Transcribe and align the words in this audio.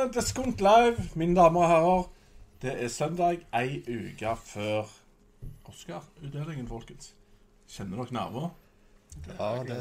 Velkommen 0.00 0.22
til 0.22 0.28
Skunt 0.28 0.60
Live, 0.60 0.96
mine 1.14 1.36
damer 1.36 1.60
og 1.60 1.68
herrer. 1.68 2.02
Det 2.62 2.84
er 2.84 2.88
søndag 2.88 3.38
ei 3.52 3.82
uke 3.84 4.36
før 4.44 4.88
Oscar-utdelingen, 5.68 6.68
folkens. 6.68 7.14
Kjenner 7.68 7.96
dere 8.00 8.14
nerver? 8.16 8.48
Ja, 9.26 9.50
det, 9.68 9.76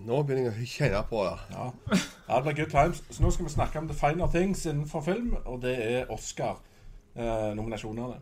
nå 0.00 0.22
begynner 0.22 0.48
jeg 0.48 0.64
å 0.64 0.70
kjenne 0.70 1.02
på 1.10 1.26
det. 1.26 1.36
Ja. 1.52 1.66
ja, 1.98 2.38
det 2.38 2.42
blir 2.46 2.56
good 2.62 2.72
times. 2.72 3.04
Så 3.10 3.20
nå 3.20 3.28
skal 3.36 3.50
vi 3.50 3.54
snakke 3.58 3.76
om 3.82 3.92
the 3.92 3.98
finer 4.00 4.32
things 4.32 4.64
innenfor 4.64 5.04
film, 5.10 5.36
og 5.44 5.60
det 5.66 5.76
er 5.90 6.08
Oscar-nominasjonene. 6.16 8.16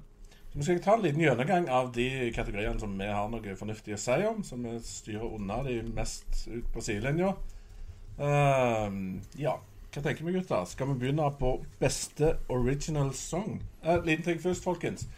så 0.51 0.59
vi 0.59 0.67
skal 0.67 0.83
ta 0.83 0.99
en 0.99 1.07
liten 1.07 1.23
gjennomgang 1.23 1.71
av 1.71 1.95
de 1.95 2.35
kategoriene 2.35 2.83
som 2.83 2.99
vi 2.99 3.15
har 3.15 3.31
noe 3.31 3.59
fornuftig 3.63 3.95
å 3.95 4.03
si 4.09 4.19
om, 4.27 4.43
som 4.43 4.67
vi 4.67 4.75
styrer 4.83 5.39
unna 5.39 5.63
de 5.71 5.87
mest 5.95 6.51
ut 6.51 6.67
på 6.75 6.83
sidelinja. 6.83 7.31
Ehm, 8.19 9.21
ja, 9.39 9.55
hva 9.99 10.05
tenker 10.05 10.27
vi, 10.29 10.33
gutter? 10.37 10.65
Skal 10.71 10.93
vi 10.93 10.95
begynne 11.01 11.25
på 11.41 11.57
beste 11.81 12.37
original 12.55 13.09
song? 13.19 13.57
Eh, 13.83 14.05
liten 14.07 14.23
ting 14.25 14.39
først, 14.39 14.63
folkens. 14.63 15.09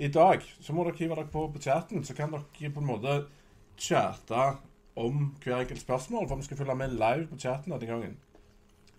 I 0.00 0.08
dag 0.08 0.46
så 0.64 0.72
må 0.72 0.86
dere 0.86 0.96
hive 0.96 1.18
dere 1.18 1.28
på 1.28 1.42
på 1.52 1.60
chatten, 1.60 2.04
så 2.04 2.16
kan 2.16 2.32
dere 2.32 2.70
på 2.72 2.80
en 2.80 2.88
måte 2.88 3.18
chatte 3.76 4.46
om 4.96 5.34
hver 5.44 5.58
enkelt 5.58 5.82
spørsmål, 5.82 6.28
for 6.28 6.40
vi 6.40 6.48
skal 6.48 6.56
følge 6.56 6.78
med 6.80 6.96
live 6.96 7.28
på 7.28 7.38
chatten 7.38 7.74
denne 7.74 7.90
gangen. 7.90 8.16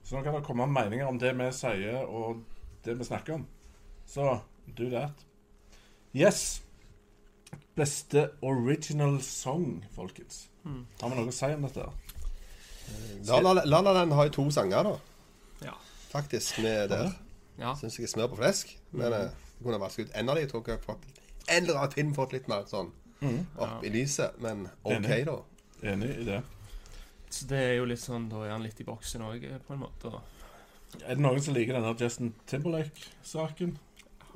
Så 0.04 0.16
nå 0.16 0.24
kan 0.24 0.38
det 0.38 0.46
komme 0.46 0.70
meninger 0.70 1.10
om 1.10 1.18
det 1.18 1.34
vi 1.38 1.50
sier, 1.58 2.06
og 2.06 2.44
det 2.86 3.00
vi 3.00 3.10
snakker 3.10 3.40
om. 3.40 3.48
Så 4.06 4.40
do 4.78 4.90
that. 4.94 5.26
Yes. 6.14 6.62
Beste 7.76 8.30
original 8.42 9.22
song, 9.26 9.86
folkens. 9.96 10.50
Har 11.02 11.10
vi 11.10 11.16
noe 11.18 11.34
å 11.34 11.34
si 11.34 11.50
om 11.50 11.66
dette? 11.66 11.90
La 13.26 13.40
La 13.42 13.64
La 13.66 13.82
La 13.82 14.02
Land 14.04 14.14
har 14.14 14.30
jo 14.30 14.42
to 14.44 14.52
sanger, 14.52 14.84
da. 14.84 15.00
Ja. 15.66 15.76
Faktisk, 16.12 16.60
med 16.64 16.90
det 16.92 17.04
ja. 17.62 17.76
Syns 17.78 18.00
jeg 18.00 18.08
er 18.08 18.12
smør 18.16 18.32
på 18.32 18.40
flesk. 18.42 18.74
Men 18.92 19.14
eh, 19.14 19.28
jeg 19.28 19.66
kunne 19.66 19.80
vasket 19.82 20.10
ut 20.10 20.16
en 20.18 20.32
av 20.32 20.38
de. 20.38 20.46
Jeg 20.46 20.52
tror 20.52 20.64
jeg 20.68 20.80
har 20.80 20.86
fått 20.86 21.22
en 21.48 21.64
eller 21.64 21.78
annen 21.78 21.94
pinn 21.94 22.14
fått 22.16 22.34
litt 22.36 22.50
mer 22.52 22.66
sånn 22.70 22.92
opp 23.62 23.86
i 23.86 23.92
lyset. 23.94 24.38
Men 24.42 24.66
OK, 24.82 24.96
Enig. 24.98 25.22
da. 25.30 25.38
Enig 25.94 26.12
i 26.24 26.28
det. 26.28 26.42
Så 27.32 27.48
det 27.48 27.62
er 27.70 27.76
jo 27.80 27.86
litt 27.88 28.02
sånn, 28.02 28.28
da 28.32 28.42
er 28.46 28.56
han 28.56 28.64
litt 28.66 28.82
i 28.82 28.88
boksen 28.88 29.24
òg, 29.24 29.46
på 29.68 29.76
en 29.76 29.84
måte. 29.86 30.12
Er 31.06 31.16
det 31.16 31.24
noen 31.24 31.40
som 31.44 31.56
liker 31.56 31.78
denne 31.78 31.94
Justin 32.00 32.34
Timberlake-saken? 32.50 33.78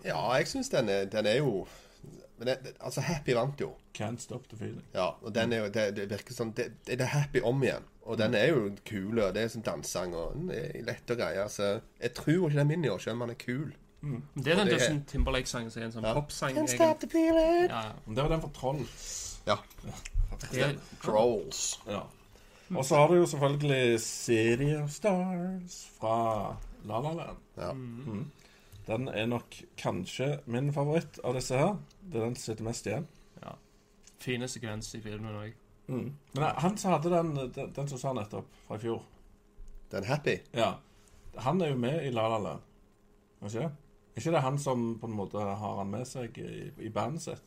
Ja, 0.06 0.22
jeg 0.38 0.48
syns 0.48 0.70
den, 0.72 0.88
den 1.12 1.28
er 1.28 1.42
jo 1.42 1.66
men 2.38 2.48
det, 2.48 2.56
det, 2.64 2.74
Altså, 2.80 3.02
Happy 3.02 3.36
vant 3.36 3.60
jo. 3.62 3.74
Can't 3.96 4.20
stop 4.20 4.48
the 4.52 4.58
feeling. 4.60 4.84
Ja, 4.94 5.10
og 5.22 5.34
den 5.36 5.54
er 5.54 5.64
jo 5.64 5.70
Det, 5.72 5.86
det 5.96 6.10
virker 6.12 6.36
sånn 6.36 6.52
det, 6.58 6.66
det 6.88 7.00
er 7.00 7.06
Happy 7.14 7.40
om 7.48 7.64
igjen. 7.64 7.86
Og 8.06 8.18
den 8.20 8.36
er 8.36 8.50
jo 8.52 8.66
kul, 8.86 9.20
og 9.24 9.34
det 9.34 9.44
er 9.46 9.48
sånn 9.54 9.64
dansesang, 9.66 10.14
og 10.14 10.36
den 10.36 10.52
er 10.54 10.82
lett 10.86 11.10
og 11.10 11.18
greie. 11.18 11.46
Så 11.50 11.70
jeg 12.02 12.14
tror 12.18 12.50
ikke 12.50 12.60
den 12.60 12.70
vinner 12.70 12.90
i 12.90 12.94
år, 12.94 13.00
selv 13.06 13.16
om 13.18 13.26
den 13.26 13.36
er 13.38 13.40
kul. 13.42 13.72
Mm. 14.06 14.20
det 14.36 14.52
er 14.54 14.60
den 14.60 14.68
Justin 14.70 15.00
Timberlake-sangen 15.10 15.72
som 15.74 15.82
er 15.82 15.86
en 15.88 15.92
sånn 15.96 16.04
Ja. 16.06 16.14
popsang. 16.14 16.54
Can't 16.54 16.76
stop 16.76 17.00
the 17.02 17.08
feeling. 17.10 17.72
Ja, 17.72 17.94
det 18.06 18.18
var 18.22 18.30
den 18.30 18.42
for 18.44 18.52
troll. 18.54 18.84
Ja. 19.48 19.56
det 20.52 20.62
er, 20.62 20.76
Trolls. 21.02 21.80
Ja. 21.88 22.04
Og 22.76 22.86
så 22.86 22.96
har 23.00 23.08
du 23.08 23.16
jo 23.16 23.26
selvfølgelig 23.26 24.00
City 24.02 24.76
of 24.76 24.92
Stars 24.92 25.80
fra 26.00 26.18
La 26.86 27.00
La 27.02 27.14
Land. 27.14 27.38
Ja. 27.58 27.72
Mm. 27.74 28.32
Den 28.88 29.08
er 29.08 29.26
nok 29.26 29.56
kanskje 29.78 30.40
min 30.46 30.72
favoritt 30.74 31.20
av 31.24 31.34
disse 31.34 31.58
her. 31.58 31.76
Det 32.06 32.20
er 32.22 32.26
den 32.28 32.36
som 32.36 32.52
sitter 32.54 32.64
mest 32.68 32.86
igjen. 32.86 33.08
Fine 34.26 34.50
sekvens 34.50 34.90
i 34.98 35.02
filmen 35.04 35.38
òg. 35.38 35.56
Mm. 35.88 36.08
Men 36.34 36.46
han 36.64 36.78
som 36.82 36.96
hadde 36.96 37.12
den, 37.14 37.36
den, 37.54 37.74
den 37.76 37.90
som 37.92 38.02
sa 38.02 38.14
nettopp, 38.18 38.48
fra 38.66 38.80
i 38.80 38.82
fjor 38.82 39.04
Den 39.92 40.08
Happy. 40.10 40.40
Ja. 40.58 40.72
Han 41.46 41.62
er 41.62 41.76
jo 41.76 41.78
med 41.78 42.00
i 42.08 42.14
La 42.14 42.26
La 42.32 42.40
Land. 42.42 42.64
Er 43.42 43.52
ikke 43.52 43.60
det? 43.60 43.70
Er 44.16 44.24
ikke 44.24 44.34
det 44.34 44.42
han 44.42 44.58
som 44.60 44.88
på 45.02 45.10
en 45.12 45.18
måte 45.18 45.44
har 45.44 45.78
han 45.82 45.92
med 45.92 46.08
seg 46.10 46.40
i, 46.42 46.72
i 46.82 46.90
bandet 46.90 47.28
sitt? 47.28 47.44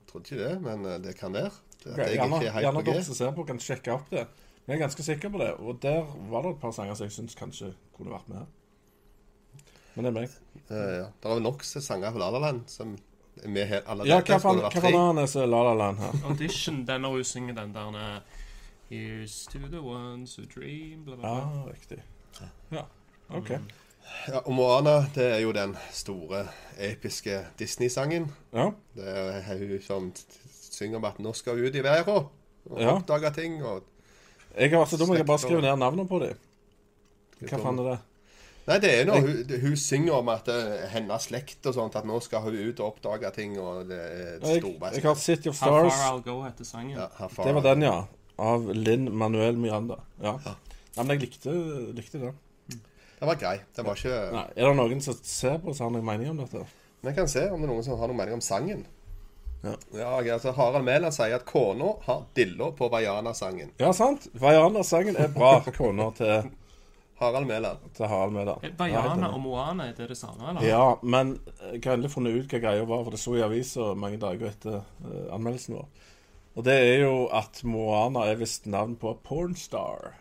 Jeg 0.00 0.10
Trodde 0.10 0.32
ikke 0.32 0.42
det, 0.42 0.58
men 0.64 0.84
eh, 0.88 0.98
det 1.04 1.14
kan 1.18 1.34
være. 1.34 1.52
Det, 1.82 1.92
at 1.92 1.98
jeg 1.98 2.16
Gjerne, 2.16 2.36
ikke 2.40 2.48
er 2.48 2.54
helt 2.56 2.66
gjerne 2.66 2.84
dere 2.88 3.06
som 3.06 3.18
ser 3.18 3.32
på, 3.36 3.46
kan 3.46 3.62
sjekke 3.62 3.94
opp 3.94 4.10
det. 4.10 4.24
Men 4.64 4.74
jeg 4.74 4.80
er 4.80 4.86
ganske 4.86 5.04
sikker 5.06 5.30
på 5.30 5.42
det. 5.42 5.50
Og 5.62 5.78
der 5.82 6.00
var 6.30 6.42
det 6.42 6.56
et 6.56 6.62
par 6.62 6.72
sanger 6.74 6.98
som 6.98 7.06
jeg 7.06 7.14
syns 7.14 7.38
kanskje 7.38 7.70
kunne 7.94 8.14
vært 8.14 8.30
med 8.32 8.40
her. 8.40 8.48
Men 9.94 10.06
det 10.06 10.10
er 10.10 10.16
meg. 10.16 10.32
Uh, 10.70 10.72
ja. 10.74 11.04
Det 11.22 11.30
er 11.30 11.44
nok 11.44 11.62
sanger 11.64 12.16
på 12.16 12.22
La 12.22 12.30
La 12.34 12.40
Land 12.42 12.66
som 12.72 12.96
med 13.44 13.66
he, 13.68 13.80
alle 13.86 14.06
Ja, 14.08 14.20
hva 14.20 14.38
så 14.38 14.42
faen 14.48 14.60
er 15.20 15.46
La 15.46 15.62
La 15.62 15.74
Land 15.74 15.98
her? 15.98 16.12
Audition, 16.30 16.84
den 16.86 17.00
når 17.04 17.18
hun 17.18 17.24
synger 17.24 17.54
den 17.54 17.74
der 17.74 17.98
eh, 18.00 18.20
Here's 18.90 19.44
to 19.50 19.58
the 19.70 19.80
ones 19.82 20.36
who 20.38 20.44
dream 20.46 21.04
bla, 21.04 21.16
bla, 21.16 21.22
bla. 21.22 21.40
Ah, 21.40 21.66
riktig. 21.72 21.98
Ja, 22.70 22.84
OK. 23.28 23.50
Ja, 24.28 24.38
og 24.38 24.52
Moana, 24.54 25.06
det 25.14 25.24
er 25.34 25.38
jo 25.42 25.52
den 25.52 25.76
store, 25.90 26.44
episke 26.78 27.40
Disney-sangen. 27.58 28.30
Ja, 28.54 28.70
Det 28.94 29.08
er 29.08 29.58
hun 29.58 29.82
som 29.82 30.12
synger 30.70 30.96
om 31.00 31.04
at 31.04 31.18
nå 31.18 31.32
skal 31.34 31.58
hun 31.58 31.66
ut 31.66 31.74
i 31.74 31.82
verden 31.82 32.14
og 32.70 32.80
Ja. 32.80 32.94
oppdage 32.94 33.30
ting. 33.34 33.64
og... 33.64 33.82
jeg 34.58 34.70
har 34.70 34.78
vært 34.78 34.88
så 34.88 34.96
dum 34.96 35.10
at 35.10 35.18
jeg 35.18 35.26
bare 35.26 35.38
skriver 35.38 35.60
ned 35.60 35.76
navnet 35.76 36.08
på 36.08 36.18
dem. 36.18 36.38
Hva 37.40 37.58
faen 37.58 37.78
er 37.78 37.90
det? 37.90 37.98
Nei, 38.66 38.76
det 38.82 38.88
er 38.90 39.04
når 39.06 39.20
hun, 39.22 39.52
hun 39.62 39.76
synger 39.78 40.16
om 40.16 40.30
at 40.32 40.48
det, 40.48 40.56
hennes 40.90 41.28
slekt 41.28 41.68
og 41.70 41.76
sånt, 41.76 41.98
at 41.98 42.06
nå 42.08 42.16
skal 42.24 42.42
hun 42.48 42.56
ut 42.56 42.80
og 42.82 42.88
oppdage 42.88 43.30
ting, 43.36 43.54
og 43.62 43.84
det 43.86 43.98
er 43.98 44.40
Jeg, 44.42 44.62
jeg 44.96 45.04
har 45.04 45.20
City 45.22 45.52
of 45.52 45.60
How 45.62 45.76
Far 45.86 46.00
I'll 46.08 46.24
Go 46.24 46.40
etter 46.48 46.66
sangen. 46.66 46.96
Ja. 46.98 47.28
Det 47.36 47.54
var 47.54 47.66
den, 47.68 47.86
ja. 47.86 48.00
Av 48.42 48.66
Linn 48.74 49.06
Manuel 49.14 49.56
Miranda. 49.60 50.00
Ja. 50.22 50.34
Nei, 50.42 51.04
men 51.04 51.14
jeg 51.14 51.28
likte, 51.28 51.54
likte 51.94 52.20
den. 52.24 52.34
Den 53.16 53.30
var 53.30 53.38
grei. 53.40 53.54
Den 53.76 53.86
var 53.86 53.96
ikke 53.96 54.18
Nei, 54.34 54.44
er 54.56 54.68
det 54.68 54.74
noen 54.76 55.00
som 55.04 55.16
ser 55.22 55.56
på 55.62 55.72
som 55.76 55.86
har 55.86 55.94
noen 55.94 56.10
mening 56.10 56.34
om 56.34 56.42
dette? 56.42 56.66
Jeg 57.06 57.14
kan 57.16 57.30
se 57.30 57.46
om 57.46 57.62
det 57.62 57.68
er 57.68 57.72
noen 57.72 57.86
som 57.86 58.00
har 58.00 58.10
noen 58.10 58.18
mening 58.18 58.40
om 58.40 58.44
sangen. 58.44 58.82
Ja. 59.62 59.74
Ja, 59.96 60.10
altså 60.34 60.52
Harald 60.56 60.84
Mæland 60.84 61.14
sier 61.14 61.38
at 61.38 61.46
kona 61.48 61.94
har 62.04 62.26
dilla 62.36 62.70
på 62.76 62.90
Vaiana-sangen. 62.92 63.72
Ja, 63.80 63.92
sant. 63.96 64.28
Vaiana-sangen 64.38 65.16
er 65.18 65.30
bra 65.32 65.58
kona 65.78 66.10
til, 66.18 66.50
Harald 67.18 67.46
Mæland. 67.48 67.78
til 67.96 68.06
Harald 68.06 68.32
Mæland. 68.32 68.64
Eh, 68.64 68.70
Vaiana 68.78 69.28
og 69.32 69.40
Moana, 69.40 69.86
er 69.88 69.92
det 69.96 70.08
det 70.10 70.16
samme, 70.18 70.48
eller? 70.50 70.62
Ja, 70.66 70.94
men 71.02 71.38
jeg 71.72 71.80
har 71.84 71.92
endelig 71.96 72.10
funnet 72.12 72.36
ut 72.36 72.50
hva 72.52 72.60
greia 72.60 72.84
var, 72.84 73.04
for 73.04 73.10
det 73.10 73.20
sto 73.20 73.34
i 73.38 73.40
avisa 73.44 73.94
mange 73.96 74.18
dager 74.20 74.50
etter 74.50 74.74
eh, 74.80 75.34
anmeldelsen 75.34 75.74
vår. 75.78 75.86
Og 76.56 76.64
det 76.64 76.74
er 76.76 77.02
jo 77.06 77.26
at 77.36 77.62
Moana 77.64 78.26
er 78.30 78.36
visst 78.40 78.66
navn 78.66 78.96
på 78.96 79.14
pornstar. 79.24 80.12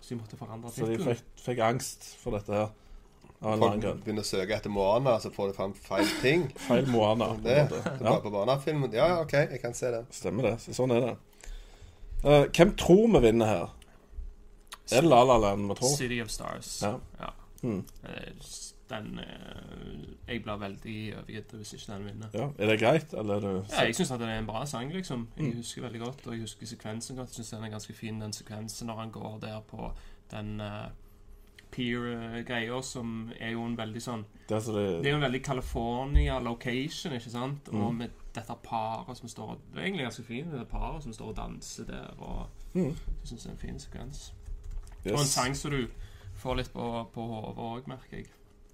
Så 0.00 0.14
de 0.14 0.20
måtte 0.20 0.36
forandre 0.36 0.70
Så 0.70 0.86
de 0.86 0.96
tittelen. 0.96 1.14
fikk, 1.16 1.44
fikk 1.44 1.58
angst 1.66 2.16
for 2.22 2.30
dette 2.36 2.52
her. 2.52 2.68
Av 3.44 3.52
en 3.52 3.52
eller 3.52 3.58
Folk 3.60 3.72
annen 3.72 3.80
grunn. 3.82 4.02
begynner 4.04 4.22
å 4.24 4.28
søke 4.28 4.54
etter 4.56 4.70
Moana, 4.70 5.18
så 5.20 5.30
får 5.34 5.48
de 5.50 5.54
fram 5.56 5.72
feil 5.74 6.06
ting. 6.22 6.44
Feil 6.68 6.86
Moana. 6.88 7.26
på 7.32 7.34
en 7.34 7.42
Det, 7.42 7.56
måte. 7.62 7.82
det 7.84 8.04
Ja, 8.04 8.10
bare 8.10 8.20
på 8.26 8.30
barnefilmen. 8.30 8.92
Ja, 8.92 9.08
ja, 9.08 9.20
OK, 9.22 9.32
jeg 9.32 9.60
kan 9.62 9.74
se 9.74 9.90
det. 9.90 10.04
stemmer 10.10 10.42
det. 10.50 10.54
Så 10.60 10.72
sånn 10.74 10.94
er 10.96 11.00
det. 11.00 11.14
Eh, 12.24 12.44
hvem 12.56 12.74
tror 12.80 13.08
vi 13.16 13.20
vinner 13.26 13.46
her? 13.46 13.66
Er 14.92 15.00
det 15.00 15.08
La 15.10 15.22
La 15.24 15.36
Land 15.38 15.68
vi 15.68 15.74
tror? 15.74 15.96
City 15.96 16.20
of 16.22 16.28
Stars. 16.28 16.82
Ja. 16.82 16.98
Ja. 17.20 17.30
Mm. 17.62 17.84
Eh, 18.04 18.32
Den 18.90 19.18
eh, 19.18 20.34
Jeg 20.34 20.42
blir 20.42 20.56
veldig 20.60 21.14
overgitt 21.18 21.52
hvis 21.56 21.72
ikke 21.72 21.92
den 21.94 22.04
vinner. 22.04 22.28
ja. 22.34 22.50
Er 22.58 22.66
det 22.66 22.80
greit, 22.80 23.14
eller 23.14 23.34
er 23.36 23.40
det 23.40 23.70
Ja, 23.72 23.84
jeg 23.86 23.94
syns 23.96 24.08
det 24.08 24.20
er 24.20 24.38
en 24.38 24.46
bra 24.46 24.64
sang, 24.66 24.92
liksom. 24.92 25.28
Jeg 25.36 25.46
Mm. 25.46 25.56
husker 25.56 25.82
veldig 25.82 26.00
godt, 26.00 26.26
og 26.26 26.32
jeg 26.32 26.40
husker 26.40 26.66
sekvensen 26.66 27.16
godt. 27.16 27.28
Jeg 27.28 27.34
syns 27.44 27.50
den 27.50 27.64
er 27.64 27.70
ganske 27.70 27.92
fin, 27.94 28.20
den 28.20 28.32
sekvensen 28.32 28.86
når 28.86 28.96
han 28.96 29.10
går 29.10 29.38
der 29.40 29.60
på 29.60 29.92
den 30.30 30.60
uh, 30.60 30.88
Peer-greia, 31.70 32.82
som 32.82 33.30
er 33.40 33.50
jo 33.50 33.64
en 33.66 33.76
veldig 33.78 34.02
sånn 34.02 34.24
det, 34.48 34.56
er 34.56 34.60
så 34.60 34.72
Det 34.74 35.06
er 35.06 35.10
jo 35.10 35.16
en 35.16 35.22
veldig 35.26 35.42
California 35.44 36.38
location, 36.38 37.12
ikke 37.16 37.30
sant? 37.30 37.68
Og 37.68 37.90
Mm. 37.92 37.96
med 37.98 38.10
dette 38.34 38.54
paret 38.62 39.16
som 39.16 39.28
står 39.28 39.56
Det 39.72 39.78
er 39.80 39.86
egentlig 39.86 40.04
ganske 40.06 40.24
fint, 40.24 40.52
det 40.52 40.68
paret 40.68 41.02
som 41.02 41.12
står 41.12 41.28
og 41.28 41.36
danser 41.36 41.84
der, 41.86 42.14
og 42.18 42.46
Mm. 42.74 42.84
jeg 42.94 42.96
syns 43.24 43.42
det 43.42 43.46
er 43.46 43.50
en 43.50 43.58
fin 43.58 43.78
sekvens. 43.78 44.32
Og 45.12 45.20
en 45.20 45.28
sang 45.28 45.56
som 45.58 45.74
du 45.74 45.82
får 46.40 46.60
litt 46.60 46.72
på, 46.72 46.84
på 47.14 47.26
hodet 47.28 47.66
òg, 47.68 47.88
merker 47.90 48.20
jeg. 48.20 48.28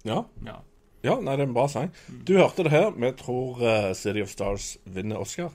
Ja. 0.07 0.21
Ja. 0.45 0.57
ja, 1.05 1.17
nei, 1.19 1.35
det 1.35 1.45
er 1.45 1.49
en 1.49 1.57
bra 1.57 1.67
sang. 1.71 1.91
Du 2.27 2.37
hørte 2.37 2.65
det 2.67 2.73
her. 2.73 2.89
Vi 2.95 3.11
tror 3.19 3.61
uh, 3.61 3.91
City 3.97 4.23
of 4.23 4.31
Stars 4.31 4.73
vinner 4.83 5.21
Oscar 5.21 5.51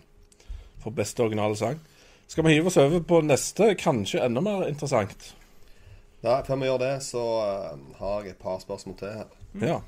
for 0.82 0.94
beste 0.94 1.24
originale 1.24 1.56
sang. 1.58 1.80
Skal 2.26 2.46
vi 2.46 2.56
hive 2.56 2.70
oss 2.70 2.78
over 2.82 3.02
på 3.06 3.20
neste, 3.24 3.72
kanskje 3.78 4.22
enda 4.24 4.42
mer 4.44 4.66
interessant? 4.68 5.32
Ja, 6.24 6.40
før 6.46 6.60
vi 6.60 6.68
gjør 6.68 6.80
det, 6.82 6.94
så 7.06 7.24
uh, 7.24 7.98
har 8.00 8.22
jeg 8.24 8.36
et 8.36 8.42
par 8.42 8.60
spørsmål 8.62 9.00
til 9.00 9.16
her. 9.20 9.34
Ja. 9.62 9.80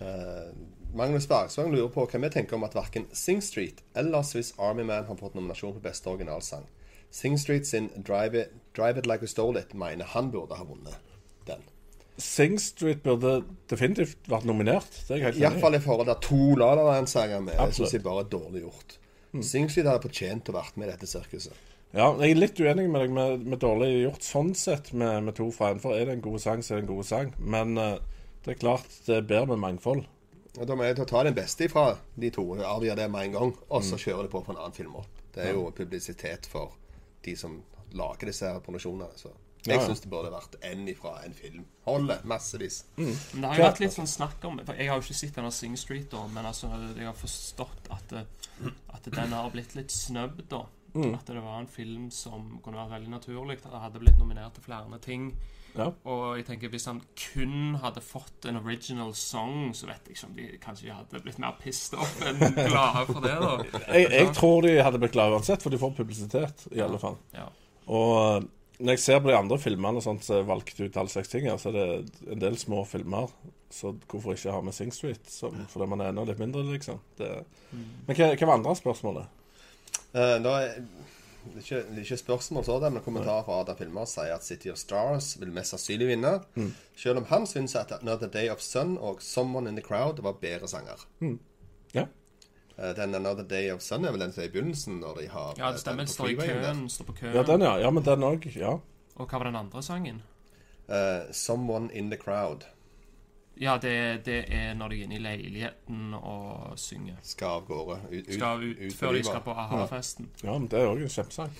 Uh, 0.00 0.50
Magnus 0.96 1.26
Bergsvang 1.28 1.72
lurer 1.74 1.90
på 1.92 2.06
hva 2.08 2.20
vi 2.22 2.32
tenker 2.32 2.56
om 2.56 2.64
at 2.64 2.76
verken 2.76 3.04
Sing 3.16 3.42
Street 3.44 3.82
eller 3.96 4.24
Swiss 4.24 4.54
Army 4.56 4.84
Man 4.86 5.04
har 5.04 5.18
fått 5.18 5.34
nominasjon 5.36 5.74
på 5.76 5.84
beste 5.84 6.08
originalsang. 6.08 6.64
Sing 7.16 7.38
Street 7.40 7.66
sin 7.66 7.88
Drive 8.04 8.34
It, 8.34 8.52
Drive 8.76 9.00
It 9.00 9.06
Like 9.08 9.24
We 9.24 9.30
Stole 9.30 9.60
It 9.60 9.74
mener 9.74 10.04
han 10.12 10.30
burde 10.30 10.58
ha 10.58 10.64
vunnet 10.68 10.98
den. 11.48 11.62
Sing 12.20 12.58
Street 12.60 13.02
burde 13.04 13.38
definitivt 13.70 14.28
vært 14.28 14.44
nominert. 14.48 14.98
Det 15.08 15.22
er. 15.22 15.38
Iallfall 15.40 15.78
i 15.78 15.80
forhold 15.84 16.10
til 16.10 16.20
to 16.26 16.58
La 16.60 16.74
La 16.76 16.84
Land-sanger 16.90 17.40
med. 17.44 17.56
Absolutt. 17.56 17.72
Jeg 17.72 17.78
syns 17.78 17.96
de 17.96 18.02
bare 18.04 18.24
er 18.24 18.28
dårlig 18.34 18.62
gjort. 18.66 18.98
Sing 19.44 19.70
Street 19.72 19.88
hadde 19.88 20.04
fortjent 20.04 20.52
å 20.52 20.56
vært 20.56 20.76
med 20.76 20.88
i 20.88 20.92
dette 20.92 21.08
sirkuset. 21.08 21.64
Ja, 21.96 22.10
jeg 22.20 22.34
er 22.34 22.40
litt 22.40 22.60
uenig 22.60 22.86
med 22.92 23.06
deg 23.06 23.16
med, 23.16 23.48
med 23.48 23.60
dårlig 23.64 23.90
gjort 24.02 24.26
sånn 24.26 24.52
sett 24.58 24.92
med, 24.92 25.28
med 25.28 25.36
to 25.38 25.48
fra 25.54 25.72
en. 25.72 25.80
For 25.80 25.96
er 25.96 26.08
det 26.08 26.18
en 26.18 26.24
god 26.24 26.42
sang, 26.44 26.64
så 26.64 26.74
er 26.74 26.82
det 26.82 26.86
en 26.86 26.92
god 26.92 27.08
sang. 27.08 27.32
Men 27.40 27.76
uh, 27.80 27.94
det 28.44 28.56
er 28.56 28.60
klart 28.60 29.00
det 29.08 29.20
er 29.22 29.28
bedre 29.28 29.54
med 29.54 29.64
mangfold. 29.64 30.04
Da 30.56 30.76
må 30.76 30.84
jeg 30.84 30.96
ta 31.00 31.22
den 31.24 31.36
beste 31.36 31.66
ifra 31.68 31.90
de 32.16 32.32
to, 32.32 32.44
avgjøre 32.56 33.00
det 33.02 33.08
med 33.12 33.28
en 33.28 33.38
gang, 33.38 33.54
og 33.68 33.84
så 33.84 33.96
kjøre 34.00 34.24
det 34.24 34.32
på 34.32 34.40
på 34.44 34.52
en 34.54 34.60
annen 34.60 34.76
film 34.76 34.96
opp. 35.00 35.24
Det 35.34 35.44
er 35.44 35.56
jo 35.56 35.66
publisitet 35.76 36.48
for 36.48 36.72
de 37.26 37.34
som 37.38 37.58
lager 37.96 38.30
disse 38.32 38.46
her 38.48 38.62
produksjonene. 38.64 39.10
Så 39.18 39.32
jeg 39.66 39.74
Ja, 39.74 39.80
ja. 39.80 39.86
syns 39.88 40.00
det 40.04 40.10
burde 40.12 40.30
vært 40.30 40.54
en 40.62 40.84
ifra 40.88 41.16
en 41.26 41.32
film. 41.34 41.64
Holder 41.86 42.20
massevis. 42.30 42.84
Men 42.96 43.08
det 43.42 43.48
har 43.50 43.56
jo 43.58 43.64
vært 43.66 43.80
litt 43.82 43.94
sånn 43.96 44.06
snakk 44.10 44.44
om 44.46 44.60
for 44.64 44.78
Jeg 44.78 44.88
har 44.92 45.00
jo 45.00 45.02
ikke 45.08 45.18
sett 45.18 45.34
denne 45.40 45.50
Sing 45.54 45.74
Street, 45.80 46.06
da, 46.12 46.22
men 46.30 46.46
altså, 46.46 46.70
jeg 46.94 47.06
har 47.08 47.16
forstått 47.18 47.90
at, 47.90 48.12
at 48.94 49.08
den 49.10 49.32
har 49.34 49.50
blitt 49.50 49.74
litt 49.74 49.90
snøbb, 49.90 50.44
da. 50.52 50.62
At 51.18 51.28
det 51.28 51.42
var 51.44 51.60
en 51.60 51.70
film 51.70 52.08
som 52.14 52.56
kunne 52.64 52.80
være 52.80 52.96
veldig 52.96 53.12
naturlig. 53.12 53.60
Det 53.62 53.82
hadde 53.82 54.02
blitt 54.02 54.18
nominert 54.20 54.56
til 54.56 54.66
flere 54.66 55.00
ting. 55.04 55.30
Ja. 55.76 55.90
Og 56.08 56.38
jeg 56.38 56.46
tenker 56.48 56.72
hvis 56.72 56.86
han 56.88 57.02
kun 57.20 57.76
hadde 57.82 58.00
fått 58.04 58.48
en 58.48 58.56
original 58.62 59.12
song, 59.18 59.74
så 59.76 59.88
vet 59.90 60.08
jeg 60.08 60.16
ikke 60.16 60.28
om 60.30 60.36
de 60.38 60.46
kanskje 60.62 60.94
hadde 60.96 61.20
blitt 61.24 61.40
mer 61.42 61.56
pissed 61.60 61.98
off 62.00 62.14
enn 62.24 62.40
glade 62.70 63.04
for 63.10 63.20
det, 63.24 63.34
da. 63.42 63.82
Jeg, 63.92 64.08
jeg 64.14 64.30
tror 64.36 64.64
de 64.64 64.76
hadde 64.80 65.00
blitt 65.02 65.16
glade 65.16 65.36
uansett, 65.36 65.64
for 65.64 65.74
de 65.74 65.80
får 65.80 65.96
publisitet, 65.98 66.68
i 66.72 66.80
alle 66.84 67.00
fall. 67.02 67.18
Ja. 67.36 67.50
Og 67.92 68.14
eh, 68.22 68.48
når 68.78 68.96
jeg 68.96 69.04
ser 69.04 69.20
på 69.24 69.30
de 69.30 69.36
andre 69.36 69.58
filmene 69.60 70.02
sånt, 70.04 70.24
som 70.24 70.40
valgte 70.48 70.76
valgt 70.76 70.80
ut 70.80 70.98
alle 71.00 71.12
slags 71.12 71.32
ting 71.32 71.46
så 71.60 71.70
er 71.70 71.76
det 71.76 71.86
en 72.32 72.42
del 72.42 72.58
små 72.60 72.82
filmer. 72.88 73.32
Så 73.72 73.94
hvorfor 74.08 74.36
ikke 74.36 74.52
ha 74.52 74.60
med 74.64 74.76
Sing 74.76 74.92
Street? 74.94 75.24
Som, 75.30 75.56
fordi 75.68 75.88
man 75.90 76.00
er 76.00 76.12
enda 76.12 76.26
litt 76.28 76.40
mindre, 76.40 76.64
liksom. 76.70 77.00
Det, 77.18 77.30
men 77.72 78.16
hva, 78.18 78.32
hva 78.32 78.48
var 78.48 78.58
andre 78.60 78.76
spørsmålet? 78.78 79.35
Eh, 80.16 80.36
da 80.42 80.52
er 80.64 80.78
det 81.54 81.62
ikke, 81.62 81.76
det 81.90 81.98
er 81.98 82.02
ikke 82.02 82.16
spørsmål 82.16 82.64
sådan, 82.64 82.92
men 82.96 83.02
kommentarer 83.04 83.44
fra 83.46 83.60
Adam 83.60 83.76
Filmer 83.78 84.04
sier 84.10 84.34
at 84.34 84.44
City 84.44 84.68
of 84.72 84.78
Stars 84.80 85.34
vil 85.40 85.52
mest 85.54 85.70
sannsynlig 85.74 86.08
vinne. 86.08 86.32
Selv 86.96 87.20
om 87.20 87.26
han 87.28 87.44
syns 87.46 87.74
at 87.78 87.92
Another 88.00 88.26
Day 88.32 88.48
of 88.50 88.58
Sun 88.64 88.96
og 88.98 89.20
Someone 89.22 89.68
in 89.70 89.76
the 89.76 89.84
Crowd 89.84 90.22
var 90.22 90.32
bedre 90.40 90.68
sanger. 90.68 91.04
Ja. 91.94 92.06
Eh, 92.78 92.94
Den 92.96 93.14
Another 93.14 93.44
Day 93.44 93.70
of 93.72 93.80
Sun 93.84 94.04
er 94.04 94.10
vel 94.12 94.20
den 94.20 94.32
som 94.32 94.42
er 94.42 94.46
i 94.48 94.50
begynnelsen, 94.50 95.00
når 95.00 95.14
de 95.20 95.28
har 95.28 95.54
Ja, 95.58 95.66
eh, 95.68 95.72
det 95.72 95.80
stemmer. 95.80 96.02
den 96.04 96.08
Står 96.08 96.26
i 96.28 96.34
køen. 96.34 96.88
Står 96.90 97.04
på 97.04 97.12
køen. 97.20 97.34
ja, 97.34 97.42
den, 97.42 97.60
ja. 97.62 97.76
Ja, 97.78 97.90
men 97.90 98.04
den 98.04 98.22
òg. 98.22 98.48
Ja. 98.58 98.72
Og 99.16 99.26
hva 99.28 99.38
var 99.38 99.44
den 99.44 99.56
andre 99.56 99.82
sangen? 99.82 100.22
Uh, 100.88 101.32
Someone 101.32 101.90
in 101.94 102.10
the 102.10 102.18
Crowd 102.18 102.64
Ja, 103.60 103.78
det, 103.80 103.92
det 104.26 104.44
er 104.52 104.74
når 104.76 104.88
de 104.92 104.96
er 105.00 105.04
inne 105.06 105.16
i 105.16 105.22
leiligheten 105.24 106.14
og 106.18 106.74
synger. 106.78 107.16
skal 107.22 107.48
av 107.48 107.66
gårde. 107.66 107.96
Ut, 108.12 108.26
Skal 108.34 108.62
ut, 108.66 108.76
ut 108.86 108.94
før 108.98 109.12
de 109.16 109.22
skal 109.24 109.40
på 109.40 109.50
a-ha-festen. 109.56 110.28
ja, 110.44 110.52
men 110.58 110.66
det 110.68 110.80
er 110.82 110.90
òg 110.90 111.00
en 111.02 111.08
kjempesang. 111.08 111.54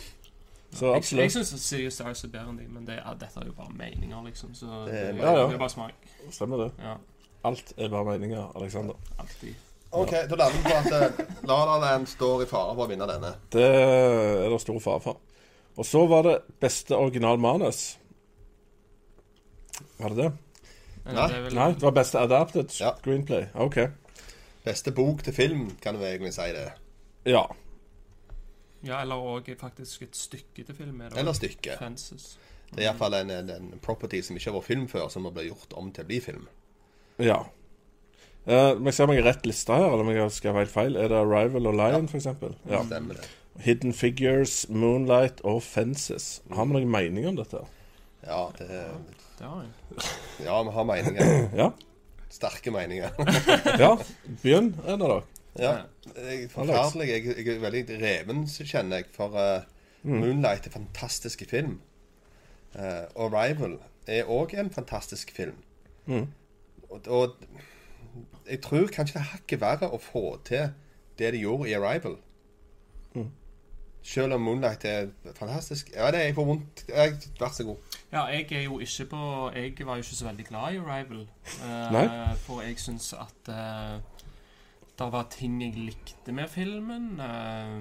Så 0.76 0.86
Jeg, 0.86 0.90
jeg 0.92 0.96
absolutt. 0.96 1.32
syns 1.32 1.62
Serious 1.62 1.94
Stars 1.94 2.24
er 2.24 2.28
bedre 2.28 2.50
enn 2.52 2.58
de, 2.60 2.66
men 2.68 2.84
det, 2.86 2.98
ja, 2.98 3.14
dette 3.14 3.40
er 3.40 3.46
jo 3.46 3.52
bare 3.56 3.72
meninger, 3.72 4.22
liksom. 4.26 4.52
Så 4.54 4.66
det, 4.86 4.94
er- 4.94 5.12
det, 5.12 5.22
Ja, 5.22 5.32
ja. 5.38 5.46
det 5.46 5.54
er 5.54 5.58
bare 5.62 5.70
smak. 5.72 5.94
Stemmer 6.30 6.56
det. 6.66 6.72
Ja, 6.82 6.96
Alt 7.44 7.72
er 7.78 7.88
bare 7.88 8.04
meninger, 8.04 8.52
Aleksander. 8.56 8.94
alltid. 9.18 9.54
Ok, 9.92 10.10
da 10.10 10.36
lander 10.36 10.56
vi 10.56 10.62
på 10.66 10.76
at 10.76 10.92
eh, 10.92 11.26
La 11.48 11.56
La 11.64 11.76
Land 11.78 12.06
står 12.10 12.42
i 12.42 12.46
fare 12.50 12.74
for 12.74 12.84
å 12.84 12.88
vinne 12.90 13.06
denne. 13.08 13.30
Det 13.54 13.62
er 13.64 14.50
det 14.50 14.60
stor 14.60 14.80
fare 14.82 15.00
for. 15.00 15.20
Og 15.78 15.86
så 15.86 16.02
var 16.10 16.22
det 16.26 16.34
beste 16.60 16.96
original 16.96 17.38
manus. 17.38 17.96
Var 19.98 20.08
det 20.12 20.16
det? 20.24 20.32
Nei. 21.06 21.26
Det 21.30 21.36
er 21.36 21.42
vel, 21.46 21.54
Nei, 21.54 21.68
det 21.74 21.82
var 21.86 21.94
beste 21.94 22.18
adapted 22.18 22.72
Ja. 22.80 22.92
screenplay. 22.98 23.46
OK. 23.54 23.76
Beste 24.66 24.92
bok 24.92 25.22
til 25.22 25.32
film, 25.32 25.68
kan 25.82 25.94
du 25.94 26.00
egentlig 26.02 26.32
si 26.34 26.48
det. 26.52 26.72
Ja. 27.26 27.44
Ja, 28.82 29.00
eller 29.02 29.14
òg 29.16 29.48
faktisk 29.58 30.02
et 30.02 30.16
stykke 30.16 30.64
til 30.66 30.74
film. 30.74 31.00
Er 31.00 31.08
det 31.10 31.18
Eller 31.18 31.32
stykke. 31.32 31.76
Fences. 31.78 32.38
Det 32.74 32.82
er 32.82 32.88
iallfall 32.90 33.14
en, 33.14 33.30
en, 33.30 33.50
en 33.50 33.78
property 33.82 34.20
som 34.22 34.36
ikke 34.36 34.50
har 34.50 34.58
vært 34.58 34.66
film 34.66 34.88
før, 34.90 35.08
som 35.08 35.22
må 35.22 35.30
bli 35.30 35.46
gjort 35.48 35.72
om 35.78 35.92
til 35.94 36.04
å 36.04 36.06
bli 36.10 36.20
film. 36.20 36.48
ja. 37.18 37.44
Uh, 38.46 38.78
må 38.78 38.92
jeg 38.92 38.94
se 38.94 39.02
om 39.02 39.10
jeg 39.10 39.24
har 39.24 39.32
rett 39.32 39.46
liste 39.46 39.74
her, 39.74 39.84
eller 39.90 40.04
om 40.04 40.10
jeg 40.12 40.20
har 40.22 40.28
skrevet 40.30 40.60
helt 40.60 40.70
feil. 40.70 40.96
Er 40.96 41.08
det 41.10 41.16
Arrival 41.18 41.66
og 41.66 41.74
Lion, 41.74 42.04
for 42.06 42.16
eksempel? 42.20 42.52
Ja. 42.70 42.84
Stemmer 42.86 43.18
det. 43.18 43.24
Hidden 43.64 43.92
Figures, 43.92 44.68
Moonlight 44.70 45.40
og 45.42 45.62
Fences. 45.66 46.42
Har 46.54 46.68
vi 46.68 46.76
noen 46.76 46.92
mening 46.92 47.26
om 47.26 47.40
dette? 47.40 47.64
Ja, 48.22 48.44
det, 48.58 48.68
Det 49.38 49.46
har 49.46 49.62
jeg. 49.62 50.04
ja, 50.46 50.62
vi 50.62 50.70
har 50.70 50.84
meninger. 50.84 51.32
Ja? 51.62 51.70
Sterke 52.30 52.70
meninger. 52.70 53.10
Ja? 53.82 53.96
Begynn, 54.42 54.74
en 54.86 55.02
av 55.02 55.08
dere. 55.08 55.22
Ja, 55.56 55.72
jeg 56.16 56.42
er 56.44 56.48
forferdelig. 56.52 57.08
Jeg, 57.08 57.36
jeg 57.36 57.54
er 57.54 57.60
veldig 57.62 57.98
reven, 58.02 58.42
kjenner 58.46 59.00
jeg, 59.00 59.10
for 59.16 59.36
eh, 59.40 59.62
Moonlight 60.04 60.66
er 60.66 60.72
en 60.72 60.74
fantastisk 60.80 61.44
film. 61.48 61.78
Uh, 62.76 63.06
og 63.14 63.32
Rival 63.32 63.78
er 64.06 64.28
òg 64.28 64.52
en 64.60 64.68
fantastisk 64.70 65.32
film. 65.36 65.56
Mm. 66.06 66.26
Og, 66.90 67.08
og 67.08 67.36
jeg 68.50 68.60
tror 68.62 68.86
kanskje 68.92 69.16
det 69.16 69.22
er 69.22 69.32
hakket 69.32 69.62
verre 69.62 69.88
å 69.90 70.00
få 70.02 70.36
til 70.44 70.68
det 71.18 71.32
de 71.32 71.40
gjorde 71.40 71.70
i 71.70 71.74
Arrival. 71.78 72.18
Mm. 73.16 73.30
Selv 74.06 74.36
om 74.36 74.44
Moonlight 74.46 74.84
er 74.84 75.08
fantastisk. 75.34 75.90
Ja, 75.94 76.10
det 76.12 76.20
er 76.20 76.28
jeg 76.28 76.36
får 76.36 76.50
vondt. 76.52 76.84
Vær 77.40 77.54
så 77.56 77.64
god. 77.66 77.95
Ja, 78.16 78.22
jeg 78.32 78.46
er 78.56 78.62
jo 78.64 78.78
ikke 78.80 79.04
på 79.10 79.50
Jeg 79.52 79.86
var 79.86 79.98
jo 79.98 80.02
ikke 80.04 80.16
så 80.16 80.24
veldig 80.24 80.44
glad 80.48 80.72
i 80.72 80.78
Arrival. 80.80 81.28
Uh. 81.60 82.32
For 82.46 82.62
jeg 82.64 82.78
syns 82.80 83.12
at 83.12 83.48
uh, 83.52 84.00
det 84.96 85.12
var 85.12 85.26
ting 85.28 85.60
jeg 85.60 85.74
likte 85.76 86.32
med 86.32 86.48
filmen. 86.48 87.20
Uh, 87.20 87.76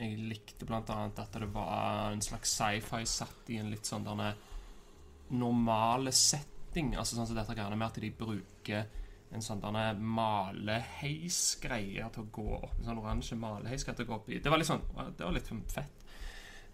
jeg 0.00 0.18
likte 0.18 0.66
blant 0.66 0.90
annet 0.90 1.18
at 1.22 1.38
det 1.38 1.54
var 1.54 2.10
en 2.10 2.22
slags 2.22 2.50
sci-fi 2.58 3.04
satt 3.06 3.50
i 3.54 3.60
en 3.62 3.70
litt 3.70 3.86
sånn 3.86 4.04
derne 4.08 4.34
normale 5.30 6.10
setting. 6.10 6.96
Altså 6.98 7.14
sånn 7.14 7.28
som 7.30 7.38
dette 7.38 7.54
greiene 7.54 7.78
med 7.78 7.86
at 7.86 8.02
de 8.02 8.10
bruker 8.10 8.90
en 9.30 9.42
sånn 9.42 9.62
derne 9.62 9.94
maleheisgreie 10.18 12.10
til 12.10 12.22
å 12.24 12.32
gå 12.34 12.48
opp. 12.58 12.74
En 12.80 12.88
sånn 12.90 13.04
oransje 13.04 13.38
maleheisgreie 13.38 13.96
til 14.00 14.08
å 14.08 14.10
gå 14.10 14.18
opp 14.18 14.28
i. 14.34 14.42
Det 14.42 14.50
var 14.50 14.58
litt 14.58 14.72
sånn 14.72 14.82
Det 15.14 15.22
var 15.22 15.34
litt 15.38 15.54
fett. 15.70 15.96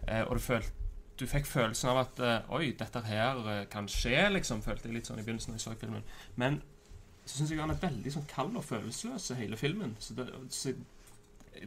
Eh, 0.09 0.25
og 0.25 0.33
du 0.39 0.43
følte 0.43 0.82
du 1.23 1.29
fikk 1.31 1.47
følelsen 1.49 1.93
av 1.93 2.03
at 2.03 2.21
eh, 2.23 2.55
Oi, 2.57 2.73
dette 2.79 3.03
her 3.07 3.43
eh, 3.49 3.65
kan 3.73 3.89
skje, 3.91 4.19
liksom. 4.37 4.63
Følte 4.65 4.91
jeg 4.91 4.99
litt 4.99 5.11
sånn 5.11 5.21
i 5.23 5.27
begynnelsen 5.27 5.55
da 5.55 5.61
jeg 5.61 5.67
så 5.67 5.77
filmen. 5.81 6.05
Men 6.41 6.61
så 7.25 7.39
syns 7.39 7.53
jeg 7.53 7.63
han 7.63 7.71
er 7.71 7.83
veldig 7.83 8.13
sånn 8.17 8.27
kald 8.31 8.59
og 8.59 8.67
følelsesløs 8.67 9.31
hele 9.39 9.59
filmen. 9.59 9.95
Så 10.03 10.17
det, 10.19 10.27
så 10.51 10.75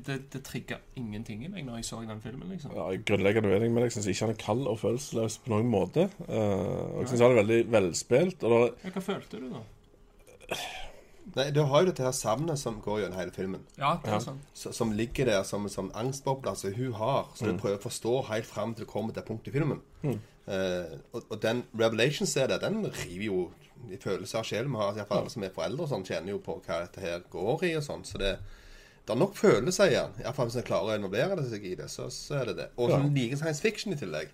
det, 0.05 0.17
det 0.33 0.41
trigga 0.43 0.79
ingenting 0.99 1.45
i 1.45 1.51
meg 1.51 1.67
når 1.67 1.79
jeg 1.79 1.87
så 1.89 2.01
den 2.03 2.23
filmen, 2.23 2.49
liksom. 2.51 2.73
Ja, 2.75 2.89
jeg 2.91 3.05
grunnleggende 3.07 3.53
uenig 3.53 3.69
med 3.71 3.85
deg. 3.85 3.91
Jeg 3.91 3.97
syns 3.97 4.09
ikke 4.11 4.27
han 4.27 4.33
er 4.35 4.41
kald 4.41 4.67
og 4.71 4.81
følelsesløs 4.81 5.37
på 5.45 5.53
noen 5.53 5.69
måte. 5.71 6.09
Uh, 6.25 6.97
og 6.97 7.03
jeg 7.03 7.13
syns 7.13 7.23
han 7.25 7.35
er 7.35 7.41
veldig 7.43 7.61
velspilt. 7.77 8.43
Og 8.43 8.55
det, 8.55 8.73
Ja, 8.83 8.95
hva 8.97 9.05
følte 9.05 9.39
du, 9.43 9.47
da? 9.53 9.63
Nei, 11.35 11.49
Du 11.51 11.63
har 11.63 11.81
jo 11.81 11.89
dette 11.89 12.03
her 12.05 12.11
savnet 12.13 12.57
som 12.61 12.81
går 12.81 12.99
gjennom 13.01 13.17
hele 13.17 13.31
filmen. 13.31 13.61
Ja, 13.79 13.95
det 14.03 14.11
er 14.13 14.19
sånn. 14.19 14.37
s- 14.53 14.75
Som 14.77 14.91
ligger 14.93 15.25
der 15.25 15.43
som 15.43 15.63
en 15.65 15.69
sånn 15.73 15.91
angstboble 15.97 16.55
som 16.55 16.73
hun 16.73 16.93
har. 16.93 17.25
Så 17.35 17.45
du 17.45 17.57
prøver 17.57 17.77
å 17.79 17.81
forstå 17.89 18.25
helt 18.27 18.45
fram 18.45 18.73
til 18.75 18.85
du 18.85 18.91
kommer 18.91 19.13
til 19.13 19.23
punktet 19.23 19.47
i 19.47 19.57
filmen. 19.59 19.81
Eh, 20.47 20.97
og, 21.13 21.23
og 21.31 21.39
den 21.41 21.63
Revelation 21.73 22.27
ser 22.27 22.47
det, 22.47 22.61
den 22.61 22.85
river 22.85 23.23
jo 23.25 23.51
i 23.89 23.97
følelser 23.97 24.39
av 24.39 24.45
sjelen. 24.45 24.69
Vi 24.71 24.77
har 24.77 24.93
iallfall 24.99 25.23
alle 25.23 25.29
som 25.33 25.43
er 25.43 25.49
foreldre 25.55 25.81
og 25.87 25.89
sånn, 25.89 26.05
kjenner 26.05 26.29
jo 26.35 26.39
på 26.45 26.59
hva 26.61 26.83
dette 26.85 27.01
her 27.01 27.23
går 27.33 27.63
i 27.63 27.73
og 27.79 27.83
sånn. 27.83 28.05
Så 28.05 28.19
det, 28.21 28.37
det 29.05 29.13
er 29.15 29.19
nok 29.19 29.33
følelser 29.35 29.89
i 29.89 29.95
den. 29.97 30.13
Iallfall 30.23 30.47
hvis 30.51 30.57
en 30.61 30.67
klarer 30.69 30.93
å 30.93 30.99
involvere 30.99 31.35
det 31.41 31.49
seg 31.49 31.65
i 31.65 31.73
det, 31.81 31.89
så, 31.89 32.07
så 32.13 32.41
er 32.41 32.45
det 32.51 32.57
det. 32.61 32.69
Og 32.77 32.91
som 32.93 33.09
liker 33.13 33.41
science 33.41 33.61
fiction 33.65 33.93
i 33.93 33.97
tillegg, 33.99 34.29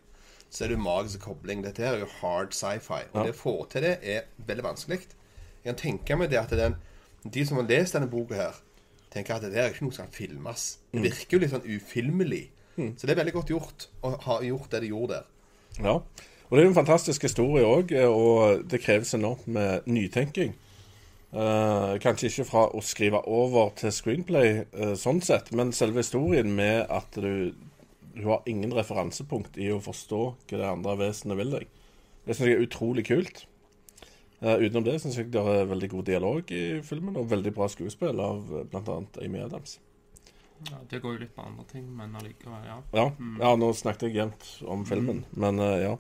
så 0.51 0.65
er 0.65 0.67
det 0.67 0.75
jo 0.77 0.83
magisk 0.83 1.21
kobling. 1.24 1.63
Dette 1.63 1.79
her 1.88 1.95
er 1.95 2.03
jo 2.03 2.12
hard 2.19 2.51
sci-fi. 2.51 3.05
Og 3.13 3.15
Ja. 3.15 3.24
det 3.24 3.33
å 3.38 3.39
få 3.39 3.55
til 3.71 3.81
det 3.88 3.98
er 4.03 4.27
veldig 4.45 4.63
vanskelig. 4.67 5.00
Jeg 5.61 5.73
kan 5.73 5.79
tenke 5.83 6.17
meg 6.17 6.31
det 6.31 6.39
at 6.41 6.53
den, 6.57 6.75
de 7.23 7.45
som 7.45 7.59
har 7.59 7.69
lest 7.69 7.95
denne 7.97 8.09
boka 8.09 8.37
her, 8.39 8.57
tenker 9.13 9.35
at 9.35 9.45
det 9.45 9.53
der 9.53 9.67
er 9.67 9.73
ikke 9.73 9.85
noe 9.85 9.95
som 9.95 10.07
kan 10.07 10.15
filmes. 10.15 10.65
Det 10.91 11.03
virker 11.03 11.37
jo 11.37 11.43
litt 11.43 11.53
sånn 11.53 11.67
ufilmelig. 11.67 12.43
Så 12.97 13.05
det 13.05 13.13
er 13.13 13.19
veldig 13.19 13.33
godt 13.35 13.51
gjort 13.51 13.87
å 14.01 14.15
ha 14.25 14.41
gjort 14.41 14.71
det 14.71 14.81
de 14.81 14.93
gjorde 14.93 15.19
der. 15.19 15.31
ja. 15.83 16.01
Og 16.51 16.57
det 16.57 16.65
er 16.65 16.65
jo 16.65 16.71
en 16.73 16.81
fantastisk 16.81 17.23
historie 17.23 17.63
òg, 17.63 17.93
og 18.11 18.65
det 18.67 18.81
kreves 18.83 19.13
enormt 19.15 19.45
med 19.47 19.85
nytenking. 19.87 20.49
Eh, 21.31 21.93
kanskje 22.03 22.27
ikke 22.27 22.45
fra 22.49 22.65
å 22.75 22.81
skrive 22.83 23.21
over 23.23 23.69
til 23.79 23.93
screenplay 23.95 24.65
eh, 24.65 24.91
sånn 24.99 25.21
sett, 25.23 25.53
men 25.55 25.71
selve 25.71 26.03
historien 26.03 26.51
med 26.51 26.89
at 26.91 27.15
du, 27.15 27.53
du 28.17 28.25
har 28.25 28.43
ingen 28.51 28.73
referansepunkt 28.75 29.55
i 29.63 29.69
å 29.71 29.79
forstå 29.79 30.19
hva 30.49 30.59
det 30.59 30.67
andre 30.67 30.97
vesenet 31.05 31.39
vil 31.39 31.55
deg. 31.55 31.71
Det 32.27 32.35
syns 32.35 32.49
jeg 32.49 32.57
er 32.57 32.65
utrolig 32.67 33.07
kult. 33.07 33.45
Eh, 34.41 34.65
utenom 34.65 34.86
det 34.88 34.98
syns 35.01 35.19
jeg 35.19 35.29
det 35.33 35.41
er 35.41 35.69
veldig 35.69 35.89
god 35.91 36.05
dialog 36.10 36.51
i 36.55 36.65
filmen, 36.86 37.17
og 37.19 37.29
veldig 37.29 37.53
bra 37.55 37.67
skuespill 37.69 38.21
av 38.24 38.48
uh, 38.50 38.63
bl.a. 38.69 38.98
Amy 39.21 39.43
Adams. 39.43 39.77
Ja, 40.69 40.79
det 40.89 41.01
går 41.01 41.15
jo 41.15 41.24
litt 41.24 41.36
på 41.36 41.45
andre 41.45 41.65
ting, 41.69 41.88
men 41.98 42.15
allikevel, 42.17 42.65
ja. 42.65 42.79
Ja, 42.98 43.05
ja 43.41 43.51
nå 43.57 43.71
snakket 43.77 44.10
jeg 44.10 44.19
jevnt 44.19 44.50
om 44.69 44.86
filmen, 44.89 45.24
men 45.33 45.62
uh, 45.62 45.77
ja. 45.81 45.95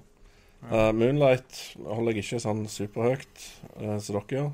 Uh, 0.61 0.91
Moonlight 0.93 1.57
holder 1.81 2.13
jeg 2.13 2.25
ikke 2.25 2.41
sånn 2.43 2.67
superhøyt 2.69 3.47
uh, 3.79 3.97
som 3.97 4.19
dere 4.19 4.37
gjør. 4.37 4.51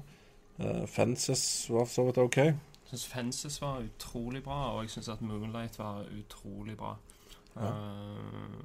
Uh, 0.58 0.86
Fences 0.89 1.44
var 1.70 1.88
for 1.88 1.96
så 1.98 2.08
vidt 2.08 2.22
OK. 2.24 2.39
Jeg 2.88 2.94
syns 2.94 3.08
Fences 3.12 3.58
var 3.60 3.82
utrolig 3.84 4.39
bra, 4.46 4.62
og 4.75 4.86
jeg 4.86 4.94
syns 4.96 5.10
at 5.12 5.24
Moonlight 5.24 5.75
var 5.79 6.06
utrolig 6.08 6.77
bra. 6.79 6.94
Ja. 7.58 7.67
Eh, 7.67 8.60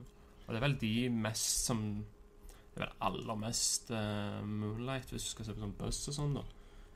og 0.46 0.52
det 0.52 0.60
er 0.60 0.66
vel 0.66 0.76
de 0.78 1.08
mest 1.10 1.66
som 1.66 1.80
Det 2.72 2.82
er 2.82 2.88
vel 2.88 3.14
aller 3.20 3.36
mest 3.36 3.90
uh, 3.92 4.40
Moonlight, 4.48 5.10
hvis 5.12 5.26
du 5.26 5.30
skal 5.34 5.48
se 5.48 5.54
på 5.54 5.60
sånn 5.60 5.74
Buzz 5.78 6.08
og 6.08 6.16
sånn, 6.16 6.36
da. 6.38 6.44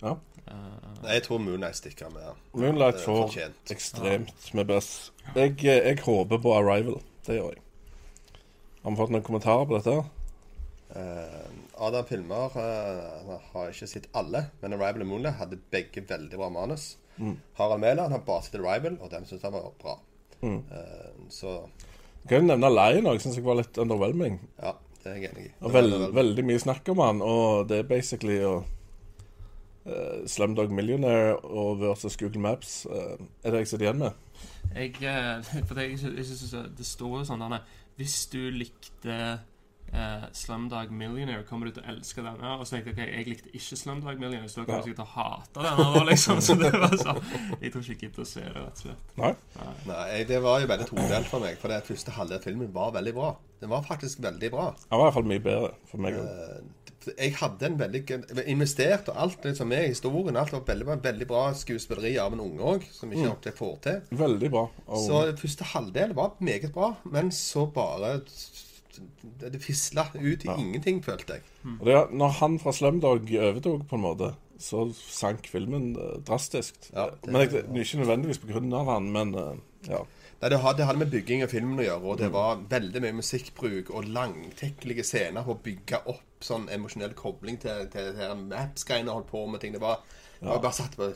Ja. 0.02 0.12
Uh, 0.46 0.88
Nei, 1.02 1.16
jeg 1.16 1.24
tror 1.26 1.40
Moonlight 1.40 1.78
stikker 1.78 2.12
med. 2.12 2.40
Moonlight 2.56 3.00
får 3.04 3.22
fortjent. 3.26 3.62
ekstremt 3.72 4.50
med 4.56 4.68
buzz. 4.68 5.10
Jeg, 5.34 5.56
eh, 5.64 5.80
jeg 5.88 6.00
håper 6.04 6.40
på 6.42 6.52
Arrival. 6.56 7.00
Det 7.26 7.38
gjør 7.38 7.54
jeg. 7.54 7.62
Har 8.82 8.92
vi 8.92 9.00
fått 9.00 9.14
noen 9.14 9.26
kommentarer 9.26 9.68
på 9.68 9.80
dette? 9.80 9.96
Uh, 10.96 11.48
Adam 11.82 12.06
Filmer 12.08 12.54
uh, 12.56 13.32
har 13.52 13.72
ikke 13.72 13.88
sett 13.90 14.06
alle, 14.16 14.46
men 14.62 14.76
Arrival 14.76 15.04
og 15.04 15.10
Moonlight 15.12 15.40
hadde 15.40 15.60
begge 15.72 16.04
veldig 16.08 16.40
bra 16.40 16.48
manus. 16.52 16.94
Mm. 17.16 17.38
Harald 17.58 17.82
Mæland 17.82 18.12
har 18.12 18.24
bare 18.24 18.44
sett 18.46 18.60
Arrival, 18.60 18.98
og 19.00 19.10
den 19.12 19.26
syns 19.28 19.44
han 19.48 19.56
var 19.56 19.72
bra. 19.82 19.98
Mm. 20.44 20.60
Uh, 20.70 21.28
så 21.32 21.58
Kan 22.28 22.42
jeg 22.42 22.50
nevne 22.52 22.72
Lion 22.72 23.08
òg, 23.08 23.20
syns 23.22 23.38
jeg 23.38 23.44
var 23.46 23.58
litt 23.60 23.76
underwhelming. 23.80 24.40
ja, 24.62 24.76
det 25.06 25.12
er 25.12 25.20
jeg 25.20 25.32
enig 25.32 25.46
i. 25.46 25.52
Og 25.62 25.74
veld, 25.74 25.94
veldig 26.16 26.44
mye 26.48 26.62
snakk 26.62 26.88
om 26.92 27.02
han, 27.04 27.22
og 27.22 27.68
det 27.70 27.80
er 27.80 27.90
basically 27.90 28.38
å 28.42 28.54
uh, 29.86 30.26
Slumdog 30.26 30.74
Millionaire 30.74 31.36
og 31.46 31.80
versus 31.80 32.18
Google 32.18 32.42
Maps 32.42 32.80
Uh, 32.90 33.14
er 33.42 33.54
det 33.54 33.64
jeg 33.64 33.72
sitter 33.72 33.86
igjen 33.86 34.02
med. 34.02 34.22
Jeg, 34.74 34.96
eh, 35.00 35.50
for 35.68 35.78
det, 35.78 35.90
jeg, 35.92 36.16
jeg 36.16 36.26
synes 36.26 36.56
det 36.76 36.86
står 36.86 37.20
jo 37.20 37.26
sånn 37.28 37.44
Hvis 37.96 38.26
du 38.32 38.40
likte 38.50 39.38
eh, 39.92 40.26
Slumdog 40.32 40.90
Millionaire, 40.90 41.44
kommer 41.48 41.66
du 41.70 41.76
til 41.76 41.84
å 41.84 41.90
elske 41.94 42.24
denne. 42.24 42.52
Og 42.58 42.66
så 42.66 42.76
tenkte 42.76 42.92
jeg 42.92 42.96
ok, 42.96 43.16
jeg 43.16 43.28
likte 43.30 43.52
ikke 43.52 43.78
Slumdog 43.82 44.20
Millionaire, 44.22 44.48
så 44.52 44.60
da 44.60 44.66
kommer 44.66 44.82
jeg 44.82 44.88
sikkert 44.88 45.02
til 45.02 45.08
å 45.08 45.14
hate 45.16 45.66
denne. 45.66 45.88
Da, 45.96 46.04
liksom. 46.10 46.40
Så 46.46 46.56
det 46.60 46.72
var 46.74 46.96
sånn 47.00 47.20
Jeg 47.60 47.72
tror 47.72 47.82
ikke 47.82 47.92
jeg 47.94 48.00
gidder 48.06 48.22
å 48.24 48.30
se 48.32 48.44
det, 48.46 48.54
rett 48.56 48.80
og 48.80 48.84
slett. 48.86 49.12
Nei? 49.22 49.34
Nei, 49.90 50.22
det 50.32 50.40
var 50.44 50.62
jo 50.64 50.70
veldig 50.72 50.88
todelt 50.92 51.30
for 51.30 51.44
meg, 51.46 51.60
for 51.60 51.72
det 51.74 51.82
første 51.90 52.16
halvdel 52.16 52.40
av 52.40 52.48
filmen 52.48 52.72
var 52.74 52.96
veldig 52.96 53.14
bra. 53.16 53.34
Den 53.62 53.70
var 53.72 53.86
faktisk 53.86 54.20
veldig 54.24 54.50
bra. 54.52 54.66
Den 54.88 54.98
var 54.98 55.06
i 55.06 55.08
hvert 55.08 55.16
fall 55.20 55.30
mye 55.30 55.44
bedre 55.46 55.70
for 55.90 56.02
meg. 56.04 56.18
Eh, 56.20 56.58
Jeg 57.06 57.36
hadde 57.38 57.68
en 57.68 57.76
veldig 57.78 58.00
jeg 58.10 58.44
investert, 58.50 59.08
og 59.12 59.18
alt 59.22 59.44
liksom 59.46 59.68
med 59.70 59.84
i 59.84 59.92
historien. 59.92 60.36
Alt 60.36 60.50
var 60.56 60.64
veldig, 60.66 60.86
veldig 61.04 61.28
bra 61.30 61.42
skuespilleri 61.54 62.16
av 62.18 62.34
en 62.34 62.42
unge 62.42 62.66
òg, 62.72 62.86
som 62.92 63.12
ikke 63.14 63.28
alltid 63.30 63.54
får 63.54 63.76
til. 63.84 64.00
Veldig 64.18 64.50
bra. 64.50 64.64
Oh. 64.88 64.98
Så 65.04 65.20
første 65.38 65.68
halvdel 65.70 66.16
var 66.18 66.34
meget 66.42 66.72
bra, 66.74 66.96
men 67.06 67.30
så 67.30 67.68
bare 67.70 68.16
Det, 69.40 69.52
det 69.52 69.60
fisla 69.62 70.06
ut 70.14 70.44
i 70.44 70.48
ingenting, 70.58 71.02
følte 71.04 71.38
jeg. 71.38 71.42
og 71.80 71.86
det, 71.86 71.96
når 72.16 72.28
han 72.40 72.58
fra 72.62 72.72
Slumdog 72.72 73.26
overtok, 73.48 73.86
på 73.90 73.96
en 73.98 74.04
måte, 74.04 74.32
så 74.58 74.86
sank 74.94 75.48
filmen 75.52 75.90
eh, 76.00 76.18
drastisk. 76.26 76.74
Ja, 76.94 77.08
det- 77.10 77.32
men 77.32 77.42
jeg, 77.42 77.50
det 77.66 77.86
ikke 77.86 78.02
nødvendigvis 78.04 78.38
av 78.74 78.86
han, 78.94 79.10
men 79.12 79.34
eh, 79.34 79.56
ja. 79.90 80.04
Nei, 80.36 80.50
det 80.52 80.58
hadde, 80.60 80.76
det 80.78 80.86
hadde 80.86 80.98
med 81.00 81.10
bygging 81.10 81.42
av 81.46 81.48
filmen 81.48 81.78
å 81.80 81.84
gjøre, 81.86 82.02
og 82.12 82.18
det 82.20 82.28
var 82.32 82.58
veldig 82.68 83.00
mye 83.00 83.16
musikkbruk 83.22 83.88
og 83.96 84.04
langtekkelige 84.12 85.04
scener 85.08 85.44
for 85.46 85.56
å 85.56 85.62
bygge 85.64 86.02
opp 86.12 86.44
sånn 86.44 86.66
emosjonell 86.68 87.14
kobling 87.16 87.56
til, 87.62 87.86
til, 87.92 88.10
til 88.18 88.34
Maps-greiene 88.50 89.14
holdt 89.16 89.30
på 89.30 89.46
med 89.48 89.60
ting. 89.64 89.72
Det 89.72 89.80
var, 89.80 90.02
ja. 90.42 90.50
var 90.50 90.60
bare 90.66 90.76
satt 90.76 90.96
på 90.98 91.08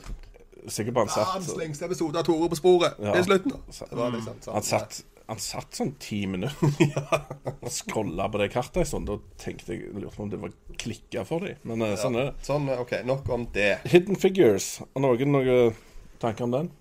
Sikkert 0.69 0.93
bare 0.93 1.09
han 1.09 1.13
satt 1.25 1.45
satt 1.47 1.57
lengste 1.57 1.85
episode 1.87 2.19
av 2.19 2.25
Tore 2.27 2.49
på 2.49 2.57
sporet. 2.59 2.97
Ja. 3.01 3.13
Det 3.15 3.21
er 3.23 3.27
slutten. 3.29 3.53
Det 3.65 3.97
var 3.97 4.11
liksom 4.13 4.35
sånn. 4.45 4.53
Han 4.53 4.65
satt, 4.67 4.99
han 5.27 5.39
satt 5.39 5.75
sånn 5.77 5.93
ti 6.01 6.23
minutter 6.27 6.71
og 7.61 7.69
scrolla 7.71 8.25
på 8.31 8.41
det 8.41 8.49
kartet 8.53 8.81
en 8.83 8.89
stund. 8.89 9.07
Da 9.07 9.17
tenkte 9.41 9.73
jeg 9.75 9.93
lurte 9.93 10.15
på 10.17 10.23
om 10.25 10.29
det 10.33 10.39
var 10.41 10.51
klikka 10.81 11.23
for 11.27 11.45
dem. 11.45 11.57
Men 11.63 11.85
ja. 11.85 11.95
sånn 11.99 12.17
er 12.19 12.29
det. 12.31 12.35
Sånn, 12.47 12.67
OK. 12.73 12.93
Nok 13.07 13.29
om 13.35 13.47
det. 13.55 13.77
Hidden 13.91 14.19
Figures. 14.19 14.77
Har 14.81 15.03
noen 15.05 15.31
noen 15.35 15.75
tanker 16.21 16.47
om 16.47 16.55
den? 16.57 16.71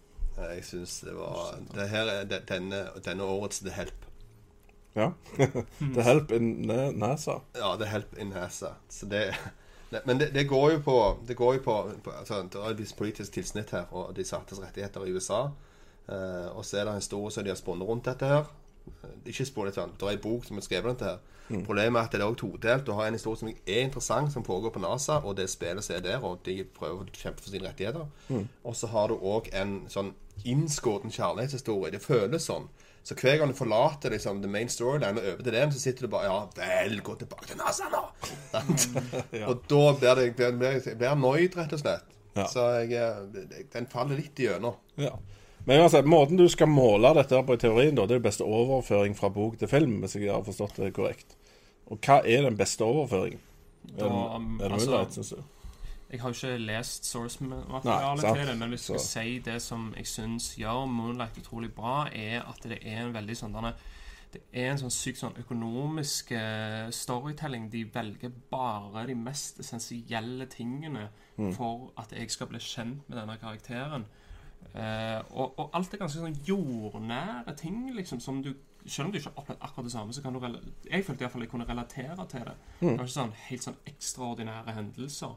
Jeg 0.40 0.64
syns 0.64 1.00
det 1.04 1.12
var 1.18 1.58
Det 1.74 1.88
her 1.92 2.08
er 2.08 2.24
det- 2.24 2.46
denne, 2.48 2.84
denne 3.04 3.26
årets 3.28 3.60
The 3.60 3.70
Help. 3.76 4.06
Ja. 4.96 5.12
The 5.94 6.02
Help 6.02 6.32
in 6.32 6.52
NASA. 6.98 7.40
Ja, 7.54 7.76
The 7.76 7.86
Help 7.86 8.16
in 8.18 8.32
NASA. 8.34 8.74
Så 8.88 9.06
det 9.06 9.34
det- 9.90 10.02
men 10.06 10.18
det, 10.18 10.30
det 10.34 10.44
går 10.48 10.70
jo 10.72 10.78
på 10.86 10.96
Det 11.26 11.34
går 11.36 11.54
jo 11.54 11.60
på, 11.64 11.74
på 12.04 12.10
altså, 12.14 12.42
Det 12.46 12.54
er 12.60 12.70
et 12.70 12.78
visst 12.78 12.96
politisk 12.96 13.32
tilsnitt 13.32 13.70
her, 13.74 13.86
og 13.92 14.14
de 14.16 14.24
sattes 14.24 14.60
rettigheter 14.62 15.02
i 15.06 15.10
USA. 15.12 15.48
Eh, 16.10 16.48
og 16.56 16.64
så 16.66 16.80
er 16.80 16.84
det 16.88 16.94
en 16.94 17.02
historie 17.02 17.30
som 17.34 17.44
de 17.46 17.52
har 17.52 17.58
spunnet 17.60 17.88
rundt 17.88 18.08
dette 18.10 18.26
her. 18.26 18.48
Eh, 18.90 19.16
Ikke 19.30 19.46
spunnet 19.46 19.76
sånn. 19.78 19.92
Det 19.98 20.08
er 20.08 20.16
en 20.18 20.24
bok 20.24 20.48
som 20.48 20.58
er 20.58 20.66
skrevet 20.66 20.96
dette 20.98 21.12
her. 21.14 21.20
Problemet 21.66 21.98
er 21.98 22.04
at 22.06 22.12
det 22.14 22.20
er 22.20 22.28
også 22.30 22.44
todelt. 22.44 22.84
Du 22.86 22.92
har 22.94 23.08
en 23.08 23.16
historie 23.16 23.38
som 23.40 23.48
er 23.50 23.80
interessant, 23.82 24.30
som 24.32 24.44
pågår 24.46 24.70
på 24.70 24.78
NASA, 24.84 25.16
og 25.26 25.34
det 25.36 25.48
spillet 25.50 25.82
som 25.82 25.96
er 25.96 26.04
der, 26.04 26.22
og 26.22 26.44
de 26.46 26.60
prøver 26.76 27.00
å 27.02 27.06
kjempe 27.10 27.42
for 27.42 27.50
sine 27.50 27.66
rettigheter. 27.66 28.06
Og 28.62 28.76
så 28.78 28.86
har 28.92 29.10
du 29.10 29.16
òg 29.18 29.48
en 29.58 29.80
sånn 29.90 30.12
innskåten 30.46 31.10
kjærlighetshistorie. 31.10 31.90
Det 31.96 32.02
føles 32.04 32.46
sånn. 32.46 32.68
Så 33.02 33.16
hver 33.18 33.40
gang 33.40 33.50
du 33.50 33.56
forlater 33.58 34.12
liksom, 34.14 34.42
the 34.44 34.48
main 34.48 34.68
storyline 34.70 35.18
og 35.18 35.26
over 35.32 35.42
til 35.42 35.56
den, 35.56 35.72
så 35.72 35.80
sitter 35.80 36.06
du 36.06 36.12
bare 36.12 36.28
Ja 36.28 36.38
vel, 36.54 37.00
gå 37.02 37.14
tilbake 37.18 37.48
til 37.48 37.58
NASA 37.58 37.88
nå! 37.90 38.02
ja. 39.40 39.46
Og 39.48 39.64
da 39.70 39.82
blir 39.98 40.14
det 40.20 40.26
blir, 40.36 40.56
blir, 40.60 40.80
blir 40.84 41.06
jeg 41.08 41.10
annoyed, 41.16 41.56
rett 41.58 41.74
og 41.74 41.82
slett. 41.82 42.16
Ja. 42.36 42.46
Så 42.46 42.66
jeg, 42.84 42.92
eh, 42.94 43.64
den 43.72 43.88
faller 43.90 44.20
litt 44.20 44.38
igjennom. 44.38 44.76
Ja. 45.00 45.16
Men 45.66 45.80
uansett, 45.82 46.06
måten 46.08 46.36
du 46.40 46.48
skal 46.48 46.68
måle 46.72 47.12
dette 47.14 47.42
på 47.46 47.54
i 47.54 47.60
teorien, 47.60 47.94
da, 47.94 48.06
det 48.08 48.16
er 48.16 48.20
jo 48.20 48.26
beste 48.28 48.46
overføring 48.46 49.14
fra 49.16 49.28
bok 49.28 49.58
til 49.60 49.68
film, 49.68 49.98
hvis 50.00 50.16
jeg 50.16 50.32
har 50.32 50.42
forstått 50.46 50.80
det 50.80 50.92
korrekt. 50.96 51.36
Og 51.90 51.98
hva 52.00 52.20
er 52.24 52.46
den 52.46 52.56
beste 52.56 52.86
overføringen? 52.86 53.40
Da, 53.82 54.06
Er 54.06 54.36
um, 54.36 54.58
det 54.58 54.70
altså, 54.72 54.90
Moonlight, 54.90 55.12
synes 55.14 55.28
du? 55.36 55.42
Jeg 56.10 56.20
har 56.20 56.32
jo 56.32 56.34
ikke 56.34 56.58
lest 56.66 57.06
source-materialet 57.06 58.24
til 58.24 58.46
det, 58.48 58.58
men 58.58 58.68
hvis 58.74 58.88
jeg 58.90 59.00
skal 59.00 59.24
si 59.24 59.38
det 59.46 59.60
som 59.62 59.94
jeg 59.96 60.06
syns 60.10 60.48
gjør 60.58 60.86
Moonlight 60.90 61.38
utrolig 61.38 61.70
bra, 61.74 62.08
er 62.12 62.42
at 62.42 62.66
det 62.66 62.80
er 62.82 63.04
en 63.04 63.14
veldig 63.14 63.36
sånn 63.38 63.54
denne, 63.54 63.74
Det 64.32 64.40
er 64.52 64.70
en 64.70 64.78
sånn 64.78 64.92
sykt 64.94 65.18
sånn 65.18 65.38
økonomisk 65.42 66.28
eh, 66.32 66.86
storytelling. 66.94 67.64
De 67.72 67.80
velger 67.94 68.30
bare 68.50 69.06
de 69.08 69.14
mest 69.14 69.58
essensielle 69.60 70.46
tingene 70.46 71.08
Mm. 71.40 71.54
for 71.56 71.92
at 71.98 72.12
jeg 72.12 72.30
skal 72.30 72.46
bli 72.50 72.58
kjent 72.58 73.08
med 73.08 73.18
denne 73.18 73.36
karakteren. 73.40 74.04
Eh, 74.74 75.20
og, 75.30 75.58
og 75.58 75.70
alt 75.74 75.94
er 75.94 75.98
ganske 75.98 76.20
sånn 76.20 76.36
jordnære 76.46 77.54
ting, 77.58 77.88
liksom, 77.96 78.20
som 78.22 78.42
du 78.44 78.52
Selv 78.86 79.06
om 79.06 79.12
du 79.12 79.18
ikke 79.18 79.28
har 79.28 79.40
opplevd 79.42 79.64
akkurat 79.66 79.84
det 79.84 79.92
samme, 79.92 80.12
så 80.16 80.22
kan 80.22 80.32
du 80.32 80.40
Jeg 80.88 81.04
følte 81.04 81.24
iallfall 81.24 81.42
jeg 81.42 81.50
kunne 81.50 81.66
relatere 81.68 82.26
til 82.28 82.40
det. 82.40 82.54
Mm. 82.80 82.88
Det 82.88 82.98
var 82.98 83.04
ikke 83.04 83.12
sånn 83.12 83.34
helt 83.48 83.64
sånn 83.66 83.80
ekstraordinære 83.86 84.72
hendelser. 84.72 85.34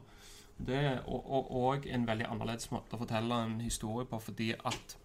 Det, 0.56 1.00
og, 1.06 1.30
og, 1.30 1.50
og 1.50 1.86
en 1.86 2.06
veldig 2.06 2.28
annerledes 2.30 2.70
måte 2.70 2.96
å 2.96 3.02
fortelle 3.02 3.40
en 3.44 3.58
historie 3.60 4.06
på, 4.06 4.18
fordi 4.18 4.52
at 4.54 4.96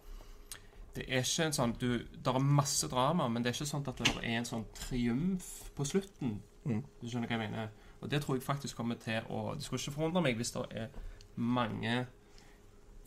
det 0.94 1.04
er 1.08 1.20
ikke 1.20 1.50
en 1.50 1.54
sånn 1.54 1.74
du, 1.78 1.90
Det 1.98 2.32
er 2.32 2.38
masse 2.38 2.88
drama, 2.88 3.28
men 3.28 3.42
det 3.42 3.50
er 3.50 3.58
ikke 3.58 3.68
sånn 3.70 3.84
at 3.86 4.00
det 4.00 4.14
er 4.22 4.38
en 4.38 4.48
sånn 4.48 4.64
triumf 4.78 5.50
på 5.76 5.84
slutten. 5.84 6.38
Mm. 6.64 6.80
Du 7.00 7.06
skjønner 7.08 7.28
hva 7.28 7.36
jeg 7.36 7.50
mener? 7.50 7.68
Og 8.00 8.10
det 8.10 8.22
tror 8.22 8.38
jeg 8.38 8.46
faktisk 8.46 8.76
kommer 8.76 8.96
til 9.00 9.20
å 9.28 9.54
Det 9.54 9.64
skulle 9.64 9.82
ikke 9.82 9.98
forundre 9.98 10.24
meg 10.24 10.40
hvis 10.40 10.54
det 10.56 10.64
er 10.70 10.88
mange 11.36 12.06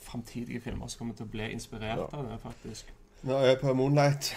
framtidige 0.04 0.62
filmer 0.62 0.88
som 0.92 1.00
kommer 1.04 1.16
til 1.18 1.26
å 1.26 1.32
bli 1.34 1.48
inspirert 1.52 1.98
Ja. 2.04 2.08
av 2.14 2.28
det, 2.30 2.40
faktisk. 2.44 2.92
Nå 3.24 3.38
er 3.40 3.46
jeg 3.54 3.60
på 3.64 3.74
Moonlight. 3.74 4.34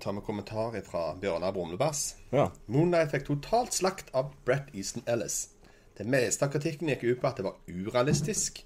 Tar 0.00 0.12
vi 0.12 0.20
kommentarer 0.20 0.82
fra 0.84 1.14
Bjørnar 1.16 1.52
Brumlebass. 1.56 2.16
Ja. 2.32 2.50
Moonlight 2.68 3.10
fikk 3.14 3.24
totalt 3.30 3.72
slakt 3.74 4.10
av 4.14 4.32
Brett 4.44 4.68
Easton 4.74 5.02
Ellis. 5.08 5.48
Det 5.96 6.04
meste 6.06 6.44
av 6.44 6.52
kritikken 6.52 6.88
gikk 6.92 7.04
ut 7.04 7.20
på 7.22 7.26
at 7.30 7.36
det 7.40 7.44
var 7.46 7.54
urealistisk, 7.68 8.60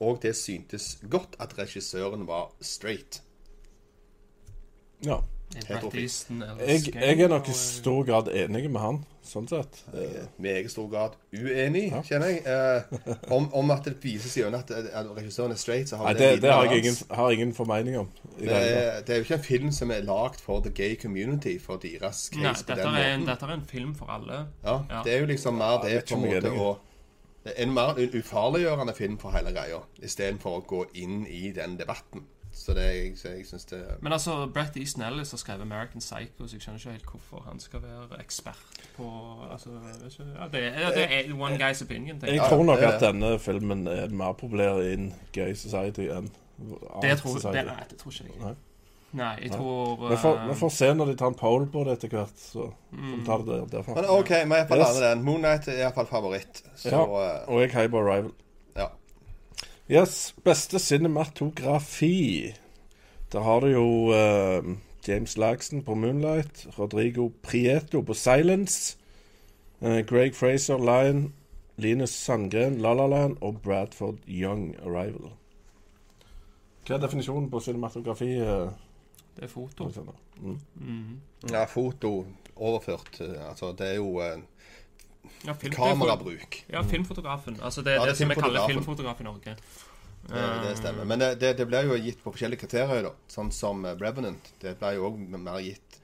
og 0.00 0.18
det 0.22 0.34
syntes 0.36 0.98
godt 1.08 1.36
at 1.40 1.54
regissøren 1.58 2.26
var 2.28 2.50
straight. 2.60 3.22
ja. 5.04 5.20
Jeg, 5.54 6.94
jeg 6.94 7.20
er 7.20 7.28
nok 7.28 7.48
i 7.48 7.52
stor 7.54 8.02
grad 8.04 8.28
enig 8.34 8.66
med 8.70 8.80
han, 8.80 8.96
sånn 9.28 9.48
sett. 9.50 9.78
Jeg 9.94 10.06
er 10.22 10.26
meget 10.42 10.70
stor 10.70 10.88
grad 10.92 11.16
uenig, 11.34 11.90
Ja. 11.92 12.02
kjenner 12.02 12.26
jeg. 12.32 12.42
Eh, 12.46 13.32
om, 13.36 13.48
om 13.54 13.70
at 13.70 13.84
det 13.84 13.96
vises 14.02 14.34
gjennom 14.36 14.58
at, 14.60 14.70
at 14.70 15.06
regissøren 15.16 15.52
er 15.52 15.60
straight, 15.60 15.88
så 15.90 15.96
har 16.00 16.04
Nei, 16.10 16.14
vi 16.14 16.18
det, 16.20 16.30
Nei, 16.30 16.40
det 16.46 16.52
har 16.52 16.64
jeg 16.70 16.84
ingen, 16.84 16.96
har 17.20 17.30
ingen 17.36 17.54
formening 17.54 17.98
om. 17.98 18.08
I 18.38 18.46
Det 18.46 18.60
det 19.06 19.14
er, 19.14 19.16
jo 19.20 19.26
ikke 19.28 19.34
en 19.40 19.46
film 19.48 19.70
som 19.72 19.90
er 19.90 20.00
lagd 20.06 20.40
for 20.40 20.60
the 20.60 20.70
gay 20.70 20.96
community, 20.96 21.58
for 21.58 21.76
deres 21.82 22.28
case 22.32 22.42
Nei, 22.42 22.52
på 22.54 22.74
den 22.74 22.86
er, 22.94 22.98
en, 23.14 23.20
måten. 23.20 23.26
dette 23.34 23.44
er 23.50 23.54
en 23.58 23.66
film 23.66 23.94
for 23.94 24.06
alle. 24.10 24.46
Ja, 24.64 24.78
Ja. 24.90 25.02
Det 25.04 25.14
er 25.14 25.20
jo 25.20 25.26
liksom 25.26 25.58
mer 25.58 25.80
det 25.84 26.04
på 26.08 26.14
en 26.16 26.26
måte 26.26 26.52
å 26.58 26.76
Det 27.46 27.52
en 27.62 27.72
mer 27.74 27.94
ufarliggjørende 27.94 28.94
film 28.96 29.18
for 29.22 29.30
hele 29.30 29.52
greia, 29.54 29.78
istedenfor 30.02 30.56
å 30.60 30.64
gå 30.66 30.84
inn 30.94 31.26
i 31.30 31.52
den 31.54 31.76
debatten. 31.78 32.24
Så 32.56 32.72
det 32.74 32.84
jeg, 32.88 33.10
så 33.20 33.28
jeg 33.28 33.44
synes 33.46 33.64
det 33.68 33.78
Men 34.00 34.12
altså, 34.16 34.46
Brett 34.54 34.76
Easton 34.80 35.02
Ellis 35.04 35.30
har 35.30 35.38
skrevet 35.38 35.60
American 35.66 36.00
Psycho, 36.00 36.46
så 36.48 36.56
jeg 36.56 36.62
skjønner 36.64 36.78
ikke 36.80 36.90
helt 36.94 37.10
hvorfor 37.10 37.42
han 37.48 37.60
skal 37.60 37.82
være 37.84 38.20
ekspert 38.22 38.62
på 38.96 39.08
altså, 39.52 39.68
ikke, 40.08 40.24
ja, 40.40 40.48
det, 40.52 40.62
er, 40.64 40.90
det 40.96 41.04
er 41.30 41.34
one 41.36 41.56
guy's 41.60 41.82
opinion. 41.84 42.18
Jeg 42.22 42.34
jeg. 42.38 42.46
tror 42.48 42.64
nok 42.64 42.78
at 42.88 43.00
denne 43.04 43.34
filmen 43.38 43.86
er 43.86 44.08
mer 44.08 44.32
populær 44.32 44.80
in 44.92 45.10
gay 45.36 45.52
society 45.54 46.08
enn 46.08 46.30
Det 46.56 47.10
art 47.12 47.18
tror, 47.20 47.36
society. 47.36 47.58
det, 47.58 47.66
nei, 47.66 47.84
det 47.90 47.98
tror 48.00 48.10
ikke 48.16 48.24
jeg. 48.32 48.40
Nei. 48.46 48.54
Nei, 49.16 49.34
jeg 49.42 49.50
tror 49.52 50.08
Vi 50.10 50.16
får, 50.16 50.34
eh, 50.40 50.48
vi 50.48 50.54
får 50.62 50.72
se 50.78 50.88
når 50.94 51.06
de 51.12 51.14
tar 51.16 51.26
en 51.30 51.34
poll 51.38 51.66
på 51.72 51.84
det 51.86 51.92
etter 51.98 52.08
hvert, 52.16 52.32
så 52.40 52.70
mm, 52.92 53.20
tar 53.28 53.44
det 53.46 53.60
derfra. 53.72 53.94
Men 54.00 54.08
OK, 54.16 54.32
vi 54.32 54.56
er 54.58 54.66
på 54.72 54.76
Yes. 54.80 54.98
den. 55.04 55.22
Moonlight 55.28 55.68
er 55.68 55.78
iallfall 55.84 56.06
favoritt. 56.10 56.62
Så 56.76 56.88
Ja. 56.90 57.04
eh, 57.04 57.48
Og 57.48 57.60
jeg 57.62 57.70
heier 57.76 57.88
på 57.92 58.00
Arrival. 58.02 58.32
Ja. 59.88 60.00
Yes, 60.00 60.34
beste 60.44 60.78
cinematografi. 60.78 62.54
Da 63.32 63.40
har 63.40 63.60
du 63.60 63.66
jo 63.66 63.84
uh, 64.08 64.76
James 65.08 65.36
Laxton 65.36 65.82
på 65.82 65.94
'Moonlight', 65.94 66.78
Rodrigo 66.78 67.30
Prieto 67.42 68.02
på 68.02 68.12
'Silence', 68.12 68.96
uh, 69.80 69.98
Greg 69.98 70.34
Fraser, 70.34 70.78
'Lion', 70.78 71.32
Linus 71.76 72.10
Sandgren, 72.10 72.80
'La 72.80 72.94
La 72.94 73.06
Land' 73.06 73.36
og 73.40 73.60
Bradford 73.62 74.18
Young, 74.28 74.74
'Arrival'. 74.76 75.30
Hva 76.86 76.94
er 76.94 76.98
definisjonen 76.98 77.50
på 77.50 77.60
cinematografi? 77.60 78.40
Uh, 78.40 78.70
Det 79.36 79.42
er 79.44 79.48
foto. 79.48 79.90
Mm. 80.40 80.58
Mm. 80.74 81.20
Ja, 81.50 81.64
foto 81.64 82.24
overført. 82.56 83.20
Altså, 83.20 83.72
det 83.78 83.90
er 83.90 83.94
jo 83.94 84.20
Ja, 85.46 85.54
kamerabruk. 85.72 86.64
Ja, 86.72 86.82
filmfotografen. 86.86 87.60
Altså 87.62 87.82
det 87.82 87.94
er 87.94 88.00
Ja, 88.00 88.06
det, 88.06 88.14
det 88.14 88.16
er 88.16 88.22
som 88.22 88.32
vi 88.34 88.40
kaller 88.40 88.68
filmfotograf 88.70 89.20
i 89.20 89.26
Norge. 89.28 89.56
Det, 90.26 90.46
det 90.64 90.76
stemmer. 90.78 91.04
Men 91.04 91.22
det, 91.22 91.40
det, 91.40 91.52
det 91.58 91.66
blir 91.70 91.86
jo 91.86 91.98
gitt 92.02 92.22
på 92.22 92.32
forskjellige 92.34 92.64
kriterier, 92.64 93.04
da. 93.06 93.12
Sånn 93.30 93.52
som 93.54 93.84
eh, 93.86 93.94
Revenant. 94.00 94.50
Det 94.62 94.74
blir 94.80 94.98
jo 94.98 95.10
òg 95.10 95.20
mer 95.36 95.60
gitt 95.62 96.00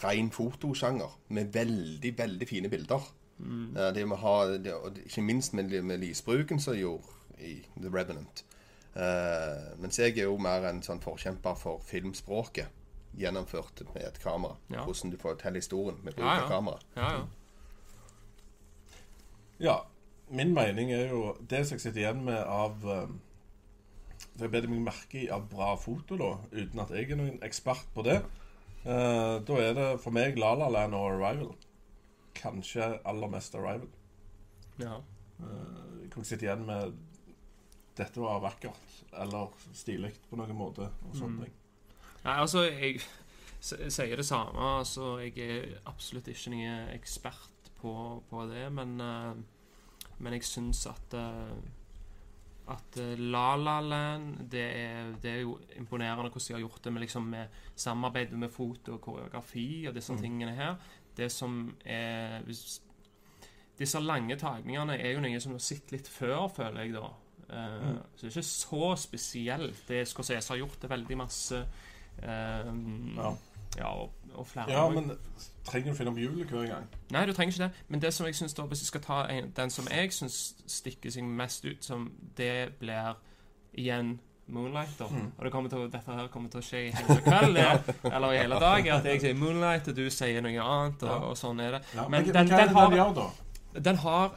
ren 0.00 0.30
fotosjanger 0.32 1.16
med 1.34 1.50
veldig, 1.52 2.12
veldig 2.18 2.48
fine 2.48 2.70
bilder. 2.72 3.08
Mm. 3.40 3.74
Det 3.94 4.04
må 4.06 4.18
ha, 4.20 4.36
det, 4.60 4.74
og 4.74 5.00
ikke 5.02 5.24
minst 5.24 5.56
med, 5.56 5.72
med 5.84 6.00
lysbruken 6.02 6.60
som 6.60 6.76
gjorde 6.78 7.40
i 7.40 7.56
The 7.76 7.90
Revenant. 7.92 8.44
Uh, 8.90 9.78
mens 9.80 9.98
jeg 10.00 10.16
er 10.18 10.26
jo 10.26 10.36
mer 10.42 10.66
en 10.66 10.82
sånn 10.82 11.00
forkjemper 11.02 11.54
for 11.58 11.82
filmspråket 11.86 12.76
gjennomført 13.18 13.82
med 13.94 14.04
et 14.06 14.18
kamera. 14.22 14.56
Ja. 14.70 14.84
Hvordan 14.84 15.12
du 15.12 15.18
forteller 15.20 15.62
historien 15.62 15.98
med 16.02 16.14
bruk 16.14 16.26
Ja, 16.26 16.36
ja. 16.36 16.42
av 16.44 16.50
kamera. 16.50 16.78
Ja, 16.96 17.12
ja. 17.18 17.22
Ja, 19.60 19.74
min 20.30 20.54
mening 20.54 20.92
er 20.92 21.08
jo 21.10 21.34
Det 21.50 21.66
som 21.66 21.74
jeg 21.76 21.80
sitter 21.84 22.00
igjen 22.04 22.22
med 22.24 22.38
av 22.40 22.80
Det 22.82 24.46
jeg 24.46 24.52
bet 24.54 24.68
meg 24.70 24.80
merke 24.86 25.18
i 25.24 25.28
av 25.32 25.48
bra 25.50 25.74
foto, 25.76 26.16
da, 26.16 26.30
uten 26.52 26.80
at 26.80 26.90
jeg 26.94 27.10
er 27.10 27.16
noen 27.20 27.40
ekspert 27.44 27.86
på 27.94 28.04
det, 28.06 28.18
eh, 28.84 29.36
da 29.44 29.58
er 29.60 29.74
det 29.76 29.88
for 30.00 30.10
meg 30.16 30.38
La 30.38 30.54
La 30.54 30.68
Land 30.72 30.94
og 30.96 31.06
Arrival. 31.10 31.50
Kanskje 32.38 33.00
aller 33.04 33.28
mest 33.32 33.54
Arrival. 33.58 33.88
ja. 34.78 34.96
Eh, 35.40 36.08
jeg 36.16 36.26
sitte 36.26 36.44
igjen 36.46 36.64
med 36.66 36.92
Dette 37.96 38.20
var 38.20 38.40
vakkert, 38.40 38.80
eller 39.12 39.48
stilig 39.76 40.12
på 40.30 40.36
noen 40.36 40.56
måte, 40.56 40.88
og 41.08 41.14
sånne 41.14 41.36
Mm. 41.36 41.44
ting. 41.44 41.52
Nei, 42.24 42.34
altså, 42.40 42.62
jeg 42.70 43.00
sier 43.60 44.16
det 44.16 44.24
samme. 44.26 44.58
Altså, 44.78 45.18
jeg 45.18 45.38
er 45.38 45.78
absolutt 45.86 46.28
ikke 46.28 46.50
noen 46.50 46.88
ekspert 46.94 47.59
på, 47.80 47.92
på 48.30 48.46
det, 48.52 48.66
men 48.72 49.00
eh, 49.00 49.34
Men 50.20 50.32
jeg 50.36 50.44
syns 50.44 50.86
at 50.86 51.14
eh, 51.16 51.56
at 52.70 52.96
eh, 53.02 53.16
La 53.18 53.56
La 53.56 53.80
Land 53.80 54.48
det 54.52 54.60
er, 54.76 55.08
det 55.22 55.30
er 55.30 55.40
jo 55.40 55.54
imponerende 55.80 56.22
hvordan 56.28 56.44
de 56.46 56.52
har 56.54 56.60
gjort 56.60 56.84
det 56.84 56.92
med, 56.92 57.00
liksom, 57.02 57.24
med 57.32 57.48
samarbeidet 57.74 58.38
med 58.38 58.50
foto 58.52 58.92
og 58.94 59.00
koreografi 59.00 59.86
og 59.88 59.94
disse 59.96 60.12
Mm. 60.12 60.20
tingene 60.22 60.54
her. 60.54 60.76
Det 61.16 61.30
som 61.32 61.74
er 61.84 62.42
hvis, 62.46 62.80
Disse 63.80 63.98
lange 64.00 64.36
tagningene 64.36 64.98
er 65.00 65.14
jo 65.14 65.20
noe 65.24 65.40
som 65.40 65.52
du 65.52 65.56
har 65.56 65.64
sett 65.64 65.90
litt 65.92 66.06
før, 66.08 66.48
føler 66.52 66.82
jeg, 66.84 66.92
da. 66.92 67.08
Uh, 67.48 67.80
Mm. 67.80 67.98
Så 68.14 68.26
det 68.26 68.28
er 68.28 68.34
ikke 68.36 68.42
så 68.42 68.96
spesielt. 68.96 69.80
Det 69.88 70.02
Scorsese 70.08 70.48
har 70.52 70.58
gjort 70.60 70.80
det 70.82 70.90
veldig 70.90 71.16
masse. 71.16 71.62
eh, 72.22 72.70
Ja. 73.16 73.32
ja, 73.78 73.88
og, 73.88 74.12
og 74.34 74.46
flere 74.46 74.70
ja, 74.70 74.88
men 74.90 75.10
trenger 75.64 75.92
du 75.92 75.96
finne 75.98 76.10
opp 76.10 76.18
hjulet 76.18 76.50
hver 76.50 76.66
gang? 76.66 76.86
Nei, 77.10 77.26
du 77.26 77.32
trenger 77.32 77.52
ikke 77.54 77.64
det. 77.68 77.84
Men 77.88 78.00
det 78.00 78.14
som 78.14 78.26
jeg 78.26 78.34
synes 78.34 78.54
da, 78.54 78.62
hvis 78.70 78.80
jeg 78.82 78.86
skal 78.86 79.00
ta 79.04 79.20
en, 79.32 79.50
den 79.56 79.70
som 79.70 79.86
jeg 79.90 80.12
syns 80.12 80.54
stikker 80.66 81.10
seg 81.10 81.24
mest 81.24 81.64
ut, 81.64 81.84
som 81.84 82.10
det 82.36 82.72
blir 82.80 83.14
igjen 83.78 84.18
Moonlight, 84.50 84.96
da. 84.98 85.06
Mm. 85.06 85.28
Og 85.38 85.44
det 85.46 85.52
kommer 85.52 85.70
til, 85.70 85.78
å- 85.78 85.90
dette 85.92 86.10
her 86.16 86.26
kommer 86.28 86.50
til 86.50 86.58
å 86.58 86.64
skje 86.66 86.78
i 86.88 86.90
hele 86.90 87.20
kveld, 87.22 87.58
eller 88.10 88.32
i 88.32 88.38
hele 88.40 88.56
dag. 88.58 88.88
At 88.96 89.04
jeg 89.06 89.20
sier 89.22 89.34
Moonlight, 89.38 89.88
og 89.88 89.94
du 90.00 90.08
sier 90.10 90.42
noe 90.42 90.64
annet, 90.64 91.02
og, 91.06 91.28
og 91.30 91.36
sånn 91.38 91.60
er 91.62 91.76
det. 91.76 91.82
Ja, 91.94 92.08
Men 92.08 92.24
men, 92.26 92.32
den- 92.34 92.48
hva 92.50 92.58
er 92.58 92.66
det 92.66 92.74
har- 92.74 92.90
den 92.90 92.98
gjør, 92.98 93.14
da? 93.20 93.80
Den 93.90 93.96
har 94.02 94.28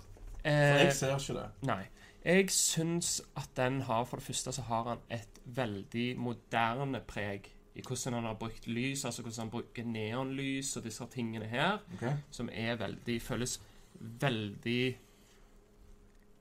For 0.44 0.50
eh, 0.50 0.84
jeg 0.86 0.94
ser 0.94 1.16
ikke 1.18 1.34
det. 1.40 1.48
Nei. 1.66 1.82
Jeg 2.24 2.50
syns 2.52 3.22
at 3.36 3.50
den 3.58 3.82
har 3.82 4.06
For 4.06 4.18
det 4.22 4.26
første 4.28 4.52
så 4.56 4.62
har 4.70 4.84
han 4.92 5.00
et 5.10 5.40
veldig 5.46 6.18
moderne 6.20 7.02
preg 7.08 7.50
i 7.76 7.82
hvordan 7.82 8.20
han 8.20 8.28
har 8.30 8.38
brukt 8.38 8.68
lys, 8.68 9.06
altså 9.06 9.22
hvordan 9.22 9.48
han 9.48 9.54
bruker 9.54 9.86
neonlys 9.86 10.76
og 10.78 10.84
disse 10.86 11.06
tingene 11.14 11.48
her, 11.50 11.80
okay. 11.96 12.20
som 12.32 12.50
er 12.54 12.76
veldig 12.78 13.22
Føles 13.22 13.58
veldig 14.00 14.98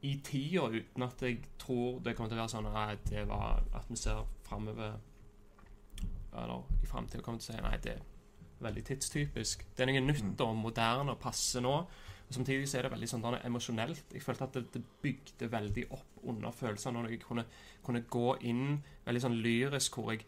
i 0.02 0.12
tida, 0.24 0.66
uten 0.66 1.02
at 1.02 1.22
jeg 1.22 1.38
tror 1.58 2.00
det 2.02 2.16
kommer 2.16 2.28
til 2.32 2.38
å 2.38 2.42
være 2.42 2.52
sånn 2.52 2.66
at, 2.66 3.04
det 3.08 3.26
var 3.30 3.62
at 3.78 3.90
vi 3.90 3.96
ser 3.96 4.24
framover 4.42 4.96
Eller 6.32 6.80
i 6.82 6.88
framtida 6.88 7.22
kommer 7.22 7.40
til 7.40 7.52
å 7.52 7.56
si 7.56 7.62
nei, 7.62 7.76
det 7.84 7.92
er 7.92 8.00
veldig 8.62 8.82
tidstypisk. 8.88 9.66
Det 9.76 9.84
er 9.84 9.90
noe 9.90 10.00
nytt 10.00 10.24
Mm. 10.24 10.46
og 10.46 10.56
moderne 10.56 11.12
og 11.12 11.20
passer 11.20 11.60
nå. 11.60 11.74
Og 12.28 12.34
Samtidig 12.34 12.68
så 12.68 12.78
er 12.78 12.82
det 12.82 12.92
veldig 12.92 13.08
sånn 13.08 13.22
sånn 13.22 13.44
emosjonelt. 13.44 14.04
Jeg 14.12 14.22
følte 14.22 14.44
at 14.44 14.54
det, 14.54 14.72
det 14.72 14.82
bygde 15.02 15.50
veldig 15.52 15.84
opp 15.90 16.24
under 16.24 16.50
følelsene 16.50 17.02
når 17.02 17.10
jeg 17.10 17.20
kunne, 17.20 17.44
kunne 17.84 18.00
gå 18.08 18.36
inn 18.40 18.82
veldig 19.04 19.20
sånn 19.20 19.42
lyrisk, 19.42 19.94
hvor 19.94 20.12
jeg, 20.12 20.24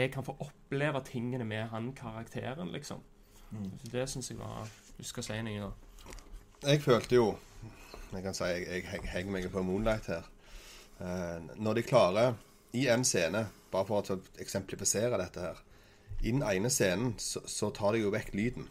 jeg 0.00 0.12
kan 0.12 0.24
få 0.24 0.36
oppleve 0.40 1.02
tingene 1.04 1.44
med 1.44 1.68
han 1.72 1.92
karakteren, 1.96 2.72
liksom. 2.72 3.02
Mm. 3.50 3.70
Det 3.92 4.08
syns 4.10 4.30
jeg 4.30 4.38
var 4.38 4.68
Du 4.98 5.04
skal 5.04 5.22
si 5.22 5.36
noe, 5.42 5.68
da. 5.68 6.70
Jeg 6.70 6.82
følte 6.82 7.14
jo 7.14 7.26
Jeg 8.12 8.22
kan 8.24 8.34
si 8.34 8.44
jeg, 8.44 8.64
jeg, 8.66 8.82
henger 8.90 9.10
henger 9.12 9.32
meg 9.32 9.46
på 9.52 9.62
Moonlight 9.62 10.08
her. 10.10 10.26
Uh, 10.98 11.42
når 11.60 11.74
de 11.74 11.82
klarer 11.82 12.34
i 12.72 12.86
en 12.88 13.04
scene, 13.04 13.46
bare 13.72 13.86
for 13.86 14.00
å 14.00 14.18
eksemplifisere 14.40 15.18
dette 15.20 15.42
her 15.42 15.60
I 16.22 16.32
den 16.32 16.42
ene 16.42 16.70
scenen 16.72 17.14
så, 17.20 17.42
så 17.46 17.70
tar 17.70 17.92
de 17.92 18.02
jo 18.04 18.12
vekk 18.14 18.32
lyden. 18.34 18.68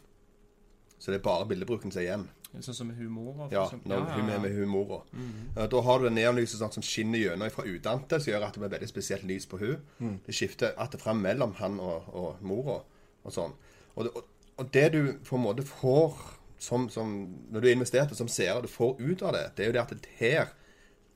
Så 0.99 1.11
det 1.11 1.19
er 1.19 1.27
bare 1.27 1.45
bildebruken 1.45 1.91
som 1.93 2.01
er 2.01 2.07
igjen. 2.07 2.29
Sånn 2.61 2.75
som 2.75 2.87
med 2.87 2.97
humor. 2.97 3.47
Ja, 3.51 3.69
når 3.85 3.95
Ja, 3.95 4.15
hun 4.15 4.29
er 4.29 4.39
med 4.39 4.51
humora. 4.55 5.01
Mhm. 5.11 5.57
Eh, 5.57 5.67
Da 5.67 5.81
har 5.81 5.99
du 5.99 6.05
det 6.05 6.13
neonlyset 6.13 6.59
sånn 6.59 6.71
som 6.73 6.83
skinner 6.83 7.19
gjennom 7.19 7.51
fra 7.51 7.63
udante, 7.63 8.19
som 8.19 8.33
gjør 8.33 8.47
at 8.47 8.53
det 8.53 8.59
blir 8.59 8.69
veldig 8.79 8.87
spesielt 8.89 9.23
lys 9.23 9.45
på 9.45 9.57
hun. 9.59 9.81
Mm. 9.99 10.19
Det 10.25 10.35
skifter 10.35 10.73
att 10.77 10.95
og 10.95 11.01
fram 11.01 11.21
mellom 11.21 11.53
han 11.55 11.79
og, 11.79 12.03
og 12.13 12.41
mora 12.41 12.81
og 13.23 13.31
sånn. 13.33 13.53
Og 13.95 14.03
det, 14.03 14.11
og, 14.15 14.23
og 14.57 14.73
det 14.73 14.91
du 14.91 15.13
på 15.23 15.35
en 15.35 15.41
måte 15.43 15.63
får 15.63 16.13
som, 16.59 16.89
som, 16.89 17.35
når 17.51 17.61
du 17.61 17.67
investerte 17.67 18.15
som 18.15 18.27
seer, 18.27 18.61
du 18.61 18.67
får 18.67 18.95
ut 18.99 19.21
av 19.21 19.33
det, 19.33 19.51
det 19.57 19.63
er 19.63 19.67
jo 19.67 19.73
det 19.73 19.81
at 19.81 19.89
det 19.89 20.09
her 20.19 20.45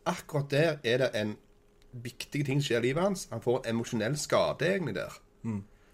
Akkurat 0.06 0.50
der 0.50 0.78
er 0.84 0.98
det 0.98 1.10
en 1.14 1.38
viktig 1.94 2.46
ting 2.46 2.62
som 2.62 2.68
skjer 2.68 2.80
i 2.80 2.88
livet 2.88 3.04
hans. 3.04 3.28
Han 3.32 3.42
får 3.42 3.60
en 3.66 3.76
emosjonell 3.76 4.16
skade 4.18 4.66
egentlig 4.66 4.96
der. 4.96 5.14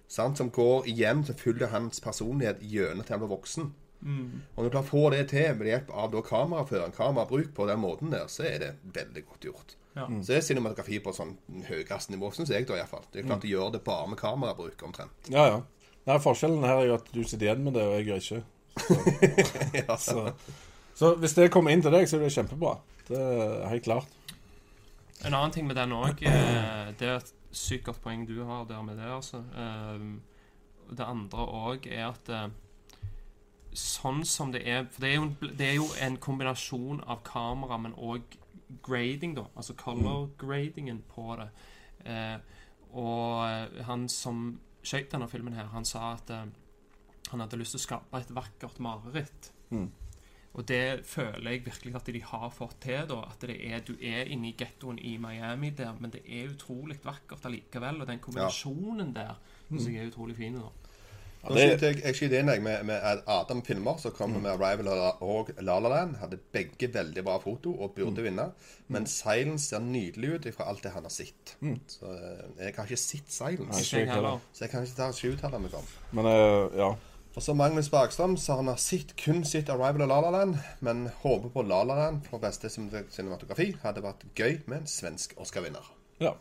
Sant? 0.08 0.38
Som 0.38 0.50
går 0.52 0.86
igjen, 0.88 1.24
som 1.26 1.36
følger 1.36 1.68
hans 1.68 2.00
personlighet 2.00 2.62
gjennom 2.62 3.04
til 3.04 3.14
han 3.14 3.20
blir 3.20 3.34
voksen. 3.34 3.74
Og 4.04 4.58
når 4.58 4.64
du 4.68 4.70
kan 4.76 4.86
få 4.86 5.10
det 5.14 5.24
til 5.32 5.56
med 5.58 5.68
hjelp 5.72 5.90
av 5.94 6.12
da 6.14 6.22
kameraføring, 6.22 6.94
kamerabruk 6.94 7.54
på 7.56 7.66
den 7.70 7.80
måten 7.82 8.12
der, 8.14 8.28
så 8.30 8.44
er 8.46 8.60
det 8.62 8.72
veldig 8.94 9.24
godt 9.26 9.48
gjort. 9.48 9.76
Ja. 9.96 10.06
Så 10.22 10.28
det 10.34 10.38
er 10.38 10.44
cinematografi 10.44 11.00
på 11.00 11.14
sånn 11.16 11.38
høyeste 11.70 12.12
nivå, 12.12 12.30
syns 12.36 12.52
jeg 12.52 12.68
da 12.68 12.76
iallfall. 12.78 13.06
Det 13.14 13.22
er 13.24 13.30
klart 13.30 13.46
de 13.46 13.54
gjør 13.54 13.72
det 13.78 13.82
bare 13.86 14.10
med 14.12 14.20
kamerabruk, 14.20 14.84
omtrent. 14.84 15.30
Ja, 15.32 15.46
ja. 15.54 15.62
Nei, 16.06 16.20
Forskjellen 16.22 16.62
her 16.68 16.82
er 16.84 16.90
jo 16.92 16.98
at 17.00 17.08
du 17.16 17.24
sitter 17.24 17.48
igjen 17.48 17.64
med 17.66 17.74
det, 17.80 17.86
og 17.88 17.96
jeg 17.96 18.06
gjør 18.10 18.22
ikke. 18.26 18.44
ja. 19.88 19.96
Så, 19.98 20.28
så 21.00 21.14
hvis 21.22 21.34
det 21.38 21.48
kommer 21.54 21.74
inn 21.74 21.82
til 21.82 21.96
deg, 21.96 22.06
så 22.12 22.20
er 22.20 22.28
det 22.28 22.34
kjempebra. 22.36 22.76
Det 23.08 23.18
er 23.18 23.66
helt 23.72 23.88
klart. 23.88 24.12
En 25.26 25.34
annen 25.34 25.54
ting 25.56 25.66
med 25.66 25.78
den 25.80 25.94
òg 25.96 26.20
Det 26.20 27.08
er 27.08 27.16
et 27.16 27.32
sykt 27.56 27.88
godt 27.88 28.02
poeng 28.04 28.28
du 28.28 28.44
har 28.46 28.68
der 28.70 28.84
med 28.86 29.00
det. 29.00 29.08
altså. 29.10 29.42
Ehm, 29.58 30.20
Det 30.92 31.02
andre 31.08 31.46
òg 31.48 31.88
er 31.90 32.10
at 32.12 32.30
eh, 32.30 32.50
sånn 33.76 34.24
som 34.28 34.52
det 34.54 34.64
er 34.68 34.86
For 34.92 35.04
det 35.04 35.12
er 35.12 35.16
jo 35.20 35.52
det 35.60 35.68
er 35.68 35.78
jo 35.78 35.88
en 36.02 36.18
kombinasjon 36.22 37.04
av 37.06 37.24
kamera, 37.28 37.78
men 37.82 37.96
òg 37.96 38.38
grading, 38.86 39.36
da. 39.38 39.46
Altså 39.56 39.76
color 39.78 40.30
gradingen 40.42 41.04
på 41.12 41.36
det. 41.40 41.50
Eh, 42.06 42.38
og 42.96 43.44
eh, 43.50 43.84
han 43.88 44.08
som 44.12 44.48
skjøt 44.86 45.12
denne 45.14 45.28
filmen 45.30 45.58
her, 45.58 45.70
han 45.74 45.86
sa 45.88 46.14
at 46.16 46.32
eh, 46.34 46.48
han 47.32 47.44
hadde 47.44 47.60
lyst 47.60 47.76
til 47.76 47.82
å 47.82 47.86
skape 47.86 48.22
et 48.22 48.34
vakkert 48.36 48.82
mareritt. 48.84 49.52
Mm. 49.74 49.90
Og 50.56 50.64
det 50.70 51.04
føler 51.04 51.52
jeg 51.52 51.66
virkelig 51.66 51.96
at 51.98 52.10
de 52.16 52.22
har 52.24 52.52
fått 52.54 52.78
til. 52.86 53.02
da, 53.10 53.18
At 53.28 53.44
det 53.44 53.58
er, 53.60 53.82
du 53.84 53.98
er 54.00 54.30
inne 54.32 54.54
i 54.54 54.56
gettoen 54.56 55.00
i 55.04 55.18
Miami 55.20 55.74
der, 55.76 55.98
men 56.00 56.14
det 56.14 56.22
er 56.24 56.54
utrolig 56.54 57.02
vakkert 57.04 57.50
allikevel. 57.50 58.00
Og 58.02 58.08
den 58.08 58.24
kombinasjonen 58.24 59.12
der 59.16 59.36
syns 59.68 59.90
jeg 59.90 60.00
er 60.00 60.14
utrolig 60.14 60.38
fin. 60.38 60.56
da. 60.56 60.72
Ja, 61.46 61.54
Nå 61.54 61.62
skyter 61.62 61.92
jeg, 61.92 62.00
jeg 62.02 62.18
skyter 62.18 62.40
inn 62.42 62.50
jeg, 62.50 62.62
med, 62.66 62.84
med 62.90 63.26
Adam 63.30 63.60
Filmer, 63.66 64.00
som 64.02 64.14
kommer 64.18 64.42
med 64.42 64.56
Arrival 64.56 64.88
og 65.22 65.52
La 65.62 65.76
La 65.84 65.92
Land. 65.94 66.16
Hadde 66.18 66.40
begge 66.56 66.90
veldig 66.94 67.24
bra 67.28 67.36
foto 67.44 67.76
og 67.78 67.94
burde 67.98 68.26
vinne. 68.26 68.48
Men 68.90 69.06
Silence 69.10 69.70
ser 69.70 69.84
nydelig 69.86 70.32
ut 70.36 70.48
fra 70.56 70.70
alt 70.72 70.82
det 70.84 70.96
han 70.96 71.06
har 71.06 71.14
sett. 71.14 71.54
Så 71.92 72.10
eh, 72.10 72.46
jeg 72.64 72.74
har 72.78 72.90
ikke 72.90 72.98
sett 72.98 73.30
Nei, 73.30 73.36
Silence, 73.38 73.84
Ikke 73.84 74.00
jeg 74.02 74.10
heller. 74.16 74.40
så 74.54 74.66
jeg 74.66 74.74
kan 74.74 74.88
ikke 74.88 74.98
ta 74.98 75.12
skyuttale 75.14 75.60
meg 75.62 75.78
om. 75.78 75.92
Men 76.18 76.32
uh, 76.32 76.80
ja. 76.80 76.90
Og 77.36 77.44
så 77.44 77.54
Magnus 77.54 77.90
Bergstrøm, 77.92 78.38
så 78.40 78.56
han 78.56 78.72
har 78.72 78.78
sett, 78.80 79.14
kun 79.20 79.44
sitt 79.46 79.70
'Arrival 79.70 80.08
og 80.08 80.08
La 80.08 80.20
La 80.24 80.32
Land', 80.32 80.58
men 80.80 81.10
håper 81.22 81.50
på 81.52 81.62
La 81.68 81.84
La 81.84 81.98
Land 82.00 82.26
for 82.30 82.40
beste 82.40 82.72
cinematografi. 82.72 83.76
Hadde 83.84 84.02
vært 84.06 84.24
gøy 84.40 84.62
med 84.66 84.82
en 84.82 84.88
svensk 84.88 85.36
Oscar-vinner. 85.38 85.94
Ja. 86.24 86.32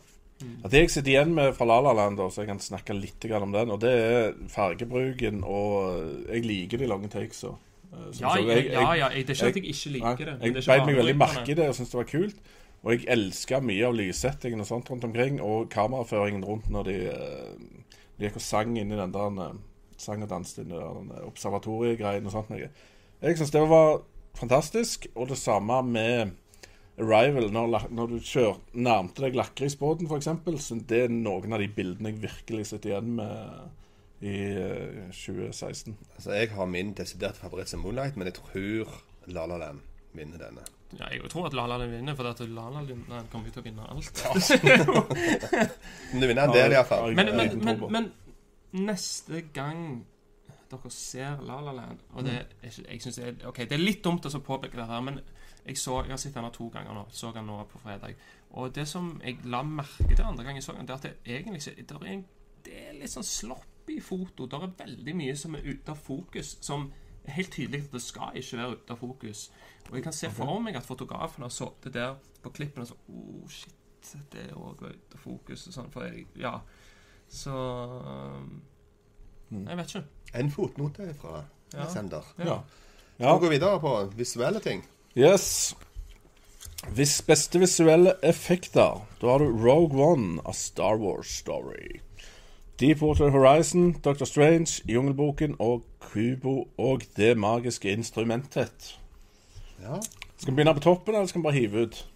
Ja, 0.41 0.67
Det 0.67 0.79
jeg 0.81 0.89
sitter 0.91 1.11
igjen 1.13 1.33
med 1.33 1.53
fra 1.55 1.65
La 1.65 1.77
La 1.81 1.93
Land, 1.93 2.17
så 2.17 2.41
jeg 2.43 2.47
kan 2.47 2.59
snakke 2.59 2.93
litt 2.93 3.23
om 3.31 3.51
den, 3.53 3.69
og 3.71 3.79
det 3.79 3.91
er 3.91 4.33
fargebruken, 4.51 5.43
og 5.43 6.27
jeg 6.27 6.43
liker 6.45 6.77
de 6.77 6.87
lange 6.87 7.07
takesa. 7.07 7.53
eh, 7.93 8.11
Ja, 8.19 8.35
ja, 8.35 8.47
Jeg- 8.55 8.65
ja, 8.99 9.09
det 9.09 9.29
er 9.29 9.33
ikke 9.33 9.45
at 9.47 9.55
jeg 9.55 9.63
ikke 9.63 9.91
liker 9.91 10.25
det. 10.25 10.41
Jeg 10.41 10.53
beit 10.53 10.85
meg 10.85 10.95
veldig 10.97 11.15
merke 11.17 11.49
i 11.49 11.53
det 11.53 11.69
og 11.69 11.75
syntes 11.75 11.91
det 11.91 11.93
var 11.93 12.03
kult. 12.03 12.35
Og 12.83 12.91
jeg 12.91 13.05
elska 13.07 13.59
mye 13.61 13.85
av 13.87 13.93
lyssettingen 13.95 14.59
og 14.59 14.67
sånt 14.67 14.89
rundt 14.91 15.03
omkring, 15.05 15.41
og 15.41 15.69
kameraføringen 15.69 16.43
rundt 16.45 16.69
når 16.69 16.83
de, 16.83 17.07
eh, 17.07 17.55
de 18.19 18.25
gikk 18.27 18.35
og 18.35 18.41
sang 18.41 18.77
inni 18.77 18.95
den 18.95 19.11
der 19.11 19.39
eh, 19.49 19.53
Sang 19.97 20.21
og 20.21 20.29
danset 20.29 20.65
inni 20.65 20.75
den 20.75 21.11
observatoriegreien 21.25 22.25
og 22.25 22.31
sånt. 22.33 22.49
Jeg 23.21 23.37
syns 23.37 23.51
det 23.51 23.61
var 23.69 24.01
fantastisk, 24.35 25.07
og 25.15 25.29
det 25.29 25.37
samme 25.37 25.81
med 25.83 26.31
Arrival. 27.01 27.49
Når, 27.51 27.87
når 27.91 28.13
du 28.13 28.19
kjør, 28.23 28.59
nærmte 28.73 29.25
deg 29.25 29.35
lakrisbåten, 29.35 30.07
f.eks., 30.07 30.29
så 30.63 30.77
det 30.87 31.01
er 31.05 31.11
noen 31.13 31.55
av 31.55 31.63
de 31.63 31.71
bildene 31.71 32.13
jeg 32.13 32.21
virkelig 32.23 32.69
sitter 32.71 32.93
igjen 32.93 33.17
med 33.17 33.73
i 34.25 34.37
eh, 34.55 35.11
2016. 35.11 35.97
Altså, 36.15 36.31
Jeg 36.31 36.53
har 36.55 36.65
min 36.71 36.93
desiderte 36.97 37.41
favoritt 37.41 37.69
som 37.69 37.83
Moonlight, 37.83 38.15
men 38.15 38.31
jeg 38.31 38.39
tror 38.39 38.95
La 39.27 39.45
La 39.45 39.59
Land 39.59 39.83
vinner 40.15 40.39
denne. 40.39 40.63
Ja, 40.95 41.09
jeg 41.11 41.27
tror 41.29 41.49
at 41.49 41.53
La 41.57 41.65
La 41.67 41.77
Land 41.81 41.91
vinner, 41.91 42.15
for 42.15 42.29
at 42.29 42.39
La 42.39 42.69
La 42.71 42.81
Land 42.81 43.29
kommer 43.31 43.51
til 43.51 43.59
å 43.59 43.65
vinne 43.65 43.87
alt. 43.91 44.23
Men 46.11 46.21
det 46.21 46.29
vinner 46.29 46.45
en 46.45 46.53
del, 46.53 46.75
iallfall. 46.77 47.15
Men, 47.17 47.31
men, 47.35 47.57
men, 47.65 47.81
men 47.91 48.11
neste 48.87 49.41
gang 49.53 50.05
dere 50.71 50.91
ser 50.93 51.41
La 51.45 51.59
La 51.61 51.73
Land 51.75 51.99
Og 52.15 52.25
det 52.25 52.35
er 52.35 52.45
jeg 52.65 53.01
synes 53.03 53.19
det 53.19 53.27
er 53.27 53.49
okay, 53.49 53.67
det 53.69 53.77
er 53.77 53.83
litt 53.83 54.01
dumt 54.03 54.25
å 54.25 54.41
påpeke 54.41 54.79
det 54.79 54.87
her, 54.89 55.03
men 55.05 55.19
jeg, 55.65 55.77
så, 55.77 56.01
jeg 56.03 56.13
har 56.13 56.17
sett 56.21 56.35
den 56.37 56.51
to 56.53 56.67
ganger 56.73 56.93
nå. 56.93 57.05
Så 57.11 57.31
den 57.33 57.47
nå 57.49 57.57
på 57.71 57.79
fredag. 57.81 58.15
Og 58.55 58.75
det 58.75 58.87
som 58.87 59.15
jeg 59.23 59.39
la 59.49 59.63
merke 59.65 60.15
til 60.15 60.25
andre 60.25 60.43
gang 60.43 60.59
jeg 60.59 60.63
så 60.63 60.75
den, 60.77 60.87
det 60.87 60.93
er 60.93 60.99
at 60.99 61.07
det 61.07 61.37
egentlig 61.37 61.63
så, 61.63 61.73
det 61.77 61.91
er, 61.91 62.05
en, 62.11 62.25
det 62.65 62.75
er 62.89 62.99
litt 62.99 63.11
sånn 63.11 63.25
sloppy 63.25 63.97
foto. 64.03 64.45
Det 64.47 64.59
er 64.61 64.75
veldig 64.83 65.15
mye 65.17 65.35
som 65.39 65.57
er 65.57 65.65
ute 65.65 65.91
av 65.91 65.97
fokus, 66.05 66.57
som 66.65 66.91
er 67.25 67.39
helt 67.39 67.51
tydelig 67.57 67.87
at 67.87 67.97
det 67.97 68.03
skal 68.05 68.37
ikke 68.37 68.61
være 68.61 68.77
ute 68.77 68.93
av 68.93 69.01
fokus. 69.01 69.47
Og 69.89 69.97
jeg 69.97 70.05
kan 70.05 70.13
se 70.13 70.29
for 70.33 70.61
meg 70.61 70.77
at 70.77 70.85
fotografen 70.85 71.45
har 71.45 71.53
sittet 71.53 71.97
der 71.97 72.15
på 72.45 72.53
klippen 72.53 72.85
og 72.85 72.87
så 72.87 72.95
Oh, 73.09 73.49
shit, 73.49 73.75
det 74.33 74.47
er 74.49 74.57
òg 74.57 74.81
ute 74.85 75.17
av 75.17 75.21
fokus 75.21 75.67
og 75.67 75.73
sånn. 75.73 75.91
For 75.93 76.05
jeg, 76.05 76.27
ja 76.37 76.59
Så 77.27 77.51
um, 77.51 78.61
Jeg 79.49 79.77
vet 79.77 79.93
ikke. 79.95 80.05
En 80.37 80.51
fotnote 80.51 81.13
fra 81.17 81.43
Ja. 81.73 81.89
sender. 81.89 82.23
Ja. 82.37 82.59
Skal 83.15 83.25
ja. 83.25 83.33
vi 83.33 83.45
går 83.45 83.49
videre 83.49 83.79
på 83.79 83.93
visuelle 84.15 84.59
ting? 84.61 84.85
Yes. 85.17 85.75
Hvis 86.91 87.21
beste 87.21 87.59
visuelle 87.59 88.13
effekter, 88.23 89.07
da 89.21 89.27
har 89.27 89.37
du 89.37 89.45
Rogue 89.45 90.03
One 90.03 90.41
av 90.45 90.53
Star 90.53 90.97
Wars 90.99 91.27
Story. 91.27 92.01
Deepwater 92.79 93.29
Horizon, 93.29 93.93
Doctor 94.03 94.25
Strange, 94.25 94.83
Jungelboken 94.85 95.55
og 95.59 95.85
Kubo 95.99 96.67
og 96.77 97.01
Det 97.17 97.37
magiske 97.37 97.91
instrumentet. 97.91 98.99
Ja. 99.81 100.01
Skal 100.37 100.51
vi 100.51 100.55
begynne 100.55 100.73
på 100.73 100.79
toppen, 100.79 101.15
eller 101.15 101.27
skal 101.27 101.39
vi 101.39 101.43
bare 101.43 101.53
hive 101.53 101.81
ut? 101.81 102.07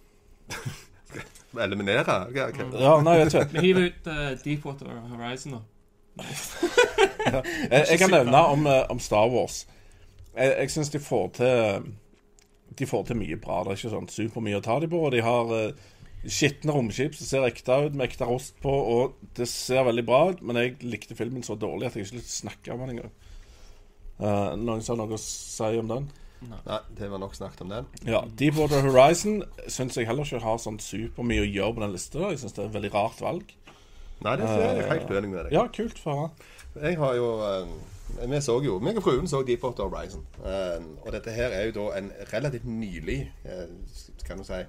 Eliminere? 1.64 2.26
Okay, 2.28 2.48
okay. 2.48 2.64
Ja, 2.80 3.00
nei, 3.02 3.12
jeg 3.12 3.26
vet 3.26 3.34
ikke. 3.34 3.52
Vi 3.52 3.60
hiver 3.60 3.86
ut 3.86 4.06
uh, 4.06 4.44
Deepwater 4.44 4.86
Horizon, 5.08 5.52
da. 5.52 5.58
Jeg, 7.70 7.86
jeg 7.90 7.98
kan 7.98 8.10
nevne 8.10 8.36
om, 8.36 8.66
eh, 8.66 8.90
om 8.90 8.98
Star 8.98 9.28
Wars. 9.28 9.66
Jeg, 10.36 10.54
jeg 10.58 10.70
syns 10.70 10.90
de 10.90 11.00
får 11.00 11.28
til 11.40 11.82
De 12.80 12.88
får 12.88 13.08
til 13.08 13.18
mye 13.20 13.38
bra. 13.40 13.62
Det 13.62 13.74
er 13.74 13.80
ikke 13.80 13.94
sånn 13.94 14.12
supermye 14.12 14.60
å 14.60 14.64
ta 14.64 14.78
dem 14.82 14.92
på. 14.92 15.00
Og 15.06 15.12
de 15.14 15.24
har 15.24 15.52
uh, 15.52 15.90
skitne 16.24 16.74
romskip 16.76 17.16
som 17.16 17.28
ser 17.28 17.48
ekte 17.48 17.76
ut, 17.86 17.96
med 17.96 18.08
ekte 18.08 18.28
rost 18.28 18.56
på, 18.64 18.72
og 18.72 19.18
det 19.36 19.48
ser 19.50 19.86
veldig 19.88 20.06
bra 20.08 20.22
ut. 20.32 20.40
Men 20.44 20.60
jeg 20.60 20.78
likte 20.84 21.18
filmen 21.18 21.44
så 21.46 21.58
dårlig 21.60 21.90
at 21.90 21.98
jeg 21.98 22.08
ikke 22.08 22.24
snakke 22.24 22.74
om 22.74 22.84
den 22.84 22.96
engang. 22.96 23.12
Uh, 24.20 24.56
noen 24.60 24.82
som 24.84 24.96
har 24.96 25.04
noe 25.04 25.16
å 25.16 25.22
si 25.22 25.70
om 25.80 25.92
den? 25.92 26.10
Nei, 26.40 26.78
det 26.96 27.08
var 27.12 27.20
nok 27.20 27.34
snakket 27.36 27.60
om 27.66 27.72
den. 27.72 27.88
Ja, 28.08 28.22
Deepwater 28.40 28.80
Horizon 28.84 29.42
syns 29.68 29.98
jeg 29.98 30.08
heller 30.08 30.24
ikke 30.24 30.40
har 30.40 30.60
sånn 30.60 30.78
supermye 30.80 31.44
å 31.44 31.48
gjøre 31.48 31.76
på 31.76 31.82
den 31.84 31.92
lista. 31.92 32.22
Jeg 32.32 32.40
syns 32.40 32.56
det 32.56 32.62
er 32.62 32.70
et 32.70 32.76
veldig 32.78 32.92
rart 32.94 33.20
valg. 33.20 33.52
Nei, 34.24 34.34
det 34.40 34.48
er 34.48 34.78
jeg 34.80 34.88
helt 34.88 35.12
uenig 35.12 35.30
med 35.32 35.38
deg. 35.46 35.54
Ja, 35.56 35.66
kult 35.72 36.00
for 36.00 36.22
meg. 36.22 36.46
Jeg 36.80 36.96
har 37.00 37.16
jo 37.18 37.28
eh, 37.44 37.74
Vi 38.30 38.40
så 38.42 38.56
jo 38.64 38.78
meg 38.82 38.96
og 39.00 39.04
fruen 39.06 39.28
så 39.30 39.42
Deepwater 39.46 39.88
Horizon. 39.88 40.26
Eh, 40.44 40.82
og 41.04 41.12
dette 41.14 41.30
her 41.34 41.52
er 41.56 41.66
jo 41.70 41.76
da 41.78 41.98
en 41.98 42.10
relativt 42.32 42.64
nylig 42.68 43.20
eh, 43.44 43.66
Kan 44.26 44.38
du 44.38 44.44
si 44.44 44.60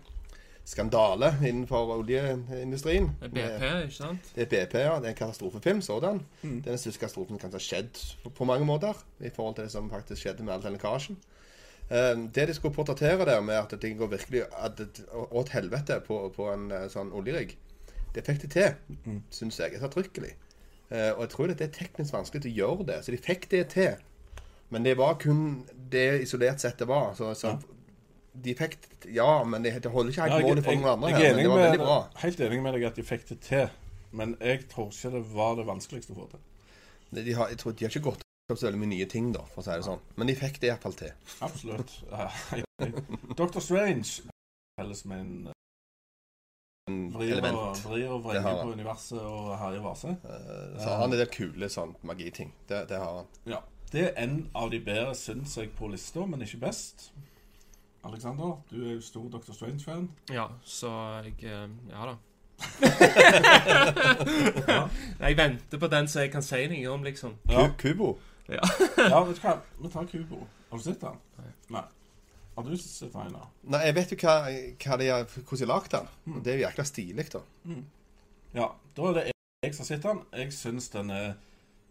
skandale 0.71 1.31
innenfor 1.41 1.89
oljeindustrien. 1.97 3.07
Det 3.21 3.41
er 3.43 3.57
BP, 3.57 3.63
ikke 3.87 3.95
sant? 3.95 4.27
Det 4.35 4.43
er 4.45 4.49
BP, 4.51 4.75
ja. 4.79 4.91
Det 5.01 5.09
er 5.09 5.13
en 5.15 5.17
katastrofefilm 5.17 5.81
sådan. 5.81 6.21
Det 6.43 6.67
er 6.67 6.69
den 6.75 6.77
største 6.77 7.01
katastrofen 7.01 7.33
som 7.35 7.41
kan 7.41 7.55
ha 7.57 7.59
skjedd 7.59 7.97
på, 8.37 8.45
mange 8.45 8.65
måter. 8.69 8.93
I 9.19 9.29
forhold 9.33 9.55
til 9.57 9.65
det 9.65 9.71
som 9.73 9.89
faktisk 9.91 10.21
skjedde 10.21 10.45
med 10.45 10.53
all 10.53 10.61
den 10.63 10.77
lekkasjen. 10.77 11.17
Eh, 11.89 12.13
det 12.35 12.47
de 12.47 12.53
skulle 12.53 12.75
portrettere 12.77 13.25
der 13.25 13.41
med 13.41 13.57
at 13.57 13.73
det 13.81 13.95
går 13.99 14.07
virkelig 14.13 14.43
åt 15.31 15.49
helvete 15.49 15.97
på, 16.07 16.21
på 16.35 16.47
en 16.53 16.69
sånn 16.93 17.11
oljerigg, 17.11 17.57
det 18.15 18.23
fikk 18.27 18.41
de 18.45 18.47
til, 18.53 18.71
Mm. 19.05 19.23
syns 19.31 19.59
jeg. 19.59 19.73
Ettertrykkelig. 19.79 20.33
Eh, 20.91 21.11
og 21.15 21.21
jeg 21.25 21.29
tror 21.33 21.51
det 21.53 21.61
er 21.67 21.75
teknisk 21.75 22.13
vanskelig 22.15 22.51
å 22.51 22.55
gjøre 22.61 22.87
det. 22.91 22.97
Så 23.05 23.13
de 23.15 23.19
fikk 23.23 23.47
det 23.51 23.65
til. 23.73 23.93
Men 24.71 24.83
det 24.87 24.97
var 24.99 25.17
kun 25.19 25.63
det 25.91 26.21
isolert 26.25 26.59
sett 26.63 26.79
det 26.79 26.87
var. 26.87 27.13
Så, 27.17 27.33
så 27.35 27.57
de 28.31 28.53
fikk 28.55 28.77
Ja, 29.11 29.43
men 29.43 29.63
det, 29.65 29.73
det 29.83 29.91
holder 29.91 30.13
ikke 30.13 30.27
helt 30.27 30.37
Ja, 30.37 30.47
mål 30.47 30.61
for 30.63 30.77
noen 30.79 30.91
andre 30.93 31.09
jeg 31.11 31.17
her. 31.19 31.25
er 31.31 31.35
Men 31.35 31.43
det 31.43 31.51
var 31.51 31.63
veldig 31.65 31.83
bra. 31.83 31.97
helt 32.23 32.43
enig 32.47 32.61
med 32.63 32.75
deg 32.77 32.85
at 32.87 32.99
de 32.99 33.03
fikk 33.07 33.25
det 33.33 33.39
til. 33.47 33.69
Men 34.15 34.35
jeg 34.43 34.65
tror 34.71 34.89
ikke 34.91 35.11
det 35.15 35.23
var 35.35 35.55
det 35.59 35.65
vanskeligste 35.67 36.15
å 36.15 36.19
få 36.21 36.27
til. 36.31 36.43
De, 37.11 37.33
har, 37.35 37.49
jeg 37.51 37.59
tror 37.59 37.75
de 37.75 37.85
har 37.85 37.91
ikke 37.91 38.05
gått 38.09 38.23
opp 38.51 38.59
så 38.59 38.67
veldig 38.67 38.79
mye 38.81 38.91
nye 38.91 39.07
ting, 39.11 39.29
da, 39.35 39.41
for 39.51 39.59
å 39.61 39.65
si 39.67 39.75
det 39.75 39.83
sånn. 39.87 39.99
Men 40.19 40.27
de 40.31 40.35
fikk 40.39 40.59
det 40.63 40.71
iallfall 40.71 40.95
til. 40.99 41.11
Absolutt. 41.43 41.91
Dr. 43.35 43.59
Strange 43.63 44.23
felles 44.79 45.03
med 45.07 45.19
en 45.19 45.33
element. 46.87 47.83
vrir 47.85 48.09
og 48.09 48.23
vrenger 48.23 48.63
på 48.63 48.71
universet 48.71 49.19
og 49.21 49.57
herjer 49.59 49.81
vase. 49.81 50.07
Eh, 50.07 50.79
Så 50.81 50.89
har 50.89 50.97
han 51.01 51.13
en 51.13 51.19
del 51.19 51.27
kule 51.31 51.69
sånn 51.69 51.95
magiting. 52.03 52.53
Det, 52.69 52.87
det 52.89 52.97
har 52.97 53.15
han. 53.21 53.25
Ja. 53.45 53.59
Det 53.91 54.01
er 54.07 54.13
en 54.23 54.49
av 54.55 54.71
de 54.71 54.79
bedre, 54.79 55.15
syns 55.15 55.57
jeg, 55.57 55.69
på 55.75 55.87
lista, 55.91 56.25
men 56.25 56.41
ikke 56.41 56.59
best. 56.65 57.11
Alexander, 58.03 58.55
du 58.71 58.79
er 58.87 58.93
jo 58.95 59.01
stor 59.01 59.27
Dr. 59.29 59.51
Strange-fan. 59.53 60.09
Ja, 60.33 60.47
så 60.65 60.89
jeg 61.25 61.35
eh, 61.43 61.67
Ja 61.91 62.05
da. 62.11 62.15
Ja. 64.67 64.87
Jeg 65.19 65.37
venter 65.37 65.77
på 65.81 65.87
den 65.89 66.07
så 66.07 66.19
jeg 66.25 66.31
kan 66.31 66.41
si 66.45 66.65
noe 66.67 66.89
om, 66.93 67.03
liksom. 67.03 67.35
Ja. 67.49 67.67
Kubo. 67.77 68.17
ja, 68.49 69.23
vet 69.23 69.37
du 69.37 69.41
hva? 69.45 69.55
Vi 69.81 69.89
tar 69.93 70.05
Kubo. 70.09 70.43
Har 70.71 70.77
du 70.77 70.83
sett 70.83 71.01
den? 71.01 71.17
Nei. 71.69 71.83
Har 72.55 72.67
du 72.67 72.73
da? 73.31 73.43
Nei, 73.71 73.83
jeg 73.87 73.95
vet 73.95 74.11
jo 74.11 74.17
hva, 74.21 74.33
hva 74.83 74.97
de 74.99 75.07
har, 75.07 75.27
hvordan 75.27 75.59
de 75.61 75.65
har 75.65 75.71
lagd 75.71 75.93
den. 75.93 76.09
Mm. 76.25 76.39
Det 76.43 76.51
er 76.51 76.57
jo 76.57 76.65
jækla 76.65 76.85
stilig, 76.87 77.27
da. 77.31 77.41
Ja, 78.57 78.67
da 78.97 79.07
er 79.07 79.17
det 79.17 79.23
jeg 79.29 79.75
som 79.75 79.83
har 79.85 79.89
sett 79.91 80.07
den. 80.07 80.19
Jeg 80.41 80.55
syns 80.57 80.89
den 80.91 81.13
er 81.15 81.29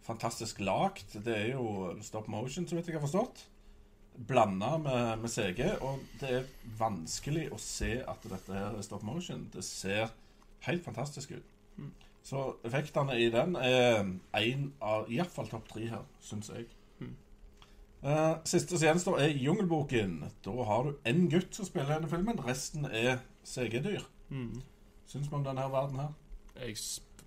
fantastisk 0.05 0.61
lagd. 0.61 1.16
Det 1.25 1.37
er 1.37 1.49
jo 1.55 1.94
stop 2.05 2.29
motion, 2.29 2.66
så 2.68 2.77
vidt 2.77 2.90
jeg 2.90 2.99
har 2.99 3.07
forstått. 3.07 3.46
Blanda 4.29 4.75
med, 4.83 5.23
med 5.23 5.33
CG. 5.33 5.62
Og 5.81 6.03
det 6.20 6.35
er 6.40 6.51
vanskelig 6.81 7.49
å 7.55 7.61
se 7.62 7.94
at 8.05 8.29
dette 8.29 8.57
her 8.57 8.77
er 8.77 8.85
stop 8.85 9.07
motion. 9.07 9.46
Det 9.55 9.64
ser 9.64 10.12
helt 10.66 10.85
fantastisk 10.85 11.33
ut. 11.38 11.57
Så 12.27 12.42
effektene 12.68 13.16
i 13.16 13.31
den 13.33 13.57
er 13.57 14.05
én 14.37 14.68
av 14.85 15.09
iallfall 15.09 15.49
topp 15.49 15.70
tre 15.73 15.87
her, 15.88 16.05
syns 16.20 16.51
jeg. 16.53 16.68
Eh, 18.03 18.37
siste 18.49 18.79
som 18.79 18.87
gjenstår, 18.87 19.19
er 19.21 19.35
Jungelboken. 19.37 20.23
Da 20.45 20.65
har 20.65 20.87
du 20.87 20.95
én 21.05 21.29
gutt 21.29 21.55
som 21.55 21.69
spiller 21.69 21.99
denne 21.99 22.09
filmen. 22.09 22.41
Resten 22.47 22.87
er 22.87 23.19
CG-dyr. 23.45 24.07
Syns 25.11 25.29
vi 25.29 25.37
om 25.37 25.45
denne 25.45 25.67
verden 25.73 26.01
her? 26.01 26.15
Jeg 26.61 26.77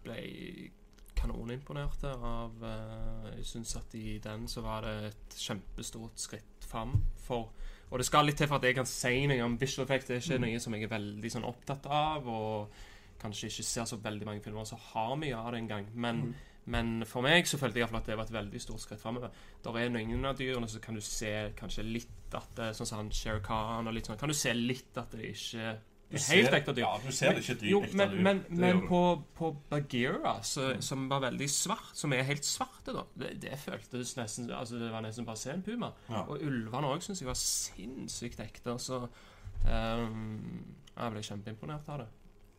ble 0.03 0.71
kanonimponert 1.15 2.03
av 2.09 2.63
uh, 2.63 3.29
Jeg 3.37 3.45
syns 3.47 3.75
at 3.79 3.93
i 3.95 4.17
den 4.23 4.47
så 4.51 4.63
var 4.65 4.83
det 4.83 5.11
et 5.11 5.35
kjempestort 5.39 6.19
skritt 6.19 6.65
fram 6.67 6.97
for 7.23 7.53
Og 7.91 7.99
det 8.01 8.07
skal 8.07 8.25
litt 8.27 8.39
til 8.41 8.49
for 8.49 8.57
at 8.57 8.67
jeg 8.67 8.75
kan 8.75 8.89
si 8.89 9.27
noe 9.29 9.45
om 9.45 9.59
visual 9.59 9.85
effect. 9.85 10.09
Det 10.09 10.17
er 10.17 10.23
ikke 10.25 10.41
noe 10.41 10.63
som 10.63 10.73
jeg 10.73 10.87
er 10.87 10.93
veldig 10.95 11.31
sånn 11.35 11.45
opptatt 11.45 11.85
av, 11.85 12.25
og 12.25 12.73
kanskje 13.21 13.51
ikke 13.51 13.65
ser 13.67 13.85
så 13.85 13.99
veldig 14.01 14.25
mange 14.25 14.41
filmer 14.41 14.65
som 14.65 14.81
har 14.89 15.13
mye 15.21 15.37
av 15.37 15.51
det 15.53 15.61
engang. 15.61 15.85
Men, 15.93 16.23
men 16.65 17.03
for 17.09 17.25
meg 17.25 17.47
så 17.49 17.57
følte 17.59 17.81
jeg 17.81 17.89
at 17.89 18.05
det 18.07 18.15
var 18.15 18.27
et 18.27 18.35
veldig 18.35 18.59
stort 18.61 18.83
skritt 18.83 19.01
framover. 19.01 19.33
Der 19.65 19.79
er 19.81 19.89
noen 19.91 20.27
av 20.29 20.37
dyrene 20.39 20.69
så 20.71 20.79
kan 20.83 20.95
du 20.95 21.01
se 21.03 21.31
kanskje 21.59 21.83
litt 21.83 22.37
at 22.37 22.53
det, 22.55 22.69
Sånn 22.77 22.87
som 22.87 23.01
han 23.01 23.09
Shere 23.13 23.41
Khan 23.43 23.89
og 23.89 23.93
litt 23.93 24.07
sånn 24.09 24.17
Kan 24.17 24.31
du 24.31 24.37
se 24.37 24.53
litt 24.55 24.95
at 24.97 25.11
det 25.13 25.33
ikke 25.33 25.73
Du 26.13 26.17
helt 26.17 26.55
ekte 26.55 26.73
dyr. 26.73 26.85
Ja, 26.85 26.93
du 27.03 27.11
ser 27.13 27.35
det 27.35 27.43
ikke 27.43 27.57
dyr, 27.59 27.69
Jo, 27.69 27.81
men, 27.91 28.13
dyr. 28.13 28.23
men, 28.25 28.41
men 28.49 28.81
på, 28.87 29.01
på 29.37 29.51
Bagheera, 29.69 30.37
så, 30.47 30.69
som 30.85 31.05
var 31.11 31.25
veldig 31.27 31.49
svart, 31.51 31.91
som 31.99 32.15
er 32.15 32.25
helt 32.27 32.47
svarte, 32.47 32.95
da 32.95 33.03
Det, 33.19 33.33
det 33.43 33.59
føltes 33.61 34.15
nesten 34.17 34.49
Altså, 34.53 34.79
det 34.81 34.89
var 34.93 35.03
nesten 35.05 35.27
bare 35.27 35.37
å 35.37 35.43
se 35.43 35.51
en 35.53 35.65
puma. 35.65 35.91
Ja. 36.09 36.23
Og 36.23 36.41
ulvene 36.47 36.93
òg 36.95 37.03
syns 37.05 37.21
jeg 37.21 37.29
var 37.29 37.39
sinnssykt 37.39 38.41
ekte. 38.45 38.77
Så 38.81 39.03
um, 39.03 40.63
jeg 40.95 41.15
ble 41.17 41.27
kjempeimponert 41.27 41.91
av 41.91 42.05
det. 42.05 42.09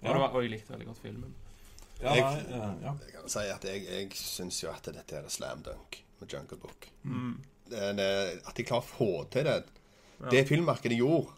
Og, 0.04 0.10
det 0.12 0.20
var, 0.20 0.34
og 0.36 0.44
jeg 0.44 0.52
likte 0.52 0.74
veldig 0.74 0.90
godt 0.90 1.00
filmen. 1.00 1.34
Ja, 2.02 2.14
Jeg- 2.14 2.46
ja, 2.50 2.74
ja. 2.82 2.92
Jeg 3.06 3.14
kan 3.20 3.28
si 3.28 3.38
at 3.38 3.64
jeg, 3.64 3.84
jeg 3.88 4.10
syns 4.18 4.62
jo 4.62 4.70
at 4.70 4.84
dette 4.94 5.16
er 5.16 5.28
slam 5.28 5.62
dunk 5.62 6.00
med 6.20 6.28
Jungle 6.32 6.58
Book. 6.58 6.88
Mm. 7.04 7.40
Det, 7.70 7.96
det, 7.96 8.08
at 8.46 8.54
de 8.56 8.64
klarer 8.66 8.82
å 8.82 8.90
få 8.90 9.10
til 9.32 9.44
det 9.48 9.62
Det 10.30 10.46
filmmarkedet 10.48 10.98
gjorde 10.98 11.32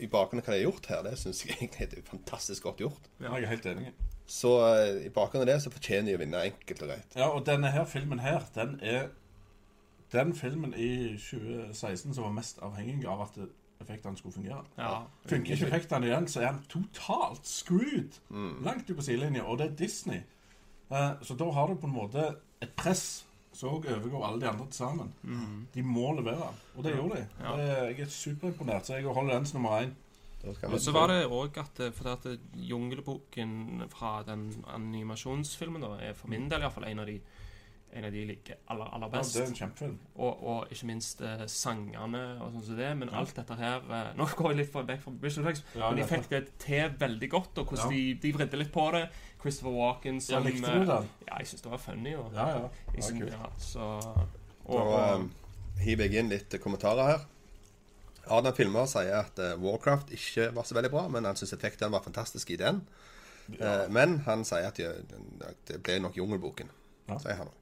i 0.00 0.06
bakgrunnen 0.08 0.40
av 0.40 0.46
hva 0.48 0.54
de 0.54 0.62
har 0.62 0.70
gjort 0.70 0.86
her, 0.88 1.02
det 1.04 1.18
syns 1.20 1.42
jeg 1.44 1.56
egentlig 1.58 1.98
er 1.98 2.06
fantastisk 2.08 2.62
godt 2.64 2.80
gjort. 2.80 3.10
Ja, 3.20 3.34
Jeg 3.36 3.42
er 3.44 3.50
helt 3.52 3.66
enig. 3.66 3.92
Så 4.26 4.48
uh, 4.58 5.04
i 5.04 5.10
bakgrunnen 5.12 5.44
av 5.44 5.52
det 5.54 5.58
så 5.62 5.70
fortjener 5.70 6.08
de 6.10 6.16
å 6.16 6.20
vinne 6.22 6.40
enkelt 6.48 6.82
og 6.82 6.88
greit. 6.88 7.12
Ja, 7.14 7.28
og 7.28 7.44
denne 7.46 7.70
her 7.70 7.84
filmen 7.84 8.18
her, 8.24 8.40
den 8.54 8.78
er 8.82 9.10
den 10.12 10.32
filmen 10.34 10.72
i 10.74 11.16
2016 11.18 12.14
som 12.14 12.24
var 12.24 12.32
mest 12.38 12.58
avhengig 12.64 13.04
av 13.06 13.26
at 13.26 13.36
effektene 13.80 14.16
skulle 14.16 14.34
fungere. 14.34 14.64
Ja. 14.78 15.02
Funker 15.28 15.54
ikke 15.54 15.68
effektene 15.68 16.08
igjen, 16.08 16.28
så 16.28 16.40
er 16.42 16.50
han 16.52 16.64
totalt 16.72 17.46
screwed. 17.46 18.20
Langt 18.64 18.90
ut 18.90 18.96
på 18.96 19.06
sidelinja, 19.06 19.44
og 19.44 19.58
det 19.60 19.70
er 19.70 19.78
Disney. 19.84 20.24
Uh, 20.90 21.16
så 21.22 21.34
da 21.34 21.50
har 21.50 21.66
du 21.66 21.80
på 21.80 21.88
en 21.88 21.96
måte 21.96 22.28
et 22.62 22.72
press 22.78 23.26
som 23.56 23.72
overgår 23.72 24.24
alle 24.26 24.40
de 24.40 24.48
andre 24.48 24.66
til 24.66 24.76
sammen. 24.76 25.12
De 25.74 25.82
må 25.82 26.12
levere, 26.18 26.50
og 26.76 26.84
det 26.84 26.92
gjorde 26.94 27.16
de. 27.16 27.28
Ja. 27.40 27.54
Jeg 27.88 28.00
er 28.04 28.10
superimponert, 28.12 28.86
så 28.86 28.98
jeg 28.98 29.04
holder 29.08 29.34
den 29.34 29.46
som 29.46 29.60
nummer 29.60 29.80
én. 29.80 29.94
Og 30.46 30.80
så 30.80 30.92
var 30.94 31.10
det 31.10 31.24
òg 31.26 31.56
at 31.58 31.80
eh, 31.80 31.92
Fordi 31.92 32.10
at 32.12 32.38
Jungelboken 32.54 33.82
fra 33.90 34.22
den 34.26 34.64
animasjonsfilmen 34.70 35.82
da, 35.82 35.96
er 36.00 36.12
for 36.14 36.30
min 36.30 36.46
del 36.50 36.62
iallfall 36.62 36.86
en 36.86 37.02
av 37.02 37.08
de 37.08 37.16
en 37.96 38.04
av 38.04 38.12
de 38.12 38.18
jeg 38.22 38.28
liker 38.28 38.56
aller, 38.72 38.88
aller 38.94 39.08
Ja, 39.08 39.18
best. 39.18 39.34
det 39.34 39.42
er 39.42 39.46
en 39.50 39.54
kjempefilm. 39.58 39.98
og, 40.16 40.42
og 40.52 40.72
ikke 40.74 40.86
minst 40.90 41.20
eh, 41.24 41.44
sangene 41.48 42.22
og 42.44 42.52
sånn 42.52 42.64
som 42.66 42.76
det. 42.80 42.90
Men 43.00 43.12
alt 43.16 43.32
dette 43.36 43.56
her 43.58 43.80
eh, 43.98 44.10
Nå 44.18 44.26
går 44.36 44.50
jeg 44.52 44.58
litt 44.60 44.72
for, 44.74 44.86
vekk 44.88 45.02
fra 45.06 45.12
Bishop 45.22 45.44
Effects, 45.46 45.64
Ja, 45.74 45.90
men 45.90 46.00
de 46.02 46.08
fikk 46.10 46.28
det 46.32 46.42
til 46.62 46.90
veldig 47.00 47.30
godt. 47.32 47.58
Og 47.62 47.66
hvordan 47.72 47.90
Ja. 47.90 47.96
de, 47.96 48.14
de 48.26 48.32
vridde 48.36 48.60
litt 48.60 48.72
på 48.74 48.86
det. 48.96 49.04
Christopher 49.42 49.74
Walken 49.78 50.14
Ja, 50.20 50.26
som 50.28 50.44
likte 50.44 50.68
eh, 50.70 50.80
du 50.80 50.86
den? 50.92 51.08
Ja, 51.28 51.38
jeg 51.40 51.46
syns 51.52 51.62
det 51.62 51.70
var 51.72 51.78
funny. 51.78 52.14
Og, 52.16 52.32
Ja, 52.34 52.48
ja. 52.48 52.68
jeg 52.92 53.00
ja 53.00 53.08
synes- 53.08 53.22
kult. 53.22 53.32
ja, 53.32 53.50
så, 53.58 53.88
og, 54.66 54.76
og, 54.76 54.94
eh, 55.00 55.82
hiver 55.84 56.04
jeg 56.10 56.14
inn 56.24 56.28
litt 56.32 56.60
kommentarer 56.62 57.10
her. 57.14 57.26
Adam 58.28 58.54
Filmer 58.56 58.86
sier 58.90 59.20
at 59.20 59.38
uh, 59.38 59.52
Warcraft 59.62 60.08
ikke 60.10 60.48
var 60.56 60.64
så 60.66 60.74
veldig 60.74 60.90
bra, 60.90 61.04
men 61.08 61.24
han 61.28 61.36
syns 61.38 61.52
effektene 61.54 61.92
var 61.92 62.02
fantastiske 62.02 62.56
i 62.56 62.56
den. 62.58 62.80
Eh, 63.60 63.84
men 63.94 64.16
han 64.26 64.42
sier 64.44 64.66
at 64.66 64.80
de, 64.80 64.88
det 65.68 65.76
ble 65.86 66.00
nok 66.02 66.16
Jungelboken, 66.18 66.66
Ja. 66.66 66.72
Sier 67.22 67.38
han. 67.38 67.52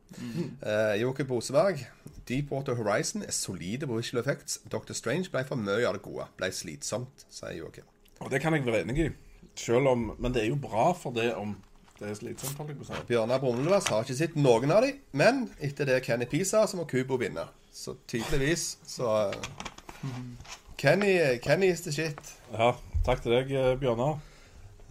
Uh, 0.63 0.95
Joakim 1.01 1.29
Boseberg. 1.29 1.85
Deepwater 2.29 2.75
Horizon 2.79 3.23
er 3.23 3.35
solide 3.37 3.87
på 3.87 3.99
visual 3.99 4.23
effects. 4.23 4.61
Doctor 4.73 4.97
Strange 4.97 5.29
ble 5.33 5.45
for 5.45 5.61
mye 5.61 5.85
av 5.85 5.99
det 5.99 6.03
gode. 6.07 6.27
Ble 6.39 6.49
slitsomt, 6.55 7.27
sier 7.33 7.59
Joakim. 7.59 7.87
Og 8.25 8.31
det 8.33 8.41
kan 8.41 8.57
jeg 8.57 8.65
være 8.65 8.85
enig 8.87 9.09
i. 9.09 9.13
Selv 9.59 9.91
om, 9.93 10.11
men 10.19 10.35
det 10.35 10.45
er 10.45 10.51
jo 10.51 10.59
bra 10.61 10.93
for 10.97 11.15
det 11.15 11.35
om 11.37 11.55
det 11.99 12.09
er 12.11 12.17
slitsomt. 12.19 12.57
holdt 12.59 12.73
jeg 12.73 12.81
på 12.81 12.87
å 12.87 12.89
si. 12.89 13.03
Bjørnar 13.11 13.43
Brumlevass 13.43 13.91
har 13.93 14.07
ikke 14.07 14.17
sett 14.19 14.39
noen 14.39 14.73
av 14.75 14.87
dem, 14.87 14.99
men 15.13 15.45
etter 15.63 15.89
det 15.91 16.01
Kenny 16.07 16.27
P 16.31 16.43
sa, 16.49 16.65
så 16.67 16.81
må 16.81 16.89
Kubo 16.91 17.21
vinne. 17.21 17.47
Så 17.75 17.97
tydeligvis 18.11 18.79
så 18.89 19.13
uh, 19.31 20.55
Kenny, 20.81 21.39
Kenny 21.43 21.71
is 21.71 21.85
the 21.85 21.93
shit. 21.95 22.35
Ja, 22.53 22.73
takk 23.07 23.23
til 23.23 23.37
deg, 23.37 23.53
eh, 23.55 23.75
Bjørnar. 23.81 24.19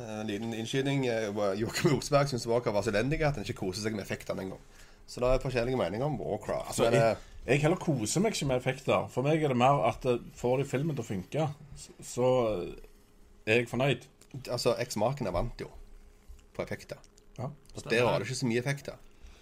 Eh, 0.03 0.19
En 0.19 0.27
liten 0.27 0.53
innskyting. 0.53 1.05
eh, 1.07 1.29
Joakim 1.59 1.97
Osberg 1.97 2.27
syns 2.31 2.47
Walker 2.47 2.71
var 2.75 2.81
så 2.83 2.91
elendig 2.91 3.21
at 3.23 3.35
han 3.39 3.45
ikke 3.45 3.55
koser 3.61 3.81
seg 3.85 3.95
med 3.95 4.03
effektene 4.05 4.41
engang. 4.43 4.59
Så 5.07 5.19
det 5.23 5.29
er 5.29 5.43
forskjellige 5.43 5.77
meninger 5.79 6.05
om 6.05 6.17
Warcraft. 6.21 6.67
Altså, 6.67 6.83
men, 6.89 6.93
eh, 6.93 6.99
jeg, 6.99 7.17
jeg 7.47 7.61
heller 7.61 7.77
koser 7.77 8.21
meg 8.23 8.33
ikke 8.35 8.47
med 8.47 8.57
effekter. 8.61 9.07
For 9.11 9.21
meg 9.25 9.43
er 9.43 9.47
det 9.53 9.57
mer 9.57 9.83
at 9.89 10.05
får 10.39 10.57
de 10.63 10.65
filmen 10.65 10.95
til 10.95 11.03
å 11.03 11.07
funke, 11.07 11.49
så- 12.01 12.73
er 13.45 13.55
jeg 13.61 13.67
fornøyd. 13.69 14.05
altså, 14.49 14.75
Eksmakene 14.79 15.31
vant 15.33 15.59
jo 15.59 15.67
på 16.55 16.63
effekter. 16.63 16.97
Ja. 17.37 17.45
Og 17.75 17.83
Der 17.89 18.03
var 18.03 18.19
det 18.19 18.27
ikke 18.27 18.35
så 18.39 18.45
mye 18.47 18.59
effekter. 18.59 18.93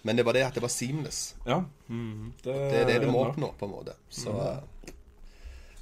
Men 0.04 0.16
det 0.16 0.24
var 0.24 0.32
det 0.32 0.42
at 0.42 0.54
det 0.54 0.62
var 0.62 0.68
seamless. 0.68 1.34
ja. 1.46 1.60
Mhm. 1.88 2.32
Det, 2.42 2.54
Det 2.54 2.80
er 2.80 2.86
det 2.86 3.02
du 3.02 3.10
må 3.12 3.24
oppnå, 3.30 3.52
på 3.58 3.66
en 3.66 3.70
måte. 3.70 3.94
Så 4.10 4.30
eh, 4.30 4.90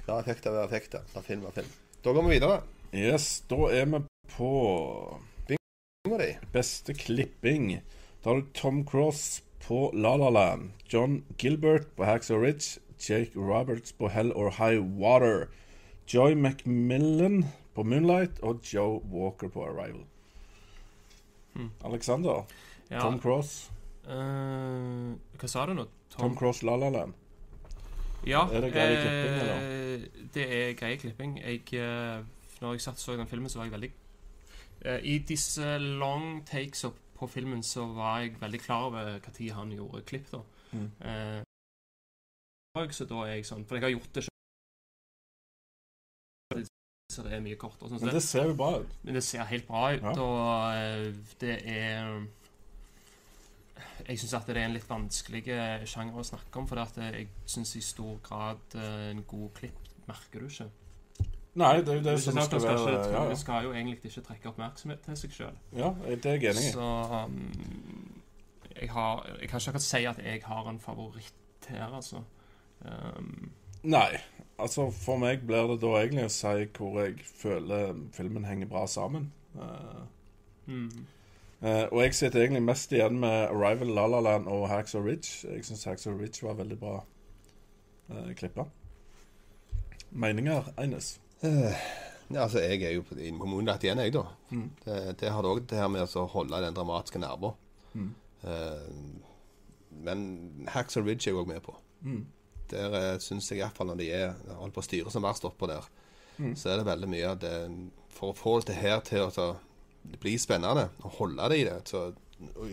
La 0.07 0.19
effekter 0.19 0.51
være 0.51 0.65
effekter. 0.67 1.01
La 1.15 1.21
film 1.21 1.41
være 1.41 1.53
film. 1.53 1.67
Da 2.03 2.11
går 2.13 2.23
vi 2.23 2.39
videre. 2.39 2.61
Yes, 2.93 3.41
da 3.49 3.55
er 3.55 3.85
vi 3.85 3.99
på 4.37 5.19
Bingo 5.47 6.17
di. 6.17 6.37
beste 6.53 6.93
klipping. 6.93 7.81
Da 8.23 8.29
har 8.29 8.41
du 8.41 8.47
Tom 8.53 8.85
Cross 8.85 9.43
på 9.67 9.91
La 9.93 10.15
La 10.17 10.29
Land, 10.29 10.71
John 10.93 11.23
Gilbert 11.37 11.87
på 11.95 12.05
Hacksaw 12.05 12.39
Ridge, 12.41 12.79
Jake 12.99 13.31
Roberts 13.35 13.93
på 13.93 14.09
Hell 14.09 14.31
or 14.31 14.51
High 14.51 14.79
Water, 14.99 15.47
Joy 16.13 16.33
McMillan 16.35 17.45
på 17.73 17.83
Moonlight 17.83 18.39
og 18.41 18.59
Joe 18.73 19.01
Walker 19.11 19.47
på 19.47 19.65
Arrival. 19.65 20.05
Alexander, 21.85 22.45
ja, 22.89 22.99
Tom 22.99 23.19
Cross, 23.19 23.71
Uh, 24.01 25.13
Hva 25.37 25.47
sa 25.47 25.65
du 25.69 25.75
nå? 25.77 25.83
Tom 26.09 26.33
Cross 26.35 26.63
La 26.65 26.73
La 26.75 26.89
Land. 26.89 27.13
Ja, 28.25 28.47
Er 28.49 28.61
det 28.65 28.71
grei 28.73 28.87
eh, 28.93 29.03
klipping, 29.03 30.31
Det 30.33 30.45
er 30.57 30.73
grei 30.77 30.95
klipping. 30.97 31.37
Jeg, 31.39 31.61
eh, 31.77 32.23
når 32.61 32.73
jeg 32.73 32.81
satt 32.81 32.97
og 32.97 32.99
så 32.99 33.15
den 33.17 33.29
filmen, 33.29 33.49
så 33.49 33.59
var 33.59 33.69
jeg 33.69 33.73
veldig 33.75 33.91
I 34.81 35.19
disse 35.27 35.77
long 35.79 36.41
takes 36.47 36.83
opp 36.87 36.97
på 37.21 37.27
filmen 37.29 37.61
så 37.63 37.85
var 37.93 38.23
jeg 38.23 38.39
veldig 38.41 38.59
klar 38.63 38.87
over 38.89 39.19
når 39.21 39.53
han 39.53 39.71
gjorde 39.75 40.01
klipp. 40.09 40.31
da. 40.31 40.41
Mm. 40.73 40.91
Eh, 41.05 41.41
så 42.95 43.05
da 43.05 43.15
er 43.27 43.35
jeg 43.35 43.45
sånn 43.45 43.65
For 43.67 43.75
jeg 43.75 43.83
har 43.83 43.91
gjort 43.91 44.13
det 44.15 44.23
selv. 44.23 44.31
Så 47.11 47.23
det 47.25 47.33
er 47.35 47.41
mye 47.43 47.57
kortere. 47.59 47.89
Sånn, 47.91 47.99
så 47.99 48.05
Men 48.07 48.15
det, 48.15 48.23
ser 48.23 48.45
jo 48.47 48.53
bra 48.55 48.69
ut. 48.79 48.91
men 49.03 49.17
det 49.17 49.23
ser 49.27 49.43
helt 49.49 49.67
bra 49.67 49.81
ut, 49.93 50.01
Ja. 50.01 50.13
og 50.15 50.75
eh, 50.75 51.13
det 51.41 51.57
er 51.67 52.27
Jeg 54.07 54.19
syns 54.19 54.33
at 54.33 54.47
det 54.47 54.57
er 54.57 54.65
en 54.65 54.73
litt 54.73 54.87
vanskelig 54.89 55.47
eh, 55.47 55.83
sjanger 55.85 56.15
å 56.17 56.23
snakke 56.25 56.57
om, 56.57 56.67
for 56.67 56.79
at 56.81 56.97
eh, 56.97 57.11
jeg 57.19 57.27
syns 57.45 57.75
i 57.75 57.81
stor 57.81 58.17
grad 58.23 58.57
eh, 58.75 59.11
en 59.11 59.23
god 59.27 59.51
klipp 59.59 59.77
merker 60.07 60.39
du 60.39 60.47
ikke. 60.47 60.69
Nei, 61.53 61.77
det 61.77 61.89
er 61.89 61.97
jo 61.99 62.03
det 62.03 62.15
som 62.23 62.37
skal 62.41 62.61
være 62.63 62.91
ikke, 62.91 63.11
Ja, 63.11 63.29
du 63.29 63.35
skal 63.35 63.63
jo 63.63 63.73
egentlig 63.73 63.99
ikke 64.03 64.21
trekke 64.21 64.49
oppmerksomhet 64.53 64.99
til 65.03 65.17
seg 65.19 65.31
sjøl. 65.35 65.57
ja 65.75 65.89
det 66.07 66.25
er 66.25 66.37
jeg 66.37 66.53
enig 66.53 66.67
i. 66.67 66.71
Så 66.71 66.91
um, 67.25 68.21
jeg, 68.75 68.91
har, 68.91 69.25
jeg 69.41 69.49
kan 69.49 69.59
ikke 69.59 69.69
akkurat 69.73 69.83
si 69.83 70.03
at 70.05 70.21
jeg 70.23 70.41
har 70.45 70.69
en 70.69 70.79
favoritt 70.79 71.67
her, 71.67 71.95
altså. 71.95 72.23
Um, 72.85 73.51
Nei. 73.83 74.17
Altså, 74.59 74.91
for 74.93 75.17
meg 75.17 75.41
blir 75.47 75.67
det 75.71 75.79
da 75.81 75.95
egentlig 75.99 76.27
å 76.27 76.33
si 76.33 76.67
hvor 76.77 76.99
jeg 77.01 77.15
føler 77.25 77.95
filmen 78.13 78.45
henger 78.45 78.69
bra 78.69 78.85
sammen. 78.87 79.31
Uh, 79.55 80.03
mm, 80.65 81.05
uh, 81.65 81.87
og 81.91 82.03
jeg 82.03 82.15
sitter 82.15 82.43
egentlig 82.43 82.61
mest 82.63 82.93
igjen 82.93 83.17
med 83.19 83.49
Arrival, 83.49 83.91
La 83.97 84.05
La 84.07 84.21
Land 84.21 84.47
og 84.47 84.69
'Hacks 84.69 84.95
of 84.95 85.03
Ridge. 85.03 85.49
Jeg 85.49 85.65
syns 85.65 86.07
of 86.07 86.19
Ridge 86.21 86.47
var 86.47 86.53
veldig 86.61 86.79
bra 86.79 87.01
uh, 88.09 88.31
klippa. 88.37 88.69
Meninger 90.11 90.71
egnes. 90.77 91.19
Eh, 91.43 91.75
ja, 92.31 92.43
altså, 92.45 92.59
jeg 92.61 92.81
er 92.83 92.93
jo 92.95 93.01
på- 93.03 93.15
på 93.15 93.47
Moonlight 93.49 93.83
igjen, 93.83 93.97
jeg, 93.99 94.13
da. 94.13 94.23
Mm. 94.51 94.69
Det, 94.85 95.17
det 95.19 95.31
har 95.31 95.43
òg 95.43 95.65
det 95.67 95.77
her 95.77 95.87
med 95.89 96.01
å 96.15 96.27
holde 96.29 96.61
den 96.61 96.73
dramatiske 96.77 97.19
nerven. 97.19 97.53
Mm. 97.93 98.11
Uh, 98.43 99.21
men 100.03 100.65
Hacksaw 100.71 101.03
Ridge 101.05 101.27
er 101.27 101.33
jeg 101.33 101.41
òg 101.41 101.47
med 101.47 101.61
på. 101.65 101.75
Mm. 102.05 102.25
Der 102.71 102.93
uh, 103.15 103.17
syns 103.19 103.49
jeg 103.51 103.59
iallfall 103.59 103.87
når 103.91 103.97
de 103.99 104.11
er 104.15 104.31
holder 104.55 104.73
på 104.77 104.81
å 104.81 104.87
styre 104.87 105.11
som 105.11 105.23
verst 105.27 105.45
oppå 105.49 105.67
der, 105.67 105.89
Mm. 106.39 106.55
så 106.55 106.69
er 106.71 106.77
det 106.79 106.85
veldig 106.87 107.07
mye 107.11 107.27
av 107.27 107.39
det 107.39 107.69
For 108.09 108.31
å 108.31 108.35
få 108.37 108.53
det 108.65 108.75
her 108.79 108.99
til 109.05 109.19
å 109.27 109.31
ta, 109.35 109.49
bli 110.21 110.37
spennende, 110.39 110.89
og 111.03 111.11
holde 111.19 111.49
det 111.51 111.57
i 111.59 111.63
det 111.67 111.75
så, 111.89 112.13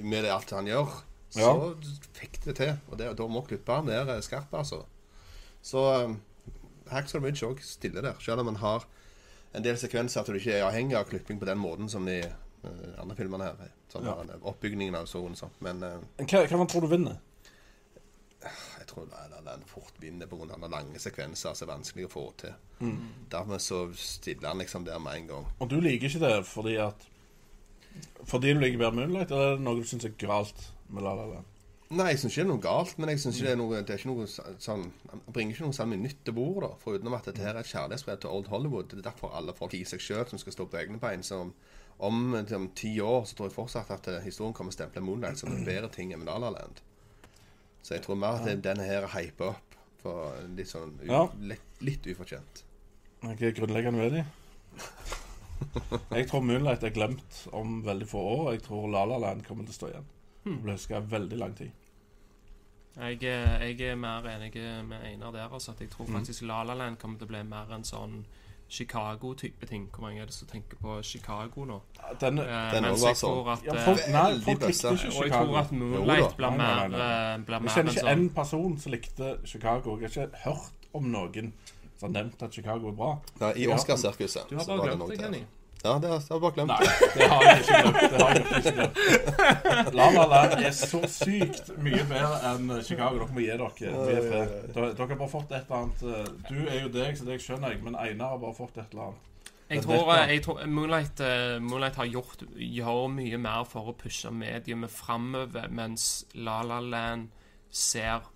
med 0.02 0.22
det 0.24 0.30
alt 0.32 0.50
han 0.54 0.66
gjør, 0.66 0.86
så 1.34 1.74
fikk 2.14 2.38
det 2.44 2.54
til. 2.56 2.72
Og 2.88 2.96
det, 2.98 3.10
da 3.18 3.26
må 3.28 3.42
klipperen 3.44 3.86
være 3.90 4.22
skarp, 4.22 4.54
altså. 4.54 4.84
Så 5.62 5.82
um, 6.04 6.16
Hacksaw 6.90 7.22
Ridge 7.24 7.46
òg 7.46 7.62
stiller 7.64 8.02
der, 8.02 8.18
selv 8.20 8.40
om 8.40 8.50
man 8.52 8.60
har 8.62 8.84
en 9.56 9.64
del 9.64 9.78
sekvenser 9.80 10.20
at 10.20 10.28
du 10.28 10.36
ikke 10.38 10.58
er 10.58 10.66
avhengig 10.66 10.96
av 10.98 11.08
klipping 11.08 11.38
på 11.40 11.48
den 11.48 11.58
måten 11.58 11.88
som 11.88 12.04
de 12.06 12.18
uh, 12.20 13.00
andre 13.00 13.16
filmene 13.16 13.44
her 13.48 13.62
er. 13.68 13.72
Sånn 13.92 14.04
Ja. 14.04 14.18
der, 14.28 14.42
Oppbygningen 14.42 14.94
av 14.98 15.06
sånn 15.08 15.32
og 15.32 15.40
sånt. 15.40 15.56
Men 15.64 15.82
uh, 15.82 15.96
Hva, 16.20 16.44
hva 16.44 16.60
man 16.60 16.68
tror 16.70 16.84
du 16.84 16.92
vinner? 16.92 17.18
jeg 18.78 18.86
tror 18.86 19.08
den 19.44 19.64
fort 19.66 19.96
vinner 20.00 20.26
pga. 20.26 20.68
lange 20.68 20.98
sekvenser 20.98 21.54
som 21.54 21.68
er 21.68 21.74
vanskelig 21.74 22.06
å 22.06 22.12
få 22.12 22.24
til. 22.36 22.54
Mm. 22.80 22.98
Dermed 23.30 23.60
så 23.60 23.88
stiller 23.94 24.48
han 24.48 24.58
liksom 24.58 24.84
der 24.84 24.98
med 24.98 25.16
en 25.16 25.26
gang. 25.26 25.46
Og 25.58 25.68
du 25.68 25.80
liker 25.80 26.06
ikke 26.08 26.22
det 26.26 26.46
fordi 26.46 26.76
at 26.76 27.06
Fordi 28.24 28.52
du 28.54 28.60
liker 28.60 28.78
bedre 28.78 28.94
Moonlight, 28.94 29.30
eller 29.30 29.52
er 29.52 29.56
det 29.56 29.64
noe 29.64 29.80
du 29.80 29.84
syns 29.88 30.04
er 30.04 30.14
galt 30.20 30.68
med 30.88 31.02
La 31.02 31.14
La 31.18 31.24
Land? 31.26 31.44
Nei, 31.90 32.10
jeg 32.12 32.18
syns 32.20 32.34
ikke 32.34 32.42
det 32.42 32.44
er 32.44 32.50
noe 32.52 32.60
galt, 32.60 32.98
men 33.00 33.08
jeg 33.08 33.20
synes 33.22 33.36
ikke 33.38 33.46
det 33.46 33.52
er 33.54 33.56
noe 33.62 33.78
Det 33.80 33.94
er 33.94 33.98
ikke 34.02 34.10
noe 34.10 34.26
sånn 34.60 34.82
bringer 35.32 35.54
ikke 35.54 35.64
noe 35.64 35.76
sånn 35.78 35.94
nytt 36.02 36.18
til 36.26 36.34
bordet, 36.36 36.66
da. 36.68 36.76
Foruten 36.82 37.14
at 37.16 37.24
dette 37.30 37.40
her 37.40 37.54
er 37.56 37.60
et 37.62 37.70
kjærlighetsbrev 37.70 38.18
til 38.20 38.30
Old 38.34 38.50
Hollywood. 38.52 38.90
Det 38.90 38.98
er 38.98 39.06
derfor 39.10 39.32
alle 39.38 39.54
folk 39.56 39.72
i 39.78 39.84
seg 39.88 40.02
sjøl 40.04 40.26
som 40.28 40.38
skal 40.42 40.52
stå 40.52 40.66
på 40.68 40.76
egne 40.82 41.00
bein. 41.00 41.22
Så 41.24 41.38
om, 41.46 41.54
om, 42.04 42.34
om 42.58 42.68
ti 42.76 42.92
år 43.00 43.24
så 43.24 43.38
tror 43.38 43.48
jeg 43.48 43.56
fortsatt 43.56 43.90
at 43.96 44.08
eh, 44.12 44.20
historien 44.26 44.52
kommer 44.52 44.72
til 44.74 44.82
å 44.82 44.84
stemple 44.84 45.00
Moonlight 45.06 45.40
som 45.40 45.54
en 45.54 45.64
bedre 45.64 45.88
ting 45.94 46.12
enn 46.12 46.26
La 46.28 46.36
La 46.42 46.50
Land. 46.58 46.82
Så 47.82 47.94
jeg 47.96 48.04
tror 48.04 48.20
mer 48.20 48.36
at 48.36 48.44
det- 48.44 48.60
denne 48.68 48.84
her 48.84 49.06
er 49.08 49.14
hypa 49.16 49.54
opp 49.54 49.78
for 50.02 50.36
litt 50.58 50.68
sånn 50.68 50.92
u, 51.00 51.06
Ja. 51.08 51.24
litt, 51.40 51.64
litt 51.80 52.04
ufortjent. 52.12 52.64
Jeg 53.24 53.42
er 53.48 53.56
grunnleggende 53.56 54.04
uenig. 54.04 54.26
Jeg 56.12 56.28
tror 56.28 56.44
Moonlight 56.44 56.84
er 56.86 56.92
glemt 56.94 57.40
om 57.56 57.80
veldig 57.82 58.06
få 58.06 58.20
år. 58.36 58.52
Jeg 58.54 58.62
tror 58.68 58.86
La 58.92 59.04
La 59.08 59.16
Land 59.18 59.42
kommer 59.48 59.64
til 59.66 59.72
å 59.72 59.78
stå 59.80 59.88
igjen. 59.90 60.06
Det 60.44 60.62
ble 60.62 60.72
huska 60.72 61.00
veldig 61.00 61.38
lang 61.38 61.54
tid. 61.56 61.70
Jeg, 62.96 63.22
er- 63.22 63.60
jeg 63.62 63.80
er 63.80 63.94
mer 63.94 64.22
enig 64.26 64.54
med 64.88 65.02
Einar 65.04 65.30
der. 65.32 65.48
Altså, 65.52 65.70
at 65.72 65.80
jeg 65.80 65.88
Mm. 65.88 65.92
tror 65.96 66.06
faktisk 66.18 66.42
La 66.42 66.62
La 66.64 66.74
Land 66.74 66.96
kommer 66.98 67.18
til 67.18 67.26
å 67.26 67.28
bli 67.28 67.42
mer 67.44 67.72
en 67.74 67.82
sånn 67.84 68.24
Chicago-type 68.70 69.66
ting. 69.66 69.88
Hvor 69.92 70.00
mange 70.02 70.20
er 70.20 70.24
det 70.26 70.34
som 70.34 70.48
tenker 70.48 70.76
på 70.76 71.02
Chicago 71.02 71.64
nå? 71.64 71.80
Den, 72.20 72.38
Eh, 72.38 72.70
Den 72.72 72.84
også 72.84 73.06
var 73.06 73.14
sånn. 73.14 73.52
at 73.52 73.64
ja, 73.64 73.72
eh, 73.74 73.84
folk, 73.84 73.98
nei, 74.08 74.40
folk 74.40 74.60
likte 74.60 74.92
ikke 74.92 75.16
Og 75.16 75.22
jeg 75.24 75.32
tror 75.32 75.58
at 75.58 75.72
Moonlight 75.72 76.36
blir 76.36 76.50
Nei, 76.50 76.56
nei, 76.56 76.66
mer, 76.66 76.88
nei, 76.88 76.98
eh, 76.98 77.36
Jeg 77.36 77.46
kjenner 77.46 77.92
ikke 77.92 78.02
ikke 78.02 78.16
sånn 78.16 78.34
person 78.34 78.78
som 78.78 78.92
likte 78.92 79.46
Chicago. 79.46 79.98
Jeg 80.00 80.10
har 80.12 80.26
ikke 80.26 80.36
hørt 80.44 80.72
om 80.94 81.04
noen 81.12 81.52
som 81.96 82.14
har 82.14 82.22
nevnt 82.24 82.42
at 82.42 82.52
Chicago 82.54 82.88
er 82.88 82.92
bra. 82.92 83.18
Nei, 83.40 83.52
I. 83.56 83.66
Oscarsirkuset 83.66 84.48
Du 84.48 84.56
har 84.56 84.64
bare 84.66 84.96
glemt 84.96 85.08
det. 85.08 85.18
Kenny. 85.18 85.44
Ja, 85.84 85.92
det 86.02 86.08
har 86.10 86.18
jeg 86.18 86.40
bare 86.42 86.52
glemt. 86.56 86.72
Nei, 86.72 86.86
det 87.14 87.26
har 87.30 87.44
jeg 87.46 87.60
ikke 87.62 87.82
glemt. 87.82 87.98
Det 88.10 88.22
har 88.22 88.32
jeg 88.34 88.46
ikke 88.58 88.72
glemt. 88.78 89.94
La 89.94 90.08
La 90.16 90.24
Land 90.32 90.64
er 90.66 90.74
så 90.74 91.00
sykt 91.12 91.70
mye 91.78 92.02
bedre 92.10 92.40
enn 92.50 92.72
Chicago. 92.82 93.20
Dere 93.20 93.30
må 93.36 93.44
gi 93.44 93.52
dere. 93.52 93.68
Er. 94.42 94.50
Dere 94.74 95.06
har 95.06 95.14
bare 95.14 95.30
fått 95.30 95.54
et 95.54 95.68
eller 95.70 95.78
annet 95.78 96.02
eh, 96.02 96.32
Du 96.50 96.56
er 96.66 96.80
jo 96.82 96.90
deg, 96.98 97.14
så 97.18 97.28
det 97.28 97.38
skjønner 97.44 97.76
jeg, 97.76 97.82
men 97.86 97.94
Einar 97.98 98.34
har 98.34 98.40
bare 98.42 98.56
fått 98.58 98.80
et 98.82 98.90
eller 98.90 99.10
annet. 99.10 99.24
Jeg 99.68 99.82
tror, 99.84 100.14
jeg 100.16 100.42
tror 100.46 100.62
Moonlight, 100.66 101.20
eh, 101.20 101.58
Moonlight 101.60 101.98
har 102.00 102.08
gjort 102.08 102.42
gjør 102.56 103.02
mye 103.12 103.38
mer 103.44 103.66
for 103.68 103.90
å 103.92 103.94
pushe 104.00 104.32
mediumet 104.32 104.90
framover, 104.90 105.68
mens 105.70 106.08
La 106.40 106.62
La 106.66 106.80
Land 106.80 107.28
ser 107.70 108.26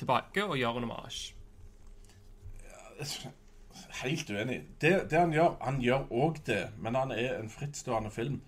tilbake 0.00 0.46
og 0.48 0.56
gjør 0.58 0.80
en 0.80 0.88
hommage. 0.88 1.34
Helt 4.00 4.30
uenig. 4.30 4.62
Det, 4.80 4.92
det 5.10 5.18
han 5.18 5.32
gjør, 5.34 5.56
han 5.60 5.80
gjør 5.84 6.08
òg 6.10 6.40
det, 6.46 6.62
men 6.80 6.94
han 6.96 7.12
er 7.12 7.36
en 7.40 7.50
frittstående 7.52 8.10
film. 8.10 8.40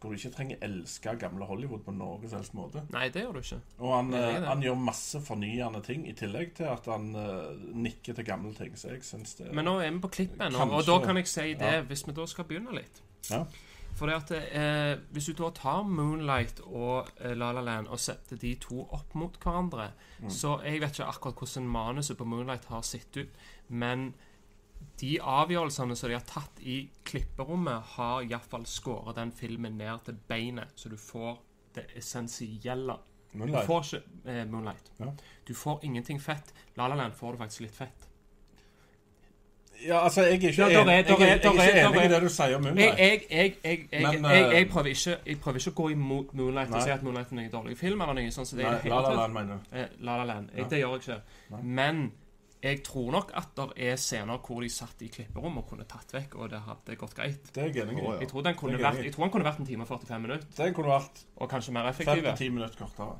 Hvor 0.00 0.14
du 0.14 0.16
ikke 0.16 0.30
trenger 0.32 0.56
elske 0.64 1.12
gamle 1.20 1.44
Hollywood 1.44 1.82
på 1.84 1.92
noen 1.92 2.22
som 2.24 2.38
helst 2.38 2.54
måte. 2.56 2.80
Nei, 2.88 3.10
det 3.12 3.20
gjør 3.20 3.34
du 3.36 3.40
ikke. 3.42 3.58
Og 3.84 3.90
han, 3.92 4.14
er 4.16 4.30
eh, 4.38 4.46
han 4.48 4.62
gjør 4.64 4.78
masse 4.80 5.20
fornyende 5.20 5.82
ting, 5.84 6.06
i 6.08 6.14
tillegg 6.16 6.54
til 6.56 6.70
at 6.72 6.86
han 6.88 7.10
uh, 7.12 7.50
nikker 7.76 8.16
til 8.16 8.24
gamle 8.24 8.54
ting. 8.56 8.72
Så 8.80 8.94
jeg 8.94 9.04
syns 9.04 9.34
det 9.36 9.50
Men 9.52 9.68
nå 9.68 9.74
er 9.84 9.90
vi 9.92 10.00
på 10.00 10.08
klippen, 10.14 10.56
og, 10.56 10.72
og 10.78 10.86
da 10.88 10.96
kan 11.04 11.20
jeg 11.20 11.28
si 11.28 11.50
det, 11.52 11.74
Ja. 11.74 11.82
hvis 11.84 12.06
vi 12.08 12.16
da 12.16 12.24
skal 12.32 12.48
begynne 12.48 12.72
litt. 12.78 13.02
Ja. 13.28 13.42
For 13.98 14.06
det 14.08 14.14
at 14.22 14.30
eh, 14.54 14.94
Hvis 15.12 15.26
du 15.28 15.32
da 15.36 15.50
tar 15.52 15.82
Moonlight 15.82 16.60
og 16.64 17.10
eh, 17.20 17.34
La 17.36 17.50
La 17.52 17.60
Land 17.60 17.88
og 17.92 17.98
setter 18.00 18.38
de 18.40 18.54
to 18.62 18.86
opp 18.96 19.14
mot 19.18 19.36
hverandre 19.42 19.90
Mm. 20.20 20.28
Så 20.28 20.58
jeg 20.64 20.80
vet 20.82 20.98
ikke 20.98 21.06
akkurat 21.08 21.38
hvordan 21.40 21.68
manuset 21.72 22.16
på 22.18 22.24
Moonlight 22.28 22.66
har 22.68 22.82
sett 22.84 23.16
ut, 23.16 23.38
men 23.68 24.10
de 25.00 25.14
avgjørelsene 25.20 25.96
som 25.96 26.10
de 26.10 26.16
har 26.18 26.26
tatt 26.28 26.60
i 26.60 26.82
klipperommet, 27.08 27.82
har 27.96 28.22
iallfall 28.26 28.66
skåret 28.68 29.16
den 29.16 29.32
filmen 29.32 29.78
ned 29.80 30.04
til 30.04 30.18
beinet, 30.28 30.72
så 30.76 30.88
du 30.92 30.96
får 31.00 31.38
det 31.74 31.86
essensielle. 31.96 32.98
Moonlight. 33.32 33.62
Du 33.62 33.66
får 33.70 33.84
ikke 33.86 34.30
eh, 34.32 34.44
Moonlight. 34.50 34.92
Ja. 34.98 35.10
Du 35.46 35.54
får 35.54 35.84
ingenting 35.86 36.18
fett. 36.22 36.54
La 36.76 36.88
La 36.90 36.96
Land 36.98 37.14
får 37.14 37.32
du 37.36 37.38
faktisk 37.44 37.60
litt 37.68 37.76
fett. 37.76 38.06
Ja, 39.80 40.02
altså, 40.04 40.20
jeg 40.26 40.30
er 40.30 40.34
ikke 40.34 40.48
Ja, 40.60 40.68
der 40.68 40.74
er- 40.80 40.80
enig, 40.82 41.06
jeg, 41.08 41.20
er- 41.20 41.26
jeg 41.26 41.30
er 41.30 41.36
ikke 41.36 41.88
enig 41.88 42.04
i 42.04 42.08
det 42.12 42.20
du 42.22 42.28
sier 42.28 42.56
om 42.56 42.62
Moonlight. 42.62 42.98
jeg, 42.98 43.22
jeg, 43.30 43.54
jeg, 43.64 43.78
jeg, 43.92 44.02
jeg, 44.02 44.14
eh, 44.24 44.50
jeg, 44.58 44.68
prøver 44.68 44.90
ikke, 44.90 45.14
jeg 45.24 45.72
å 45.72 45.74
gå 45.78 45.86
imot 45.94 46.34
Moonlight 46.34 46.70
Nei. 46.70 46.76
og 46.78 46.84
si 46.84 46.90
at 46.90 47.02
Moonlight 47.02 47.32
er 47.32 47.38
en 47.38 47.50
dårlig 47.50 47.78
film. 47.78 48.00
eller 48.02 48.12
noe 48.18 48.30
sånt, 48.30 48.48
så 48.50 48.56
det 48.58 48.64
Nei, 48.66 48.74
i 48.84 48.88
La 48.92 49.00
La. 49.00 49.14
Land, 49.22 49.32
mener 49.32 49.56
du. 49.56 49.76
Eh, 49.76 49.86
La 50.00 50.16
La 50.20 50.24
Land. 50.24 50.50
Jeg. 50.56 50.68
Det 50.70 50.78
gjør 50.82 50.90
jeg 50.98 51.00
ikke. 51.00 51.20
Nei. 51.50 51.62
Men 51.62 52.12
jeg 52.62 52.82
tror 52.84 53.10
nok 53.14 53.30
at 53.34 53.54
det 53.56 53.66
er 53.88 53.96
scener 53.96 54.38
hvor 54.44 54.60
de 54.60 54.68
satt 54.68 55.00
i 55.02 55.08
klipperom 55.08 55.56
og 55.62 55.68
kunne 55.70 55.86
tatt 55.88 56.12
vekk, 56.12 56.34
og 56.36 56.50
det 56.52 56.60
hadde 56.66 56.96
gått 57.00 57.14
greit. 57.16 57.50
Det 57.54 57.62
er 57.62 57.70
jeg 57.72 57.86
enig 57.86 57.98
i. 58.02 58.04
Ja. 58.04 58.18
Jeg 58.20 58.28
tror 58.28 58.42
den 58.44 58.54
kunne 58.60 58.76
Det 58.76 58.80
er 58.84 58.90
vært, 58.90 59.04
jeg 59.06 59.14
tror 59.14 59.24
den 59.24 59.32
kunne 59.32 59.48
vært 59.48 59.60
en 59.62 59.66
time 59.70 59.86
og 59.86 59.88
45 59.88 60.20
minutter, 60.26 60.46
Den 60.58 60.74
kunne 60.76 60.92
vært 60.92 61.22
og 61.36 61.50
kanskje 61.50 61.72
mer 61.72 61.88
effektiv. 61.88 62.22
til 62.28 62.36
ti 62.36 62.48
minutter 62.52 62.76
kortere. 62.84 63.18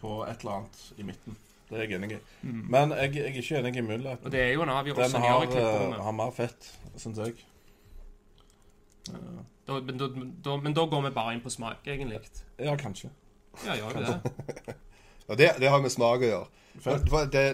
På 0.00 0.22
et 0.26 0.40
eller 0.40 0.52
annet 0.62 0.92
i 0.98 1.02
midten. 1.06 1.36
Det 1.68 1.78
er 1.78 1.84
jeg 1.88 1.94
enig 2.00 2.12
i. 2.16 2.20
Mm. 2.42 2.64
Men 2.70 2.90
jeg, 2.96 3.14
jeg 3.16 3.24
er 3.28 3.36
ikke 3.40 3.58
enig 3.60 3.76
i 3.76 3.80
muligheten. 3.86 4.26
Og 4.26 4.32
det 4.32 4.40
er 4.40 4.52
jo 4.52 4.62
en 4.62 4.68
avgjørelse 4.68 5.12
Den 5.12 5.22
har, 5.22 5.42
i 5.42 5.46
klipperommet. 5.46 5.98
eh, 5.98 6.04
har 6.04 6.12
mer 6.12 6.30
fett, 6.36 6.70
syns 6.96 7.18
jeg. 7.22 7.34
Ja. 9.08 9.18
Da, 9.66 9.80
men, 9.80 9.98
da, 9.98 10.08
da, 10.44 10.56
men 10.56 10.74
da 10.74 10.84
går 10.90 11.02
vi 11.06 11.10
bare 11.14 11.34
inn 11.36 11.40
på 11.44 11.50
smak, 11.50 11.86
egentlig. 11.86 12.18
ja, 12.58 12.74
kanskje. 12.76 13.10
Ja, 13.66 13.76
gjør 13.76 13.94
vi 13.98 14.04
det? 14.08 14.74
Og 15.28 15.38
det, 15.38 15.50
det 15.60 15.68
har 15.70 15.80
med 15.84 15.92
smak 15.94 16.24
å 16.24 16.28
gjøre. 16.28 16.46
For, 16.82 17.04
for 17.08 17.30
det, 17.30 17.44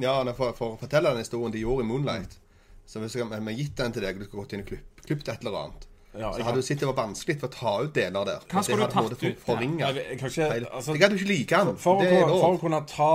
ja, 0.00 0.14
for, 0.34 0.52
for 0.58 0.74
å 0.74 0.78
fortelle 0.80 1.10
den 1.14 1.22
historien 1.22 1.52
de 1.52 1.60
gjorde 1.62 1.84
i 1.84 1.86
Moonlight 1.88 2.38
Så 2.86 3.00
hvis 3.00 3.14
jeg 3.16 3.24
hadde 3.30 3.54
gitt 3.56 3.76
den 3.76 3.92
til 3.92 4.02
deg, 4.02 4.16
og 4.16 4.20
du 4.20 4.24
skulle 4.28 4.42
gått 4.44 4.52
inn 4.56 4.64
og 4.64 4.66
klipp, 4.72 5.02
klippet 5.06 5.28
et 5.34 5.44
eller 5.44 5.58
annet 5.60 5.86
Ja, 6.18 6.32
Så 6.34 6.42
hadde 6.46 6.60
du 6.60 6.66
sett 6.66 6.80
det 6.82 6.86
var 6.90 6.98
vanskelig 6.98 7.38
for 7.40 7.48
å 7.48 7.54
ta 7.54 7.72
ut 7.84 7.94
deler 7.94 8.24
der. 8.28 8.44
Hva 8.50 8.62
skulle 8.62 8.84
du 8.84 8.86
en 8.86 8.92
tatt 8.94 9.12
ut, 9.12 9.22
for- 9.24 9.54
Forringa. 9.54 9.88
jeg, 9.92 10.04
jeg 10.10 10.18
kan 10.20 10.28
ikke 10.30 10.50
altså, 10.78 10.92
Jeg 10.94 11.02
hadde 11.02 11.16
jo 11.16 11.22
ikke 11.24 11.30
like 11.32 11.62
den. 11.64 11.76
for, 11.76 12.02
er 12.02 12.12
kunne- 12.20 12.40
for 12.40 12.54
å 12.54 12.60
kunne 12.60 12.82
ta 12.86 13.12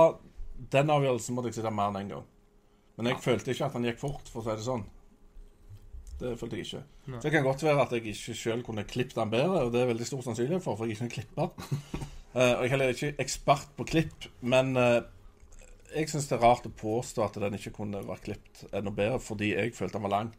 den 0.74 0.90
avgjørelsen 0.96 1.34
måtte 1.36 1.48
jeg 1.48 1.54
sitte 1.60 1.70
mer 1.72 1.88
enn 1.88 2.00
én 2.02 2.10
gang. 2.14 2.24
Men 2.98 3.06
jeg 3.12 3.22
følte 3.24 3.54
ikke 3.54 3.64
at 3.70 3.72
han 3.78 3.86
gikk 3.88 3.98
fort, 4.02 4.28
for 4.28 4.42
å 4.42 4.44
si 4.44 4.56
det 4.60 4.66
sånn. 4.66 4.82
Det 6.20 6.34
følte 6.36 6.58
jeg 6.58 6.66
ikke. 6.66 6.82
Nei. 7.14 7.20
Det 7.24 7.30
kan 7.32 7.46
godt 7.46 7.62
være 7.64 7.80
at 7.86 7.94
jeg 7.96 8.04
ikke 8.12 8.34
sjøl 8.36 8.62
kunne 8.66 8.84
klippet 8.84 9.16
den 9.16 9.30
bedre, 9.32 9.62
og 9.64 9.72
det 9.72 9.80
er 9.80 9.88
veldig 9.94 10.06
stor 10.10 10.20
sannsynlighet 10.26 10.62
for, 10.66 10.76
for 10.76 10.84
jeg 10.84 10.98
er 10.98 10.98
ikke 10.98 11.06
en 11.08 11.14
klipper. 11.14 11.48
uh, 12.34 12.54
og 12.58 12.60
jeg 12.60 12.68
er 12.68 12.74
heller 12.74 12.92
ikke 12.92 13.12
ekspert 13.24 13.70
på 13.78 13.86
klipp, 13.88 14.28
men 14.44 14.74
eh, 14.76 15.00
jeg 15.94 16.10
syns 16.10 16.28
det 16.30 16.36
er 16.38 16.44
rart 16.44 16.68
å 16.68 16.72
påstå 16.80 17.24
at 17.24 17.40
den 17.42 17.56
ikke 17.58 17.74
kunne 17.80 18.02
vært 18.06 18.28
klippet 18.28 18.62
enda 18.70 18.92
bedre, 18.94 19.18
fordi 19.22 19.52
jeg 19.54 19.74
følte 19.76 19.98
den 19.98 20.06
var 20.06 20.14
lang. 20.14 20.30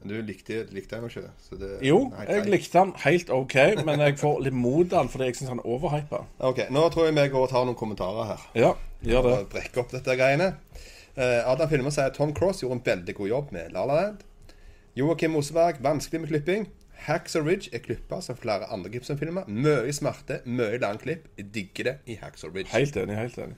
Men 0.00 0.12
du 0.12 0.16
likte, 0.28 0.58
likte 0.76 0.96
den 0.98 1.06
jo 1.06 1.08
ikke. 1.08 1.30
Så 1.40 1.56
det, 1.60 1.70
Jo, 1.86 1.98
jeg 2.28 2.44
likte 2.52 2.78
den 2.78 2.92
helt 3.06 3.30
OK, 3.32 3.56
men 3.86 4.02
jeg 4.04 4.18
får 4.20 4.42
litt 4.44 4.56
mot 4.56 4.90
den 4.92 5.08
fordi 5.12 5.30
jeg 5.30 5.38
syns 5.38 5.54
han 5.54 5.62
er 5.62 5.70
overhypa. 5.72 6.22
Ok, 6.50 6.66
Nå 6.74 6.84
tror 6.92 7.08
jeg 7.08 7.16
vi 7.16 7.26
går 7.32 7.46
og 7.46 7.52
tar 7.52 7.66
noen 7.68 7.78
kommentarer 7.80 8.30
her. 8.34 8.46
Ja, 8.58 8.72
gjør 9.00 9.28
det. 9.28 9.34
Og 9.40 9.50
brekker 9.56 9.84
opp 9.84 9.94
dette 9.96 10.18
greiene. 10.20 10.52
Uh, 11.16 11.48
Adam 11.48 11.70
Filmer 11.70 11.94
sier 11.94 12.12
Tom 12.12 12.34
Cross 12.36 12.60
gjorde 12.60 12.76
en 12.76 12.84
veldig 12.84 13.14
god 13.16 13.32
jobb 13.32 13.54
med 13.56 13.72
La 13.72 13.86
La 13.88 14.02
Land. 14.02 14.26
Joakim 14.96 15.32
Moseberg, 15.32 15.80
vanskelig 15.84 16.22
med 16.22 16.30
klipping. 16.34 16.68
Hacksaw 17.06 17.44
Ridge 17.44 17.70
er 17.76 17.82
klippa 17.84 18.20
som 18.24 18.36
flere 18.36 18.68
andre 18.72 18.90
Gibson-filmer. 18.92 19.48
Mye 19.48 19.92
smerte, 19.96 20.40
mye 20.48 20.78
lang 20.80 21.00
klipp. 21.00 21.28
Jeg 21.36 21.50
digger 21.54 21.90
det 21.90 21.96
i 22.06 22.16
Hacksaw 22.20 22.52
Ridge. 22.52 22.72
Helt 22.72 22.96
enig. 23.00 23.16
helt 23.16 23.38
enig. 23.38 23.56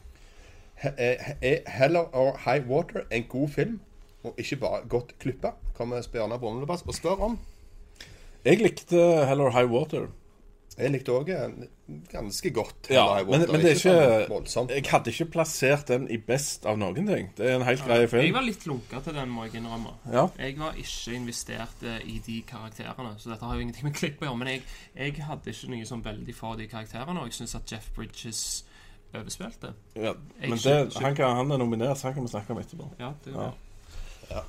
He- 0.83 0.95
eh, 0.99 1.35
Er 1.43 1.59
Hell 1.70 1.97
or 1.97 2.37
High 2.45 2.68
Water 2.70 3.03
en 3.11 3.24
god 3.29 3.49
film, 3.49 3.81
og 4.24 4.35
ikke 4.39 4.57
bare 4.57 4.81
godt 4.89 5.18
klippa? 5.18 5.53
Kommer 5.74 6.03
Bjørnar 6.12 6.39
Brumlebass 6.39 6.83
og 6.87 6.95
spør 6.95 7.20
om. 7.31 7.39
Jeg 8.45 8.59
likte 8.62 8.97
Heller 9.26 9.51
High 9.51 9.70
Water. 9.70 10.07
Jeg 10.79 10.91
likte 10.95 11.11
òg 11.11 11.26
ganske 12.12 12.51
godt 12.55 12.87
Ja, 12.91 13.03
or 13.03 13.16
High 13.16 13.26
men, 13.26 13.41
Water. 13.41 13.53
men 13.53 13.61
det 13.64 13.70
er 13.72 13.81
sånn 13.81 13.97
ikke 13.99 14.29
voldsomt. 14.31 14.70
Jeg 14.70 14.85
hadde 14.93 15.11
ikke 15.11 15.24
plassert 15.33 15.89
den 15.89 16.05
i 16.11 16.16
best 16.22 16.66
av 16.70 16.79
noen 16.79 16.95
ting. 17.09 17.31
Det 17.37 17.49
er 17.51 17.57
en 17.57 17.64
helt 17.66 17.83
grei 17.83 17.97
Jeg 18.05 18.11
film. 18.12 18.35
var 18.37 18.43
litt 18.47 18.66
lunka 18.66 19.01
til 19.03 19.14
den, 19.18 19.29
må 19.35 19.45
jeg 19.49 19.59
innrømme. 19.59 19.97
Ja. 20.12 20.29
Jeg 20.39 20.55
var 20.61 20.79
ikke 20.79 21.16
investert 21.16 21.83
eh, 21.83 21.99
i 22.07 22.20
de 22.26 22.43
karakterene, 22.47 23.16
så 23.18 23.31
dette 23.33 23.43
har 23.45 23.55
jo 23.59 23.61
ingenting 23.66 23.85
med 23.91 23.95
klipp 23.99 24.22
å 24.22 24.29
gjøre. 24.29 24.39
Men 24.39 24.49
jeg, 24.55 24.62
jeg 24.95 25.14
hadde 25.26 25.51
ikke 25.51 25.70
noe 25.74 25.85
sånn 25.91 26.05
veldig 26.07 26.35
for 26.39 26.55
de 26.62 26.66
karakterene, 26.70 27.18
og 27.18 27.26
jeg 27.26 27.41
syns 27.41 27.57
at 27.59 27.72
Jeff 27.72 27.91
Bridges 27.97 28.45
overspilte. 29.15 29.73
ja. 29.95 30.15
Men 30.41 30.59
det, 30.59 30.77
han, 31.01 31.17
kan, 31.17 31.37
han 31.37 31.51
er 31.51 31.59
nominert, 31.59 31.99
så 31.99 32.09
han 32.09 32.15
kan 32.15 32.27
vi 32.27 32.33
snakke 32.33 32.53
om 32.53 32.59
etterpå. 32.61 32.91
Ja, 32.99 33.13
det 33.25 33.33
Ja. 34.31 34.43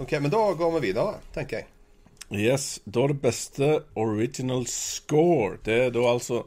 Ok, 0.00 0.12
Men 0.12 0.30
da 0.32 0.38
går 0.56 0.70
vi 0.78 0.86
videre, 0.86 1.18
tenker 1.34 1.56
jeg. 1.60 1.66
Yes, 2.30 2.80
Da 2.86 3.02
er 3.04 3.08
det 3.12 3.20
beste 3.20 3.68
original 3.98 4.66
score. 4.66 5.58
Det 5.64 5.74
er 5.86 5.90
da 5.90 6.06
altså 6.08 6.44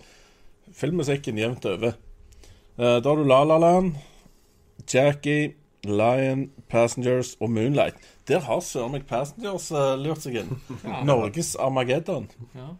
filmmusikken 0.73 1.37
jevnt 1.37 1.65
over. 1.69 1.93
Eh, 2.77 2.97
da 2.97 3.09
har 3.09 3.19
du 3.19 3.27
La 3.27 3.43
La 3.43 3.57
Land, 3.61 3.95
Jackie, 4.89 5.53
Lion, 5.83 6.47
Passengers 6.69 7.35
og 7.39 7.51
Moonlight. 7.51 7.95
Der 8.27 8.39
har 8.39 8.59
søren 8.63 8.95
meg 8.95 9.05
Passengers 9.05 9.67
uh, 9.75 9.93
lurt 9.99 10.23
seg 10.23 10.39
inn. 10.41 10.55
Ja. 10.87 11.03
Norges 11.03 11.53
Armageddon. 11.59 12.29
Ja. 12.55 12.71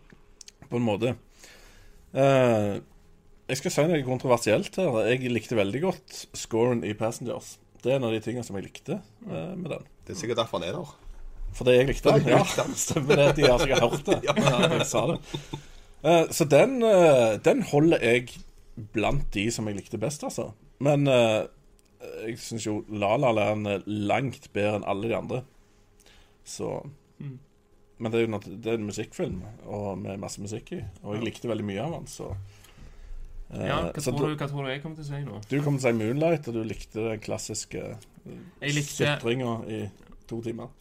på 0.70 0.80
en 0.80 0.88
måte. 0.88 1.16
Eh, 2.14 2.80
jeg 3.50 3.60
skal 3.60 3.74
si 3.76 3.86
noe 3.90 4.06
kontroversielt 4.08 4.78
her. 4.80 4.98
Jeg 5.10 5.32
likte 5.34 5.58
veldig 5.60 5.82
godt 5.84 6.20
scoren 6.38 6.84
i 6.88 6.94
Passengers. 6.98 7.58
Det 7.84 7.92
er 7.92 7.98
en 8.00 8.08
av 8.08 8.14
de 8.16 8.22
tingene 8.24 8.46
som 8.48 8.56
jeg 8.58 8.70
likte 8.70 9.00
eh, 9.00 9.54
med 9.60 9.70
den. 9.74 9.88
Det 10.08 10.16
er 10.16 10.20
sikkert 10.22 10.40
derfor 10.40 10.62
han 10.62 10.70
er 10.70 10.78
der. 10.78 10.94
Fordi 11.54 11.76
jeg 11.76 11.90
likte 11.90 12.16
den. 12.16 12.30
Ja, 12.32 12.42
stemmer 12.80 13.20
det. 13.20 13.28
De 13.38 13.48
har 13.50 13.62
sikkert 13.62 13.84
hørt 13.84 14.08
det. 14.08 14.20
Ja, 14.30 14.36
jeg 14.72 14.88
sa 14.90 15.04
det. 15.12 15.20
Eh, 16.04 16.24
så 16.36 16.48
den, 16.50 16.78
eh, 16.88 17.36
den 17.44 17.66
holder 17.68 18.04
jeg 18.04 18.32
blant 18.96 19.28
de 19.36 19.50
som 19.54 19.68
jeg 19.70 19.78
likte 19.82 20.00
best, 20.02 20.24
altså. 20.26 20.50
Men 20.84 21.06
eh, 21.12 21.44
jeg 22.30 22.40
syns 22.42 22.66
jo 22.68 22.80
La 22.92 23.14
La 23.20 23.32
Land 23.36 23.70
er 23.70 23.84
langt 23.86 24.50
bedre 24.56 24.80
enn 24.80 24.88
alle 24.88 25.12
de 25.12 25.20
andre. 25.20 25.44
Så 26.48 26.82
Mm. 27.24 27.38
Men 28.02 28.12
det 28.12 28.20
er 28.20 28.26
jo 28.26 28.40
det 28.42 28.72
er 28.72 28.80
en 28.80 28.88
musikkfilm 28.90 29.44
og 29.70 30.00
med 30.02 30.20
masse 30.20 30.42
musikk 30.42 30.72
i, 30.76 30.80
og 31.06 31.14
jeg 31.16 31.24
likte 31.28 31.48
veldig 31.48 31.66
mye 31.68 31.84
av 31.86 31.94
den, 31.94 32.08
så 32.10 32.32
Ja, 33.54 33.80
hva 33.86 34.02
tror, 34.02 34.30
du, 34.32 34.38
hva 34.40 34.48
tror 34.50 34.66
du 34.66 34.72
jeg 34.72 34.82
kommer 34.82 34.98
til 34.98 35.06
å 35.06 35.10
si 35.10 35.20
nå? 35.26 35.42
du 35.50 35.58
kommer 35.62 35.82
til 35.82 35.90
å 35.90 35.92
si 35.92 35.98
Moonlight, 36.00 36.48
og 36.50 36.56
du 36.56 36.64
likte 36.66 37.04
den 37.06 37.20
klassiske 37.22 37.84
likte 38.64 38.96
sutringa 38.96 39.58
i 39.70 39.84
to 40.30 40.40
timer. 40.46 40.72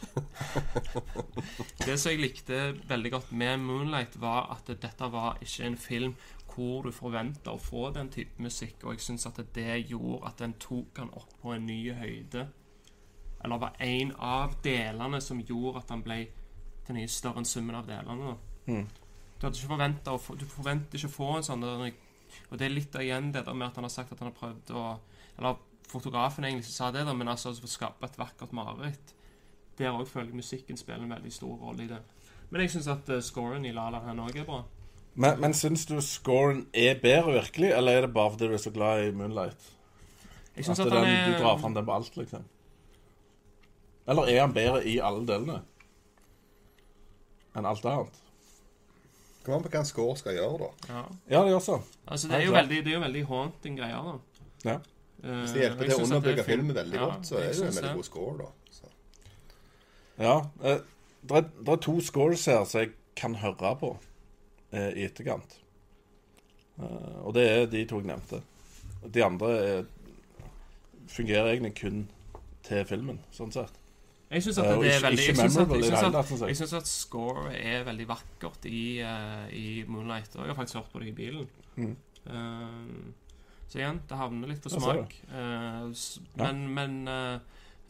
Det 1.86 1.96
som 2.00 2.10
jeg 2.10 2.20
likte 2.20 2.60
veldig 2.88 3.12
godt 3.14 3.32
med 3.32 3.64
Moonlight, 3.64 4.20
var 4.20 4.50
at 4.54 4.68
dette 4.68 5.10
var 5.12 5.40
ikke 5.44 5.66
en 5.68 5.80
film 5.80 6.14
hvor 6.50 6.82
du 6.84 6.90
forventa 6.92 7.54
å 7.54 7.60
få 7.62 7.90
den 7.94 8.10
type 8.12 8.42
musikk, 8.42 8.82
og 8.84 8.96
jeg 8.96 9.04
syns 9.04 9.28
at 9.30 9.38
det 9.54 9.84
gjorde 9.88 10.24
at 10.28 10.40
den 10.42 10.56
tok 10.60 10.98
han 10.98 11.12
opp 11.16 11.36
på 11.42 11.54
en 11.54 11.68
ny 11.68 11.78
høyde. 11.94 12.48
Eller 13.40 13.60
var 13.62 13.76
en 13.80 14.12
av 14.18 14.56
delene 14.64 15.20
som 15.24 15.40
gjorde 15.40 15.84
at 15.84 15.92
han 15.94 16.02
ble 16.04 16.24
til 16.86 16.98
mye 16.98 17.08
større 17.08 17.40
enn 17.40 17.48
summen 17.48 17.78
av 17.78 17.86
delene. 17.88 18.34
Mm. 18.66 18.86
Du 19.40 19.46
hadde 19.46 19.56
ikke 19.56 19.72
forventet 19.72 20.10
å 20.12 20.18
få 20.20 20.34
Du 20.36 20.44
forventer 20.44 20.98
ikke 20.98 21.08
å 21.08 21.14
få 21.14 21.28
en 21.38 21.46
sånn 21.46 21.64
Og 22.50 22.58
det 22.58 22.66
er 22.66 22.74
litt 22.74 22.96
igjen 23.00 23.32
det 23.34 23.44
der 23.46 23.56
med 23.56 23.68
at 23.70 23.78
han 23.78 23.86
har 23.86 23.92
sagt 23.94 24.12
at 24.12 24.22
han 24.22 24.30
har 24.30 24.38
prøvd 24.38 24.74
å 24.76 24.84
Eller 25.38 25.56
fotografen 25.90 26.44
egentlig 26.44 26.68
som 26.68 26.76
sa 26.76 26.90
det, 26.94 27.06
da, 27.06 27.14
men 27.16 27.28
altså 27.28 27.50
å 27.50 27.70
skape 27.70 28.06
et 28.06 28.18
vakkert 28.18 28.52
mareritt. 28.54 29.14
Der 29.78 29.94
òg 29.94 30.06
føler 30.06 30.28
jeg 30.30 30.42
musikken 30.42 30.78
spiller 30.78 31.06
en 31.06 31.14
veldig 31.16 31.32
stor 31.32 31.56
rolle 31.58 31.86
i 31.86 31.90
det. 31.90 31.98
Men 32.50 32.62
jeg 32.62 32.74
syns 32.74 32.90
at 32.92 33.08
uh, 33.10 33.22
scoren 33.24 33.64
i 33.66 33.72
La 33.74 33.88
La 33.90 34.02
Land 34.04 34.22
òg 34.22 34.36
er 34.36 34.46
bra. 34.46 34.60
Men, 35.14 35.40
men 35.42 35.54
syns 35.56 35.86
du 35.88 35.96
scoren 36.04 36.66
er 36.76 37.00
bedre 37.02 37.38
virkelig, 37.40 37.72
eller 37.74 37.98
er 37.98 38.06
det 38.06 38.14
bare 38.14 38.34
fordi 38.34 38.50
du 38.50 38.54
er 38.54 38.62
så 38.62 38.74
glad 38.74 39.06
i 39.06 39.10
Moonlight? 39.16 39.66
Jeg 40.56 40.64
synes 40.64 40.80
at 40.80 40.86
at 40.86 40.92
den, 40.92 41.04
han 41.04 41.16
er 41.16 41.32
du 41.32 41.42
drar 41.42 41.58
fram 41.58 41.74
den 41.74 41.86
på 41.86 41.94
alt, 41.94 42.16
liksom? 42.16 42.46
Eller 44.10 44.30
er 44.30 44.40
han 44.40 44.54
bedre 44.54 44.84
i 44.86 44.98
alle 45.02 45.26
delene 45.26 45.60
enn 47.56 47.66
alt 47.66 47.86
annet? 47.86 48.18
Kom 49.44 49.54
an 49.56 49.62
på 49.64 49.70
hva 49.72 49.80
en 49.80 49.88
score 49.88 50.16
skal 50.20 50.34
gjøre, 50.36 50.58
da. 50.60 50.70
ja. 50.94 51.02
Ja, 51.32 51.42
det 51.46 51.52
gjør 51.54 51.62
så. 51.64 51.76
Altså, 52.06 52.28
det 52.28 52.36
er 52.36 52.44
jo 52.44 52.52
veldig, 52.52 52.80
det 52.84 52.92
er 52.92 52.96
jo 52.98 53.04
veldig 53.06 53.22
haunting 53.30 53.78
greier, 53.78 54.08
da. 54.10 54.42
Ja. 54.68 54.74
Eh, 55.24 55.38
Hvis 55.40 55.54
det 55.56 55.62
hjelper 55.64 55.84
til 55.88 55.94
å 55.94 55.98
er 56.00 56.04
underbygge 56.08 56.44
film- 56.44 56.60
filmen 56.60 56.76
veldig 56.76 56.98
Ja, 56.98 57.06
godt, 57.08 57.26
så 57.30 57.38
er 57.40 57.46
det 57.48 57.56
jo 57.58 57.64
en 57.70 57.78
veldig 57.78 57.94
god 57.96 58.08
score, 58.10 58.34
da. 58.42 58.50
Så. 58.76 58.92
Ja. 60.20 60.34
Eh, 60.62 60.82
det, 61.22 61.36
er, 61.40 61.48
det 61.64 61.72
er 61.76 61.82
to 61.88 61.96
scores 62.04 62.44
her 62.52 62.64
som 62.68 62.80
jeg 62.84 62.92
kan 63.16 63.34
høre 63.40 63.72
på 63.80 63.90
eh, 64.72 64.90
i 65.00 65.04
etterkant. 65.08 65.56
Eh, 66.80 67.16
og 67.24 67.34
det 67.36 67.48
er 67.48 67.66
de 67.72 67.84
to 67.88 68.00
jeg 68.02 68.10
nevnte. 68.12 68.42
De 69.08 69.24
andre 69.24 69.50
er, 69.64 69.84
fungerer 71.08 71.54
egentlig 71.54 71.74
kun 71.80 72.02
til 72.68 72.84
filmen, 72.88 73.20
sånn 73.32 73.52
sett. 73.56 73.79
Jeg 74.30 74.42
syns 74.44 74.58
at 74.58 74.64
Eh, 74.64 74.70
er 74.70 75.16
syns 75.16 75.40
at, 75.58 75.70
at, 76.06 76.12
tatt, 76.12 76.26
synes 76.26 76.40
jeg. 76.40 76.48
jeg 76.48 76.56
synes 76.56 76.72
at 76.78 76.86
score 76.86 77.48
er 77.56 77.84
veldig 77.84 78.06
vakkert 78.08 78.64
i, 78.70 79.02
uh, 79.02 79.48
i 79.52 79.84
Moonlight. 79.88 80.36
Og 80.36 80.44
jeg 80.46 80.54
har 80.54 80.58
faktisk 80.60 80.76
hørt 80.78 80.92
på 80.92 81.00
det 81.02 81.08
i 81.08 81.12
bilen. 81.16 81.48
Mm. 81.76 81.96
Uh, 82.26 83.10
så 83.70 83.78
igjen, 83.80 84.00
det 84.08 84.16
havner 84.18 84.48
litt 84.52 84.62
på 84.62 84.70
smak. 84.70 85.16
Eh, 85.32 85.90
s- 85.94 86.20
Ja. 86.38 86.44
Men, 86.52 86.62
men, 86.74 87.08
eh, 87.08 87.38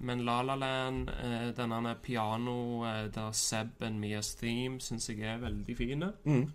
men 0.01 0.25
La 0.25 0.41
La 0.43 0.55
Land, 0.57 1.09
uh, 1.11 1.51
denne 1.57 1.95
piano 2.03 2.85
uh, 2.85 3.07
der 3.13 3.33
Seb 3.33 3.83
and 3.83 3.99
Mias 4.01 4.35
theme, 4.35 4.79
syns 4.81 5.09
jeg 5.09 5.21
er 5.21 5.39
veldig 5.39 5.77
fine. 5.77 6.13
Mm. 6.25 6.47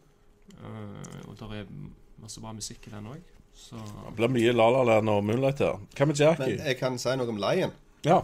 Eh, 0.61 1.27
og 1.27 1.37
det 1.39 1.59
er 1.61 1.65
masse 2.21 2.41
bra 2.41 2.53
musikk 2.53 2.87
i 2.87 2.91
den 2.93 3.05
òg. 3.07 3.21
Det 3.55 4.15
blir 4.17 4.29
mye 4.29 4.51
La 4.53 4.69
La 4.69 4.83
Land 4.83 5.09
og 5.09 5.23
Moonlight 5.23 5.59
her. 5.59 5.77
Hva 5.95 6.05
med 6.09 6.15
Jackie? 6.19 6.55
Men 6.57 6.65
jeg 6.67 6.77
kan 6.79 6.97
si 7.01 7.15
noe 7.15 7.29
om 7.29 7.37
Lion. 7.37 7.71
Ja. 8.05 8.21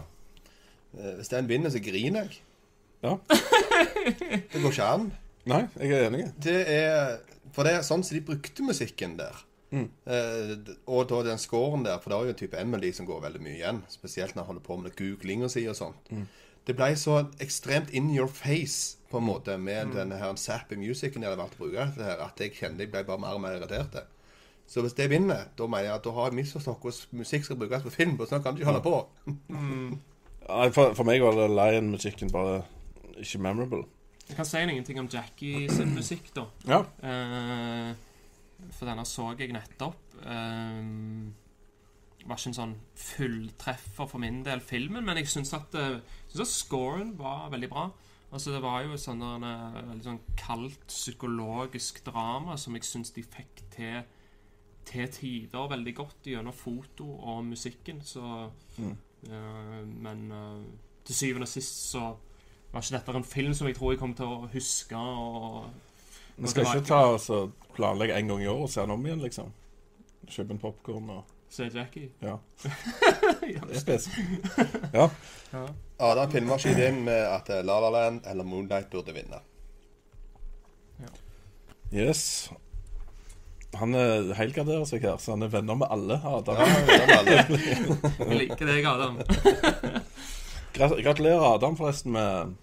Eh, 0.97 1.13
Hvis 1.19 1.31
den 1.31 1.47
vinner, 1.49 1.69
så 1.73 1.81
griner 1.83 2.27
jeg. 2.27 2.41
Ja. 3.03 3.15
Det 4.51 4.61
går 4.61 4.71
ikke 4.71 4.87
an. 4.87 5.07
Nei, 5.49 5.63
jeg 5.81 5.91
er 5.97 6.07
enig. 6.09 6.25
Det 6.43 6.57
er 6.69 7.15
For 7.51 7.65
det 7.65 7.73
er 7.73 7.81
sånn 7.85 8.03
som 8.05 8.15
de 8.15 8.21
brukte 8.23 8.63
musikken 8.63 9.17
der. 9.19 9.39
Mm. 9.71 9.87
Eh, 10.05 10.53
og 10.91 11.07
da 11.09 11.21
den 11.25 11.39
scoren 11.41 11.83
der, 11.87 11.97
for 12.03 12.11
det 12.11 12.17
er 12.17 12.27
jo 12.29 12.35
en 12.35 12.39
type 12.41 12.59
Emily 12.59 12.91
som 12.95 13.07
går 13.07 13.23
veldig 13.25 13.41
mye 13.43 13.57
igjen. 13.57 13.81
Spesielt 13.91 14.35
når 14.35 14.43
han 14.45 14.51
holder 14.53 14.65
på 14.67 14.77
med 14.83 14.95
googlinga 14.99 15.49
si 15.51 15.65
og 15.71 15.75
sånt. 15.79 16.11
Mm. 16.11 16.27
Det 16.67 16.75
ble 16.77 16.91
så 16.99 17.17
ekstremt 17.41 17.89
in 17.97 18.11
your 18.13 18.29
face 18.29 18.97
på 19.09 19.17
en 19.19 19.25
måte 19.25 19.55
med 19.57 19.95
denne 19.95 20.19
her 20.21 20.35
sappy 20.37 20.77
musicen 20.77 21.23
de 21.23 21.27
hadde 21.27 21.39
vært 21.41 21.55
å 21.57 21.63
bruke 21.63 21.87
her, 21.97 22.21
at 22.27 22.39
jeg 22.39 22.53
kjente 22.59 22.85
jeg 22.85 22.91
ble 22.93 23.01
bare 23.07 23.19
mer 23.19 23.35
og 23.39 23.41
mer 23.43 23.57
irritert. 23.57 23.97
Så 24.69 24.83
hvis 24.85 24.93
det 24.95 25.09
vinner, 25.11 25.49
da 25.57 25.65
mener 25.67 25.89
jeg 25.89 25.95
at 25.97 26.05
da 26.05 26.13
har 26.15 26.29
jeg 26.29 26.37
misforstått 26.37 26.79
hvordan 26.85 27.19
musikk 27.23 27.43
skal 27.47 27.57
brukes 27.59 27.83
på 27.83 27.91
film. 27.91 28.13
Og 28.21 28.29
sånn 28.29 28.43
kan 28.45 28.55
du 28.55 28.61
ikke 28.61 28.69
holde 28.71 28.85
på. 28.85 28.93
Nei, 29.51 29.97
For, 30.47 30.93
for 30.97 31.07
meg 31.07 31.21
var 31.23 31.37
det 31.37 31.49
Lion-musikken 31.53 32.31
bare 32.33 32.63
ikke 33.21 33.41
memorable. 33.41 33.83
jeg 34.27 34.35
kan 34.35 34.47
si 34.47 34.61
ingenting 34.63 34.99
om 34.99 35.09
Jackie 35.11 35.69
sin 35.69 35.93
musikk, 35.93 36.31
da. 36.35 36.45
Ja. 36.67 36.79
Uh, 37.03 37.95
for 38.71 38.89
denne 38.89 39.05
så 39.05 39.31
jeg 39.37 39.53
nettopp. 39.53 39.99
Uh, 40.23 41.29
var 42.21 42.37
ikke 42.37 42.51
en 42.51 42.57
sånn 42.57 42.75
fulltreffer 42.95 44.07
for 44.09 44.21
min 44.21 44.43
del, 44.45 44.61
filmen, 44.61 45.05
men 45.05 45.17
jeg 45.17 45.29
syns 45.31 45.53
at, 45.57 45.75
uh, 45.75 45.99
synes 46.29 46.47
at 46.47 46.53
scoren 46.53 47.13
var 47.19 47.49
veldig 47.53 47.69
bra. 47.69 47.89
Altså 48.31 48.53
Det 48.55 48.61
var 48.63 48.85
jo 48.85 48.95
sånn 48.95 49.19
veldig 49.19 50.05
sånn 50.05 50.21
kaldt 50.39 50.85
psykologisk 50.87 51.99
drama 52.05 52.55
som 52.57 52.77
jeg 52.77 52.87
syns 52.87 53.11
de 53.11 53.23
fikk 53.27 53.63
til 53.75 54.01
til 54.87 55.07
tider 55.13 55.67
veldig 55.69 55.91
godt 55.95 56.25
gjennom 56.31 56.55
foto 56.55 57.05
og 57.19 57.43
musikken. 57.45 57.99
Så 58.01 58.49
Mm. 58.77 58.95
Eh, 59.29 59.81
Men 59.85 60.31
eh, 60.31 60.63
til 61.05 61.15
syvende 61.15 61.47
og 61.49 61.51
sist 61.51 61.91
så 61.91 62.13
var 62.71 62.81
ikke 62.81 62.97
dette 62.97 63.17
en 63.17 63.27
film 63.27 63.53
som 63.53 63.67
jeg 63.67 63.75
tror 63.75 63.91
jeg 63.91 63.99
kommer 63.99 64.15
til 64.15 64.25
å 64.25 64.47
huske. 64.53 64.97
og 64.97 65.65
Vi 66.37 66.47
skal 66.47 66.69
ikke 66.69 66.87
ta 66.87 67.03
oss 67.15 67.29
og 67.29 67.51
planlegge 67.75 68.15
en 68.17 68.31
gang 68.31 68.43
i 68.43 68.49
år 68.51 68.65
og 68.65 68.71
se 68.71 68.81
den 68.81 68.95
om 68.95 69.05
igjen, 69.05 69.21
liksom. 69.21 69.51
Kjøpe 70.31 70.55
en 70.55 70.61
popkorn 70.61 71.13
og 71.17 71.37
Se 71.51 71.65
Jackie. 71.67 72.09
Ja. 72.23 72.37
ja. 72.63 72.69
Det 73.67 73.75
er 73.75 73.79
spes. 73.79 74.09
Ja. 74.93 75.09
Ja. 75.51 75.65
Adam 75.99 76.31
filmer 76.31 76.55
ikke 76.63 76.87
inn 76.87 77.01
med 77.03 77.25
at 77.27 77.49
eh, 77.51 77.59
La 77.67 77.79
La 77.83 77.89
Land 77.91 78.21
eller 78.31 78.47
Moonlight 78.47 78.87
burde 78.89 79.11
vinne. 79.13 79.41
Yes. 81.91 82.51
Han 83.79 83.95
helgarderer 84.35 84.83
seg 84.89 85.05
her, 85.07 85.15
så 85.21 85.31
han 85.35 85.45
er 85.45 85.51
venner 85.53 85.77
med 85.79 85.87
alle. 85.93 86.17
Adam. 86.19 86.59
Ja. 86.59 87.45
Jeg 88.27 88.39
liker 88.41 88.67
deg, 88.67 88.85
Adam. 88.89 89.19
Gratulerer 90.75 91.45
Adam 91.55 91.77
forresten 91.79 92.11
med 92.15 92.55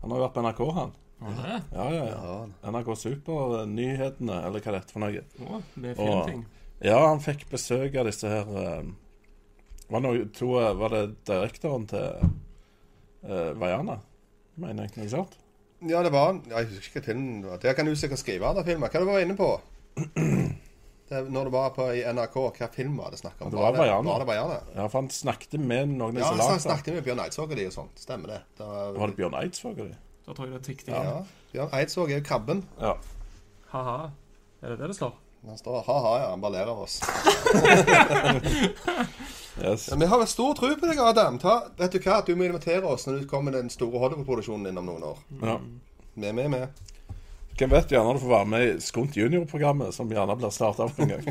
Han 0.00 0.12
har 0.12 0.18
jo 0.20 0.24
vært 0.26 0.36
på 0.36 0.44
NRK, 0.44 0.60
han. 0.76 0.92
Ja, 1.20 1.86
ja, 1.92 2.04
ja. 2.08 2.36
NRK 2.72 2.94
Super-nyhetene, 2.96 4.38
eller 4.48 4.62
hva 4.64 4.72
det 4.72 4.78
heter 4.80 4.96
for 4.96 5.04
noe. 5.04 5.24
Å, 5.44 5.60
med 5.76 5.92
Og- 5.98 6.00
filmting. 6.06 6.44
Ja, 6.80 6.96
han 7.10 7.20
fikk 7.20 7.42
besøk 7.50 7.96
av 8.00 8.06
disse 8.08 8.24
her 8.32 8.46
eh, 8.56 8.86
Var, 9.92 10.00
noe, 10.00 10.22
to, 10.32 10.54
eh, 10.56 10.70
var 10.80 10.94
det 10.94 11.02
direktøren 11.28 11.84
til 11.90 12.06
uh, 13.26 13.50
Vaiana? 13.60 13.98
Mener 14.56 14.86
jeg, 14.86 14.94
ikke 14.94 15.10
sant? 15.12 15.36
Ja, 15.84 16.00
det 16.04 16.12
var 16.14 16.30
han. 16.30 16.40
Jeg 16.48 16.70
husker 16.70 16.86
ikke 16.88 17.02
hva 17.02 17.06
filmen 17.10 17.44
var. 17.44 17.60
Der 17.60 17.76
kan 17.76 17.88
du 17.88 17.92
sikkert 18.00 18.22
skrive, 18.22 18.48
andre 18.48 18.64
filmer. 18.64 18.88
Hva 18.92 19.00
du 19.04 19.10
var 19.10 19.20
inne 19.20 19.36
på? 19.36 19.50
Det, 21.10 21.20
når 21.26 21.48
du 21.48 21.50
var 21.50 21.72
på 21.74 21.88
i 21.90 22.04
NRK, 22.06 22.36
hva 22.54 22.66
film 22.70 23.00
var 23.00 23.10
det 23.10 23.18
snakk 23.18 23.40
om? 23.42 23.50
Det 23.50 23.58
var 23.58 23.74
det 23.74 23.86
Var 24.06 24.22
det 24.22 24.26
Vaiana? 24.28 24.58
Ja, 24.76 24.84
for 24.84 25.00
han 25.00 25.08
snakket 25.10 25.56
med 25.58 25.88
noen 25.90 26.20
av 26.20 26.28
som 26.28 26.36
disse 26.36 26.44
Ja, 26.44 26.50
han 26.52 26.62
snakket 26.62 26.94
med 26.94 27.02
Bjørn 27.08 27.22
Eidsvåg 27.24 27.50
og 27.50 27.58
de 27.58 27.64
og 27.66 27.74
sånt. 27.74 27.98
Stemmer 27.98 28.30
det. 28.30 28.36
Da, 28.60 28.68
var, 28.94 29.10
det 29.10 29.18
Bjørn 29.18 29.34
Eidsvåg? 29.40 29.80
de? 29.80 29.96
Da 30.28 30.36
tror 30.36 30.46
jeg 30.46 30.54
det 30.54 30.60
er 30.60 30.66
tikk 30.68 30.84
ja. 30.86 31.16
Bjørn 31.50 31.74
Eidsvåg 31.80 32.14
er 32.14 32.20
jo 32.20 32.26
krabben. 32.28 32.62
Ja. 32.78 32.94
Ha-ha. 33.72 33.98
Er 34.62 34.74
det 34.74 34.78
det 34.84 34.92
det 34.92 34.98
står? 35.00 35.18
Han 35.48 35.58
står 35.58 35.82
ha-ha, 35.88 36.14
ja. 36.20 36.30
Han 36.30 36.46
bare 36.46 36.60
ler 36.60 36.70
av 36.70 36.86
oss. 36.86 37.00
Yes. 39.60 39.88
Ja, 39.90 39.96
vi 39.96 40.06
har 40.06 40.18
vel 40.18 40.28
stor 40.30 40.54
tro 40.54 40.68
på 40.78 40.88
deg, 40.88 40.98
Adam. 41.04 41.38
Ta, 41.42 41.56
vet 41.76 41.92
du 41.92 41.98
hva? 42.00 42.20
Du 42.24 42.30
må 42.38 42.46
invitere 42.46 42.86
oss 42.86 43.04
når 43.04 43.18
du 43.18 43.26
kommer 43.28 43.50
med 43.50 43.58
den 43.58 43.72
store 43.72 43.98
Hollywood-produksjonen 44.00 44.70
din 44.70 44.80
om 44.80 44.86
noen 44.88 45.04
år. 45.10 45.18
Ja. 45.42 45.56
Vi 46.14 46.28
er 46.30 46.36
med, 46.38 46.48
med. 46.54 46.80
Hvem 47.60 47.70
vet, 47.70 47.90
gjerne 47.92 48.12
du 48.16 48.18
får 48.22 48.30
være 48.30 48.48
med 48.48 48.62
i 48.64 48.76
Skunt 48.80 49.16
junior-programmet, 49.20 49.92
som 49.92 50.08
gjerne 50.08 50.32
blir 50.40 50.52
starta 50.54 50.86
opp 50.86 50.96
en 50.96 51.10
gang. 51.12 51.26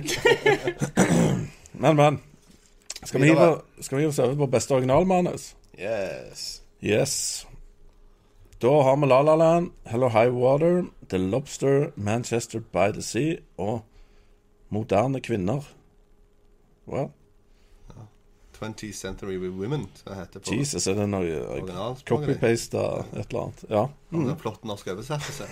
men, 1.83 1.95
men. 1.97 2.19
Skal 3.01 3.23
vi, 3.23 3.31
hive, 3.31 3.47
skal 3.81 3.97
vi 3.97 4.03
hive 4.03 4.11
oss 4.11 4.19
over 4.21 4.35
på 4.37 4.47
beste 4.53 4.75
originalmanus? 4.77 5.55
Yes. 5.73 6.61
Yes. 6.85 7.15
Da 8.61 8.75
har 8.85 8.99
vi 9.01 9.09
La 9.09 9.23
La 9.25 9.35
Land, 9.41 9.71
Hello 9.89 10.11
High 10.13 10.29
Water, 10.35 10.83
The 11.09 11.17
Lobster, 11.17 11.91
Manchester 11.95 12.59
by 12.59 12.91
the 12.93 13.01
Sea 13.01 13.39
og 13.57 13.79
Moderne 14.69 15.21
kvinner. 15.25 15.65
Well, 16.85 17.09
20th 18.59 18.93
Century 18.93 19.37
with 19.37 19.57
Women, 19.57 19.87
som 19.95 20.17
heter 20.17 20.39
på 20.39 20.53
Jesus, 20.53 20.87
er 20.87 20.93
det 20.99 21.07
noe 21.09 21.97
copy-paste 22.05 22.85
et 23.15 23.29
eller 23.29 23.41
annet? 23.47 23.65
Ja. 23.69 23.87
Mm. 24.11 24.29
En 24.29 24.39
flott 24.39 24.65
norsk 24.67 24.93
oversettelse. 24.93 25.47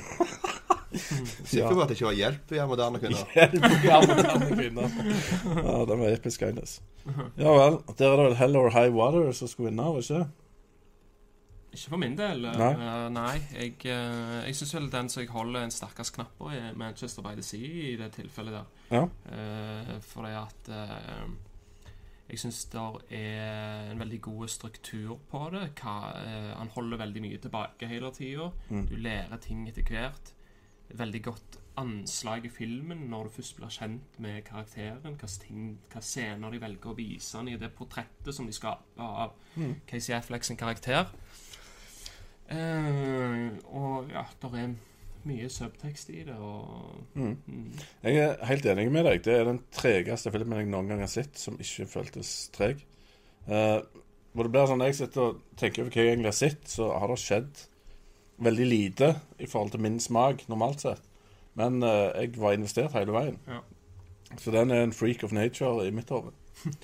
Sikker 0.94 1.74
på 1.74 1.84
at 1.84 1.92
det 1.92 1.98
ikke 1.98 2.10
var 2.10 2.18
hjelp 2.18 2.52
i 2.56 2.66
moderne 2.70 3.00
kvinner. 3.02 3.24
Hjelp 3.36 3.64
av 3.94 4.10
moderne 4.12 4.50
kvinner. 4.52 4.98
Ja, 5.58 5.78
den 5.90 6.04
var 6.04 6.12
episk, 6.12 6.44
Agnes. 6.48 6.82
Ja 7.38 7.56
vel. 7.56 7.80
Der 7.98 8.12
er 8.12 8.20
det 8.20 8.28
vel 8.28 8.38
Hell 8.42 8.60
or 8.60 8.70
High 8.76 8.94
Water 8.96 9.32
som 9.36 9.52
skulle 9.52 9.72
vinne, 9.72 9.88
var 9.96 10.04
ikke? 10.04 10.28
Ikke 11.78 11.92
for 11.92 12.02
min 12.02 12.16
del. 12.18 12.48
Nei. 12.58 12.70
Uh, 12.80 13.08
nei 13.14 13.36
jeg 13.54 13.74
uh, 13.86 14.40
jeg 14.48 14.56
syns 14.58 14.78
vel 14.78 14.88
den 14.94 15.12
som 15.14 15.22
jeg 15.22 15.34
holder 15.34 15.68
en 15.68 15.74
sterkest 15.74 16.16
knapp 16.16 16.32
på, 16.40 16.50
er 16.56 16.78
Manchester 16.80 17.26
by 17.26 17.36
the 17.38 17.46
Sea 17.46 17.92
i 17.92 17.98
det 18.00 18.14
tilfellet 18.16 18.56
der. 18.56 18.72
Ja. 18.96 19.04
Uh, 19.28 19.94
fordi 20.08 20.34
at 20.40 20.72
uh, 20.74 21.28
jeg 22.28 22.42
syns 22.42 22.66
det 22.74 22.82
er 23.16 23.92
en 23.92 24.02
veldig 24.02 24.20
god 24.22 24.50
struktur 24.52 25.16
på 25.32 25.46
det. 25.54 25.70
Hva, 25.80 25.94
eh, 26.20 26.50
han 26.58 26.72
holder 26.76 27.00
veldig 27.00 27.22
mye 27.24 27.38
tilbake 27.40 27.88
hele 27.88 28.12
tida. 28.12 28.50
Mm. 28.68 28.88
Du 28.90 28.96
lærer 29.00 29.40
ting 29.44 29.62
etter 29.70 29.88
hvert. 29.88 30.34
Veldig 30.96 31.22
godt 31.24 31.58
anslag 31.78 32.46
i 32.46 32.50
filmen 32.50 33.04
når 33.12 33.28
du 33.28 33.30
først 33.36 33.56
blir 33.60 33.70
kjent 33.70 34.16
med 34.24 34.44
karakteren. 34.48 35.18
Hva, 35.20 35.28
ting, 35.44 35.78
hva 35.94 36.02
scener 36.02 36.52
de 36.56 36.62
velger 36.64 36.90
å 36.90 36.96
vise 36.98 37.38
han 37.38 37.48
i 37.52 37.58
det 37.60 37.70
portrettet 37.76 38.34
som 38.34 38.46
de 38.48 38.54
skaper 38.56 39.04
av 39.04 39.34
Mm. 39.58 39.76
Casey 39.90 40.14
Affleck 40.16 40.44
sin 40.44 40.58
karakter. 40.58 41.08
Eh, 42.50 43.50
og 43.76 44.12
ja, 44.14 44.24
det 44.42 44.52
er 44.62 44.76
mye 45.28 45.50
subtekst 45.52 46.10
i 46.16 46.22
det, 46.24 46.36
og 46.40 47.04
Mm. 47.16 47.38
mm, 47.48 47.72
Jeg 48.04 48.16
er 48.18 48.46
helt 48.46 48.66
enig 48.66 48.92
med 48.92 49.04
deg. 49.06 49.24
Det 49.24 49.34
er 49.40 49.44
den 49.44 49.62
tregeste 49.72 50.32
filmen 50.32 50.58
jeg 50.60 50.68
noen 50.68 50.88
gang 50.88 51.00
har 51.00 51.08
sett 51.12 51.36
som 51.38 51.58
ikke 51.58 51.86
føltes 51.88 52.50
treg. 52.54 52.84
Eh, 53.48 53.82
hvor 54.34 54.44
det 54.44 54.52
blir 54.52 54.68
sånn 54.68 54.86
jeg 54.86 54.96
sitter 54.96 55.22
og 55.22 55.42
tenker 55.58 55.82
over 55.82 55.92
hva 55.92 56.02
jeg 56.04 56.14
egentlig 56.14 56.32
har 56.32 56.32
sett, 56.32 56.64
så 56.68 56.92
har 57.00 57.08
det 57.08 57.18
skjedd 57.20 57.68
veldig 58.38 58.66
lite 58.68 59.16
i 59.40 59.48
forhold 59.50 59.72
til 59.74 59.82
min 59.82 60.00
smak, 60.00 60.44
normalt 60.50 60.84
sett. 60.86 61.02
Men 61.58 61.82
eh, 61.84 62.12
jeg 62.22 62.36
var 62.38 62.54
investert 62.54 62.94
hele 62.94 63.16
veien. 63.16 63.40
Ja. 63.48 63.64
Så 64.38 64.52
den 64.52 64.72
er 64.72 64.84
en 64.84 64.94
freak 64.94 65.24
of 65.24 65.32
nature 65.32 65.88
i 65.88 65.92
mitt 65.92 66.10
hode. 66.14 66.36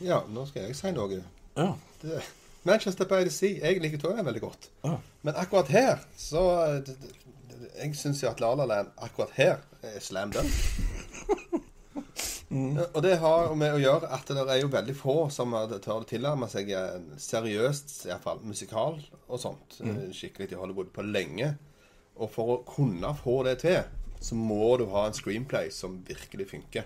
Ja, 0.00 0.22
nå 0.32 0.46
skal 0.48 0.62
jeg 0.64 0.76
si 0.78 0.90
noe. 0.96 1.18
Ja. 1.58 1.74
Det, 2.00 2.22
Manchester 2.64 3.04
by 3.04 3.18
the 3.20 3.30
Sea. 3.30 3.58
Jeg 3.60 3.82
liker 3.84 4.00
toget 4.00 4.24
veldig 4.24 4.40
godt. 4.40 4.70
Ja. 4.84 4.94
Men 5.22 5.36
akkurat 5.36 5.68
her, 5.68 5.98
så 6.16 6.40
det, 6.86 6.96
det, 7.02 7.10
Jeg 7.82 7.96
syns 7.96 8.22
jo 8.22 8.30
at 8.30 8.40
La 8.40 8.54
La 8.56 8.64
Land 8.64 8.88
akkurat 8.96 9.34
her 9.36 9.58
er 9.82 10.00
slam 10.00 10.32
dunk. 10.32 10.48
Ja, 12.50 12.86
Og 12.94 13.02
det 13.02 13.18
har 13.22 13.54
med 13.54 13.76
å 13.76 13.78
gjøre 13.78 14.08
at 14.10 14.26
det 14.26 14.42
er 14.42 14.60
jo 14.60 14.68
veldig 14.72 14.94
få 14.98 15.30
som 15.30 15.52
har- 15.52 15.68
tør 15.78 16.00
å 16.02 16.06
tilnærme 16.08 16.48
seg 16.50 16.70
en 16.74 17.12
seriøst, 17.16 18.06
i 18.06 18.08
hvert 18.10 18.22
fall 18.24 18.40
musikal 18.42 18.98
og 19.28 19.38
sånt, 19.38 19.78
mm. 19.80 20.10
skikkelig 20.12 20.52
i 20.52 20.58
Hollywood, 20.58 20.92
på 20.92 21.04
lenge. 21.06 21.56
Og 22.18 22.30
for 22.30 22.56
å 22.58 22.64
kunne 22.66 23.14
få 23.14 23.44
det 23.44 23.60
til, 23.60 23.84
så 24.20 24.34
må 24.34 24.76
du 24.78 24.86
ha 24.86 25.06
en 25.06 25.12
screenplay 25.16 25.70
som 25.70 26.02
virkelig 26.04 26.48
funker. 26.50 26.84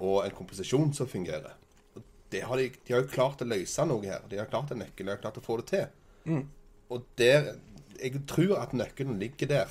Og 0.00 0.24
en 0.24 0.30
komposisjon 0.36 0.92
som 0.94 1.06
fungerer. 1.06 1.54
Og 1.96 2.02
det 2.30 2.42
har 2.42 2.56
de, 2.56 2.68
de 2.84 2.92
har 2.92 3.02
jo 3.02 3.08
klart 3.08 3.40
å 3.42 3.48
løse 3.48 3.86
noe 3.86 4.04
her. 4.04 4.20
De 4.28 4.36
har 4.36 4.46
klart 4.46 4.70
en 4.70 4.78
nøkkel, 4.78 5.06
de 5.06 5.10
har 5.10 5.22
klart 5.22 5.38
å 5.38 5.44
få 5.44 5.56
det 5.62 5.66
til. 5.66 6.44
Og 6.90 7.02
der 7.16 7.54
Jeg 8.02 8.26
tror 8.26 8.56
at 8.58 8.72
nøkkelen 8.74 9.18
ligger 9.20 9.46
der. 9.46 9.68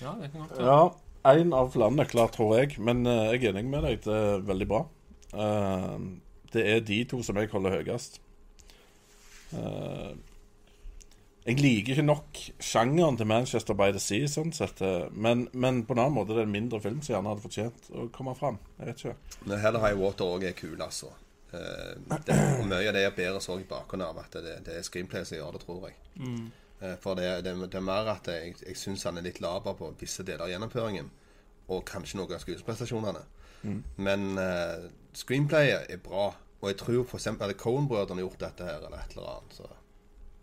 Ja, 0.00 0.12
det 0.20 0.30
kan 0.30 0.40
godt 0.42 0.58
være. 0.58 0.66
Ja, 0.66 0.90
én 1.32 1.52
av 1.56 1.74
landene, 1.78 2.06
klart, 2.08 2.36
tror 2.36 2.56
jeg. 2.58 2.76
Men 2.82 3.06
eh, 3.08 3.34
jeg 3.34 3.48
er 3.48 3.52
enig 3.54 3.66
med 3.72 3.84
deg. 3.86 3.98
Det 4.06 4.14
er 4.14 4.46
veldig 4.46 4.68
bra. 4.70 4.84
Eh, 5.32 5.98
det 6.54 6.64
er 6.72 6.86
de 6.86 7.02
to 7.10 7.20
som 7.26 7.38
jeg 7.40 7.50
holder 7.52 7.78
høyest. 7.80 8.20
Eh, 9.56 10.14
jeg 11.46 11.60
liker 11.62 11.94
ikke 11.94 12.02
nok 12.02 12.40
sjangeren 12.58 13.18
til 13.18 13.28
Manchester 13.30 13.76
by 13.78 13.92
the 13.94 14.02
Sea, 14.02 14.26
sånn 14.30 14.50
sett. 14.54 14.82
Men, 15.14 15.46
men 15.54 15.84
på 15.86 15.94
en 15.94 16.02
annen 16.02 16.16
måte 16.16 16.34
det 16.34 16.42
er 16.42 16.48
en 16.48 16.56
mindre 16.56 16.80
film 16.82 16.98
som 17.04 17.14
gjerne 17.14 17.30
hadde 17.30 17.44
fortjent 17.44 17.92
å 17.94 18.08
komme 18.14 18.34
fram. 18.34 18.58
Jeg 18.80 18.90
vet 18.90 19.04
ikke. 19.04 19.38
Men 19.46 19.62
Hell 19.62 19.78
High 19.78 20.00
Water 20.00 20.34
òg 20.34 20.48
er 20.48 20.58
kul, 20.58 20.74
altså. 20.82 21.12
Eh, 21.54 22.18
det, 22.26 22.36
og 22.58 22.66
mye 22.66 22.88
av 22.90 22.96
det 22.96 23.06
bæres 23.16 23.46
òg 23.52 23.62
i 23.62 23.68
bakgrunnen 23.68 24.08
av 24.08 24.18
at 24.24 24.38
det, 24.42 24.56
det 24.66 24.78
er 24.78 24.86
screenplay 24.86 25.26
som 25.28 25.38
gjør 25.38 25.56
det, 25.56 25.62
tror 25.62 25.86
jeg. 25.88 25.98
Mm. 26.18 26.48
Eh, 26.80 26.96
for 27.00 27.14
det, 27.16 27.44
det, 27.44 27.54
det 27.70 27.78
er 27.80 27.84
mer 27.86 28.10
at 28.12 28.26
jeg, 28.28 28.56
jeg 28.66 28.76
syns 28.76 29.04
han 29.08 29.16
er 29.18 29.24
litt 29.28 29.40
laber 29.40 29.74
på 29.78 29.92
visse 30.00 30.22
deler 30.26 30.44
av 30.46 30.52
gjennomføringen. 30.52 31.08
Og 31.68 31.84
kanskje 31.88 32.18
noen 32.20 32.36
av 32.36 32.42
skuespillasjonene. 32.44 33.24
Men 33.98 34.36
uh, 34.38 34.84
screenplayet 35.16 35.88
er 35.90 35.98
bra. 36.04 36.28
Og 36.60 36.68
jeg 36.70 36.76
tror 36.78 37.02
f.eks. 37.08 37.24
hadde 37.40 37.56
Cohen-brødrene 37.58 38.22
gjort 38.22 38.38
dette 38.44 38.64
her, 38.68 38.84
eller 38.86 39.00
et 39.02 39.16
eller 39.16 39.32
annet, 39.32 39.56
så 39.58 39.66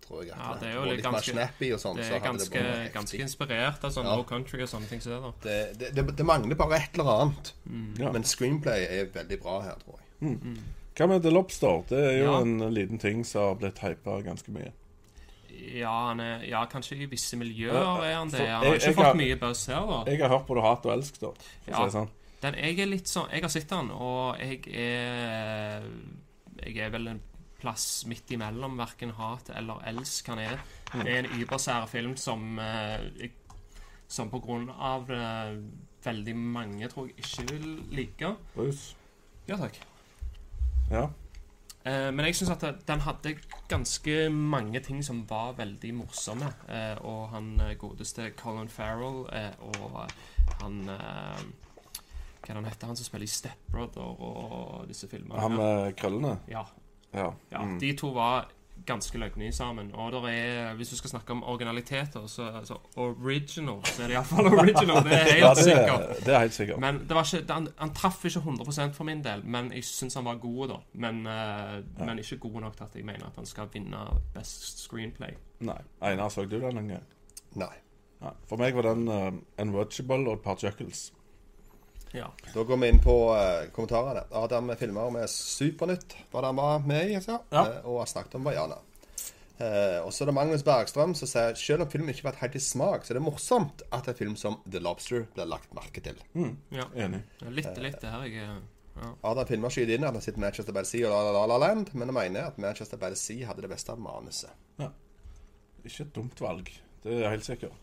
tror 0.03 0.25
jeg 0.25 0.33
at 0.35 0.41
Ja, 0.43 0.57
det 0.59 0.67
er 0.67 0.73
jo 0.75 0.81
var 0.83 0.89
litt 0.91 1.05
ganske, 1.05 1.33
mer 1.37 1.47
snappy 1.47 1.69
og 1.73 1.79
sånn. 1.79 1.95
Det 2.01 2.03
er 2.03 2.11
så 2.11 2.19
ganske, 2.25 2.63
det 2.67 2.91
ganske 2.93 3.21
inspirert 3.23 3.87
av 3.87 3.93
sånn 3.95 4.09
Ja. 4.09 4.17
low 4.19 4.25
country 4.27 4.59
og 4.65 4.69
sånne 4.73 4.89
ting. 4.91 5.01
som 5.01 5.15
det 5.15 5.31
det, 5.47 5.57
det, 5.79 5.91
det, 5.95 6.05
det 6.19 6.25
mangler 6.27 6.59
bare 6.59 6.81
et 6.81 6.99
eller 6.99 7.11
annet. 7.13 7.53
Ja. 8.01 8.11
Men 8.11 8.27
screenplay 8.27 8.83
er 8.89 9.07
veldig 9.15 9.39
bra 9.45 9.61
her, 9.69 9.79
tror 9.85 10.01
jeg. 10.03 10.37
Hva 10.97 11.07
med 11.09 11.23
The 11.23 11.31
Lobster? 11.31 11.83
Det 11.89 12.03
er 12.11 12.17
jo 12.19 12.25
Ja. 12.33 12.41
en 12.41 12.73
liten 12.75 12.99
ting 12.99 13.23
som 13.25 13.41
har 13.47 13.55
blitt 13.63 13.79
hypa 13.79 14.19
ganske 14.27 14.51
mye. 14.53 14.73
Ja, 15.73 15.91
han 16.09 16.19
er, 16.19 16.43
ja, 16.49 16.65
kanskje 16.69 16.97
i 17.01 17.05
visse 17.09 17.37
miljøer 17.39 18.03
er 18.03 18.15
han 18.15 18.29
det. 18.29 18.39
Han 18.47 18.65
har 18.65 18.75
ikke 18.75 18.85
jeg 18.89 18.95
fått 18.95 19.05
har- 19.05 19.15
mye 19.15 19.35
buzz 19.39 19.65
her, 19.67 19.85
da. 19.87 20.03
Jeg 20.11 20.19
har 20.21 20.29
hørt 20.29 20.47
på 20.47 20.55
du 20.55 20.61
hat 20.61 20.85
og 20.85 20.93
elsk, 20.97 21.19
da. 21.21 21.31
For 21.65 21.71
å 21.71 21.79
Ja. 21.79 21.89
si 21.89 21.97
sånn. 21.97 22.09
Den, 22.41 22.53
jeg 22.55 22.79
er 22.79 22.85
litt 22.91 23.05
sånn 23.07 23.29
Jeg 23.31 23.41
har 23.41 23.49
sett 23.49 23.69
den, 23.69 23.91
og 23.91 24.37
jeg 24.39 24.67
er 24.67 25.83
Jeg 26.65 26.77
er 26.77 26.89
vel 26.89 27.07
en 27.07 27.21
plass 27.61 28.03
midt 28.05 28.27
imellom 28.35 28.75
verken 28.77 29.11
hat 29.15 29.49
eller 29.55 29.79
elsk 29.87 30.27
han 30.27 30.39
er. 30.39 30.59
Det 30.91 31.07
er 31.07 31.19
en 31.23 31.29
ybersære 31.39 31.87
film 31.87 32.17
som 32.17 32.59
eh, 32.59 33.29
Som 34.07 34.29
på 34.29 34.41
grunn 34.43 34.69
av 34.69 35.09
eh, 35.09 35.55
veldig 36.03 36.35
mange 36.35 36.89
tror 36.91 37.07
jeg 37.07 37.15
ikke 37.23 37.51
vil 37.51 37.83
like. 37.91 38.35
Bruce. 38.55 38.95
Ja 39.47 39.55
takk. 39.55 39.77
Ja. 40.91 41.07
Eh, 41.85 42.09
men 42.15 42.25
jeg 42.29 42.37
syns 42.39 42.53
at 42.55 42.63
den 42.87 43.03
hadde 43.03 43.35
ganske 43.67 44.29
mange 44.31 44.79
ting 44.85 45.01
som 45.03 45.23
var 45.29 45.57
veldig 45.57 45.91
morsomme. 45.97 46.47
Eh, 46.71 46.95
og 47.03 47.29
han 47.33 47.53
eh, 47.59 47.75
godeste 47.79 48.29
Colin 48.39 48.71
Farrell 48.71 49.25
og 49.27 49.99
han 50.61 50.79
Hva 50.87 52.49
er 52.49 52.49
det 52.49 52.55
han 52.55 52.67
heter? 52.67 52.87
Han 52.87 52.99
som 52.99 53.07
spiller 53.07 53.27
i 53.27 53.31
Step 53.31 53.67
Brother 53.71 54.03
og 54.03 54.87
disse 54.87 55.07
filmene. 55.11 55.39
Han 55.39 55.55
med 55.59 55.95
krøllene? 55.99 56.37
ja, 56.51 56.63
Ja. 57.13 57.29
ja. 57.51 57.61
Mm. 57.63 57.79
De 57.79 57.93
to 57.97 58.09
var 58.15 58.49
ganske 58.85 59.17
løgne 59.17 59.51
sammen. 59.53 59.91
Og 59.95 60.11
der 60.11 60.27
er, 60.27 60.73
hvis 60.75 60.89
du 60.89 60.95
skal 60.97 61.09
snakke 61.09 61.31
om 61.31 61.43
originaliteter, 61.43 62.27
så, 62.27 62.47
altså, 62.59 62.77
original, 62.95 63.79
så 63.85 64.03
er 64.03 64.07
det 64.07 64.15
iallfall 64.17 64.47
original. 64.47 65.03
Det 65.03 65.13
er 65.13 65.23
helt 65.33 65.43
ja, 65.45 65.49
det, 65.53 65.63
sikkert. 65.63 65.89
er- 66.09 66.25
det 66.25 66.33
er 66.35 66.39
helt 66.39 66.53
sikkert. 66.53 66.79
Men 66.79 66.99
det 67.07 67.15
var 67.17 67.29
ikke, 67.33 67.53
han, 67.53 67.67
han 67.77 67.93
traff 67.93 68.25
ikke 68.25 68.39
100% 68.39 68.93
for 68.93 69.03
min 69.03 69.23
del, 69.23 69.45
men 69.45 69.71
jeg 69.73 69.83
syns 69.87 70.13
han 70.19 70.25
var 70.25 70.35
god, 70.43 70.67
da. 70.67 70.79
Men, 70.93 71.23
ja. 71.25 71.79
men 72.05 72.19
ikke 72.19 72.37
god 72.47 72.61
nok 72.67 72.77
til 72.77 72.83
at 72.83 72.95
jeg 72.95 73.05
mener 73.05 73.25
at 73.25 73.35
han 73.35 73.45
skal 73.45 73.71
vinne 73.73 73.97
Best 74.33 74.83
Screenplay. 74.83 75.33
Nei. 75.59 75.79
Einar, 76.01 76.29
så 76.29 76.45
du 76.45 76.59
den 76.59 76.77
en 76.77 76.87
gang? 76.97 77.03
Nei. 77.55 77.73
Nei. 78.23 78.31
For 78.47 78.59
meg 78.59 78.75
var 78.75 78.85
den 78.87 79.07
uh, 79.07 79.33
Unwatchable 79.61 80.27
og 80.29 80.33
et 80.37 80.43
par 80.45 80.55
chuckles. 80.55 81.09
Ja. 82.13 82.29
Da 82.53 82.63
går 82.63 82.77
vi 82.81 82.89
inn 82.93 82.99
på 83.01 83.13
uh, 83.33 83.67
kommentarene. 83.73 84.25
Adam 84.37 84.69
filmer 84.77 85.13
med 85.13 85.29
Supernytt, 85.31 86.15
hva 86.31 86.43
han 86.45 86.59
var 86.59 86.83
med 86.85 87.11
i, 87.11 87.21
så, 87.23 87.39
Ja. 87.53 87.63
uh, 87.65 87.87
og 87.89 88.03
har 88.03 88.11
snakket 88.11 88.37
om 88.37 88.45
Vaiana. 88.45 88.77
Uh, 89.59 89.99
og 90.03 90.11
så 90.13 90.23
er 90.23 90.29
det 90.31 90.35
Magnus 90.35 90.63
Bergstrøm 90.65 91.13
som 91.17 91.29
sier 91.29 91.57
selv 91.57 91.85
om 91.85 91.89
filmen 91.89 92.09
ikke 92.11 92.25
har 92.25 92.31
vært 92.31 92.41
helt 92.45 92.59
i 92.59 92.61
smak, 92.63 93.05
så 93.05 93.13
er 93.13 93.19
det 93.19 93.25
morsomt 93.25 93.83
at 93.93 94.09
en 94.09 94.17
film 94.17 94.37
som 94.39 94.59
The 94.65 94.81
Lobster 94.81 95.27
blir 95.33 95.49
lagt 95.49 95.73
merke 95.77 96.03
til. 96.05 96.21
ja. 96.73 96.87
Enig. 96.95 97.23
Litt, 97.49 97.77
litt 97.81 97.99
det 98.01 98.13
her 98.13 98.25
jeg 98.29 98.61
ja. 98.93 99.09
Adam 99.25 99.47
filmer 99.49 99.73
skyter 99.73 99.95
inn 99.95 100.05
at 100.05 100.13
han 100.13 100.21
sitter 100.21 100.41
Manchester 100.41 100.73
by 100.75 100.83
the 100.83 100.89
Sea 100.89 101.07
og 101.09 101.13
La 101.13 101.31
La 101.33 101.45
La 101.49 101.57
Land, 101.57 101.93
men 101.93 102.09
han 102.11 102.17
mener 102.17 102.49
at 102.51 102.59
Manchester 102.61 102.99
by 103.01 103.09
the 103.13 103.17
Sea 103.17 103.47
hadde 103.49 103.65
det 103.65 103.71
beste 103.71 103.93
av 103.93 104.01
manuset. 104.01 104.53
Ja. 104.81 104.91
Ikke 105.83 106.05
et 106.05 106.13
dumt 106.15 106.41
valg. 106.43 106.69
Det 107.03 107.17
er 107.19 107.33
helt 107.33 107.45
sikker. 107.47 107.73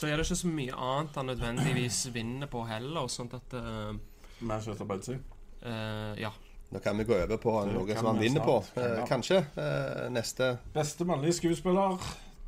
Så 0.00 0.08
er 0.08 0.16
det 0.16 0.24
ikke 0.24 0.36
så 0.40 0.48
mye 0.48 0.76
annet 0.80 1.16
han 1.18 1.26
nødvendigvis 1.28 1.96
vinner 2.14 2.48
på 2.48 2.62
heller, 2.64 3.08
sånn 3.12 3.28
at 3.36 3.52
uh, 3.52 3.90
Manchester 4.40 4.88
by 4.88 4.96
Uh, 4.96 5.68
eh, 5.68 6.20
Ja. 6.22 6.30
Nå 6.72 6.78
kan 6.80 6.96
vi 6.96 7.04
gå 7.04 7.12
over 7.18 7.36
på 7.36 7.52
noe 7.68 7.96
som 7.96 8.06
han 8.06 8.20
vinner 8.22 8.40
på. 8.40 8.62
snart. 8.64 8.78
Eh, 8.78 8.98
Ja. 8.98 9.06
kanskje 9.06 9.40
Uh, 9.56 10.08
neste 10.08 10.58
Beste 10.72 11.04
mannlige 11.04 11.32
skuespiller. 11.32 11.98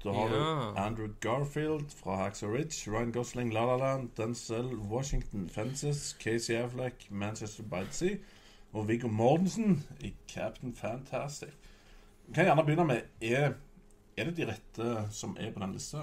Da 0.04 0.12
har 0.12 0.28
Ja. 0.28 0.72
du 0.72 0.78
Andrew 0.80 1.08
Garfield 1.20 1.90
fra 1.90 2.16
Hacksaw 2.16 2.54
Ridge, 2.54 2.90
Ryan 2.90 3.12
Gosling, 3.12 3.52
La 3.52 3.66
La 3.66 3.76
Land, 3.76 4.08
Denzel 4.16 4.74
Washington, 4.90 5.50
Fences, 5.50 6.16
Casey 6.18 6.54
Affleck, 6.56 7.10
Manchester 7.10 7.62
by 7.62 7.84
the 7.84 7.92
Sea 7.92 8.16
og 8.72 8.88
Viggo 8.88 9.08
Mortensen 9.08 9.84
i 10.00 10.14
Captain 10.26 10.74
Fantastic. 10.74 11.52
Vi 12.26 12.34
kan 12.34 12.44
gjerne 12.44 12.64
begynne 12.64 12.86
med 12.86 13.02
Er, 13.20 13.52
er 14.16 14.24
det 14.24 14.36
de 14.36 14.46
rette 14.46 15.08
som 15.10 15.36
er 15.40 15.52
på 15.52 15.60
den 15.60 15.72
lista? 15.72 15.98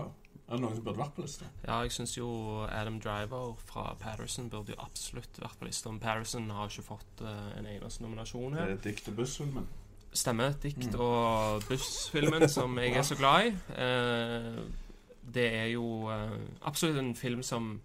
Er 0.50 0.58
det 0.58 0.64
noen 0.64 0.78
som 0.80 0.86
burde 0.86 0.98
vært 0.98 1.14
på 1.14 1.22
lista? 1.22 1.48
Ja, 1.62 1.76
jeg 1.86 1.94
syns 1.94 2.16
jo 2.18 2.28
Adam 2.66 2.98
Driver 3.04 3.52
fra 3.70 3.92
Patterson 4.02 4.48
burde 4.50 4.74
jo 4.74 4.80
absolutt 4.82 5.38
vært 5.38 5.60
på 5.60 5.68
lista. 5.68 5.92
Patterson 6.02 6.50
har 6.58 6.72
ikke 6.72 6.88
fått 6.88 7.22
uh, 7.22 7.52
en 7.60 7.70
eneste 7.70 8.02
nominasjon 8.02 8.58
her. 8.58 8.72
Det 8.74 8.80
er 8.80 8.88
Dikt 8.88 9.12
og 9.12 9.20
Buss-filmen. 9.20 9.68
Stemmer. 10.10 10.56
Dikt 10.58 10.96
og 10.98 11.68
bussfilmen 11.70 12.48
som 12.50 12.74
jeg 12.82 12.96
er 12.98 13.06
så 13.06 13.18
glad 13.20 13.52
i. 13.52 13.54
Uh, 13.78 14.64
det 15.22 15.46
er 15.54 15.68
jo 15.76 15.86
uh, 16.10 16.34
absolutt 16.66 16.98
en 16.98 17.14
film 17.16 17.46
som 17.46 17.76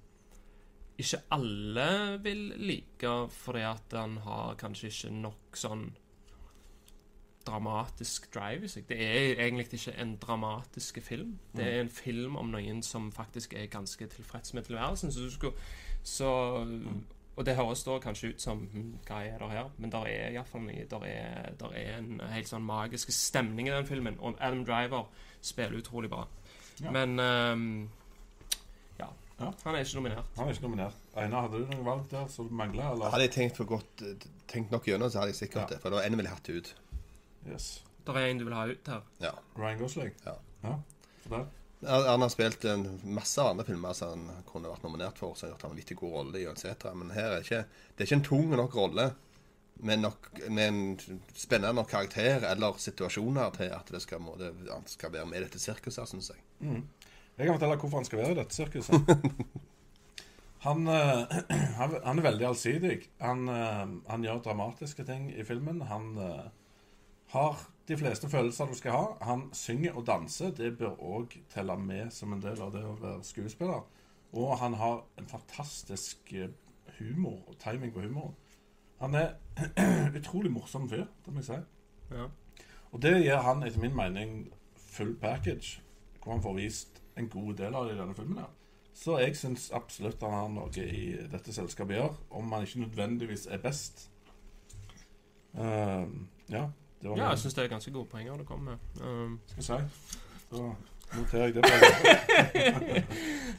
ikke 0.96 1.20
alle 1.36 1.88
vil 2.24 2.46
like, 2.64 3.12
fordi 3.34 3.66
at 3.68 3.98
han 3.98 4.16
har 4.24 4.56
kanskje 4.56 4.88
ikke 4.88 5.12
nok 5.18 5.58
sånn 5.58 5.88
dramatisk 7.46 8.28
drive 8.34 8.64
i 8.64 8.68
seg. 8.68 8.86
Det 8.88 8.96
er 9.00 9.40
egentlig 9.46 9.66
ikke 9.72 9.94
en 10.00 10.16
dramatisk 10.22 10.98
film. 11.02 11.38
Det 11.56 11.66
er 11.66 11.80
en 11.80 11.90
film 11.92 12.36
om 12.40 12.52
noen 12.52 12.82
som 12.82 13.10
faktisk 13.12 13.54
er 13.58 13.66
ganske 13.72 14.06
tilfreds 14.06 14.54
med 14.54 14.64
tilværelsen. 14.68 15.12
Så 15.12 15.20
du 15.26 15.30
skulle, 15.30 15.54
så, 16.02 16.30
og 17.36 17.46
det 17.46 17.56
høres 17.56 17.84
da 17.84 17.98
kanskje 17.98 18.34
ut 18.34 18.40
som 18.42 18.64
hm, 18.72 18.94
Hva 19.08 19.22
er 19.26 19.38
det 19.42 19.50
her? 19.50 19.70
Men 19.78 19.92
der 19.92 20.06
er 20.10 20.30
iallfall 20.36 20.68
der 20.90 21.04
er, 21.08 21.50
der 21.60 21.74
er 21.74 21.98
en 21.98 22.20
helt 22.32 22.48
sånn 22.48 22.64
magisk 22.64 23.12
stemning 23.12 23.68
i 23.68 23.74
den 23.74 23.86
filmen. 23.86 24.16
Og 24.20 24.36
Adam 24.40 24.64
Driver 24.64 25.08
spiller 25.40 25.78
utrolig 25.78 26.10
bra. 26.10 26.26
Ja. 26.82 26.90
Men 26.90 27.18
um, 27.20 27.90
ja. 28.98 29.08
Ja. 29.40 29.50
Han 29.64 29.74
er 29.74 29.82
ikke 29.82 29.98
nominert. 29.98 30.30
Han 30.36 30.48
er 30.48 30.52
ikke 30.54 30.62
nominert. 30.62 30.96
Einar, 31.16 31.48
hadde 31.48 31.60
du 31.62 31.68
noen 31.70 31.84
valg 31.86 32.06
der 32.10 32.26
som 32.30 32.48
mangla. 32.50 32.92
Hadde 33.10 33.26
jeg 33.26 33.34
tenkt 33.34 33.58
for 33.58 33.68
godt 33.68 34.02
tenkt 34.50 34.70
nok 34.74 34.86
gjennom, 34.88 35.10
så 35.10 35.22
hadde 35.22 35.34
jeg 35.34 35.42
sikkert 35.44 35.62
Ja. 35.62 35.74
det. 35.74 35.80
For 35.82 35.90
det 35.90 35.98
var 35.98 36.06
en 36.08 36.16
ville 36.16 36.30
hatt 36.30 36.48
ut. 36.48 36.74
Yes. 37.48 37.84
Der 38.04 38.18
er 38.20 38.28
en 38.28 38.40
du 38.40 38.44
vil 38.44 38.56
ha 38.56 38.66
ut 38.68 38.88
her. 38.88 39.04
Ja. 39.22 39.32
Ryan 39.56 39.78
Gosling? 39.78 40.12
Ja. 40.24 40.34
ja. 40.62 41.44
Han 41.84 42.22
har 42.22 42.28
spilt 42.32 42.64
en 42.64 42.86
masse 43.04 43.42
andre 43.42 43.64
filmer 43.64 43.92
som 43.96 44.28
han 44.28 44.44
kunne 44.48 44.70
vært 44.72 44.84
nominert 44.86 45.20
for, 45.20 45.36
som 45.36 45.48
har 45.48 45.54
gjort 45.54 45.66
han 45.66 45.74
en 45.74 45.80
litt 45.80 45.92
god 45.98 46.16
rolle 46.18 46.40
i, 46.40 46.46
etc. 46.48 46.88
Men 46.96 47.12
her 47.16 47.34
er 47.34 47.44
ikke, 47.44 47.64
det 47.94 48.04
er 48.04 48.08
ikke 48.08 48.20
en 48.20 48.28
tung 48.28 48.56
nok 48.56 48.76
rolle 48.78 49.10
med, 49.74 50.00
nok, 50.00 50.30
med 50.48 50.68
en 50.68 51.20
spennende 51.34 51.74
nok 51.80 51.90
karakter 51.90 52.46
eller 52.48 52.78
situasjoner 52.80 53.52
til 53.58 53.72
at 53.74 53.92
det 53.92 54.00
skal, 54.04 54.22
må, 54.22 54.36
det, 54.40 54.52
han 54.70 54.86
skal 54.88 55.12
være 55.12 55.28
med 55.28 55.40
i 55.40 55.44
dette 55.44 55.60
sirkuset, 55.60 56.08
syns 56.08 56.32
jeg. 56.32 56.44
Jeg 57.34 57.46
kan 57.46 57.56
fortelle 57.56 57.78
hvorfor 57.82 58.00
han 58.00 58.08
skal 58.08 58.22
være 58.22 58.36
i 58.36 58.40
dette 58.40 58.56
sirkuset. 58.56 59.14
Han, 60.64 60.86
eh, 60.88 61.24
han, 61.78 61.96
han 62.04 62.18
er 62.18 62.24
veldig 62.24 62.46
allsidig. 62.48 62.98
Han, 63.20 63.48
eh, 63.52 63.82
han 64.08 64.22
gjør 64.24 64.44
dramatiske 64.46 65.04
ting 65.04 65.26
i 65.34 65.44
filmen. 65.44 65.82
Han 65.90 66.14
eh, 66.16 66.46
har 67.34 67.66
de 67.88 67.96
fleste 68.00 68.28
følelser 68.30 68.70
du 68.70 68.74
skal 68.78 68.96
ha. 68.96 69.04
Han 69.28 69.48
synger 69.52 69.98
og 69.98 70.06
danser. 70.06 70.54
Det 70.56 70.76
bør 70.78 70.96
òg 71.02 71.36
telle 71.52 71.76
med 71.76 72.12
som 72.14 72.32
en 72.32 72.42
del 72.42 72.60
av 72.62 72.72
det 72.72 72.84
å 72.86 72.96
være 73.00 73.26
skuespiller. 73.26 73.82
Og 74.34 74.56
han 74.58 74.74
har 74.80 75.04
en 75.18 75.28
fantastisk 75.30 76.32
eh, 76.32 76.54
humor 76.98 77.42
og 77.48 77.58
timing 77.62 77.92
på 77.94 78.06
humoren. 78.06 78.34
Han 79.02 79.14
er 79.14 79.34
utrolig 80.18 80.50
morsom 80.50 80.88
fyr, 80.90 81.04
det 81.26 81.34
må 81.34 81.42
jeg 81.42 81.50
si. 81.50 81.60
Ja. 82.14 82.28
Og 82.94 83.02
det 83.02 83.16
gir 83.18 83.42
han 83.42 83.62
etter 83.66 83.82
min 83.82 83.96
mening 83.96 84.36
full 84.78 85.16
package, 85.20 85.80
hvor 86.22 86.36
han 86.36 86.42
får 86.42 86.54
vist 86.56 87.02
en 87.18 87.28
god 87.28 87.54
del 87.58 87.74
av 87.74 87.88
det 87.88 87.96
i 87.96 87.98
denne 87.98 88.14
filmen. 88.14 88.38
her. 88.38 88.52
Så 88.94 89.18
jeg 89.18 89.36
syns 89.36 89.72
absolutt 89.74 90.22
han 90.22 90.36
har 90.38 90.48
noe 90.54 90.86
i 90.86 91.16
dette 91.30 91.52
selskapet 91.52 91.98
gjør, 91.98 92.14
om 92.30 92.52
han 92.54 92.62
ikke 92.62 92.84
nødvendigvis 92.86 93.48
er 93.50 93.62
best. 93.62 94.06
Uh, 95.54 96.06
ja, 96.50 96.68
var 97.10 97.18
ja, 97.18 97.28
jeg 97.30 97.38
syns 97.38 97.54
det 97.54 97.64
er 97.64 97.68
ganske 97.68 97.90
gode 97.92 98.06
poenger 98.08 98.36
du 98.38 98.44
kommer 98.44 98.70
med. 98.72 98.78
Um, 99.02 99.40
skal 99.46 99.78
jeg 99.78 99.88
si. 99.90 100.18
Da 100.50 100.56
noterer 101.16 101.44
jeg 101.44 101.54
det. 101.54 101.64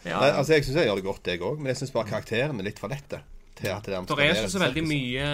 Ja. 0.06 0.20
Nei, 0.20 0.30
altså, 0.38 0.54
Jeg 0.54 0.66
syns 0.66 0.76
jeg 0.78 0.86
gjør 0.90 0.96
det 1.00 1.04
godt, 1.08 1.28
jeg 1.32 1.42
òg, 1.42 1.58
men 1.58 1.68
jeg 1.72 1.78
syns 1.80 1.92
bare 1.96 2.06
karakteren 2.10 2.60
er 2.62 2.68
litt 2.68 2.80
for 2.80 2.88
lette. 2.92 3.22
Til 3.56 3.70
at 3.72 3.86
det 3.88 3.94
Der 4.10 4.20
er 4.20 4.34
ikke 4.36 4.50
så 4.52 4.60
veldig 4.60 4.82
mye 4.84 5.26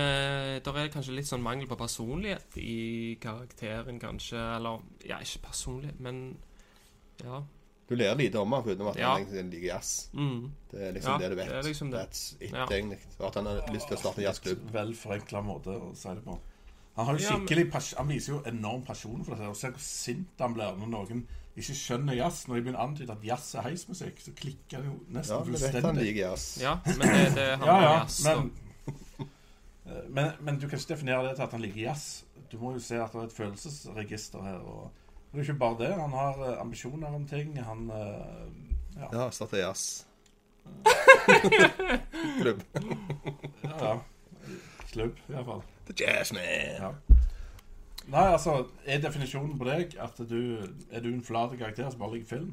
Der 0.62 0.76
er 0.78 0.90
kanskje 0.94 1.16
litt 1.18 1.26
sånn 1.26 1.42
mangel 1.42 1.66
på 1.68 1.74
personlighet 1.80 2.54
i 2.62 3.18
karakteren, 3.22 3.98
kanskje. 4.00 4.38
Eller 4.60 4.78
ja, 5.10 5.18
ikke 5.26 5.42
personlighet, 5.48 6.00
men 6.00 6.38
ja. 7.24 7.42
Du 7.90 7.96
ler 7.98 8.14
lite 8.16 8.40
om 8.40 8.52
ham, 8.54 8.64
utenom 8.64 8.88
at 8.94 8.98
Ja. 9.02 9.10
han 9.16 9.26
egentlig 9.26 9.58
liker 9.58 9.68
jazz. 9.74 10.10
Mm. 10.14 10.52
Det 10.72 10.80
er 10.88 10.92
liksom 10.96 11.12
Ja, 11.12 11.18
det 11.18 11.30
du 11.32 11.36
vet. 11.36 11.50
det 11.50 11.58
er 11.58 11.64
liksom 11.68 11.92
det. 11.92 12.00
That's 12.06 12.36
it, 12.40 12.52
Ja. 12.54 12.66
egentlig. 12.70 13.00
Og 13.20 13.26
at 13.28 13.36
han 13.36 13.46
har 13.46 13.74
lyst 13.74 13.88
til 13.90 13.98
å 13.98 14.00
starte 14.00 14.18
en 14.22 14.28
jazzklubb. 14.30 14.72
Vel 14.72 14.94
forenkla 14.96 15.42
måte 15.44 15.68
å 15.76 15.96
si 15.98 16.08
det 16.10 16.24
på. 16.24 16.40
Han 16.98 17.06
har 17.08 17.18
jo 17.18 17.24
skikkelig 17.26 17.66
Han 17.98 18.08
viser 18.10 18.34
jo 18.34 18.40
enorm 18.46 18.82
pasjon 18.84 19.24
for 19.26 19.36
dette. 19.36 19.48
Og 19.50 19.56
ser 19.56 19.72
hvor 19.72 19.80
sint 19.86 20.42
han 20.44 20.54
blir 20.58 20.76
når 20.78 20.90
noen 20.92 21.22
ikke 21.58 21.76
skjønner 21.76 22.16
jazz. 22.16 22.46
Når 22.48 22.56
de 22.56 22.62
begynner 22.66 22.80
å 22.82 22.88
antyde 22.90 23.12
at 23.16 23.24
jazz 23.28 23.56
er 23.56 23.66
heismusikk, 23.70 24.20
så 24.24 24.32
klikker 24.36 24.78
han 24.82 24.86
jo 24.90 24.98
nesten 25.12 25.36
Ja, 25.36 25.44
vi 25.44 25.52
vet 25.52 25.62
han 25.62 25.72
fullstendig. 25.72 26.04
liker 26.10 26.22
jazz. 26.30 26.46
ja, 26.62 26.74
men 26.86 27.00
det, 27.08 27.36
det 27.36 27.48
handler 27.60 27.68
Ja, 27.68 27.76
om 27.76 27.84
ja, 27.84 27.94
jazz. 28.02 28.20
men, 28.26 28.52
Eh, 29.82 30.04
men, 30.16 30.32
men 30.46 30.60
du 30.62 30.68
kan 30.70 30.78
ikke 30.80 30.94
definere 30.94 31.24
det 31.28 31.36
til 31.40 31.44
at 31.48 31.52
han 31.58 31.62
liker 31.64 31.82
jazz. 31.82 32.04
Du 32.52 32.58
må 32.62 32.74
jo 32.76 32.80
se 32.84 33.00
at 33.02 33.12
det 33.16 33.22
er 33.22 33.30
et 33.32 33.34
følelsesregister 33.34 34.44
her. 34.46 34.60
Og 34.62 34.92
det 35.32 35.40
er 35.40 35.44
jo 35.44 35.48
ikke 35.50 35.60
bare 35.64 35.80
det. 35.80 35.90
Han 36.00 36.14
har 36.14 36.40
eh, 36.52 36.60
ambisjoner 36.62 37.16
om 37.18 37.26
ting. 37.28 37.56
Han 37.66 37.88
Ja, 39.00 39.08
Ja, 39.16 39.30
starter 39.32 39.58
jazz. 39.64 40.06
Klubb. 42.42 42.62
Ja, 43.64 43.78
ja. 43.80 43.94
Klubb, 44.92 45.20
iallfall. 45.32 45.62
The 45.88 45.94
Jazzman. 46.04 46.44
Ja. 46.80 46.92
Nei, 48.12 48.26
altså, 48.34 48.58
er 48.86 49.00
definisjonen 49.04 49.58
på 49.60 49.68
deg 49.70 49.96
at 50.02 50.18
du 50.28 50.40
er 50.92 51.04
du 51.06 51.12
en 51.14 51.24
flat 51.24 51.54
karakter 51.60 51.90
som 51.94 52.02
bare 52.02 52.18
liker 52.18 52.28
film? 52.36 52.52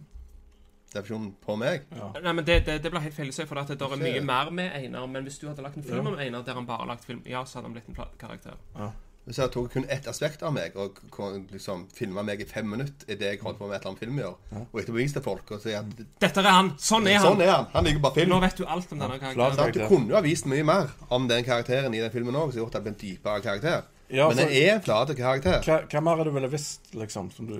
Definisjonen 0.93 1.32
på 1.45 1.57
meg. 1.61 1.89
Ja. 1.97 2.11
Nei, 2.22 2.32
men 2.39 2.45
det, 2.47 2.61
det, 2.66 2.78
det 2.84 2.93
blir 2.93 3.03
helt 3.05 3.16
feil 3.16 3.32
å 3.32 3.34
si, 3.36 3.45
for 3.49 3.61
at 3.61 3.68
det 3.72 3.80
er 3.84 4.01
mye 4.01 4.22
mer 4.24 4.53
med 4.55 4.70
Einar. 4.76 5.09
Men 5.11 5.26
hvis 5.26 5.41
du 5.43 5.49
hadde 5.49 5.64
lagt 5.64 5.76
en 5.80 5.84
film 5.84 6.05
Ja. 6.07 6.12
om 6.12 6.18
Einar 6.20 6.47
der 6.47 6.57
han 6.61 6.68
bare 6.68 6.84
har 6.84 6.93
lagt 6.95 7.05
film, 7.09 7.20
ja, 7.28 7.43
så 7.45 7.59
hadde 7.59 7.68
han 7.72 7.76
blitt 7.76 7.89
en 7.91 7.99
flat 7.99 8.14
karakter. 8.20 8.57
Hvis 9.29 9.39
jeg 9.43 9.51
tok 9.53 9.66
kun 9.74 9.85
ett 9.93 10.07
aspekt 10.09 10.43
av 10.43 10.55
meg, 10.57 10.76
og 10.81 10.97
liksom 11.53 11.83
filma 11.93 12.22
meg 12.24 12.41
i 12.41 12.47
fem 12.49 12.64
minutter 12.70 13.12
i 13.12 13.16
det 13.20 13.35
jeg 13.35 13.41
holdt 13.43 13.59
på 13.61 13.66
med 13.68 13.76
et 13.76 13.83
eller 13.83 13.93
annet 13.93 14.01
film 14.01 14.20
gjør, 14.22 14.39
og 14.62 14.81
etterpå 14.81 14.97
viste 14.97 15.20
folk 15.24 15.53
og 15.53 15.61
si 15.61 15.74
at 15.76 15.91
Dette 16.24 16.41
er 16.41 16.49
han! 16.49 16.70
Sånn 16.81 17.11
er 17.11 17.18
han! 17.18 17.26
Sånn 17.26 17.45
er 17.45 17.53
han! 17.53 17.68
Han 17.74 17.85
liker 17.91 18.01
bare 18.07 18.16
film. 18.16 18.33
Nå 18.33 18.41
vet 18.47 18.57
du 18.57 18.64
alt 18.64 18.95
om 18.97 19.05
denne 19.05 19.20
karakteren. 19.20 19.76
Du 19.76 19.85
kunne 19.91 20.14
jo 20.14 20.16
ha 20.16 20.24
vist 20.24 20.49
mye 20.49 20.64
mer 20.64 20.89
om 21.12 21.29
den 21.29 21.45
karakteren 21.45 21.93
i 21.93 22.01
den 22.01 22.14
filmen 22.14 22.41
òg, 22.41 22.55
som 22.55 22.62
gjort 22.62 22.72
at 22.72 22.81
det 22.81 22.87
ble 22.89 22.95
en 22.97 23.01
dypere 23.05 23.45
karakter. 23.45 23.87
Ja, 24.09 24.31
Men 24.33 24.41
det 24.41 24.49
er 24.57 24.74
en 24.79 24.83
flat 24.83 25.12
karakter. 25.12 25.61
Hva, 25.68 25.83
hva 25.85 26.01
mer 26.01 26.22
er 26.22 26.31
du 26.31 26.33
ville 26.33 26.49
visst, 26.49 26.89
liksom, 26.97 27.29
som 27.37 27.49
du 27.51 27.59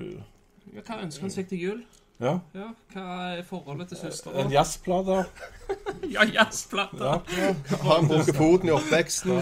Hva 0.81 0.97
ønsker 1.03 1.27
han 1.27 1.33
seg 1.33 1.49
til 1.51 1.61
jul? 1.61 1.83
Ja? 2.19 2.33
Ja, 2.53 2.65
Hva 2.91 3.03
er 3.37 3.43
forholdet 3.47 3.87
til 3.93 3.97
En 3.97 4.11
søstera? 4.11 4.43
jazzplate? 4.51 5.21
Ja, 6.15 6.23
jazzplate! 6.25 6.97
Ja. 6.97 7.53
Har 7.83 7.95
han 7.99 8.07
brukket 8.09 8.35
foten 8.35 8.67
i 8.69 8.73
oppveksten? 8.75 9.37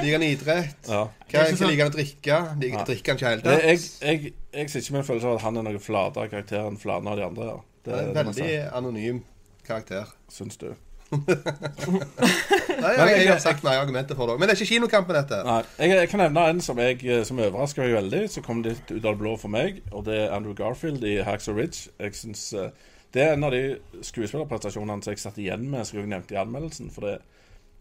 Liker 0.00 0.12
han 0.18 0.24
idrett? 0.26 0.88
ja. 0.90 1.06
Hva, 1.30 1.44
ikke 1.46 1.62
hva 1.62 1.70
liker 1.70 1.84
han 1.84 1.92
å 1.92 1.94
drikke? 1.96 2.38
Liker, 2.60 2.84
drikker 2.90 3.12
han 3.14 3.20
ikke 3.20 3.30
helt? 3.30 3.44
tatt? 3.46 3.64
jeg, 3.64 3.80
jeg, 4.02 4.34
jeg 4.52 4.70
sitter 4.72 4.84
ikke 4.84 4.96
med 4.96 5.00
en 5.04 5.08
følelse 5.08 5.30
av 5.30 5.38
at 5.38 5.44
han 5.46 5.60
er 5.62 5.66
noe 5.70 5.82
flatere 5.84 6.32
karakter 6.34 6.66
enn 6.68 6.78
flere 6.82 7.00
av 7.14 7.16
de 7.20 7.26
andre. 7.30 7.48
Ja. 7.54 7.58
Det, 7.80 7.90
Det 7.90 7.98
er 8.00 8.08
en 8.10 8.18
veldig 8.20 8.50
anonym 8.82 9.22
karakter. 9.66 10.10
syns 10.28 10.60
du. 10.60 10.68
Nei, 11.10 12.90
jeg, 12.94 13.24
jeg 13.24 13.32
har 13.32 13.40
sagt 13.42 13.64
nei 13.66 13.74
argumentet 13.76 14.16
for 14.18 14.30
det. 14.30 14.36
Men 14.38 14.46
det 14.46 14.54
er 14.54 14.60
ikke 14.60 14.74
kinokampen, 14.76 15.16
dette. 15.18 15.40
Nei, 15.46 15.62
jeg, 15.80 15.96
jeg 15.98 16.10
kan 16.12 16.22
nevne 16.22 16.44
en 16.52 16.62
som, 16.64 16.78
jeg, 16.80 17.00
eh, 17.02 17.24
som 17.26 17.40
overrasker 17.42 17.84
meg 17.84 17.96
veldig, 17.96 18.22
som 18.30 18.46
kom 18.46 18.62
litt 18.66 18.86
ut 18.92 19.00
av 19.00 19.10
det 19.10 19.18
blå 19.22 19.34
for 19.40 19.52
meg. 19.52 19.82
Og 19.90 20.04
det 20.06 20.16
er 20.22 20.36
Andrew 20.36 20.54
Garfield 20.56 21.04
i 21.06 21.18
Hacks 21.26 21.50
of 21.50 21.58
Ridge. 21.58 21.90
Jeg 21.98 22.16
synes, 22.20 22.52
eh, 22.54 22.70
Det 23.10 23.22
er 23.24 23.32
en 23.34 23.42
av 23.44 23.50
de 23.50 23.80
skuespillerprestasjonene 24.06 25.02
som 25.02 25.10
jeg 25.10 25.18
satt 25.18 25.38
igjen 25.42 25.64
med, 25.70 25.82
som 25.86 25.98
jeg 25.98 26.06
nevnte 26.06 26.36
i 26.36 26.38
anmeldelsen. 26.38 26.92
For 26.94 27.08
det, 27.08 27.16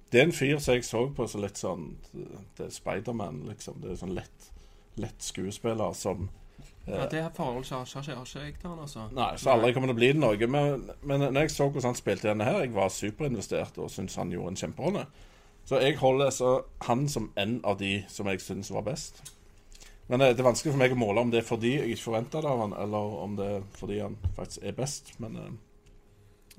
det 0.09 0.21
er 0.21 0.25
en 0.25 0.33
fyr 0.33 0.57
som 0.57 0.73
jeg 0.73 0.87
så 0.87 1.03
på 1.13 1.27
som 1.29 1.43
litt 1.45 1.59
sånn 1.61 1.91
Det 2.57 2.65
er 2.65 2.73
Spiderman, 2.73 3.43
liksom. 3.51 3.77
Det 3.83 3.91
er 3.93 3.99
sånn 4.01 4.15
lett, 4.17 4.49
lett 4.97 5.21
skuespiller 5.21 5.93
som 5.93 6.31
Ja, 6.87 7.05
det 7.05 7.21
her 7.21 7.29
forholdet 7.35 7.69
har 7.69 7.83
ikke 7.85 8.15
har 8.15 8.25
ikke 8.25 8.39
jeg 8.45 8.53
til 8.61 8.69
han, 8.69 8.79
altså. 8.79 9.07
Nei, 9.13 9.31
så 9.37 9.51
aldri 9.53 9.73
kommer 9.73 9.91
det 9.91 9.93
å 9.93 9.99
bli 9.99 10.07
det 10.13 10.21
noe. 10.21 10.47
Men, 10.47 10.85
men 11.03 11.25
når 11.27 11.41
jeg 11.45 11.51
så 11.53 11.67
hvordan 11.69 11.91
han 11.91 11.99
spilte 11.99 12.29
denne 12.31 12.47
her, 12.47 12.61
jeg 12.63 12.73
var 12.73 12.89
superinvestert 12.93 13.77
og 13.77 13.91
syntes 13.93 14.15
han 14.17 14.31
gjorde 14.33 14.55
en 14.55 14.61
kjemperolle. 14.63 15.03
Så 15.69 15.77
jeg 15.83 15.99
holder 16.01 16.31
så 16.33 16.53
han 16.87 17.05
som 17.11 17.29
en 17.37 17.59
av 17.67 17.77
de 17.77 17.99
som 18.09 18.27
jeg 18.31 18.41
syns 18.41 18.71
var 18.73 18.87
best. 18.87 19.21
Men 20.09 20.21
eh, 20.25 20.31
det 20.33 20.41
er 20.41 20.49
vanskelig 20.49 20.73
for 20.73 20.81
meg 20.81 20.95
å 20.95 20.97
måle 20.97 21.21
om 21.21 21.29
det 21.29 21.43
er 21.43 21.45
fordi 21.45 21.75
jeg 21.75 21.93
ikke 21.93 22.07
forventa 22.07 22.41
det 22.41 22.49
av 22.49 22.63
han, 22.63 22.73
eller 22.73 23.17
om 23.21 23.35
det 23.37 23.49
er 23.59 23.65
fordi 23.77 23.99
han 24.01 24.17
faktisk 24.39 24.65
er 24.65 24.77
best. 24.79 25.13
Men 25.21 25.37
eh, 25.37 25.51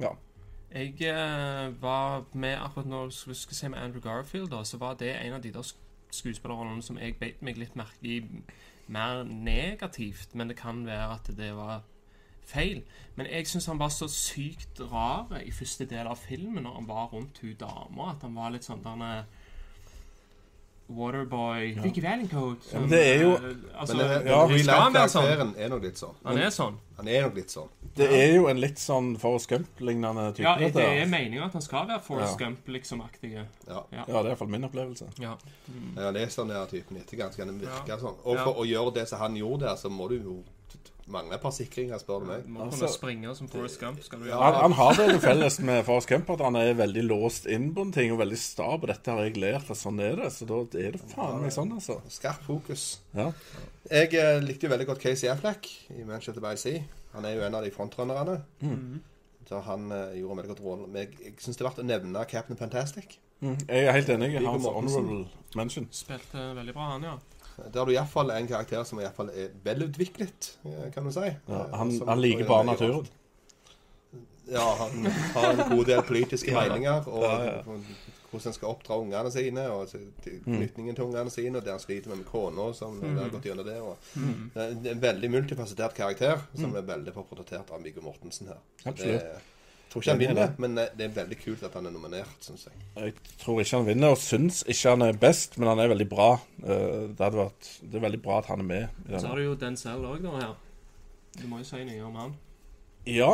ja. 0.06 0.12
Jeg 0.70 0.94
eh, 1.10 1.72
var 1.82 2.28
med 2.38 2.54
akkurat 2.62 2.86
når 2.86 3.10
vi 3.26 3.34
skal 3.34 3.58
se 3.58 3.68
med 3.72 3.82
Andrew 3.82 4.04
Garfield, 4.04 4.52
da, 4.54 4.62
så 4.62 4.78
var 4.78 4.94
det 5.00 5.16
en 5.16 5.34
av 5.34 5.42
de 5.42 5.50
der 5.56 5.66
sk- 5.66 5.80
skuespillerrollene 6.14 6.82
som 6.86 6.98
jeg 7.02 7.18
beit 7.18 7.42
meg 7.42 7.58
litt 7.58 7.74
merke 7.78 8.06
i 8.06 8.20
mer 8.90 9.24
negativt, 9.24 10.34
men 10.34 10.50
det 10.50 10.58
kan 10.58 10.84
være 10.86 11.14
at 11.14 11.30
det 11.38 11.50
var 11.56 11.82
feil. 12.50 12.82
Men 13.14 13.28
jeg 13.30 13.46
syns 13.46 13.68
han 13.70 13.78
var 13.78 13.92
så 13.94 14.08
sykt 14.10 14.80
rar 14.92 15.30
i 15.44 15.52
første 15.54 15.86
del 15.90 16.10
av 16.10 16.18
filmen 16.18 16.64
når 16.66 16.80
han 16.80 16.88
var 16.88 17.12
rundt 17.14 17.38
hun 17.44 17.54
dama, 17.60 18.10
at 18.14 18.26
han 18.26 18.34
var 18.36 18.54
litt 18.54 18.66
sånn 18.66 18.82
der 18.84 19.24
Waterboy 20.90 21.74
Ja. 21.76 21.82
Vicky 21.82 22.00
Valancourt. 22.02 22.58
Ja, 22.72 22.78
det 22.90 23.00
er 23.16 23.22
jo- 23.22 23.36
altså, 23.78 23.96
Men 23.96 24.08
det, 24.08 24.26
ja, 24.30 24.46
han 24.46 24.58
sånn? 24.58 24.92
karakteren 24.92 25.54
er 25.58 25.68
nok 25.68 25.82
litt 25.82 25.94
sånn. 25.98 26.14
Han 26.24 26.38
er 26.38 26.50
sånn. 26.50 26.74
Han 26.96 27.08
er 27.08 27.22
nok 27.22 27.34
litt 27.34 27.48
sånn. 27.50 27.68
Det 27.96 28.08
er 28.12 28.34
jo 28.34 28.46
en 28.48 28.60
litt 28.60 28.76
sånn 28.78 29.16
Forrest 29.18 29.48
Gump-lignende 29.50 30.32
type. 30.34 30.42
Ja, 30.44 30.56
det 30.56 30.76
er 30.76 31.06
meninga 31.06 31.46
at 31.46 31.52
han 31.52 31.62
skal 31.62 31.86
være 31.88 32.02
Forrest 32.02 32.38
Ja. 32.40 32.46
Gump-liksom-aktig. 32.46 33.32
Ja. 33.32 33.44
Ja, 33.68 34.04
det 34.06 34.14
er 34.14 34.24
iallfall 34.28 34.48
min 34.48 34.64
opplevelse. 34.64 35.08
Ja. 35.18 35.36
Jeg 35.96 36.04
har 36.04 36.12
lest 36.12 36.36
den 36.36 36.48
der 36.48 36.66
typen 36.66 36.96
etter 36.96 37.16
ganske 37.16 37.44
han 37.44 37.58
virker 37.60 37.88
Ja. 37.88 37.96
sånn. 37.96 38.16
Og 38.24 38.36
Ja. 38.36 38.44
for 38.44 38.54
å 38.54 38.64
gjøre 38.66 38.94
det 38.94 39.08
som 39.08 39.18
han 39.18 39.34
gjorde 39.36 39.60
der, 39.60 39.74
så 39.76 39.88
må 39.90 40.08
du 40.08 40.18
jo 40.18 40.44
mangler 41.08 41.34
et 41.36 41.42
par 41.42 41.50
sikringer, 41.52 41.98
spør 41.98 42.20
du 42.20 42.26
meg. 42.26 42.44
Må 42.46 42.64
Altså- 42.66 42.80
kunne 42.86 42.92
springe 42.92 43.34
som 43.36 43.48
Forrest 43.48 43.80
Gump. 43.80 44.02
Skal 44.02 44.18
du 44.20 44.24
Ja. 44.26 44.36
gjøre 44.36 44.42
Han, 44.52 44.54
han 44.62 44.72
har 44.72 44.94
det 44.94 45.06
til 45.10 45.20
felles 45.20 45.58
med 45.60 45.84
Forrest 45.84 46.08
Gump 46.08 46.30
at 46.30 46.40
han 46.40 46.56
er 46.56 46.74
veldig 46.74 47.04
låst 47.08 47.46
inn 47.46 47.74
på 47.74 47.80
en 47.82 47.92
ting 47.92 48.12
og 48.12 48.18
veldig 48.18 48.38
sta 48.38 48.76
på 48.78 48.86
dette 48.86 49.06
har 49.10 49.22
jeg 49.24 49.36
lært, 49.36 49.70
at 49.70 49.76
sånn 49.76 50.00
er 50.00 50.16
det. 50.16 50.32
Så 50.32 50.46
da 50.46 50.60
er 50.78 50.92
det 50.92 51.00
faen 51.00 51.40
meg 51.42 51.50
sånn, 51.52 51.72
altså. 51.72 52.00
Skarp 52.08 52.42
fokus. 52.46 52.98
Ja. 53.14 53.32
Jeg 53.90 54.14
eh, 54.14 54.40
likte 54.40 54.68
jo 54.68 54.76
veldig 54.76 54.86
godt 54.86 55.00
Casey 55.00 55.28
Affleck 55.28 55.66
i 55.90 56.04
Manchester 56.04 56.40
by 56.40 56.54
Sea. 56.56 56.82
Han 57.14 57.24
er 57.24 57.34
jo 57.34 57.40
en 57.42 57.54
av 57.54 57.64
de 57.64 57.70
frontrunnerne. 57.70 58.42
Så 59.48 59.60
han 59.64 59.90
eh, 59.90 60.14
gjorde 60.20 60.30
en 60.30 60.36
veldig 60.42 60.48
godt 60.56 60.64
rolle. 60.64 60.86
Men 60.88 61.02
jeg, 61.06 61.16
jeg 61.24 61.34
syns 61.42 61.56
det 61.56 61.64
er 61.64 61.70
verdt 61.70 61.82
å 61.82 61.86
nevne 61.88 62.28
Captain 62.28 62.56
Fantastic. 62.56 63.18
Mm, 63.42 63.56
Jeg 63.68 63.86
er 63.88 63.92
helt 63.96 64.08
enig 64.12 64.34
hans 64.44 64.66
honorable 64.68 65.26
mention. 65.56 65.88
Spilte 65.90 66.54
veldig 66.54 66.74
bra, 66.76 66.90
han, 66.92 67.02
ja. 67.02 67.14
Der 67.72 67.84
du 67.84 67.92
iallfall 67.92 68.30
er 68.30 68.36
en 68.36 68.46
karakter 68.48 68.84
som 68.84 68.98
iallfall 69.00 69.30
er 69.30 69.48
velutviklet, 69.64 70.56
eh, 70.64 70.90
kan 70.94 71.04
du 71.04 71.10
si. 71.12 71.20
Ja, 71.48 71.64
Eh, 71.64 71.76
han, 71.76 71.92
som- 71.98 72.08
han 72.08 72.20
liker 72.20 72.46
bare 72.46 72.64
naturen. 72.64 73.06
Ja, 74.50 74.74
han 74.78 75.04
har 75.34 75.52
en 75.52 75.76
god 75.76 75.86
del 75.86 76.02
politiske 76.02 76.50
Ja. 76.54 76.60
meninger 76.68 77.06
og 77.08 77.22
Ja, 77.22 77.42
ja. 77.44 77.62
hvordan 77.62 78.42
han 78.44 78.52
skal 78.52 78.68
oppdra 78.68 78.96
ungene 78.98 79.30
sine, 79.30 79.68
og 79.70 79.88
Mm. 79.92 80.42
knytningen 80.44 80.94
til 80.96 81.04
ungene 81.04 81.30
sine, 81.30 81.56
og 81.58 81.64
det 81.64 81.70
han 81.70 81.80
sliter 81.80 82.08
med 82.08 82.16
med 82.18 82.26
kona, 82.26 82.72
som 82.74 82.98
Mm. 83.00 83.16
har 83.18 83.28
gått 83.30 83.42
gjennom 83.44 83.64
det. 83.64 83.76
Og, 83.80 83.96
Det 84.54 84.86
er 84.86 84.90
en 84.94 85.00
veldig 85.00 85.30
multifasettert 85.30 85.94
karakter, 85.94 86.38
som 86.56 86.74
er 86.76 86.82
veldig 86.82 87.12
portrettert 87.14 87.70
av 87.70 87.82
Viggo 87.82 88.00
Mortensen 88.00 88.46
her. 88.48 88.58
Så 88.82 88.86
Mm. 88.86 88.92
Absolutt. 88.92 89.22
Tror 89.90 90.02
ikke 90.04 90.10
han 90.12 90.20
vinner, 90.22 90.52
men 90.62 90.78
eh, 90.78 90.86
det 90.96 91.04
er 91.08 91.14
veldig 91.24 91.38
kult 91.44 91.62
at 91.66 91.74
han 91.74 91.86
er 91.86 91.90
nominert, 91.90 92.36
syns 92.46 92.68
jeg. 92.68 92.74
Jeg 92.96 93.14
tror 93.40 93.60
ikke 93.60 93.76
han 93.80 93.86
vinner, 93.86 94.12
og 94.14 94.18
syns 94.22 94.60
ikke 94.70 94.90
han 94.94 95.02
er 95.02 95.12
best, 95.18 95.58
men 95.58 95.68
han 95.68 95.80
er 95.82 95.88
veldig 95.90 96.08
bra. 96.08 96.28
Eh, 96.62 97.08
Det, 97.10 97.18
hadde 97.24 97.40
vært, 97.40 97.70
det 97.82 97.94
er 97.98 98.04
veldig 98.06 98.22
bra 98.22 98.38
at 98.38 98.46
han 98.52 98.60
er 98.60 98.68
med. 98.68 98.88
i 99.08 99.18
Så 99.18 99.26
har 99.26 99.36
du 99.36 99.42
jo 99.48 99.54
Denzel 99.54 100.04
òg, 100.06 100.22
da, 100.22 100.30
her. 100.38 100.54
Du 101.40 101.46
må 101.48 101.58
jo 101.58 101.64
si 101.64 101.82
noe 101.84 102.06
om 102.06 102.14
han. 102.16 102.36
Ja, 103.06 103.32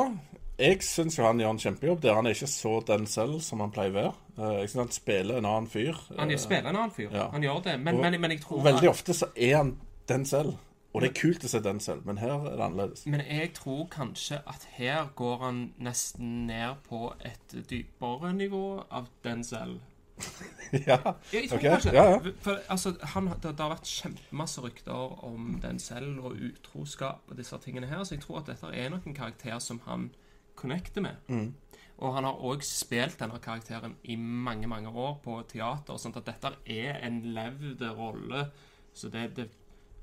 jeg 0.59 0.81
syns 0.83 1.19
jo 1.19 1.25
han 1.27 1.39
gjør 1.41 1.51
en 1.51 1.59
kjempejobb 1.61 2.01
der. 2.01 2.15
Han 2.15 2.27
er 2.27 2.31
ikke 2.37 2.49
så 2.49 2.81
den 2.87 3.07
selv 3.07 3.41
som 3.45 3.61
han 3.61 3.71
pleier 3.71 3.91
å 3.91 3.95
være. 4.01 4.13
Eh, 4.39 4.61
Jeg 4.63 4.69
syns 4.71 4.81
han 4.87 4.93
spiller 4.97 5.39
en 5.39 5.45
annen 5.45 5.69
fyr. 5.69 5.93
Han 6.17 6.33
spiller 6.39 6.69
en 6.71 6.77
annen 6.77 6.91
fyr. 6.97 7.11
ja. 7.13 7.29
Han 7.33 7.43
gjør 7.43 7.63
det. 7.65 7.81
Men, 7.81 7.95
Og- 7.97 8.01
men, 8.01 8.21
men 8.21 8.31
jeg 8.31 8.41
tror 8.41 8.63
veldig 8.65 8.89
ofte 8.89 9.13
så 9.13 9.29
er 9.37 9.57
han 9.57 9.77
den 10.09 10.25
selv. 10.25 10.57
Og 10.97 11.03
det 11.05 11.11
er 11.11 11.19
kult 11.19 11.45
å 11.45 11.49
se 11.53 11.61
den 11.61 11.81
selv, 11.85 12.07
men 12.09 12.17
her 12.23 12.31
er 12.33 12.55
det 12.57 12.65
annerledes. 12.65 13.03
Men 13.13 13.21
jeg 13.21 13.51
tror 13.59 13.83
kanskje 13.93 14.39
at 14.49 14.63
her 14.79 15.11
går 15.19 15.43
han 15.43 15.59
nesten 15.77 16.47
ned 16.49 16.79
på 16.87 17.11
et 17.21 17.53
dypere 17.69 18.33
nivå 18.33 18.63
av 18.89 19.11
Denzel. 19.25 19.77
ja. 20.89 20.97
Jeg 21.35 21.51
tror 21.51 21.59
Ok, 21.59 21.67
kanskje 21.67 21.93
ja, 21.93 22.05
ja. 22.15 22.33
For, 22.41 22.63
altså, 22.73 22.95
han, 23.13 23.29
det, 23.29 23.51
det 23.51 23.61
har 23.61 23.75
vært 23.75 23.91
kjempemasse 23.91 24.65
rykter 24.65 25.19
om 25.29 25.59
Denzel 25.61 26.15
og 26.17 26.41
utroskap 26.49 27.29
og 27.29 27.37
disse 27.43 27.61
tingene 27.61 27.91
her, 27.91 28.01
så 28.01 28.17
jeg 28.17 28.25
tror 28.25 28.41
at 28.41 28.49
dette 28.55 28.73
er 28.73 28.89
nok 28.95 29.05
en 29.05 29.19
karakter 29.19 29.61
som 29.61 29.83
han 29.85 30.09
connecter 30.57 31.05
med. 31.05 31.21
Mm. 31.29 31.53
Og 32.01 32.17
han 32.17 32.25
har 32.29 32.41
òg 32.45 32.65
spilt 32.65 33.21
denne 33.21 33.37
karakteren 33.45 33.99
i 34.09 34.17
mange 34.17 34.69
mange 34.69 34.89
år 34.89 35.19
på 35.25 35.37
teater, 35.53 36.01
sånn 36.01 36.17
at 36.17 36.29
dette 36.29 36.57
er 36.73 37.05
en 37.05 37.21
levd 37.37 37.85
rolle. 38.01 38.49
Så 38.97 39.13
det, 39.13 39.29
det, 39.37 39.51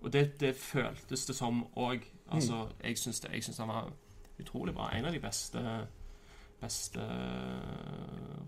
og 0.04 0.14
det, 0.14 0.40
det 0.40 0.56
føltes 0.56 1.26
det 1.26 1.36
som 1.36 1.64
òg. 1.78 2.04
Altså, 2.32 2.68
jeg 2.84 2.98
syns 2.98 3.58
han 3.60 3.68
var 3.70 3.92
utrolig 4.40 4.74
bra. 4.76 4.90
En 4.98 5.06
av 5.06 5.14
de 5.14 5.20
beste 5.20 5.62
beste 6.64 7.04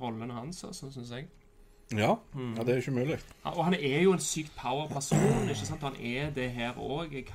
rollene 0.01 0.33
hans, 0.33 0.63
altså, 0.63 0.91
syns 0.93 1.11
jeg. 1.11 1.25
Ja. 1.93 2.15
ja, 2.33 2.63
det 2.65 2.69
er 2.73 2.79
ikke 2.81 2.91
umulig. 2.95 3.17
Ja, 3.43 3.51
Og 3.51 3.65
han 3.67 3.73
er 3.77 3.99
jo 4.01 4.13
en 4.15 4.19
sykt 4.23 4.55
power 4.57 4.87
person. 4.89 5.19
ikke 5.49 5.55
sant? 5.67 5.83
Han 5.85 5.95
er 6.01 6.31
det 6.33 6.47
her 6.55 6.73
òg. 6.81 7.11
Jeg, 7.13 7.27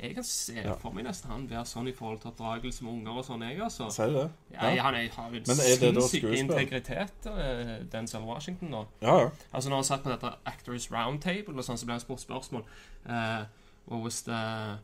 jeg 0.00 0.14
kan 0.16 0.24
se 0.26 0.56
Ja. 0.56 0.72
for 0.74 0.90
meg 0.90 1.04
nesten 1.06 1.30
han 1.30 1.44
være 1.50 1.62
sånn 1.70 1.86
i 1.86 1.92
forhold 1.94 2.18
til 2.24 2.32
oppdragelse 2.32 2.82
med 2.82 2.92
unger 2.96 3.20
og 3.20 3.24
sånn, 3.28 3.44
jeg, 3.46 3.60
altså. 3.62 3.86
Sier 3.94 4.10
det? 4.16 4.24
Ja, 4.56 4.72
Ja. 4.74 4.82
Han 4.88 4.94
er, 4.98 5.08
har 5.14 5.30
jo 5.30 5.44
sinnssyk 5.44 6.24
integritet, 6.40 7.26
eh, 7.30 7.84
Denzel 7.92 8.26
Washington, 8.26 8.72
da. 8.74 8.82
Ja, 9.06 9.18
ja. 9.20 9.30
Altså 9.52 9.68
Når 9.70 9.76
han 9.76 9.84
satt 9.92 10.02
på 10.02 10.10
dette 10.10 10.34
Actors 10.46 10.90
Roundtable, 10.90 11.54
og 11.54 11.64
sånn, 11.64 11.78
så 11.78 11.86
ble 11.86 11.92
han 11.94 12.00
spurt 12.02 12.20
spørsmål 12.26 12.64
eh, 13.06 13.44
What 13.86 14.02
was 14.02 14.22
the 14.22 14.78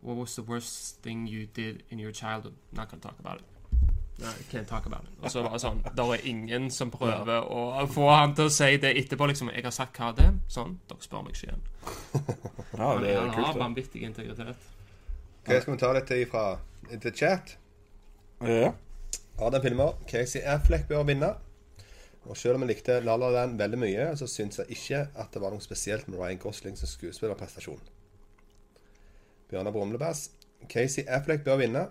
What 0.00 0.16
was 0.16 0.34
the 0.36 0.42
worst 0.42 1.02
thing 1.02 1.26
you 1.26 1.46
did 1.54 1.82
in 1.90 1.98
your 1.98 2.12
childhood? 2.12 2.54
Not 2.72 2.88
gonna 2.90 3.02
talk 3.02 3.18
about 3.18 3.40
it. 3.40 3.46
Nei, 4.20 4.32
can't 4.50 4.66
talk 4.66 4.86
about 4.86 5.02
it. 5.04 5.10
Og 5.22 5.30
så 5.30 5.42
var 5.42 5.52
det 5.54 5.60
sånn 5.62 5.82
Det 5.94 6.04
er 6.14 6.24
ingen 6.26 6.70
som 6.70 6.90
prøver 6.90 7.44
å 7.46 7.84
få 7.90 8.08
han 8.10 8.34
til 8.34 8.48
å 8.48 8.50
si 8.50 8.76
det 8.76 8.96
etterpå. 8.98 9.26
liksom 9.30 9.50
Jeg 9.54 9.64
har 9.64 9.70
sagt 9.74 9.98
hva 9.98 10.12
det 10.14 10.24
er. 10.24 10.34
Sånn. 10.48 10.78
Dere 10.88 11.02
spør 11.06 11.22
meg 11.22 11.34
ikke 11.36 11.46
igjen. 11.46 11.62
ja 12.78 12.88
det 12.98 13.12
er 13.14 13.20
han 13.20 13.30
kult. 13.34 13.46
har 13.46 13.58
vanvittig 13.58 14.02
integritet. 14.02 14.56
Ok, 15.42 15.52
Skal 15.62 15.72
vi 15.74 15.78
ta 15.78 15.92
litt 15.92 16.12
fra 16.30 16.44
The 16.90 17.10
Chat? 17.14 17.56
Ja. 18.42 18.72
Adam 19.38 19.62
filmer 19.62 19.94
Casey 20.10 20.42
Affleck 20.42 20.88
bør 20.88 21.04
vinne. 21.06 21.34
Og 22.28 22.36
selv 22.36 22.58
om 22.58 22.64
jeg 22.66 22.74
likte 22.74 22.98
La 23.00 23.14
La 23.16 23.30
Land 23.32 23.56
veldig 23.58 23.78
mye, 23.80 24.08
så 24.20 24.26
syns 24.28 24.58
jeg 24.60 24.74
ikke 24.76 24.98
at 25.16 25.30
det 25.32 25.40
var 25.40 25.54
noe 25.54 25.64
spesielt 25.64 26.08
med 26.12 26.18
Ryan 26.20 26.40
Gosling 26.42 26.76
som 26.76 26.90
skuespillerprestasjon. 26.90 27.80
Bjørnar 29.48 29.72
Brumlebass 29.72 30.26
Casey 30.68 31.06
Affleck 31.08 31.44
bør 31.46 31.56
vinne. 31.62 31.86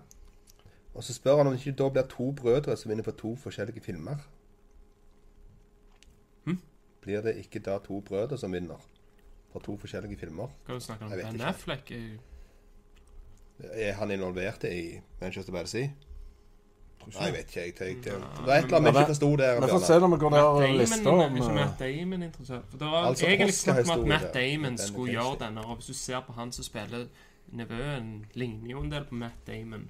Og 0.93 1.03
så 1.05 1.13
spør 1.13 1.38
han 1.41 1.47
om 1.49 1.53
det 1.55 1.61
ikke 1.65 1.77
da 1.79 1.88
blir 1.93 2.07
to 2.09 2.31
brødre 2.38 2.75
som 2.77 2.89
vinner 2.91 3.05
på 3.05 3.13
to 3.17 3.33
forskjellige 3.41 3.81
filmer. 3.85 4.21
Hm? 6.45 6.59
Blir 7.01 7.21
det 7.25 7.35
ikke 7.41 7.59
da 7.65 7.77
to 7.85 7.99
brødre 8.01 8.38
som 8.38 8.53
vinner 8.53 8.81
på 9.53 9.59
to 9.65 9.77
forskjellige 9.81 10.17
filmer? 10.21 10.53
Skal 10.63 10.75
du 10.75 10.85
snakke 10.85 11.05
om 11.05 11.11
Ben. 11.11 11.41
Affleck? 11.41 11.91
eh, 11.91 12.17
Er 13.73 13.93
han 13.93 14.11
involvert 14.11 14.63
i 14.63 14.99
Manchester 15.21 15.53
by 15.53 15.57
the 15.65 15.67
Sea? 15.67 15.89
Nei, 17.14 17.26
jeg 17.26 17.34
vet 17.34 17.47
ikke. 17.47 17.62
Jeg 17.66 17.76
tenkte, 17.76 18.10
jeg. 18.10 18.20
det 18.38 18.45
var 18.47 18.53
et 18.58 18.64
eller 18.64 18.78
annet 18.78 18.93
vi 18.93 18.99
ikke 18.99 19.12
forsto 19.14 19.30
der. 19.41 19.60
Vi 19.62 19.68
får 19.72 19.84
se 19.88 19.99
når 19.99 20.08
vi 20.14 20.18
går 20.24 20.30
ned 20.30 20.39
Matt 20.39 20.47
og 20.55 20.62
Damon, 20.62 20.78
lister 20.78 21.12
er 21.12 21.26
om 21.26 21.55
Matt 21.58 21.80
Damon 21.80 22.24
interessert? 22.24 22.66
For 22.70 22.78
det 22.78 22.88
var 22.88 23.05
Altså, 23.08 23.26
egentlig 23.28 23.53
snakk 23.53 23.78
om 23.86 23.99
at 23.99 24.08
Matt. 24.08 24.34
Damon 24.34 24.78
skulle 24.78 25.12
gjøre 25.12 25.38
denne. 25.45 25.62
Og 25.66 25.76
hvis 25.76 25.86
du 25.86 25.93
ser 25.93 26.20
på 26.28 26.34
han 26.39 26.51
som 26.51 26.64
spiller 26.64 27.05
nevøen, 27.51 28.26
ligner 28.34 28.72
jo 28.72 28.82
en 28.84 28.91
del 28.91 29.05
på 29.05 29.16
Matt 29.16 29.47
Damon. 29.47 29.89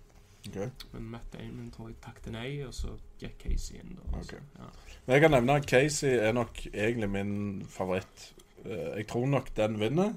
ok. 0.50 0.58
Men 0.94 1.04
Matt 1.12 1.34
Damon 1.34 1.72
tror 1.78 1.88
jeg 1.88 1.98
takket 2.06 2.32
nei, 2.34 2.64
og 2.68 2.74
så 2.74 2.88
gikk 3.20 3.38
Casey 3.44 3.80
inn. 3.82 3.98
Da, 3.98 4.18
altså. 4.18 4.36
Ok. 4.36 4.42
ja. 4.60 4.70
Men 5.06 5.14
Jeg 5.14 5.22
kan 5.22 5.32
nevne 5.32 5.56
at 5.56 5.66
Casey 5.70 6.10
er 6.20 6.32
nok 6.32 6.62
egentlig 6.74 7.10
min 7.10 7.66
favoritt. 7.70 8.34
Eh, 8.66 8.98
Jeg 8.98 9.08
tror 9.08 9.26
nok 9.28 9.50
den 9.58 9.80
vinner. 9.80 10.14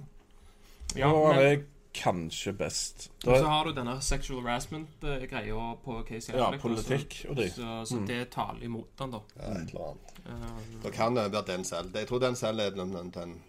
Ja, 0.96 1.12
og 1.12 1.34
men, 1.36 1.44
er 1.44 1.56
kanskje 1.94 2.52
best. 2.52 3.10
Er, 3.26 3.30
og 3.30 3.38
så 3.38 3.46
har 3.50 3.64
du 3.64 3.72
denne 3.74 3.96
sexual 4.02 4.42
harassment-greia 4.46 5.74
på 5.84 5.96
Casey 6.08 6.34
ja, 6.36 6.50
politikk 6.62 7.16
og 7.28 7.36
det. 7.36 7.52
Så, 7.52 7.84
så 7.86 7.96
Mm. 7.96 8.06
det 8.06 8.30
taler 8.30 8.62
imot 8.64 8.88
han, 8.98 9.10
da. 9.10 9.18
Ja, 9.36 9.50
et 9.50 9.70
eller 9.70 9.88
annet. 9.88 10.12
Eh, 10.26 10.82
Da 10.82 10.90
kan 10.90 11.16
det 11.16 11.32
være 11.32 11.44
den 11.56 11.64
selv. 11.64 11.96
Jeg 11.96 12.06
tror 12.08 12.18
den 12.18 12.36
selv 12.36 12.58
er 12.60 12.70
den, 12.70 12.92
den, 12.94 13.10
den 13.10 13.42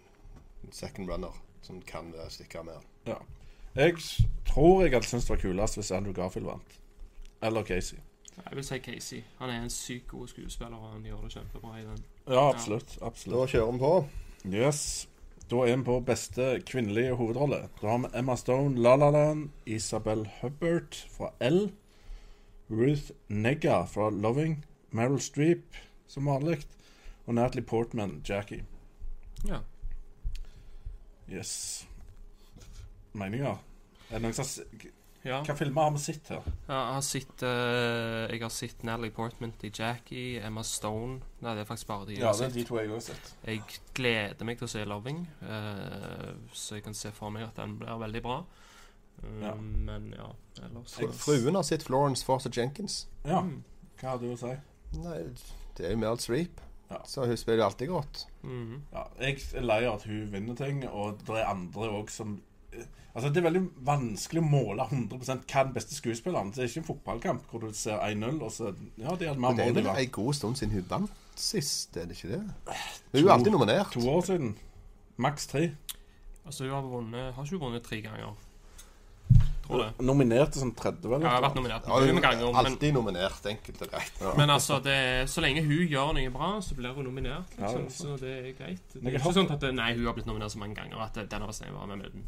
second 0.72 1.10
runner 1.10 1.36
som 1.62 1.80
kan 1.86 2.12
stikke 2.28 2.62
mer 2.64 2.72
med. 2.72 2.82
Ja. 3.06 3.14
Jeg 3.74 3.94
tror 4.46 4.82
jeg 4.82 4.92
hadde 4.92 5.06
syntes 5.06 5.24
det 5.24 5.30
var 5.30 5.36
kulest 5.42 5.74
hvis 5.76 5.90
Andrew 5.90 6.12
Garfield 6.12 6.46
vant. 6.46 6.80
Eller 7.42 7.62
Casey. 7.64 7.96
jeg 8.36 8.56
vil 8.56 8.64
si 8.64 8.78
Casey. 8.78 9.22
Han 9.38 9.50
er 9.50 9.62
en 9.62 9.70
sykt 9.70 10.08
god 10.08 10.28
skuespiller, 10.28 10.76
og 10.76 10.92
han 10.92 11.02
gjør 11.04 11.20
det 11.22 11.32
kjempebra 11.32 11.78
i 11.78 11.82
den. 11.82 12.04
Ja, 12.28 12.48
absolutt. 12.50 12.98
Da 13.00 13.06
absolutt. 13.06 13.50
kjører 13.50 13.72
vi 13.72 13.78
på. 13.78 14.08
Yes. 14.52 15.08
Da 15.52 15.66
er 15.68 15.76
vi 15.76 15.84
på 15.84 15.98
beste 16.00 16.44
kvinnelige 16.64 17.12
hovedrolle. 17.12 17.66
Da 17.82 17.88
har 17.90 17.98
vi 17.98 18.08
Emma 18.18 18.36
Stone, 18.40 18.80
La 18.80 18.94
La 18.96 19.10
Land, 19.10 19.50
Isabel 19.66 20.24
Hubbard 20.40 20.96
fra 21.12 21.28
L, 21.40 21.66
Ruth 22.70 23.12
Negga 23.28 23.82
fra 23.84 24.08
Loving, 24.10 24.64
Meryl 24.90 25.20
Streep 25.20 25.76
som 26.08 26.26
vanlig, 26.26 26.62
og 27.26 27.34
Natalie 27.34 27.66
Portman, 27.68 28.22
Jackie. 28.28 28.64
Ja. 29.44 29.58
Yes. 31.28 31.86
Meninger? 33.12 33.60
Er 34.08 34.16
det 34.16 34.22
noen 34.22 34.34
som 34.36 34.48
ja. 35.24 35.42
Hva 35.46 35.54
filmer 35.56 35.82
har 35.86 35.90
vi 35.94 35.98
sett 36.02 36.28
her? 36.28 36.42
Ja, 36.68 36.78
Jeg 36.78 36.94
har 36.94 37.04
sett 37.06 37.42
uh, 37.42 38.32
Jeg 38.32 38.40
har 38.42 38.48
sett 38.50 38.82
Natalie 38.84 39.10
Portman 39.14 39.52
i 39.62 39.70
Jackie, 39.70 40.40
Emma 40.42 40.62
Stone 40.62 41.20
Nei, 41.40 41.54
det 41.54 41.60
er 41.62 41.68
faktisk 41.68 41.86
bare 41.86 42.06
de 42.06 42.16
jeg 42.16 42.24
har 42.26 42.34
sett. 42.34 42.66
to 42.66 42.78
jeg 42.78 42.90
har 42.90 43.00
sett. 43.00 43.30
Jeg 43.46 43.62
gleder 43.94 44.44
meg 44.44 44.58
til 44.58 44.66
å 44.66 44.70
se 44.70 44.84
'Loving', 44.84 45.26
uh, 45.42 46.32
så 46.52 46.74
jeg 46.74 46.84
kan 46.84 46.94
se 46.94 47.10
for 47.12 47.30
meg 47.30 47.42
at 47.44 47.56
den 47.56 47.78
blir 47.78 47.98
veldig 47.98 48.22
bra. 48.22 48.42
Um, 49.22 49.42
Ja. 49.42 49.54
Men 49.54 50.14
ja, 50.16 50.28
ellers 50.64 50.98
jeg, 50.98 51.08
Fruen 51.14 51.54
har 51.54 51.62
sett 51.62 51.82
Florence 51.82 52.24
Forster 52.24 52.50
Jenkins. 52.50 53.06
Ja, 53.24 53.40
Mm. 53.42 53.62
hva 54.00 54.08
har 54.08 54.18
du 54.18 54.32
å 54.32 54.36
si? 54.38 54.56
Nei, 54.98 55.18
det 55.76 55.86
er 55.86 55.90
jo 55.90 55.96
Meryl 55.96 56.18
Streep. 56.18 56.60
Ja. 56.90 56.98
Så 57.06 57.24
hun 57.26 57.36
spiller 57.36 57.58
jo 57.58 57.64
alltid 57.70 57.88
godt. 57.88 58.26
Mhm. 58.42 58.80
Ja, 58.92 59.04
jeg 59.20 59.40
er 59.54 59.60
lei 59.62 59.84
av 59.86 59.94
at 59.94 60.02
hun 60.02 60.30
vinner 60.32 60.54
ting, 60.54 60.84
og 60.88 61.18
det 61.24 61.36
er 61.38 61.46
andre 61.46 61.88
òg 61.90 62.10
som 62.10 62.42
Altså, 63.14 63.28
Det 63.28 63.42
er 63.42 63.44
veldig 63.50 63.62
vanskelig 63.84 64.40
å 64.40 64.48
måle 64.48 64.86
100 64.88 65.18
hva 65.20 65.64
den 65.66 65.72
beste 65.74 65.94
skuespilleren. 65.94 66.52
Det 66.54 66.62
er 66.64 66.70
ikke 66.70 66.80
en 66.80 66.86
fotballkamp 66.88 67.42
hvor 67.50 67.60
du 67.60 67.72
ser 67.76 67.98
1-0, 68.00 68.38
og 68.40 68.50
så 68.54 68.70
Ja, 68.96 69.14
de 69.14 69.28
hadde 69.28 69.40
mer 69.40 69.52
Men 69.52 69.56
det 69.58 69.66
er 69.66 69.72
mål 69.74 69.96
vel 69.96 70.04
en 70.06 70.14
god 70.16 70.34
stund 70.38 70.56
siden 70.56 70.72
hun 70.78 70.86
vant 70.88 71.10
sist, 71.36 71.96
er 71.96 72.06
det 72.06 72.16
ikke 72.16 72.30
det? 72.32 72.40
Hun 72.68 73.18
er 73.18 73.20
jo 73.26 73.28
alltid 73.34 73.52
nominert. 73.52 73.92
To 73.92 74.00
år 74.08 74.24
siden. 74.24 74.54
Maks 75.18 75.46
tre. 75.46 75.74
Altså, 76.46 76.64
hun 76.64 76.72
har 76.72 76.82
vunnet 76.88 77.34
Har 77.34 77.44
ikke 77.44 77.58
hun 77.58 77.66
vunnet 77.68 77.84
tre 77.84 78.00
ganger? 78.00 78.32
Tror 79.62 79.78
det. 79.84 79.90
Nominert 80.02 80.56
sånn 80.58 80.72
30, 80.74 81.06
vel? 81.06 81.22
Ja, 81.22 81.28
jeg 81.28 81.36
har 81.36 81.44
vært 81.44 81.58
nominert 81.60 81.86
Ja, 81.86 81.98
mange 82.00 82.22
ganger. 82.24 82.46
Men, 82.48 82.66
alltid 82.66 82.94
nominert, 82.96 83.44
enkelt 83.46 83.82
og 83.84 83.92
greit. 83.92 84.22
men 84.40 84.50
altså, 84.50 84.80
det, 84.82 84.92
er- 84.92 85.28
så 85.30 85.44
lenge 85.44 85.62
hun 85.62 85.84
gjør 85.86 86.14
noe 86.16 86.32
bra, 86.34 86.48
så 86.64 86.74
blir 86.78 86.96
hun 86.96 87.06
nominert. 87.06 87.54
Ja, 87.60 87.70
Liksom, 87.70 87.84
det 87.86 87.94
så 87.94 88.16
det 88.24 88.32
er 88.40 88.48
greit. 88.58 88.82
Det 88.96 89.04
er 89.04 89.18
ikke 89.20 89.34
sånn 89.36 89.52
at 89.54 89.60
det, 89.62 89.70
Nei, 89.78 89.92
hun 89.94 90.08
har 90.08 90.16
blitt 90.16 90.26
nominert 90.26 90.50
så 90.56 90.58
mange 90.64 90.74
ganger 90.80 91.04
at 91.04 91.14
det- 91.14 91.28
den 91.30 91.44
har 91.44 91.52
vært 91.52 91.88
med 91.88 91.98
med 91.98 92.22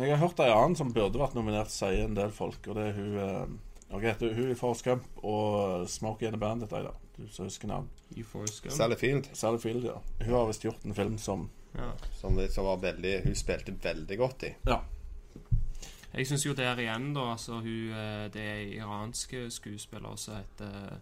Jeg 0.00 0.16
har 0.16 0.22
hørt 0.28 0.40
ei 0.40 0.50
annen 0.50 0.76
som 0.76 0.92
burde 0.92 1.18
vært 1.20 1.34
nominert, 1.34 1.70
sier 1.70 2.04
en 2.06 2.14
del 2.16 2.30
folk, 2.30 2.66
og 2.68 2.74
det 2.78 2.86
er 2.88 2.92
hun 2.96 3.16
eh, 3.18 3.96
okay, 3.96 4.14
hun 4.34 4.50
i 4.50 4.54
Forrest 4.58 4.84
Gump 4.84 5.02
og 5.24 5.88
Smokey 5.88 6.26
and 6.26 6.34
the 6.36 6.40
Bandit, 6.40 6.72
ei 6.72 6.82
da. 6.86 6.92
Du 7.16 7.26
som 7.28 7.44
husker 7.44 7.68
navn. 7.68 7.88
Sally 8.72 8.96
Field, 8.96 9.28
Sally 9.36 9.58
Field, 9.58 9.84
ja. 9.84 9.98
Hun 10.24 10.32
har 10.34 10.46
visst 10.48 10.64
gjort 10.64 10.84
en 10.84 10.94
film 10.94 11.18
som 11.18 11.50
Ja. 11.74 11.92
som, 12.18 12.34
som 12.50 12.64
var 12.66 12.76
veldig 12.82 13.22
Hun 13.24 13.34
spilte 13.38 13.72
veldig 13.82 14.16
godt 14.18 14.42
i. 14.42 14.54
Ja. 14.66 14.80
Jeg 16.14 16.26
syns 16.26 16.42
jo 16.46 16.54
der 16.58 16.78
igjen, 16.82 17.12
da 17.14 17.20
altså 17.32 17.60
hun, 17.60 17.92
eh, 17.94 18.28
Det 18.34 18.42
er 18.42 18.64
iranske 18.80 19.44
skuespiller 19.50 20.16
som 20.16 20.34
heter 20.40 20.96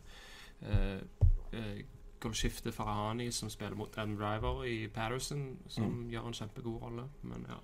uh, 0.63 1.25
uh, 1.55 1.79
Golshifte 2.21 2.73
Farahani, 2.73 3.31
som 3.33 3.49
spiller 3.51 3.77
mot 3.79 3.97
Adam 3.97 4.17
Driver 4.19 4.65
i 4.67 4.89
Patterson, 4.89 5.57
som 5.69 5.85
Mm. 5.85 6.09
gjør 6.11 6.27
en 6.27 6.33
kjempegod 6.35 6.83
rolle. 6.83 7.05
Men 7.23 7.47
ja, 7.49 7.55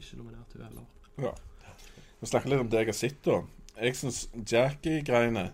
ikke 0.00 0.20
nominert 0.20 0.56
hun 0.56 0.64
heller. 0.66 0.86
Ja. 1.22 1.34
Vi 2.20 2.30
snakker 2.30 2.50
litt 2.50 2.64
om 2.64 2.70
det 2.72 2.82
jeg 2.82 2.90
har 2.90 2.98
sett, 2.98 3.20
da. 3.26 3.42
Jeg 3.74 3.98
syns 3.98 4.24
Jackie-greiene 4.34 5.50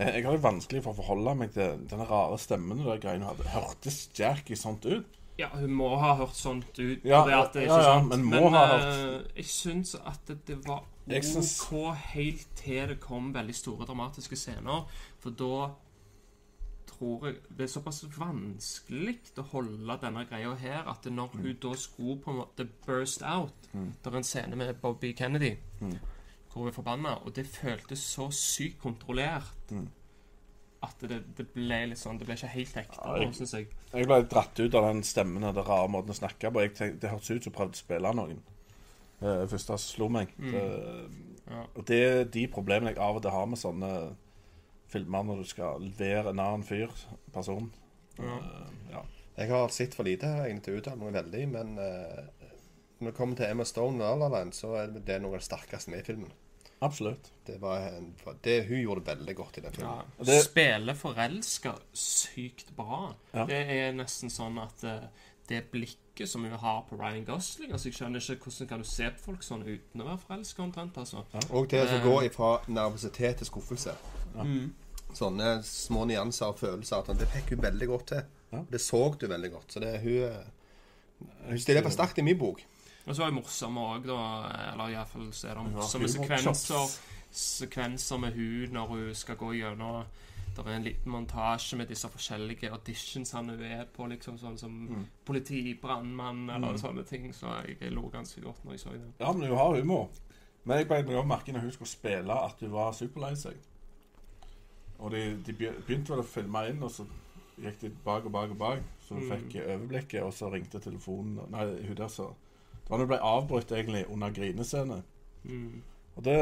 jeg, 0.00 0.14
jeg 0.14 0.24
har 0.24 0.36
det 0.36 0.42
vanskelig 0.42 0.80
for 0.84 0.94
å 0.94 0.96
forholde 1.02 1.32
meg 1.36 1.50
til 1.54 1.80
denne 1.90 2.06
rare 2.08 2.38
stemmen. 2.40 2.78
og 2.80 2.94
de 2.94 3.02
greiene 3.02 3.26
hun 3.26 3.34
hadde. 3.34 3.48
Hørtes 3.52 3.98
Jackie 4.16 4.56
sånt 4.56 4.86
ut? 4.88 5.18
Ja, 5.40 5.48
hun 5.54 5.72
må 5.72 5.90
ha 6.00 6.14
hørt 6.18 6.36
sånt 6.36 6.78
ut. 6.78 7.04
Ja, 7.04 7.22
det 7.26 7.36
at 7.36 7.54
det 7.54 7.62
er 7.64 7.68
ja, 7.68 7.76
ikke 7.76 7.84
ja, 7.84 7.92
sant. 7.98 8.08
men 8.12 8.24
må 8.28 8.48
ha 8.52 8.64
hørt. 8.74 9.30
jeg 9.36 9.46
syns 9.48 9.94
at 9.96 10.32
det, 10.46 10.58
var 10.66 10.84
OK 11.10 11.24
synes... 11.24 11.52
Helt 12.14 12.48
til 12.56 12.88
det 12.88 12.98
kom 13.00 13.30
veldig 13.34 13.54
store 13.56 13.88
dramatiske 13.88 14.36
scener. 14.36 14.84
For 15.20 15.36
da 15.36 15.70
tror 16.90 17.26
jeg 17.26 17.36
Det 17.48 17.64
er 17.64 17.72
såpass 17.72 18.02
vanskelig 18.16 19.18
å 19.40 19.46
holde 19.52 19.96
denne 20.02 20.24
greia 20.28 20.54
her 20.60 20.88
at 20.90 21.08
når 21.08 21.36
hun 21.36 21.56
da 21.62 21.74
skulle 21.78 22.20
på 22.20 22.32
en 22.32 22.40
måte 22.42 22.66
burst 22.86 23.24
out 23.24 23.59
Mm. 23.72 23.92
Det 24.02 24.12
er 24.12 24.16
en 24.16 24.24
scene 24.24 24.56
med 24.56 24.74
Bobby 24.82 25.12
Kennedy 25.14 25.56
Mm. 25.80 25.98
hvor 26.50 26.60
hun 26.62 26.68
er 26.68 26.72
forbanna, 26.72 27.12
og 27.24 27.34
det 27.36 27.46
føltes 27.46 27.98
så 27.98 28.30
sykt 28.32 28.80
kontrollert 28.82 29.70
Mm. 29.70 29.88
at 30.82 30.94
det, 31.00 31.22
det 31.36 31.46
ble 31.54 31.86
litt 31.86 31.98
sånn 31.98 32.18
Det 32.18 32.26
ble 32.26 32.34
ikke 32.34 32.48
helt 32.48 32.76
ekte, 32.76 32.98
Ja, 33.04 33.16
jeg- 33.20 33.34
syns 33.34 33.52
jeg. 33.54 33.66
Jeg 33.92 34.06
ble 34.06 34.22
dratt 34.22 34.58
ut 34.60 34.74
av 34.74 34.82
den 34.92 35.02
stemmen 35.02 35.44
og 35.44 35.54
den 35.54 35.64
rare 35.64 35.88
måten 35.88 36.10
å 36.10 36.14
snakke 36.18 36.50
på. 36.52 36.60
Jeg 36.60 36.74
tenkte, 36.74 37.00
Det 37.00 37.10
hørtes 37.10 37.30
ut 37.30 37.44
som 37.44 37.52
hun 37.52 37.58
prøvde 37.58 37.74
å 37.76 37.84
spille 37.84 38.14
noen. 38.14 38.40
Uh, 39.22 39.46
første 39.46 39.66
som 39.66 39.78
slo 39.78 40.08
meg. 40.08 40.28
Mm. 40.38 40.50
Det, 40.52 41.10
Ja. 41.50 41.62
og 41.76 41.84
det 41.86 42.00
er 42.20 42.24
de 42.24 42.46
problemene 42.48 42.88
jeg 42.88 42.98
av 42.98 43.16
og 43.16 43.22
til 43.22 43.30
har 43.30 43.46
med 43.46 43.58
sånne 43.58 44.16
filmer 44.88 45.22
når 45.24 45.36
du 45.42 45.44
skal 45.44 45.78
levere 45.80 46.30
en 46.30 46.38
annen 46.40 46.62
fyr, 46.64 46.88
person. 47.32 47.70
Ja. 48.18 48.24
Uh, 48.38 48.70
ja. 48.90 49.02
Jeg 49.36 49.48
har 49.48 49.68
sett 49.68 49.94
for 49.94 50.02
lite 50.04 50.26
her 50.26 50.44
egentlig 50.46 50.64
til 50.64 50.74
å 50.74 50.78
uttale 50.80 50.96
meg 50.98 51.12
veldig, 51.24 51.48
men 51.48 51.78
eh, 51.78 52.24
når 53.00 53.10
det 53.10 53.16
kommer 53.16 53.36
til 53.36 53.46
Emma 53.50 53.64
Stone 53.64 54.04
og 54.04 54.18
La 54.20 54.28
La 54.28 54.38
Land, 54.38 54.52
så 54.54 54.74
er 54.76 54.92
det 54.92 55.20
noe 55.22 55.34
av 55.34 55.40
det 55.40 55.46
sterkeste 55.48 55.90
med 55.90 56.02
i 56.02 56.06
filmen. 56.06 56.32
Absolutt. 56.82 57.30
Det 57.46 57.58
var 57.60 57.82
en, 57.98 58.14
det, 58.44 58.54
Hun 58.68 58.78
gjorde 58.80 59.02
det 59.04 59.16
veldig 59.18 59.34
godt 59.36 59.58
i 59.58 59.60
den 59.60 59.72
filmen. 59.72 59.98
Ja. 60.18 60.24
det- 60.24 60.44
Spiller 60.44 60.94
forelska 60.96 61.74
sykt 61.92 62.70
bra. 62.76 63.14
Ja. 63.34 63.44
Det 63.46 63.58
er 63.70 63.92
nesten 63.92 64.30
sånn 64.32 64.56
at 64.62 64.84
eh, 64.84 65.02
det 65.48 65.64
blikket 65.72 66.28
som 66.28 66.44
hun 66.44 66.52
har 66.52 66.82
på 66.88 66.96
Ryan 67.00 67.24
Gosling 67.24 67.72
altså 67.72 67.88
Jeg 67.88 67.94
skjønner 67.98 68.20
ikke 68.20 68.44
hvordan 68.48 68.68
kan 68.68 68.78
du 68.78 68.84
se 68.88 69.10
på 69.10 69.24
folk 69.24 69.42
sånn 69.42 69.62
uten 69.66 70.00
å 70.00 70.04
være 70.08 70.18
forelska, 70.26 70.62
omtrent. 70.62 70.96
altså. 70.98 71.24
Og 71.50 71.68
det 71.70 71.88
som 71.88 72.00
gå 72.00 72.10
går 72.14 72.28
ifra 72.30 72.50
nervøsitet 72.68 73.36
til 73.36 73.46
skuffelse. 73.46 73.94
Mm. 74.36 74.72
Sånne 75.14 75.62
små 75.66 76.04
nyanser 76.06 76.46
og 76.52 76.58
følelser. 76.58 76.96
At 77.10 77.18
det 77.18 77.28
fikk 77.28 77.50
hun 77.56 77.62
veldig 77.62 77.88
godt 77.88 78.06
til. 78.06 78.22
Ja. 78.52 78.64
Det 78.72 78.80
så 78.80 79.02
du 79.20 79.26
veldig 79.26 79.50
godt. 79.52 79.72
Så 79.72 79.80
det, 79.80 80.00
hun, 80.00 80.12
eh, 80.12 81.48
hun 81.50 81.58
stiller 81.58 81.82
for 81.82 81.90
sterkt 81.90 82.18
i 82.18 82.22
min 82.22 82.38
bok. 82.38 82.62
Og 83.06 83.14
så 83.16 83.22
er 83.22 83.30
det 83.30 83.34
morsomme 83.34 83.80
òg, 83.80 84.06
da. 84.06 84.72
Eller 84.72 84.92
iallfall 84.94 85.30
så 85.32 85.48
er 85.48 85.54
det 85.54 85.72
morsomme 85.72 86.06
ja, 86.06 86.12
sekvenser. 86.14 86.98
Sekvenser 87.30 88.18
med 88.18 88.32
hun 88.34 88.72
når 88.74 88.86
hun 88.90 89.14
skal 89.14 89.36
gå 89.36 89.52
gjennom 89.54 90.04
Det 90.56 90.66
er 90.66 90.72
en 90.74 90.82
liten 90.84 91.12
montasje 91.12 91.76
med 91.78 91.86
disse 91.88 92.08
forskjellige 92.10 92.70
auditions 92.74 93.30
han 93.32 93.50
er 93.54 93.84
på, 93.94 94.06
liksom 94.10 94.36
sånn 94.38 94.58
som 94.58 94.72
Mm. 94.88 95.06
politi, 95.24 95.74
brannmann 95.80 96.50
eller 96.50 96.72
Mm. 96.72 96.78
sånne 96.78 97.04
ting. 97.06 97.32
Så 97.32 97.46
jeg 97.80 97.92
lo 97.92 98.08
ganske 98.10 98.40
godt 98.42 98.64
når 98.64 98.72
jeg 98.72 98.80
så 98.80 98.90
det. 98.92 99.12
Ja, 99.20 99.32
men 99.32 99.48
hun 99.48 99.56
har 99.56 99.76
humor. 99.80 100.08
Men 100.64 100.78
jeg 100.78 100.88
meg 100.88 101.06
merke 101.26 101.52
når 101.52 101.60
hun 101.60 101.70
skulle 101.72 101.88
spille, 101.88 102.32
at 102.44 102.56
hun 102.60 102.72
var 102.72 102.92
superlei 102.92 103.34
seg. 103.36 103.54
Og 104.98 105.10
de, 105.12 105.36
de 105.46 105.52
begynte 105.52 106.10
vel 106.10 106.18
å 106.18 106.26
filme 106.26 106.68
inn, 106.68 106.82
og 106.82 106.90
så 106.90 107.06
gikk 107.62 107.80
de 107.80 107.90
bak 108.04 108.24
og 108.26 108.32
bak 108.32 108.50
og 108.50 108.58
bak. 108.58 108.78
Så 109.08 109.14
hun 109.14 109.22
Mm. 109.28 109.30
fikk 109.30 109.62
overblikket, 109.66 110.22
og 110.22 110.32
så 110.32 110.50
ringte 110.52 110.80
telefonen 110.80 111.48
Nei, 111.50 111.64
hun 111.86 111.94
der 111.96 112.08
så 112.08 112.34
Det 112.90 113.06
hun 113.06 113.08
ble 113.08 113.18
avbrutt 113.22 113.72
egentlig 113.72 114.04
under 114.10 114.30
grinescene. 114.34 115.02
Mm. 115.44 115.82
Og 116.16 116.24
det 116.24 116.36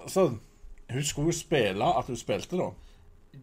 Altså, 0.00 0.30
hun 0.90 1.02
skulle 1.04 1.28
jo 1.28 1.32
spille 1.38 1.84
at 1.98 2.06
hun 2.06 2.16
spilte, 2.16 2.56
da. 2.56 2.70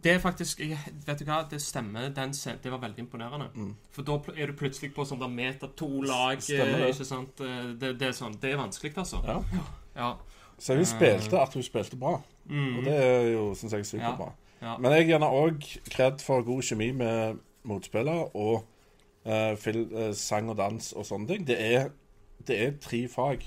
Det 0.04 0.12
er 0.12 0.18
faktisk 0.18 0.60
jeg, 0.60 0.78
Vet 1.06 1.20
du 1.20 1.24
hva, 1.24 1.42
det 1.50 1.60
stemmer. 1.62 2.08
Den 2.12 2.32
det 2.62 2.70
var 2.72 2.78
veldig 2.78 2.98
imponerende. 2.98 3.48
Mm. 3.54 3.74
For 3.90 4.02
da 4.02 4.18
er 4.36 4.46
du 4.46 4.52
plutselig 4.52 4.92
på 4.94 5.04
sånn 5.04 5.20
der 5.20 5.28
meter, 5.32 5.70
to 5.76 5.88
lag. 6.02 6.42
Stemmer 6.42 6.74
eh, 6.74 6.80
det. 6.84 6.88
Ikke 6.94 7.04
sant? 7.08 7.40
Eh, 7.40 7.70
Det, 7.80 7.94
det 8.00 8.08
er 8.08 8.12
sånn 8.16 8.36
Det 8.42 8.52
er 8.52 8.60
vanskelig, 8.60 8.92
altså. 8.96 9.22
Ja. 9.26 9.38
Ja. 9.96 10.10
Så 10.58 10.74
hun 10.74 10.84
spilte 10.86 11.40
at 11.40 11.54
hun 11.54 11.62
spilte 11.62 11.96
bra. 11.96 12.18
Mm. 12.48 12.78
Og 12.78 12.84
det 12.84 12.96
er 13.04 13.28
jo, 13.32 13.54
syns 13.54 13.72
jeg, 13.72 13.86
superbra. 13.86 14.32
ja. 14.62 14.76
Men 14.78 14.92
jeg 14.92 15.06
er 15.06 15.12
gjerne 15.12 15.30
òg 15.30 15.68
kred 15.90 16.20
for 16.24 16.42
god 16.42 16.62
kjemi 16.62 16.90
med 16.92 17.38
motspillere 17.68 18.28
og 18.34 18.64
fil, 19.58 19.80
eh, 19.92 20.12
sang 20.16 20.50
og 20.50 20.56
dans 20.56 20.92
og 20.92 21.06
sånne 21.06 21.28
ting. 21.28 21.46
Det 21.46 21.58
er, 21.60 21.90
det 22.48 22.60
er 22.66 22.76
tre 22.82 23.08
fag. 23.08 23.44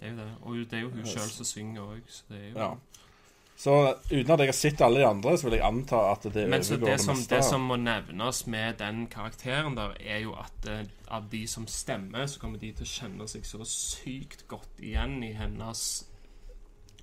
Det 0.00 0.08
er 0.08 0.10
jo 0.10 0.16
det. 0.16 0.32
Og 0.42 0.56
det 0.70 0.78
er 0.78 0.82
jo 0.82 0.90
hun 0.90 1.06
sjøl 1.06 1.30
som 1.30 1.48
synger 1.48 1.86
òg, 1.86 2.02
så 2.08 2.22
det 2.28 2.42
er 2.42 2.50
jo 2.50 2.58
Ja. 2.58 2.74
Så 3.56 3.94
uten 4.10 4.30
at 4.34 4.40
jeg 4.42 4.48
har 4.48 4.56
sett 4.58 4.80
alle 4.82 5.00
de 5.00 5.06
andre, 5.06 5.36
så 5.38 5.46
vil 5.46 5.52
jeg 5.60 5.66
anta 5.66 5.98
at 6.10 6.24
det 6.34 6.48
Men 6.50 6.64
så 6.64 6.76
det 6.76 7.00
som, 7.00 7.16
meste. 7.16 7.36
det 7.36 7.44
som 7.44 7.60
må 7.60 7.76
nevnes 7.76 8.46
med 8.50 8.80
den 8.80 9.06
karakteren 9.06 9.76
der, 9.76 9.94
er 10.00 10.18
jo 10.24 10.34
at 10.34 10.66
uh, 10.66 10.82
av 11.08 11.28
de 11.30 11.46
som 11.46 11.66
stemmer, 11.66 12.26
så 12.26 12.40
kommer 12.40 12.58
de 12.58 12.72
til 12.72 12.82
å 12.82 12.90
kjenne 12.90 13.28
seg 13.30 13.46
så 13.46 13.62
sykt 13.68 14.48
godt 14.50 14.82
igjen 14.82 15.22
i 15.22 15.32
hennes 15.38 15.84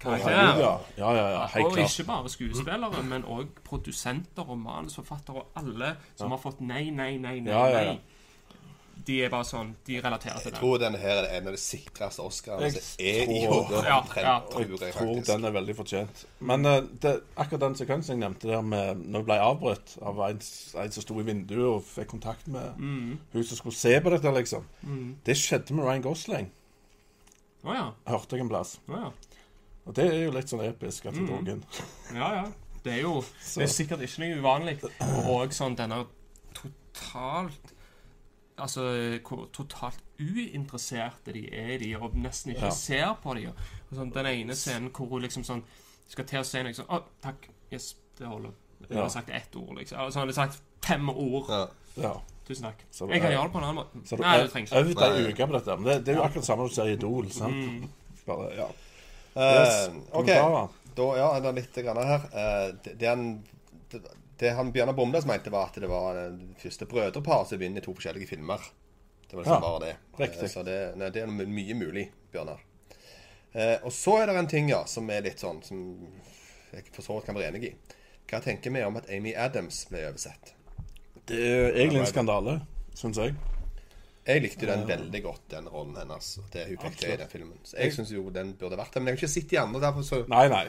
karakter. 0.01 0.31
Ja, 0.31 0.77
ja, 0.97 1.13
ja, 1.15 1.27
ja, 1.31 1.47
helt 1.55 1.65
og 1.65 1.73
klart. 1.77 1.99
ikke 1.99 2.07
bare 2.07 2.29
skuespillere, 2.29 3.03
men 3.03 3.23
òg 3.23 3.53
produsenter 3.63 4.49
og 4.49 4.57
manusforfattere 4.59 5.43
og 5.43 5.61
alle 5.61 5.95
som 6.15 6.33
har 6.33 6.41
fått 6.41 6.61
nei, 6.61 6.89
nei, 6.89 7.15
nei, 7.17 7.39
nei. 7.39 7.53
Ja, 7.53 7.67
ja, 7.69 7.83
ja. 7.85 7.93
nei. 7.93 8.10
De 9.05 9.15
er 9.25 9.29
bare 9.33 9.45
sånn 9.47 9.71
De 9.87 9.95
relaterer 10.01 10.37
til 10.43 10.51
Jeg 10.51 10.59
tror 10.59 10.77
denne 10.77 10.99
her 11.01 11.23
er 11.23 11.37
en 11.39 11.47
av 11.49 11.55
de 11.55 11.59
sikreste 11.61 12.21
Oscarene 12.21 12.69
som 12.75 12.99
er 13.01 13.31
i 13.33 13.39
tror 13.47 13.71
år. 13.73 13.85
Ja, 13.87 13.95
ja. 14.21 14.35
jeg 14.59 14.93
tror 14.93 15.21
den 15.25 15.45
er 15.49 15.55
veldig 15.55 15.75
fortjent. 15.79 16.21
Men 16.39 16.65
uh, 16.69 16.75
det, 17.01 17.15
akkurat 17.35 17.63
den 17.65 17.75
sekvensen 17.79 18.13
jeg 18.15 18.21
nevnte 18.21 18.51
der 18.51 18.61
med 18.61 19.01
når 19.01 19.23
det 19.23 19.29
ble 19.31 19.39
avbrutt 19.41 19.95
av 20.05 20.21
en, 20.27 20.43
en 20.85 20.91
som 20.93 21.05
sto 21.07 21.17
i 21.19 21.25
vinduet 21.27 21.65
og 21.71 21.83
fikk 21.89 22.11
kontakt 22.13 22.47
med 22.47 22.77
Mm. 22.77 23.17
hun 23.33 23.43
som 23.43 23.57
skulle 23.57 23.75
se 23.75 23.95
på 24.01 24.09
dette, 24.13 24.31
liksom. 24.37 24.63
Mm. 24.83 25.15
Det 25.25 25.37
skjedde 25.37 25.73
med 25.73 25.85
Ryan 25.85 26.01
Gosling, 26.05 26.51
Oh, 27.63 27.73
ja. 27.75 27.91
hørte 28.09 28.35
jeg 28.37 28.41
en 28.45 28.49
plass. 28.49 28.79
Oh, 28.89 28.95
ja. 28.97 29.11
Og 29.85 29.95
det 29.97 30.05
er 30.13 30.23
jo 30.27 30.31
litt 30.33 30.49
sånn 30.49 30.61
episk 30.65 31.05
at 31.09 31.13
Mm. 31.17 31.27
dro 31.27 31.41
inn. 31.55 31.63
Ja, 32.15 32.29
ja. 32.41 32.45
Det 32.83 32.93
er 32.93 33.01
jo 33.01 33.19
Det 33.55 33.63
er 33.63 33.69
sikkert 33.69 34.01
ikke 34.01 34.21
noe 34.23 34.39
uvanlig. 34.41 34.77
Og 35.33 35.53
sånn 35.53 35.75
denne 35.77 36.03
totalt 36.57 37.70
Altså 38.61 38.83
hvor 39.27 39.47
totalt 39.53 39.99
uinteresserte 40.21 41.33
de 41.33 41.45
er 41.53 41.73
i 41.75 41.77
de, 41.83 41.95
og 41.97 42.15
nesten 42.15 42.53
ikke 42.53 42.65
Ja. 42.69 42.75
ser 42.75 43.13
på 43.23 43.33
de. 43.35 43.47
Og 43.47 43.97
sånn, 43.97 44.13
den 44.13 44.25
ene 44.25 44.55
scenen 44.55 44.91
hvor 44.93 45.09
hun 45.09 45.21
liksom 45.21 45.43
sånn 45.43 45.63
skal 46.07 46.25
til 46.25 46.39
å 46.39 46.43
si 46.45 46.61
noe 46.63 46.73
sånn 46.73 46.89
Å, 46.89 47.01
takk. 47.23 47.47
Yes, 47.71 47.95
det 48.19 48.27
holder. 48.27 48.51
Jeg 48.89 48.97
Ja. 48.97 49.01
har 49.01 49.09
sagt 49.09 49.29
ett 49.29 49.55
ord, 49.55 49.77
liksom. 49.77 49.97
Altså, 49.99 50.19
han 50.19 50.27
har 50.27 50.33
sagt 50.33 50.61
fem 50.81 51.09
ord. 51.09 51.49
Ja. 51.49 51.67
Ja. 51.97 52.13
Tusen 52.47 52.63
takk. 52.65 52.83
Så 52.91 53.07
Jeg 53.09 53.21
kan 53.21 53.31
gjøre 53.31 53.43
det 53.43 53.51
på 53.51 53.57
en 53.57 53.63
annen 53.63 53.75
måte. 53.75 54.07
Så 54.07 54.17
du 54.17 54.21
Nei, 54.23 54.37
det 54.41 54.51
trenger 54.51 54.67
ikke. 54.67 54.79
Øvd 54.83 55.01
ei 55.01 55.31
uke 55.31 55.47
på 55.47 55.53
dette. 55.53 55.77
Men 55.77 55.85
det, 55.85 56.05
det 56.05 56.13
er 56.13 56.17
jo 56.17 56.23
akkurat 56.23 56.41
det 56.41 56.45
samme 56.45 56.57
som 56.57 56.67
du 56.69 56.75
ser 56.75 56.85
i 56.85 56.93
Idol. 56.93 57.29
sant? 57.31 57.53
Mm. 57.55 57.89
Bare, 58.25 58.55
ja. 58.55 58.67
Eh, 59.35 59.93
OK. 60.13 60.27
Da, 60.95 61.03
ja, 61.15 61.27
er 61.37 61.53
litt 61.55 61.73
grann 61.73 61.97
her. 62.03 62.25
Uh, 62.35 62.77
det, 62.83 62.97
det, 62.99 63.07
en 63.07 63.43
det, 63.91 64.01
det 64.41 64.51
han 64.57 64.71
Bjørnar 64.73 64.97
Bomnes 64.97 65.25
mente, 65.29 65.51
var 65.53 65.69
at 65.69 65.77
det 65.79 65.87
var 65.91 66.17
det 66.17 66.55
første 66.61 66.87
brødrepar 66.89 67.45
som 67.47 67.61
vinner 67.61 67.83
to 67.85 67.93
forskjellige 67.93 68.27
filmer. 68.33 68.63
Det 69.29 69.37
var 69.37 69.43
liksom 69.45 69.61
Ja, 69.61 69.61
bare 69.63 69.79
det. 69.85 69.95
riktig. 70.17 70.43
Eh, 70.43 70.49
Så 70.49 70.63
det, 70.65 70.77
nei, 70.97 71.09
det 71.13 71.21
er 71.23 71.27
mye 71.29 71.75
mulig, 71.77 72.07
Bjørnar. 72.33 72.59
Eh, 73.53 73.77
og 73.83 73.91
så 73.93 74.17
er 74.21 74.27
det 74.31 74.35
en 74.39 74.47
ting 74.47 74.69
ja, 74.71 74.83
som 74.87 75.09
er 75.11 75.21
litt 75.25 75.39
sånn 75.43 75.57
Som 75.63 75.79
jeg 76.71 76.85
for 76.95 77.03
så 77.03 77.17
vidt 77.17 77.25
kan 77.27 77.35
være 77.35 77.51
enig 77.51 77.63
i. 77.67 77.71
Hva 78.31 78.39
tenker 78.41 78.71
vi 78.71 78.83
om 78.87 78.95
at 78.97 79.09
Amy 79.11 79.33
Adams 79.35 79.85
ble 79.89 80.05
oversett? 80.07 80.53
Det 81.27 81.35
er 81.37 81.73
egentlig 81.75 81.99
en 81.99 82.05
skandale, 82.07 82.61
syns 82.95 83.17
jeg. 83.19 83.35
Jeg 84.21 84.41
likte 84.43 84.67
den 84.69 84.83
veldig 84.85 85.19
godt, 85.25 85.41
den 85.49 85.67
rollen 85.73 85.95
hennes. 85.97 86.27
Det 86.53 86.67
hun 86.67 86.77
fikk 86.83 86.97
til 87.01 87.13
i 87.13 87.17
den 87.17 87.29
filmen. 87.31 87.55
Så 87.65 87.77
jeg 87.79 87.93
syns 87.95 88.11
jo 88.13 88.27
den 88.33 88.51
burde 88.59 88.77
vært 88.77 88.93
der. 88.93 89.01
Men 89.01 89.09
jeg 89.09 89.17
har 89.17 89.21
ikke 89.23 89.29
sett 89.33 89.47
de 89.49 89.57
andre, 89.57 89.79
derfor 89.81 90.05
så 90.05 90.19
Nei, 90.29 90.43
nei. 90.51 90.59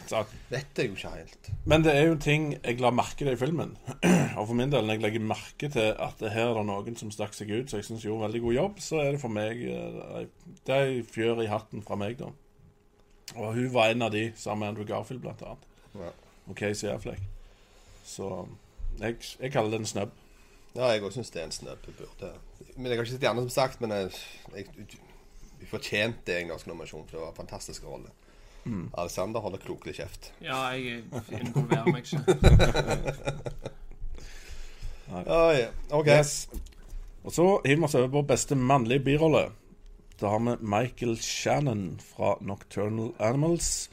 vet 0.48 0.80
jeg 0.80 0.88
jo 0.88 0.96
ikke 0.96 1.12
helt. 1.18 1.50
Men 1.68 1.84
det 1.84 1.92
er 1.92 2.06
jo 2.08 2.14
ting 2.16 2.46
jeg 2.54 2.80
la 2.80 2.92
merke 2.96 3.26
til 3.26 3.34
i 3.34 3.36
filmen. 3.36 3.74
Og 4.38 4.46
for 4.48 4.54
min 4.56 4.72
del, 4.72 4.88
når 4.88 4.96
jeg 4.96 5.04
legger 5.04 5.26
merke 5.34 5.68
til 5.74 5.90
at 5.92 6.24
det 6.24 6.32
her 6.32 6.48
er 6.48 6.56
det 6.62 6.64
noen 6.70 6.96
som 6.96 7.12
stakk 7.12 7.36
seg 7.36 7.52
ut, 7.52 7.68
så 7.68 7.82
jeg 7.82 7.90
syns 7.90 8.06
gjorde 8.08 8.22
en 8.22 8.26
veldig 8.30 8.42
god 8.46 8.56
jobb, 8.56 8.80
så 8.88 9.02
er 9.04 9.12
det 9.12 9.20
for 9.20 9.36
meg 9.36 9.60
eh, 9.68 10.24
Det 10.64 10.78
er 10.78 10.94
en 10.94 11.12
fjør 11.12 11.44
i 11.44 11.50
hatten 11.52 11.84
fra 11.84 12.00
meg, 12.00 12.16
da. 12.22 12.32
Og 13.36 13.52
hun 13.58 13.68
var 13.76 13.92
en 13.92 14.08
av 14.08 14.16
de, 14.16 14.30
sammen 14.36 14.64
med 14.64 14.72
Andrew 14.72 14.88
Garfield, 14.88 15.20
blant 15.26 15.44
annet. 15.44 15.68
Ja. 16.00 16.10
Og 16.48 16.56
Casey 16.56 16.88
Affleck. 16.88 17.20
Så 18.08 18.32
jeg, 18.96 19.20
jeg 19.40 19.52
kaller 19.52 19.76
det 19.76 19.84
en 19.84 19.92
snubb. 19.92 20.16
Ja, 20.74 20.88
jeg 20.88 21.02
òg 21.04 21.12
syns 21.12 21.30
det 21.30 21.42
er 21.42 21.48
en. 21.50 21.78
Burde. 21.98 22.32
Men 22.76 22.86
jeg 22.88 22.96
har 22.96 23.04
ikke 23.04 23.12
sett 23.12 23.24
de 23.24 23.28
andre, 23.28 23.44
som 23.44 23.54
sagt. 23.54 23.80
Men 23.80 23.90
jeg, 23.90 24.10
jeg, 24.56 24.66
vi 25.60 25.68
fortjente 25.68 26.38
en 26.38 26.52
norsk 26.52 26.66
nominasjon, 26.70 27.04
for 27.08 27.18
det 27.18 27.24
var 27.24 27.34
en 27.34 27.40
fantastisk 27.42 27.84
rolle. 27.84 28.10
Alexander 28.94 29.42
holder 29.42 29.58
klokelig 29.58 29.96
kjeft. 29.98 30.30
Ja, 30.40 30.56
jeg 30.70 31.02
involverer 31.40 31.88
meg 31.90 32.06
ikke. 32.06 32.22
Ja, 35.12 35.52
ja. 35.52 35.66
OK. 35.90 36.06
Yes. 36.08 36.48
Og 37.24 37.32
så 37.32 37.44
hiver 37.66 37.82
vi 37.82 37.84
oss 37.84 37.94
over 37.98 38.08
på 38.14 38.22
beste 38.30 38.56
mannlige 38.56 39.04
birolle. 39.04 39.42
Da 40.20 40.30
har 40.32 40.38
vi 40.40 40.54
Michael 40.64 41.18
Shannon 41.20 42.00
fra 42.00 42.38
Nocturnal 42.40 43.10
Animals. 43.20 43.90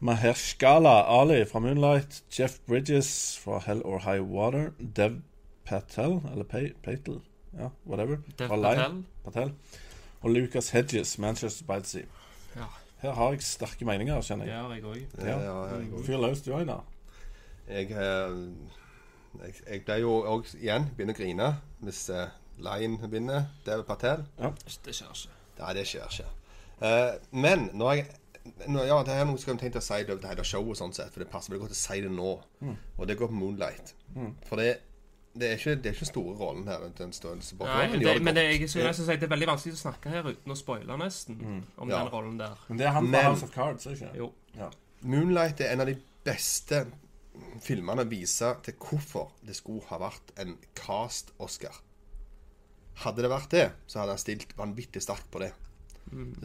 Mahershkala 0.00 0.96
Ali 1.20 1.44
fra 1.46 1.62
Moonlight. 1.62 2.24
Jeff 2.38 2.58
Bridges 2.66 3.38
fra 3.38 3.60
Hell 3.66 3.84
or 3.84 4.02
High 4.02 4.24
Water. 4.24 4.72
Dev 4.96 5.20
Patel, 5.64 6.20
eller 6.32 6.44
Patel, 6.82 7.20
ja, 7.58 7.68
whatever. 7.86 8.18
Fra. 8.38 8.56
Patel. 8.56 9.04
Patel. 9.24 9.52
Og 10.22 10.30
Lucas 10.30 10.70
Hedges, 10.70 11.18
Manchester 11.18 11.64
by 11.66 11.80
the 11.82 11.88
Sea. 11.88 12.02
Ja, 12.56 12.68
Her 13.02 13.12
har 13.18 13.32
jeg 13.32 13.42
sterke 13.42 13.84
meninger, 13.84 14.20
kjenner 14.22 14.44
det 14.46 14.52
jeg. 14.52 14.62
gjør 14.62 14.74
jeg 14.74 14.84
òg. 14.84 15.26
Ja, 15.26 15.38
ja, 15.42 15.76
jeg. 15.76 16.04
Fyr 16.06 16.20
løs, 16.22 16.42
du, 16.42 16.52
Einar. 16.54 16.84
jeg, 17.68 17.90
eh, 17.90 18.36
jeg, 19.42 19.54
jeg 19.70 19.84
ble 19.84 19.96
jo 20.04 20.12
òg 20.34 20.52
igjen 20.60 20.86
begynner 20.96 21.16
å 21.16 21.18
grine 21.18 21.48
hvis 21.82 22.04
uh, 22.14 22.28
Line 22.62 23.10
vinner. 23.10 23.48
David 23.66 23.84
Patel. 23.88 24.22
Det 24.84 24.94
skjer 24.94 25.10
ikke. 25.10 25.32
Nei, 25.58 25.72
det 25.74 25.86
skjer 25.88 26.06
ikke. 26.12 26.28
Uh, 26.82 27.14
men 27.30 27.70
når 27.74 27.92
jeg 27.92 28.06
nå, 28.66 28.82
Ja, 28.82 28.96
det 29.06 29.14
er 29.14 29.24
noe 29.26 29.38
jeg 29.38 29.46
har 29.46 29.58
tenkt 29.58 29.76
å 29.78 29.82
si 29.82 29.98
det 30.02 30.10
over 30.10 30.22
det 30.22 30.30
hele 30.32 30.44
showet, 30.44 30.78
sånn 30.78 30.92
sett, 30.94 31.12
for 31.14 31.22
det 31.22 31.30
passer 31.30 31.52
veldig 31.52 31.62
godt 31.62 31.74
å 31.76 31.78
si 31.78 32.00
det 32.02 32.10
nå. 32.10 32.30
Og 32.98 33.06
det 33.08 33.16
går 33.18 33.30
på 33.30 33.38
Moonlight. 33.38 33.94
For 34.48 34.58
det, 34.58 34.80
det, 35.34 35.48
er 35.48 35.56
ikke, 35.56 35.74
det 35.82 35.86
er 35.90 35.94
ikke 35.96 36.06
store 36.10 36.34
rollen 36.36 36.66
her. 36.68 36.82
Den 36.98 37.12
står 37.12 37.38
så. 37.40 37.56
Nei, 37.60 37.86
Men 37.88 38.00
det, 38.00 38.06
det 38.08 38.22
men 38.22 38.34
det, 38.36 38.42
jeg 38.60 38.70
synes, 38.70 38.98
jeg, 39.08 39.20
det 39.20 39.26
er 39.28 39.32
veldig 39.32 39.48
vanskelig 39.48 39.74
å 39.74 39.80
snakke 39.82 40.10
her 40.12 40.28
uten 40.28 40.52
å 40.52 40.56
spoile 40.58 40.96
nesten 41.00 41.38
om 41.78 41.88
Ja. 41.88 42.02
den 42.02 42.12
rollen 42.12 42.38
der. 42.40 42.58
Men 42.68 42.78
det 42.78 42.86
er 42.86 42.92
han 42.98 43.06
fra 43.06 43.10
Men- 43.10 43.24
House 43.30 43.44
of 43.44 43.54
Cards, 43.54 43.86
ikke 43.86 44.10
Jo. 44.16 44.32
Ja. 44.56 44.68
Moonlight 45.02 45.60
er 45.60 45.72
en 45.72 45.80
av 45.80 45.86
de 45.86 45.96
beste 46.24 46.86
filmene 47.64 48.04
viser 48.10 48.60
til 48.62 48.74
hvorfor 48.78 49.32
det 49.46 49.56
skulle 49.56 49.82
ha 49.88 49.98
vært 49.98 50.34
en 50.38 50.58
cast-Oscar. 50.76 51.80
Hadde 53.02 53.22
det 53.24 53.30
vært 53.32 53.50
det, 53.50 53.70
så 53.88 54.02
hadde 54.02 54.12
han 54.12 54.18
stilt 54.20 54.52
vanvittig 54.58 55.02
sterkt 55.02 55.30
på 55.32 55.40
det. 55.40 55.52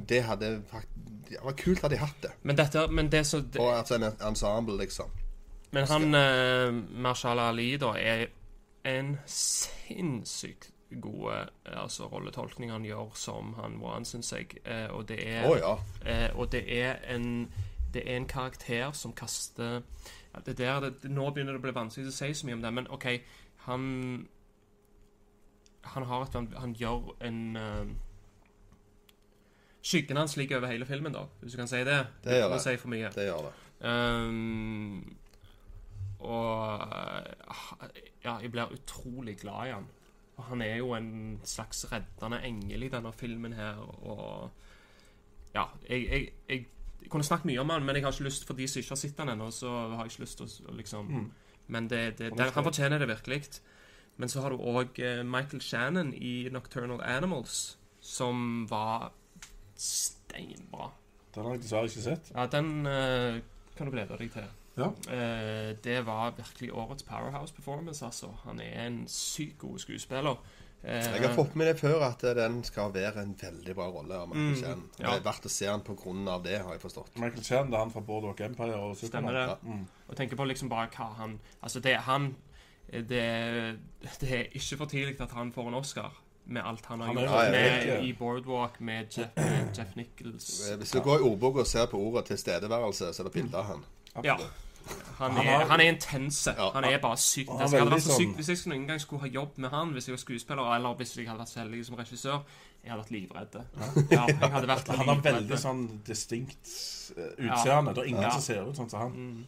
Det 0.08 0.22
hadde 0.24 0.62
Det 1.28 1.42
var 1.44 1.54
kult 1.60 1.82
hadde 1.82 1.96
de 1.96 2.00
hatt 2.00 2.22
det. 2.24 2.32
Men 2.44 2.56
dette 2.56 2.88
Men 2.88 3.10
det 3.10 3.26
så 3.28 3.42
det, 3.42 3.60
Og 3.60 3.74
altså 3.74 3.96
en 3.96 4.04
ensemble, 4.30 4.78
liksom. 4.78 5.10
Men 5.72 5.88
han 5.88 6.16
uh, 6.16 6.72
Marshall 7.04 7.40
Ali, 7.40 7.76
da, 7.78 7.92
er 8.00 8.28
en 8.88 9.18
sinnssykt 9.26 10.72
god 11.02 11.32
eh, 11.34 11.82
altså, 11.82 12.08
rolletolkning 12.08 12.72
han 12.72 12.86
gjør 12.86 13.12
som 13.16 13.54
han 13.62 13.82
var, 13.82 14.04
syns 14.04 14.32
jeg. 14.34 14.60
Eh, 14.66 14.88
og 14.94 15.08
det 15.10 15.20
er 15.28 15.50
oh, 15.50 15.58
ja. 15.60 15.76
Eh, 16.06 16.30
og 16.40 16.52
det 16.52 16.64
er 16.80 16.96
en 17.16 17.52
Det 17.94 18.04
er 18.12 18.18
en 18.18 18.28
karakter 18.28 18.92
som 18.92 19.14
kaster 19.14 19.82
ja, 20.34 20.40
det 20.46 20.58
der, 20.58 20.80
det, 20.80 21.10
Nå 21.10 21.30
begynner 21.32 21.56
det 21.56 21.62
å 21.62 21.64
bli 21.64 21.76
vanskelig 21.76 22.12
å 22.12 22.12
si 22.12 22.34
så 22.34 22.48
mye 22.48 22.58
om 22.58 22.62
det, 22.62 22.74
men 22.74 22.90
OK 22.92 23.06
Han 23.66 24.28
Han 25.94 26.04
har 26.04 26.28
et 26.28 26.58
Han 26.60 26.76
gjør 26.76 27.16
en 27.24 27.40
uh, 27.56 27.88
Skyggen 29.82 30.18
hans 30.18 30.36
ligger 30.38 30.58
over 30.58 30.68
hele 30.68 30.86
filmen, 30.86 31.14
da, 31.14 31.24
hvis 31.40 31.54
du 31.54 31.58
kan 31.58 31.68
si 31.68 31.78
det. 31.78 32.02
Det 32.24 32.42
gjør 32.42 32.50
det. 32.52 32.60
Si. 32.60 32.74
Det. 33.16 33.88
Um, 33.88 35.18
og 36.28 36.82
eh, 36.84 38.02
ja, 38.26 38.38
jeg 38.44 38.52
blir 38.52 38.74
utrolig 38.76 39.38
glad 39.42 39.68
i 39.68 39.76
han. 39.76 39.88
Og 40.38 40.44
han 40.52 40.62
er 40.62 40.76
jo 40.78 40.92
en 40.94 41.40
slags 41.48 41.86
reddende 41.92 42.42
engel 42.46 42.86
i 42.86 42.90
denne 42.94 43.14
filmen 43.14 43.58
her, 43.58 43.84
og 44.06 44.50
Ja, 45.56 45.64
jeg, 45.90 46.04
jeg, 46.12 46.28
jeg, 46.50 46.66
jeg 47.02 47.10
kunne 47.10 47.26
snakket 47.26 47.48
mye 47.50 47.62
om 47.64 47.72
han, 47.74 47.86
men 47.86 47.96
jeg 47.96 48.04
har 48.04 48.12
ikke 48.14 48.28
lyst 48.28 48.44
for 48.46 48.54
de 48.54 48.68
som 48.68 48.80
ikke 48.80 48.94
har 48.94 49.00
sett 49.00 49.22
han 49.24 49.32
ennå, 49.32 49.48
så 49.56 49.72
har 49.72 50.04
jeg 50.04 50.12
ikke 50.12 50.26
lyst 50.26 50.38
til 50.38 50.68
å 50.68 50.76
liksom 50.78 51.10
Men 51.68 51.88
det, 51.90 52.20
det, 52.20 52.30
det, 52.38 52.52
han 52.54 52.64
fortjener 52.64 53.00
det 53.00 53.08
virkelig. 53.10 53.42
Men 54.18 54.30
så 54.30 54.44
har 54.44 54.54
du 54.54 54.62
òg 54.62 55.00
Michael 55.26 55.62
Shannon 55.62 56.14
i 56.14 56.50
Nocturnal 56.52 57.02
Animals, 57.02 57.78
som 58.00 58.68
var 58.70 59.10
steinbra. 59.76 60.92
Den 61.36 61.46
har 61.46 61.58
jeg 61.58 61.64
dessverre 61.66 61.90
ikke 61.90 62.06
sett. 62.06 62.32
Ja, 62.36 62.46
den 62.50 62.88
uh, 62.88 63.40
kan 63.78 63.90
du 63.90 63.94
glede 63.94 64.18
deg 64.18 64.32
til. 64.34 64.48
Ja. 64.78 64.92
Eh, 65.14 65.76
det 65.84 66.06
var 66.06 66.32
virkelig 66.38 66.72
årets 66.74 67.04
powerhouse 67.04 67.54
performance, 67.54 68.06
altså. 68.06 68.30
Han 68.46 68.60
er 68.62 68.86
en 68.88 69.04
sykt 69.08 69.58
god 69.58 69.80
skuespiller. 69.80 70.38
Eh, 70.84 70.94
Jeg 71.02 71.28
har 71.28 71.34
fått 71.36 71.56
med 71.56 71.68
det 71.68 71.80
før 71.80 72.04
at 72.06 72.22
den 72.38 72.64
skal 72.64 72.94
være 72.94 73.22
en 73.24 73.36
veldig 73.42 73.76
bra 73.76 73.88
rolle. 73.90 74.16
av 74.16 74.28
Michael 74.30 74.76
Mm, 74.76 74.90
ja. 75.00 75.06
Det 75.06 75.16
er 75.20 75.24
verdt 75.24 75.46
å 75.46 75.50
se 75.50 75.66
han 75.66 76.28
av 76.28 76.44
det, 76.44 76.60
har 76.62 76.72
jeg 76.72 76.82
forstått. 76.82 77.18
Michael 77.18 77.44
Chen, 77.44 77.66
det 77.72 77.74
er 77.74 77.80
han 77.80 77.92
fra 77.92 78.02
Boardwalk 78.02 78.42
Empire 78.42 78.76
og 78.76 78.96
Stemmer 78.98 79.34
det. 79.34 79.58
Mm. 79.64 79.88
Og 80.08 80.16
tenker 80.16 80.36
på 80.36 80.46
liksom 80.46 80.70
bare 80.70 80.88
hva 80.88 81.14
han 81.18 81.40
Altså, 81.64 81.80
det 81.80 81.96
han 81.98 82.36
det, 82.88 83.80
det 84.22 84.30
er 84.32 84.46
ikke 84.56 84.78
for 84.78 84.86
tidlig 84.86 85.20
at 85.22 85.32
han 85.32 85.52
får 85.52 85.68
en 85.68 85.74
Oscar 85.74 86.14
med 86.46 86.62
alt 86.64 86.86
han 86.86 87.00
har 87.00 87.08
Han 87.08 87.18
er 87.18 87.22
gjort 87.22 87.32
Ja, 87.34 87.52
med, 87.52 87.52
vet, 87.52 87.88
ja. 87.88 88.00
i 88.00 88.14
Boardwalk 88.14 88.80
med 88.82 89.08
Jeff, 89.18 89.36
med 89.36 89.78
Jeff 89.78 89.96
Nichols. 89.96 90.70
Eh, 90.72 90.78
Hvis 90.78 90.92
du 90.92 91.02
går 91.02 91.18
i 91.20 91.22
ordboka 91.22 91.60
og 91.60 91.68
ser 91.68 91.86
på 91.86 91.98
ordet 92.00 92.32
'tilstedeværelse', 92.32 93.12
så 93.14 93.20
er 93.20 93.24
det 93.24 93.34
bilde 93.34 93.58
av 93.58 93.64
han. 93.64 93.84
Ja. 94.24 94.38
Han 95.18 95.32
Han 95.32 95.46
er, 95.48 95.52
har- 95.58 95.66
han 95.70 95.80
er 95.82 95.90
intense. 95.92 96.54
Ja. 96.58 96.70
Han 96.72 96.84
er 96.84 97.00
bare 97.02 97.18
sykt 97.18 97.50
han 97.50 97.56
intense. 97.58 97.76
Jeg 97.76 97.82
hadde 97.84 97.92
vært 97.96 98.02
så 98.06 98.18
sykt 98.18 98.28
sånn- 98.30 98.36
Hvis 98.36 98.48
jeg 98.50 98.58
skulle 98.58 98.76
en 98.76 98.88
gang 98.88 99.00
skulle 99.02 99.20
ha 99.22 99.28
jobb 99.28 99.58
med 99.58 99.70
han, 99.70 99.92
hvis 99.94 100.06
jeg 100.08 100.14
var 100.14 100.18
skuespiller, 100.18 100.76
eller 100.76 100.94
hvis 100.96 101.16
jeg 101.18 101.28
hadde 101.28 101.40
vært 101.40 101.50
så 101.50 101.60
heldig 101.60 101.86
som 101.86 101.96
regissør, 101.96 102.44
jeg 102.84 102.92
hadde 102.92 103.04
vært 103.04 103.12
livredd. 103.12 103.56
Ja, 104.12 104.26
jeg 104.28 104.52
hadde 104.52 104.68
vært 104.68 104.88
Han 104.88 105.08
har 105.08 105.22
veldig 105.22 105.58
sånn 105.60 105.84
distinkt 106.06 106.68
eh, 107.18 107.50
utseende. 107.50 107.94
Det 107.96 108.04
er 108.04 108.08
ingen 108.14 108.32
som 108.32 108.42
ser 108.42 108.62
ut 108.70 108.76
sånn 108.76 108.90
som 108.90 109.00
han. 109.00 109.12
Mm. 109.12 109.46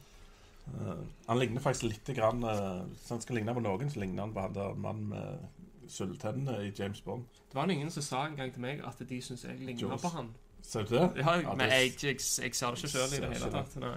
Eh, 0.69 0.95
han 1.27 1.39
ligner 1.39 1.61
faktisk 1.61 1.83
litt 1.83 2.15
grann, 2.15 2.43
eh, 2.43 2.83
Hvis 2.93 3.09
han 3.09 3.21
skal 3.21 3.35
ligne 3.35 3.53
på 3.53 3.61
noen, 3.61 3.89
så 3.89 3.99
ligner 3.99 4.21
han 4.25 4.33
på 4.33 4.41
han 4.41 4.53
der 4.53 4.73
mannen 4.75 5.09
med 5.09 5.39
sølvtennene 5.89 6.59
i 6.67 6.71
James 6.79 7.01
Bond. 7.01 7.25
Det 7.49 7.55
var 7.55 7.65
noen 7.67 7.89
som 7.91 8.03
sa 8.03 8.25
en 8.25 8.35
gang 8.35 8.51
til 8.53 8.61
meg 8.61 8.81
at 8.85 8.99
de 9.09 9.21
syns 9.21 9.43
jeg 9.43 9.59
ligner 9.59 9.97
på 9.97 10.11
han. 10.13 10.33
Ser 10.61 10.83
du 10.83 10.95
det? 10.97 11.23
Ja, 11.23 11.37
men 11.55 11.57
det- 11.59 11.69
jeg, 11.71 11.93
jeg, 12.03 12.15
jeg 12.43 12.55
ser 12.55 12.71
det 12.71 12.77
ikke 12.83 12.91
sjøl 12.93 13.13
i 13.17 13.19
det 13.21 13.29
hele 13.37 13.51
tatt. 13.51 13.75
Nei. 13.81 13.95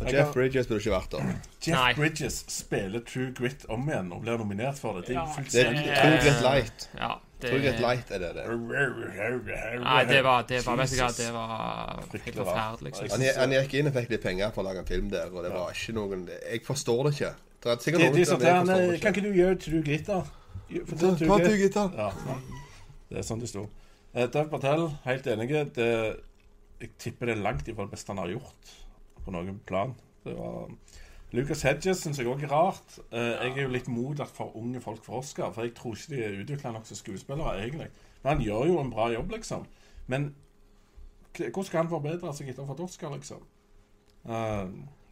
Og 0.00 0.08
Jeff 0.10 0.24
har- 0.24 0.32
Bridges 0.32 0.66
burde 0.66 0.80
ikke 0.80 0.94
vært 0.96 1.10
der. 1.12 1.26
Jeff 1.62 1.76
Nei. 1.76 1.92
Bridges 1.94 2.44
spiller 2.48 3.00
True 3.06 3.32
Grit 3.36 3.66
om 3.68 3.84
igjen 3.88 4.08
og 4.12 4.22
blir 4.24 4.38
nominert 4.40 4.78
for 4.80 4.94
det. 4.98 5.06
Det 5.06 5.16
er 5.16 5.20
Ja, 5.20 5.26
fullstendig 5.36 5.84
True 5.98 6.18
Grit 6.24 6.40
Light. 6.42 6.88
Ja, 6.98 7.10
det, 7.42 7.50
True 7.50 7.60
Grit 7.60 7.80
Light 7.80 8.10
er 8.10 8.18
det 8.18 8.30
det. 8.34 8.46
Nei, 8.48 10.04
det 10.08 10.24
var, 10.24 10.42
det 10.48 10.60
var, 10.66 10.76
vet 10.76 10.90
du 10.90 10.96
hva, 10.96 11.06
Jesus. 11.06 11.16
det 11.16 11.32
var 11.32 12.02
helt 12.12 12.36
forferdelig. 12.40 12.94
Han, 13.12 13.26
han 13.36 13.54
gikk 13.58 13.74
inn 13.80 13.86
og 13.92 13.94
fikk 14.00 14.10
litt 14.16 14.22
penger 14.22 14.50
for 14.56 14.62
å 14.64 14.68
lage 14.70 14.82
en 14.82 14.90
film 14.90 15.10
der, 15.12 15.30
og 15.30 15.44
det 15.44 15.52
var 15.54 15.70
ikke 15.76 15.94
noen 16.00 16.26
Jeg 16.50 16.64
forstår 16.66 17.04
det 17.08 17.14
ikke. 17.18 17.32
Det 17.62 17.70
er 17.70 17.76
sikkert 17.84 18.00
noen 18.08 18.26
som 18.26 18.42
eh, 18.42 18.98
Kan 18.98 19.14
ikke. 19.14 19.22
du 19.22 19.32
gjøre 19.38 19.58
True 19.60 19.82
Grit, 19.86 20.06
da? 20.06 20.22
Ta 20.72 20.96
True 20.96 21.16
True 21.38 21.56
Grit. 21.62 21.74
Da. 21.74 22.10
Det 23.12 23.18
er 23.20 23.26
sånn 23.28 23.40
det 23.44 23.48
sto. 23.52 23.68
Eh, 24.14 24.26
Dev 24.26 24.48
Patel, 24.50 24.88
helt 25.04 25.26
enig. 25.26 25.48
Det, 25.76 25.90
jeg 26.80 26.90
tipper 26.98 27.26
det 27.30 27.36
er 27.38 27.42
langt 27.44 27.68
ifra 27.68 27.84
det 27.86 27.92
beste 27.94 28.08
han 28.10 28.18
har 28.18 28.32
gjort 28.34 28.78
på 29.24 29.30
noen 29.34 29.60
plan. 29.66 29.94
Det 30.24 30.36
var 30.36 30.68
Lucas 31.32 31.62
Hedges 31.62 32.02
syns 32.04 32.18
jeg 32.18 32.26
òg 32.26 32.42
er 32.44 32.48
rart. 32.52 32.98
Eh, 33.10 33.18
Jeg 33.46 33.56
er 33.58 33.62
jo 33.62 33.68
litt 33.68 33.88
mot 33.88 34.20
at 34.20 34.28
for 34.28 34.52
unge 34.56 34.80
folk 34.80 35.04
får 35.04 35.18
Oscar, 35.18 35.50
for 35.52 35.62
jeg 35.62 35.74
tror 35.74 35.94
ikke 35.96 36.14
de 36.16 36.22
er 36.24 36.44
utvikla 36.44 36.72
nok 36.72 36.86
som 36.86 36.96
skuespillere, 36.96 37.54
egentlig. 37.62 37.88
Men 38.22 38.36
han 38.36 38.42
gjør 38.46 38.66
jo 38.66 38.80
en 38.80 38.90
bra 38.90 39.08
jobb, 39.12 39.30
liksom. 39.32 39.66
Men 40.06 40.34
hvordan 41.36 41.64
skal 41.64 41.80
han 41.80 41.88
forbedre 41.88 42.34
seg 42.36 42.48
etter 42.52 42.62
å 42.62 42.66
ha 42.66 42.74
fått 42.74 42.84
Oscar, 42.84 43.10
liksom? 43.16 43.42
Eh, 44.28 44.68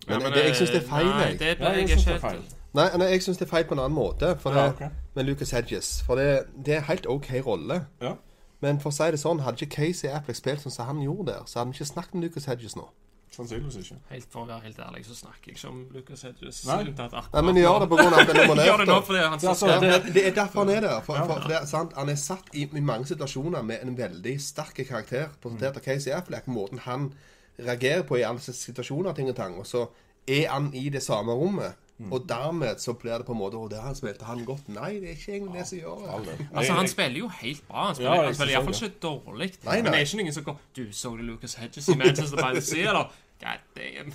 Ja, 0.08 0.18
Men 0.18 0.32
det- 0.32 0.44
jeg 0.46 0.56
synes 0.56 0.70
det 0.70 0.82
er 0.82 0.88
feil, 0.88 1.06
Nei, 1.06 1.36
det, 1.36 1.58
ja, 1.60 1.68
jeg 1.72 1.88
jeg 1.88 1.88
syns 1.88 2.00
ikke 2.00 2.12
det 2.12 2.24
er 2.24 2.28
feil. 2.28 2.42
Nei, 2.74 2.96
nei 2.98 3.06
jeg 3.10 3.20
syns 3.22 3.36
det 3.38 3.42
er 3.46 3.50
feil 3.50 3.64
på 3.64 3.72
en 3.72 3.78
annen 3.80 3.94
måte. 3.98 4.38
For 4.40 4.50
det, 4.50 4.56
Ja, 4.58 4.68
okay. 4.70 4.88
med 5.14 5.24
Lucas 5.26 5.50
Hedges. 5.50 6.02
For 6.06 6.14
det, 6.16 6.46
det 6.64 6.74
er 6.76 6.80
helt 6.80 7.06
OK 7.06 7.28
rolle. 7.46 7.86
Ja. 8.00 8.14
Men 8.62 8.80
for 8.80 8.88
å 8.90 8.92
si 8.92 9.10
det 9.10 9.20
sånn, 9.20 9.40
hadde 9.40 9.58
ikke 9.60 9.70
Casey 9.76 10.08
Affleck 10.08 10.36
spilt 10.36 10.60
sånn 10.60 10.72
som 10.72 10.86
han 10.86 11.02
gjorde 11.02 11.26
der, 11.26 11.42
så 11.44 11.58
hadde 11.58 11.72
vi 11.72 11.76
ikke 11.78 11.92
snakket 11.92 12.14
om 12.14 12.20
Lucas 12.22 12.44
Hedges 12.46 12.76
nå. 12.76 12.88
Sannsynligvis 13.30 13.76
ikke. 13.84 13.96
Helt 14.10 14.26
For 14.32 14.42
å 14.42 14.46
være 14.48 14.64
helt 14.64 14.78
ærlig, 14.82 15.04
så 15.06 15.14
snakker 15.14 15.50
jeg 15.52 15.56
ikke 15.56 15.68
om 15.70 15.80
Lucas 15.94 16.22
Hedges. 16.26 16.64
Nei. 16.66 16.78
Nei, 16.90 17.42
men 17.46 17.60
gjør 17.60 17.78
det 17.84 17.88
på 17.92 17.98
grunn 18.00 18.14
av 18.16 18.20
at 18.24 18.32
han 18.34 18.58
er. 18.58 18.64
Gjør 18.70 18.82
det 18.82 18.86
nå 18.90 18.96
fordi 19.06 19.20
han 19.22 19.36
Det 19.38 19.44
er 19.46 19.52
altså- 19.52 19.80
det- 19.80 19.90
det, 20.04 20.14
det 20.14 20.24
er 20.26 20.34
derfor 20.40 20.64
han 20.64 20.72
er 20.74 20.80
der. 20.86 21.00
For, 21.06 21.14
for, 21.16 21.40
for 21.40 21.48
det 21.48 21.56
er 21.60 21.66
sant, 21.70 21.92
Han 21.96 22.08
er 22.08 22.18
satt 22.18 22.50
i, 22.54 22.66
i 22.76 22.80
mange 22.80 23.06
situasjoner 23.06 23.62
med 23.62 23.82
en 23.86 23.94
veldig 23.98 24.34
sterk 24.42 24.80
karakter, 24.88 25.28
presentert 25.42 25.76
av 25.76 25.82
Casey 25.86 26.12
Affleck. 26.12 26.46
Måten 26.50 26.78
han 26.88 27.12
reagerer 27.58 28.02
på 28.08 28.18
i 28.18 28.22
alle 28.26 28.40
situasjoner, 28.40 29.12
ting 29.14 29.28
og 29.30 29.36
tang. 29.36 29.54
Og 29.62 29.66
så 29.66 29.86
er 30.26 30.48
han 30.50 30.72
i 30.74 30.88
det 30.90 31.02
samme 31.02 31.32
rommet. 31.32 31.74
Og 32.08 32.24
dermed 32.28 32.80
så 32.80 32.94
blir 32.96 33.18
det 33.20 33.26
på 33.28 33.34
en 33.34 33.38
måte 33.38 33.58
Å, 33.60 33.66
der 33.68 33.82
han 33.84 33.96
spilte 33.98 34.24
han 34.24 34.44
godt. 34.48 34.68
Nei, 34.72 34.92
det 35.02 35.10
er 35.10 35.18
ikke 35.18 35.34
egentlig 35.36 35.60
det 35.60 35.66
som 35.68 35.78
gjør 35.78 36.22
det. 36.26 36.36
Altså, 36.54 36.76
Han 36.78 36.88
spiller 36.88 37.18
jo 37.18 37.28
helt 37.40 37.66
bra. 37.68 37.86
Han 37.86 37.98
spiller, 37.98 38.14
Ja, 38.14 38.22
han 38.24 38.38
spiller 38.38 38.54
iallfall 38.54 38.78
ikke 38.78 39.02
dårlig. 39.02 39.50
Nei, 39.66 39.74
Men 39.82 39.90
det 39.90 39.98
er 39.98 40.06
ikke 40.06 40.20
noen 40.22 40.36
som 40.38 40.46
går 40.46 40.62
Du, 40.78 40.84
så 40.96 41.12
du 41.16 41.26
Lucas 41.28 41.58
Hedges 41.60 41.90
i 41.92 41.98
Manchester 42.00 42.40
by 42.40 42.54
the 42.56 42.64
Sea, 42.64 42.86
eller? 42.94 43.12
God 43.40 43.60
damn. 43.76 44.10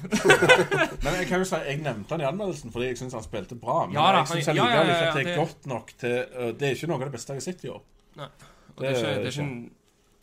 Men 1.03 1.15
jeg 1.19 1.29
kan 1.29 1.41
jo 1.41 1.47
si 1.49 1.61
jeg 1.65 1.79
nevnte 1.81 2.13
han 2.13 2.21
i 2.21 2.27
anmeldelsen 2.29 2.73
fordi 2.73 2.91
jeg 2.91 2.99
syns 2.99 3.15
han 3.17 3.23
spilte 3.25 3.57
bra. 3.57 3.79
Men 3.87 3.97
Ja 3.97 4.11
da, 4.13 4.19
jeg 4.21 4.33
syns 4.33 4.51
likevel 4.53 4.75
ja, 4.75 4.83
ja, 4.83 4.99
ikke 4.99 5.07
at 5.07 5.17
det 5.17 5.31
er 5.31 5.39
godt 5.39 5.71
nok 5.71 5.95
til 6.01 6.19
uh, 6.35 6.51
Det 6.51 6.67
er 6.67 6.77
ikke 6.77 6.91
noe 6.91 6.99
av 6.99 7.07
det 7.07 7.15
beste 7.15 7.33
jeg 7.33 7.41
har 7.41 7.47
sett 7.47 7.65
i 7.65 7.71
år. 7.73 7.81
Nei. 8.19 8.29
Og 8.75 8.83
det 8.83 8.91
er 8.91 8.99
ikke, 8.99 9.15
det 9.15 9.31
er 9.31 9.33
ikke 9.33 9.47
en 9.47 9.57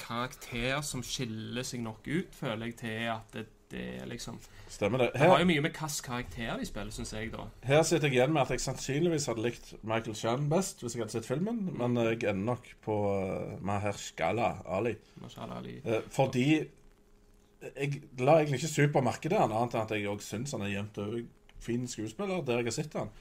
karakter 0.02 0.80
som 0.86 1.02
skiller 1.06 1.66
seg 1.66 1.82
nok 1.82 2.06
ut, 2.06 2.34
føler 2.36 2.70
jeg, 2.70 2.76
til 2.82 3.10
at 3.12 3.34
det, 3.36 3.46
det 3.72 3.84
er 4.02 4.08
liksom 4.10 4.38
Stemmer 4.72 4.98
det. 5.02 5.08
Det 5.14 5.20
har 5.28 5.40
jo 5.40 5.48
mye 5.48 5.60
med 5.60 5.70
hvilken 5.70 6.04
karakter 6.04 6.58
de 6.60 6.66
spiller, 6.68 6.92
syns 6.94 7.12
jeg, 7.12 7.30
da. 7.32 7.46
her 7.68 7.82
sitter 7.84 8.08
jeg 8.08 8.16
igjen 8.16 8.32
med 8.32 8.42
at 8.42 8.52
jeg 8.54 8.62
sannsynligvis 8.64 9.26
hadde 9.28 9.44
likt 9.44 9.72
Michael 9.82 10.16
Chan 10.16 10.46
best 10.52 10.80
hvis 10.80 10.96
jeg 10.96 11.02
hadde 11.02 11.16
sett 11.16 11.28
filmen, 11.28 11.64
men 11.78 11.96
jeg 12.00 12.22
ender 12.22 12.46
nok 12.52 12.70
på 12.84 12.96
uh, 13.12 13.58
Mahershala 13.64 14.54
Ali. 14.64 14.94
Mahershala 15.20 15.58
Ali. 15.60 15.78
Uh, 15.84 16.00
fordi 16.12 16.46
jeg 17.62 18.00
la 18.18 18.38
egentlig 18.40 18.62
ikke 18.62 18.72
super 18.72 19.04
merke 19.04 19.28
til 19.28 19.38
han, 19.38 19.52
annet 19.52 19.76
enn 19.76 19.84
at 19.84 19.92
jeg 19.94 20.08
òg 20.10 20.24
syns 20.24 20.56
han 20.56 20.64
er 20.66 20.72
jevnt 20.72 21.02
over 21.02 21.20
fin 21.62 21.84
skuespiller 21.88 22.42
der 22.46 22.62
jeg 22.62 22.70
har 22.70 22.78
sett 22.78 22.96
han. 22.98 23.12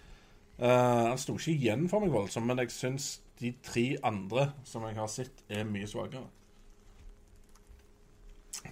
Uh, 0.61 1.11
han 1.11 1.19
sto 1.19 1.35
ikke 1.37 1.57
igjen 1.57 1.89
for 1.89 2.03
meg 2.03 2.13
voldsomt, 2.13 2.47
men 2.47 2.63
jeg 2.63 2.73
syns 2.73 3.15
de 3.41 3.53
tre 3.65 3.87
andre 4.05 4.51
som 4.67 4.85
jeg 4.87 4.97
har 4.97 5.11
sett, 5.11 5.43
er 5.49 5.67
mye 5.67 5.89
svakere. 5.89 6.27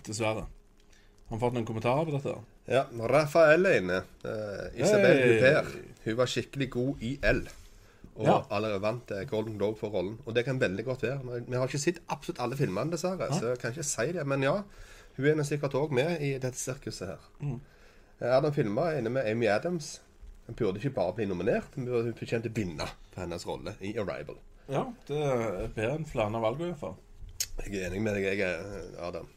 Dessverre. 0.06 0.48
Har 1.30 1.38
vi 1.38 1.42
fått 1.44 1.54
noen 1.54 1.66
kommentarer 1.68 2.08
på 2.08 2.16
dette? 2.18 2.36
Ja, 2.70 2.84
Rafael 3.10 3.66
er 3.70 3.80
inne. 3.84 4.00
Uh, 4.26 4.66
Isabel 4.82 5.18
Hey. 5.20 5.36
Huppert. 5.36 5.76
Hun 6.06 6.18
var 6.18 6.30
skikkelig 6.32 6.70
god 6.74 7.04
i 7.06 7.12
L. 7.22 7.44
Og 8.20 8.26
Ja. 8.26 8.38
allerede 8.52 8.82
vant 8.82 9.12
eh, 9.16 9.24
Golden 9.30 9.58
Globe 9.58 9.78
for 9.80 9.94
rollen. 9.94 10.18
Og 10.26 10.36
det 10.36 10.44
kan 10.46 10.60
veldig 10.60 10.86
godt 10.86 11.04
være. 11.04 11.42
Vi 11.48 11.56
har 11.56 11.68
ikke 11.68 11.80
sett 11.80 12.02
absolutt 12.10 12.42
alle 12.44 12.58
filmene, 12.60 12.92
dessverre, 12.92 13.30
så 13.32 13.54
jeg 13.54 13.60
kan 13.62 13.72
ikke 13.72 13.84
si 13.88 14.12
det. 14.12 14.26
Men 14.28 14.44
ja, 14.44 14.56
hun 15.18 15.40
er 15.40 15.48
sikkert 15.48 15.78
òg 15.80 15.94
med 15.96 16.20
i 16.22 16.34
dette 16.38 16.58
sirkuset 16.60 17.08
her. 17.14 17.30
Mm. 17.40 17.60
Eh, 18.20 18.38
Adam 18.38 18.54
Filmer 18.54 18.90
er 18.90 19.00
inne 19.00 19.10
med 19.14 19.30
Amy 19.30 19.48
Adams. 19.48 20.02
Hun 20.48 20.56
burde 20.56 20.82
ikke 20.82 20.96
bare 20.98 21.14
bli 21.14 21.26
nominert, 21.30 21.76
hun 21.76 21.86
burde 21.86 22.12
å 22.12 22.54
vinne 22.56 22.88
for 23.14 23.22
hennes 23.22 23.46
rolle 23.48 23.76
i 23.86 23.94
Arrival. 24.02 24.40
Ja, 24.68 24.84
det 25.08 25.18
er 25.18 25.68
bedre 25.76 25.96
enn 25.96 26.06
flere 26.10 26.34
av 26.36 26.42
valgene, 26.42 26.74
iallfall. 26.74 26.96
Jeg 27.66 27.76
er 27.84 27.90
enig 27.90 28.02
med 28.02 28.16
deg, 28.18 28.26
jeg, 28.26 28.40
er, 28.42 28.90
Adam. 29.00 29.28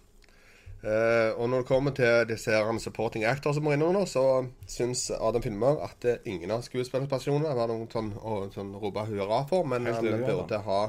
Eh, 0.83 1.30
og 1.39 1.47
når 1.47 1.62
det 1.62 1.66
kommer 1.68 1.95
til 1.95 2.24
disse 2.26 2.62
supporting 2.83 3.24
actors 3.24 3.55
som 3.55 3.62
må 3.62 3.72
innom 3.76 3.93
nå, 3.95 4.03
så 4.11 4.47
syns 4.66 5.11
Adam 5.14 5.43
Filmer 5.43 5.78
at 5.87 6.05
eh, 6.05 6.18
ingen 6.26 6.51
av 6.51 6.64
skuespillerpersonene 6.66 7.53
var 7.55 7.70
noen 7.70 7.87
sånn 7.93 8.09
å 8.18 8.49
sånn, 8.51 8.72
rope 8.83 9.05
hurra 9.07 9.45
for, 9.47 9.62
men 9.62 9.87
han 9.87 10.03
enig, 10.03 10.26
burde 10.26 10.59
ha 10.66 10.80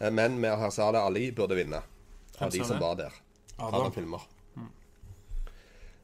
eh, 0.00 0.08
Men 0.10 0.40
med 0.40 0.56
Harzale 0.56 1.02
Ali 1.04 1.28
burde 1.36 1.58
vinne. 1.58 1.82
Av 2.38 2.50
de 2.52 2.64
som 2.64 2.80
var 2.80 2.96
der. 2.96 3.12
Adam. 3.58 3.74
Adam 3.80 3.92
Filmer. 3.92 4.24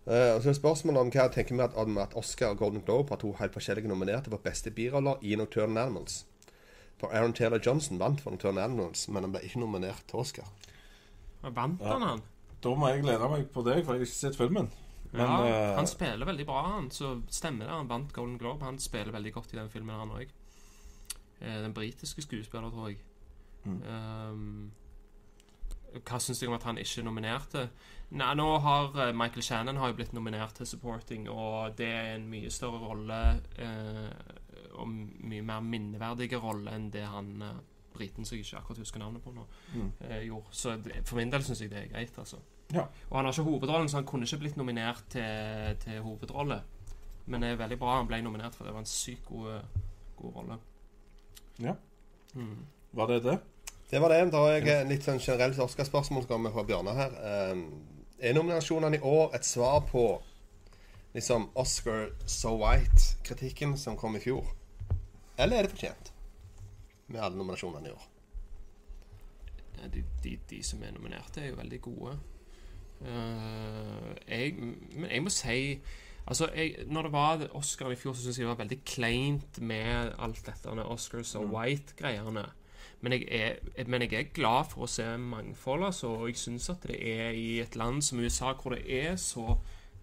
Eh, 0.02 0.34
og 0.34 0.42
så 0.42 0.50
er 0.50 0.58
spørsmålet 0.58 1.00
om 1.00 1.10
hva 1.14 1.24
jeg 1.24 1.34
tenker 1.36 1.56
med 1.56 1.70
at, 1.70 1.98
at 2.04 2.16
Oscar 2.18 2.52
og 2.52 2.58
Golden 2.58 2.82
Globe 2.84 3.14
har 3.14 3.20
to 3.22 3.32
helt 3.38 3.54
forskjellige 3.54 3.88
nominerte 3.88 4.32
for 4.32 4.42
beste 4.42 4.72
biroller 4.74 5.22
i 5.22 5.36
Nocturne 5.38 5.80
Animals. 5.80 6.24
For 7.00 7.14
Aaron 7.14 7.32
Taylor 7.32 7.62
Johnson 7.64 8.00
vant 8.00 8.20
for 8.20 8.34
Nocturne 8.34 8.60
Animals, 8.60 9.06
men 9.08 9.24
han 9.24 9.32
ble 9.32 9.44
ikke 9.46 9.62
nominert 9.62 10.02
til 10.10 10.20
Oscar. 10.20 10.50
Vant 11.42 11.80
Ja. 11.80 11.94
han, 11.94 12.02
han? 12.02 12.22
Da 12.62 12.74
må 12.78 12.88
jeg 12.92 13.02
glede 13.02 13.28
meg 13.32 13.48
på 13.52 13.64
deg, 13.66 13.84
for 13.84 13.94
jeg 13.96 14.02
har 14.02 14.06
ikke 14.06 14.18
sett 14.20 14.38
filmen. 14.38 14.70
Men 15.12 15.26
ja, 15.26 15.38
eh, 15.46 15.76
han 15.76 15.86
spiller 15.90 16.26
veldig 16.28 16.46
bra, 16.48 16.60
han. 16.76 16.90
Så 16.94 17.16
stemmer 17.28 17.66
det. 17.66 17.72
Han 17.74 17.90
vant 17.90 18.12
Golden 18.16 18.38
Globe. 18.38 18.64
Han 18.64 18.78
spiller 18.78 19.12
veldig 19.12 19.32
godt 19.34 19.52
i 19.52 19.58
den 19.58 19.70
filmen, 19.72 19.98
han 19.98 20.14
òg. 20.14 20.30
Den 21.42 21.74
britiske 21.74 22.22
skuespiller, 22.22 22.70
tror 22.70 22.92
jeg. 22.92 23.00
Mm. 23.64 23.80
Um, 23.82 24.72
hva 26.00 26.18
syns 26.22 26.40
jeg 26.42 26.48
om 26.48 26.56
at 26.56 26.64
han 26.66 26.78
ikke 26.80 27.02
nominerte? 27.04 27.66
Nei, 28.16 28.30
nå 28.38 28.46
har 28.64 28.96
eh, 29.08 29.12
Michael 29.16 29.44
Shannon 29.44 29.80
har 29.80 29.92
jo 29.92 29.98
blitt 29.98 30.14
nominert 30.16 30.54
til 30.56 30.68
supporting, 30.68 31.28
og 31.30 31.74
det 31.78 31.88
er 31.88 32.14
en 32.16 32.28
mye 32.30 32.50
større 32.52 32.80
rolle 32.80 33.18
uh, 33.58 34.08
og 34.80 34.88
mye 34.88 35.44
mer 35.44 35.60
minneverdige 35.64 36.40
rolle 36.40 36.72
enn 36.76 36.90
det 36.92 37.04
han 37.08 37.30
uh, 37.44 37.60
briten 37.92 38.24
som 38.24 38.36
jeg 38.38 38.46
ikke 38.46 38.62
akkurat 38.62 38.82
husker 38.84 39.02
navnet 39.02 39.24
på 39.24 39.34
nå, 39.36 39.46
Mm. 39.74 39.92
uh, 40.00 40.18
gjorde. 40.26 40.56
Så 40.62 40.76
det, 40.84 41.02
for 41.08 41.20
min 41.20 41.32
del 41.32 41.44
syns 41.44 41.60
jeg 41.60 41.70
det 41.72 41.82
er 41.84 41.92
greit, 41.92 42.18
altså. 42.18 42.40
Ja. 42.72 42.86
Og 43.10 43.16
han 43.18 43.26
har 43.26 43.34
ikke 43.34 43.48
hovedrollen, 43.48 43.88
så 43.88 44.00
han 44.00 44.08
kunne 44.08 44.26
ikke 44.28 44.40
blitt 44.44 44.56
nominert 44.56 45.04
til, 45.12 45.76
til 45.84 46.00
hovedrolle. 46.04 46.62
Men 47.26 47.44
det 47.44 47.52
er 47.52 47.60
veldig 47.60 47.78
bra 47.78 47.98
han 47.98 48.08
ble 48.10 48.22
nominert, 48.24 48.56
for 48.56 48.66
det 48.66 48.74
var 48.74 48.82
en 48.82 48.88
sykt 48.90 49.26
god, 49.28 49.60
god 50.18 50.36
rolle. 50.40 50.58
Ja. 51.62 51.74
Mm. 52.34 52.66
Var 52.92 53.06
det 53.06 53.22
det? 53.24 53.38
Det 53.90 54.00
var 54.00 54.08
det. 54.08 54.32
Da 54.32 54.40
har 54.40 54.54
jeg 54.56 54.68
eh, 54.72 54.86
litt 54.88 55.04
sånn 55.04 55.20
generelt 55.20 55.58
Oscar-spørsmål 55.60 56.24
som 56.24 56.30
kommer 56.32 56.54
fra 56.54 56.64
Bjørnar 56.64 56.96
her. 56.96 57.16
Um, 57.52 57.66
er 58.22 58.36
nominasjonene 58.36 58.96
i 58.96 59.04
år 59.04 59.34
et 59.36 59.44
svar 59.44 59.82
på 59.90 60.06
liksom 61.12 61.50
Oscar 61.60 62.08
so 62.24 62.54
white-kritikken 62.56 63.76
som 63.76 63.98
kom 64.00 64.16
i 64.16 64.22
fjor? 64.24 64.48
Eller 65.36 65.58
er 65.58 65.66
det 65.66 65.74
fortjent 65.74 66.12
med 67.12 67.20
alle 67.20 67.36
nominasjonene 67.36 67.90
i 67.90 67.92
år? 67.92 68.08
De, 69.92 70.04
de, 70.24 70.36
de 70.48 70.62
som 70.64 70.82
er 70.86 70.94
nominerte, 70.94 71.42
er 71.42 71.50
jo 71.50 71.58
veldig 71.58 71.80
gode. 71.82 72.16
Eh, 73.02 74.08
jeg, 74.28 74.54
men 74.96 75.10
jeg 75.10 75.22
må 75.22 75.32
si 75.34 75.58
Altså, 76.22 76.46
jeg, 76.54 76.84
når 76.86 77.02
det 77.02 77.12
var 77.12 77.40
Oscar 77.58 77.90
i 77.90 77.96
fjor, 77.98 78.12
så 78.14 78.22
syns 78.22 78.36
jeg 78.38 78.44
det 78.46 78.50
var 78.52 78.60
veldig 78.60 78.76
kleint 78.86 79.56
med 79.58 80.12
alt 80.22 80.44
dette 80.46 80.74
med 80.74 80.84
og 80.86 81.00
so 81.26 81.40
white-greiene. 81.42 82.44
Men 83.02 83.12
jeg, 83.16 83.56
men 83.86 84.02
jeg 84.02 84.12
er 84.14 84.28
glad 84.34 84.70
for 84.70 84.86
å 84.86 84.90
se 84.90 85.08
mangfold, 85.18 85.82
altså. 85.88 86.12
Og 86.14 86.28
jeg 86.30 86.38
syns 86.38 86.70
at 86.70 86.86
det 86.86 87.00
er 87.02 87.34
i 87.34 87.58
et 87.58 87.74
land 87.76 87.98
som 88.06 88.22
USA, 88.22 88.52
hvor 88.54 88.76
det 88.76 88.84
er 88.86 89.16
så 89.18 89.56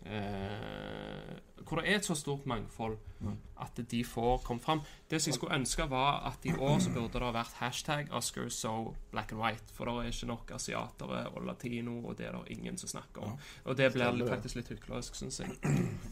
eh, 0.05 1.35
Hvor 1.69 1.77
det 1.81 1.89
er 1.91 1.95
et 1.99 2.05
så 2.05 2.15
stort 2.15 2.45
mangfold 2.45 2.97
Mm. 3.21 3.35
at 3.61 3.79
de 3.91 4.03
får 4.05 4.37
komme 4.45 4.61
fram. 4.61 4.79
Det 5.11 5.21
som 5.21 5.29
jeg 5.29 5.35
skulle 5.35 5.55
ønske, 5.55 5.89
var 5.89 6.23
at 6.27 6.45
i 6.45 6.53
år 6.55 6.79
så 6.79 6.89
burde 6.93 7.13
det 7.13 7.21
ha 7.21 7.31
vært 7.31 7.53
hashtag 7.59 8.07
Oscar 8.15 8.47
so 8.49 8.95
black 9.11 9.31
and 9.31 9.41
white. 9.41 9.63
For 9.73 9.85
det 9.85 9.93
er 9.93 10.03
ikke 10.07 10.25
nok 10.27 10.51
asiatere 10.55 11.27
og 11.35 11.43
latino, 11.45 11.97
og 12.07 12.17
det 12.17 12.25
er 12.27 12.31
det 12.31 12.57
ingen 12.57 12.77
som 12.77 12.89
snakker 12.89 13.21
om. 13.21 13.37
Og 13.65 13.77
det 13.77 13.91
blir 13.93 14.27
faktisk 14.29 14.55
litt 14.55 14.67
hyklersk, 14.69 15.15
syns 15.15 15.39
jeg. 15.39 15.49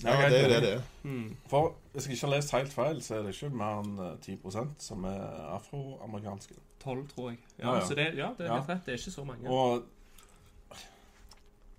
Ja, 0.04 0.30
det 0.30 0.44
er 0.44 0.48
det 0.50 0.62
det 0.62 0.74
er. 0.74 0.82
Mm. 1.04 1.38
For 1.48 1.74
hvis 1.94 2.08
jeg 2.08 2.14
ikke 2.18 2.28
har 2.28 2.36
lest 2.36 2.52
helt 2.52 2.74
feil, 2.74 3.02
så 3.02 3.16
er 3.16 3.24
det 3.24 3.34
ikke 3.42 3.56
mer 3.56 3.80
enn 3.84 4.00
eh, 4.00 4.18
10 4.22 4.76
som 4.80 5.04
er 5.04 5.22
afroamerikanske. 5.56 6.54
12, 6.84 7.08
tror 7.16 7.30
jeg. 7.30 7.40
Ja, 7.60 7.68
Ja, 7.70 7.76
ja. 7.76 7.86
Så 7.88 7.96
det, 7.96 8.06
ja, 8.18 8.30
det 8.38 8.48
er 8.48 8.54
helt 8.54 8.70
rett. 8.70 8.86
Det 8.86 8.94
er 8.94 8.98
ikke 8.98 9.12
så 9.12 9.24
mange. 9.24 9.50
Og 9.50 9.84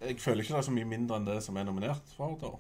jeg 0.01 0.21
føler 0.21 0.43
ikke 0.45 0.55
det 0.55 0.59
er 0.63 0.67
så 0.69 0.75
mye 0.75 0.89
mindre 0.89 1.17
enn 1.19 1.27
det 1.27 1.43
som 1.43 1.57
er 1.57 1.65
nominert 1.69 2.11
for 2.17 2.37
da. 2.41 2.51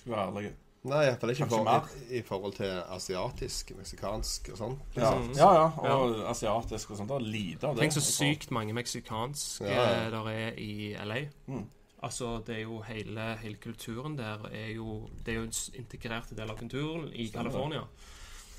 Skal 0.00 0.12
være 0.12 0.26
ærlig. 0.30 0.54
Nei, 0.86 1.00
iallfall 1.08 1.32
ikke 1.32 1.46
for, 1.50 1.64
mer. 1.66 1.86
i, 2.10 2.18
i 2.18 2.22
forhold 2.22 2.52
til 2.60 2.70
asiatisk, 2.94 3.72
meksikansk 3.74 4.50
og 4.52 4.58
sånn. 4.60 4.76
Ja, 4.94 5.08
Mm. 5.18 5.32
ja, 5.34 5.48
ja. 5.54 5.94
Og 5.96 6.20
asiatisk 6.30 6.90
og 6.92 7.00
sånt. 7.00 7.08
Det 7.10 7.16
er 7.16 7.26
lite 7.32 7.66
av 7.66 7.74
det. 7.74 7.82
Tenk 7.82 7.96
så 7.96 8.04
sykt 8.06 8.50
mange 8.54 8.72
meksikanske 8.76 9.66
Ja, 9.66 9.86
ja. 10.04 10.10
der 10.14 10.28
er 10.30 10.52
i 10.62 10.94
LA. 10.94 11.24
Mm. 11.48 11.64
Altså, 12.06 12.36
det 12.46 12.54
er 12.56 12.60
jo 12.68 12.82
hele, 12.86 13.24
hele 13.40 13.56
kulturen 13.56 14.14
der 14.18 14.44
er 14.52 14.68
jo 14.76 15.08
Det 15.24 15.32
er 15.34 15.38
jo 15.40 15.48
en 15.48 15.52
integrert 15.80 16.30
del 16.36 16.50
av 16.50 16.58
kulturen 16.60 17.08
i. 17.12 17.26
California. 17.34 17.82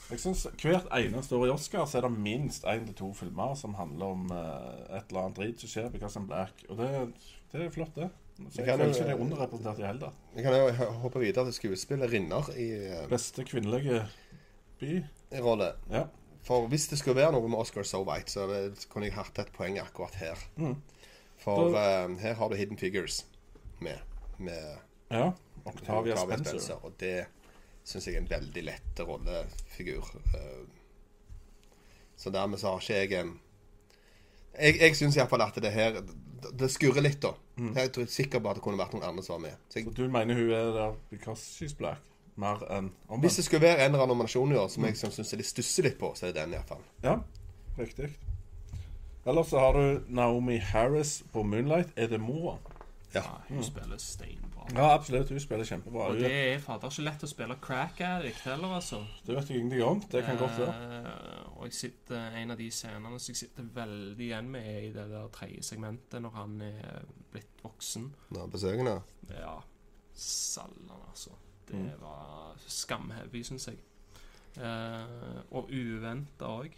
Jeg 0.10 0.19
synes 0.19 0.48
Hvert 0.61 0.88
eneste 0.95 1.35
år 1.35 1.45
i 1.48 1.49
Oscar 1.53 1.85
så 1.85 1.98
er 1.98 2.02
det 2.10 2.11
minst 2.19 2.65
én 2.65 2.85
til 2.88 2.95
to 2.95 3.14
filmer 3.14 3.56
som 3.56 3.73
handler 3.76 4.06
om 4.06 4.31
uh, 4.31 4.98
et 4.98 5.03
eller 5.10 5.22
annet 5.22 5.38
drit 5.38 5.60
som 5.64 5.69
skjer 5.69 5.89
because 5.91 6.19
I'm 6.19 6.27
black. 6.27 6.65
Og 6.69 6.77
det, 6.77 7.14
det 7.51 7.61
er 7.65 7.69
flott, 7.73 7.95
det. 7.95 8.09
Så 8.53 8.61
jeg 8.61 8.77
føler 8.77 8.91
ikke 8.93 9.05
det 9.07 9.13
er 9.15 9.21
underrepresentert 9.23 9.79
i 9.81 9.85
hele 9.87 9.99
tatt. 9.99 10.17
Jeg 10.35 10.43
kan 10.45 10.53
jo 10.59 10.89
hoppe 11.01 11.19
videre 11.23 11.45
til 11.47 11.53
skuespillerinner 11.57 12.49
i, 12.53 12.67
eh, 12.85 13.07
Beste 13.09 13.43
kvinnelige 13.47 14.03
by. 14.79 14.91
i 15.31 15.39
rolle. 15.41 15.71
Ja. 15.89 16.03
For 16.43 16.67
hvis 16.67 16.85
det 16.87 16.99
skulle 16.99 17.15
være 17.17 17.31
noe 17.33 17.49
med 17.49 17.59
Oscar 17.59 17.83
so 17.83 18.03
white, 18.07 18.31
så 18.31 18.45
det, 18.47 18.85
kunne 18.89 19.05
jeg 19.09 19.15
hatt 19.17 19.39
et 19.39 19.49
poeng 19.55 19.79
akkurat 19.81 20.15
her. 20.15 20.37
Mm. 20.55 20.75
For 21.41 21.73
eh, 21.75 22.13
her 22.21 22.33
har 22.37 22.49
du 22.49 22.55
Hidden 22.55 22.77
Figures 22.77 23.25
med. 23.81 23.97
med 24.37 24.77
ja. 25.11 25.31
Octavia 25.65 26.13
Octavia 26.13 26.37
Spencer. 26.37 26.85
Og 26.85 26.93
det 26.99 27.25
syns 27.83 28.05
jeg 28.07 28.15
er 28.15 28.21
en 28.21 28.29
veldig 28.29 28.63
lett 28.63 28.99
rollefigur. 28.99 30.13
Eh, 30.35 30.65
Så 32.17 32.29
dermed 32.33 32.57
så 32.57 32.71
har 32.71 32.79
ikke 32.81 32.93
jeg 32.93 33.19
en 33.25 33.39
Jeg, 34.59 34.79
jeg 34.81 34.95
syns 34.95 35.15
iallfall 35.17 35.41
at 35.41 35.55
det 35.61 35.71
her 35.71 36.01
Det 36.57 36.69
skurrer 36.72 37.01
litt, 37.01 37.19
da. 37.22 37.34
Jeg 37.76 37.91
tror 37.93 38.05
sikker 38.05 38.39
på 38.43 38.49
at 38.51 38.59
det 38.59 38.64
kunne 38.64 38.77
vært 38.77 38.93
noen 38.93 39.03
andre 39.07 39.23
som 39.26 39.34
var 39.38 39.43
med. 39.49 39.57
Så 39.69 39.80
jeg, 39.80 39.85
Så 39.89 39.93
du 39.97 40.07
mener 40.14 40.35
hun 40.38 40.51
er 40.53 40.72
der 40.76 40.95
because 41.09 41.41
she's 41.57 41.76
black? 41.77 41.99
Mer 42.38 42.61
enn 42.69 42.91
hvis 43.23 43.35
det 43.39 43.45
skulle 43.47 43.64
være 43.65 43.80
en 43.81 43.93
eller 43.95 44.03
annen 44.03 44.14
nominasjon 44.14 44.51
i 44.53 44.57
år 44.61 44.68
som 44.69 44.85
jeg 44.85 44.97
syns 44.99 45.31
de 45.34 45.43
stusser 45.43 45.84
litt 45.88 45.97
på, 45.97 46.11
så 46.14 46.27
er 46.27 46.35
det 46.35 46.43
den 46.43 46.53
iallfall. 46.53 46.84
Ja, 47.03 47.15
riktig. 47.80 48.11
Ellers 49.26 49.49
så 49.49 49.59
har 49.59 49.73
du 49.73 50.03
Naomi 50.07 50.57
Harris 50.57 51.23
på 51.34 51.43
Moonlight. 51.43 51.89
Er 51.97 52.07
det 52.07 52.19
mora? 52.22 52.57
Ja. 53.14 53.23
Ja, 53.23 53.41
hun 53.49 53.64
spiller 53.64 53.97
steinbra. 53.97 54.46
Ja, 54.76 54.94
absolutt. 54.94 55.30
Hun 55.30 55.39
spiller 55.39 55.65
kjempebra. 55.65 56.07
Og 56.11 56.18
det 56.19 56.31
er 56.31 56.60
fader 56.60 56.89
ikke 56.91 57.03
lett 57.06 57.23
å 57.23 57.30
spille 57.31 57.56
crack 57.64 58.02
addict 58.03 58.41
heller, 58.45 58.73
altså. 58.77 58.99
det 59.26 59.35
vet 59.38 59.49
jeg 59.49 59.60
ingenting 59.61 59.84
om. 59.84 60.02
Det 60.11 60.23
kan 60.26 60.38
godt 60.38 60.57
være. 60.60 60.73
Eh, 60.98 61.57
og 61.57 61.64
jeg 61.65 61.73
sitter, 61.73 62.26
en 62.41 62.52
av 62.52 62.57
de 62.60 62.68
scenene 62.72 63.19
som 63.19 63.31
jeg 63.34 63.39
sitter 63.41 63.69
veldig 63.73 64.26
igjen 64.27 64.49
med, 64.52 64.68
er 64.68 64.80
i 64.89 64.91
det 64.94 65.07
der 65.11 65.27
tredje 65.34 65.64
segmentet, 65.64 66.22
når 66.22 66.35
han 66.35 66.61
er 66.61 67.06
blitt 67.31 67.64
voksen. 67.64 68.10
Nå, 68.35 68.48
besøkende. 68.53 68.98
Ja, 69.31 69.56
sallan, 70.14 71.02
altså. 71.10 71.31
Det 71.68 71.76
Mm. 71.76 71.89
var 72.02 72.56
skamheavy, 72.68 73.44
syns 73.44 73.68
jeg. 73.68 73.77
Eh, 74.57 75.41
og 75.52 75.69
uventa 75.72 76.45
òg. 76.45 76.72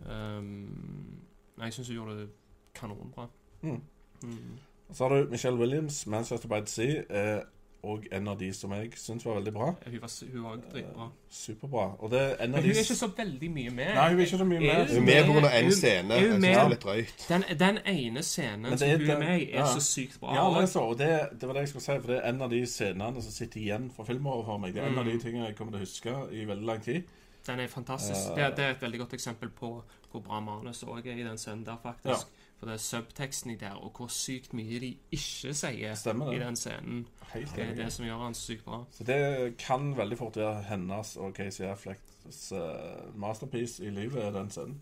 Um, 0.00 1.22
jeg 1.60 1.72
syns 1.72 1.88
hun 1.88 1.96
gjorde 1.96 2.16
det 2.20 2.28
kanonbra. 2.74 3.28
Mm. 3.62 3.80
Mm. 4.24 4.58
Så 4.92 5.08
har 5.08 5.16
du 5.16 5.30
Michelle 5.30 5.58
Williams, 5.58 6.06
Manchester 6.06 6.48
by 6.48 6.60
the 6.60 6.66
Sea. 6.66 7.02
eh, 7.10 7.42
og 7.84 8.04
en 8.12 8.28
av 8.28 8.36
de 8.38 8.52
som 8.54 8.70
jeg 8.72 8.92
syns 8.94 9.24
var 9.26 9.34
veldig 9.40 9.52
bra. 9.52 9.64
Hun 9.86 10.00
var 10.00 10.10
hun 10.32 10.42
var 10.44 10.58
dritbra. 10.72 11.08
Superbra. 11.30 11.86
Og 11.98 12.10
det 12.10 12.20
er 12.20 12.36
en 12.44 12.50
Men 12.50 12.54
av 12.54 12.60
hun 12.62 12.70
de 12.70 12.76
er 12.76 12.80
ikke 12.84 12.94
så 12.94 13.08
veldig 13.16 13.48
mye 13.50 13.70
med. 13.70 13.88
Nei, 13.94 14.04
hun 14.12 14.20
er 14.20 14.24
ikke 14.24 14.38
så 14.38 14.44
mye 14.44 14.60
med. 14.60 14.68
Er 14.68 14.86
Hun 14.86 14.96
er 14.96 15.00
med 15.00 15.24
på 15.26 15.32
grunn 15.32 15.44
én 15.50 15.62
Hun- 15.64 15.72
scene. 15.72 16.02
hun 16.02 16.10
Jeg 16.10 16.30
synes 16.30 16.44
det 16.44 16.52
er 16.54 16.68
litt 16.68 16.82
drøyt. 16.84 17.24
Den, 17.28 17.44
den 17.58 17.78
ene 17.86 18.22
scenen 18.22 18.70
det 18.70 18.78
som 18.78 18.88
er 18.88 18.96
hun 18.98 19.10
er 19.10 19.18
med 19.18 19.40
i, 19.40 19.50
er 19.52 19.58
ja. 19.58 19.66
så 19.66 19.80
sykt 19.80 20.20
bra. 20.20 20.34
Ja, 20.34 20.44
det, 20.54 20.62
er 20.62 20.66
så, 20.66 20.80
og 20.80 20.98
det, 20.98 21.08
det 21.40 21.48
var 21.48 21.52
det 21.54 21.60
jeg 21.60 21.68
skulle 21.68 21.82
si, 21.82 21.98
for 22.00 22.06
det 22.12 22.20
er 22.22 22.28
en 22.30 22.42
av 22.42 22.50
de 22.50 22.66
scenene 22.66 23.22
som 23.22 23.32
sitter 23.32 23.60
igjen 23.60 23.90
fra 23.96 24.04
filmåret 24.04 24.44
for 24.46 24.58
meg. 24.58 24.74
Det 24.74 24.82
er 24.82 24.86
en 24.86 24.98
av 24.98 25.04
de 25.04 25.12
Mm. 25.12 25.20
tingene 25.20 25.46
jeg 25.46 25.56
kommer 25.56 25.72
til 25.72 25.80
å 25.80 25.84
huske 25.88 26.14
i 26.32 26.44
veldig 26.44 26.66
lang 26.66 26.82
tid. 26.82 27.02
Den 27.46 27.60
er 27.60 27.66
fantastisk. 27.66 28.30
Eh. 28.30 28.34
det, 28.36 28.44
er, 28.44 28.50
det 28.54 28.64
er 28.64 28.70
et 28.70 28.82
veldig 28.82 28.98
godt 28.98 29.12
eksempel 29.14 29.48
på 29.50 29.82
hvor 30.12 30.20
bra 30.22 30.38
manus 30.40 30.84
òg 30.84 31.06
er 31.06 31.16
i 31.18 31.22
den 31.26 31.38
scenen 31.38 31.64
der, 31.66 31.76
faktisk. 31.82 32.26
For 32.62 32.70
det 32.70 32.80
subteksten 32.80 33.50
i 33.50 33.56
der, 33.58 33.74
og 33.74 33.90
hvor 33.98 34.06
sykt 34.06 34.52
mye 34.54 34.76
de 34.78 34.92
ikke 35.10 35.50
sier 35.50 35.96
Stemmer 35.98 36.28
i 36.30 36.36
den 36.38 36.54
scenen. 36.54 37.00
Helt 37.32 37.56
Det 37.56 37.64
er 37.64 37.72
det 37.74 37.88
som 37.90 38.04
gjør 38.06 38.20
han 38.22 38.36
sykt 38.38 38.62
bra. 38.64 38.84
Så 38.94 39.02
det 39.08 39.56
kan 39.58 39.96
veldig 39.98 40.18
fort 40.20 40.38
være 40.38 40.60
hennes 40.68 41.16
og 41.18 41.34
Casey 41.34 41.66
Afflecks 41.66 42.52
eh, 42.54 43.08
masterpiece 43.18 43.82
i 43.82 43.90
livet, 43.90 44.30
den 44.36 44.52
scenen. 44.54 44.78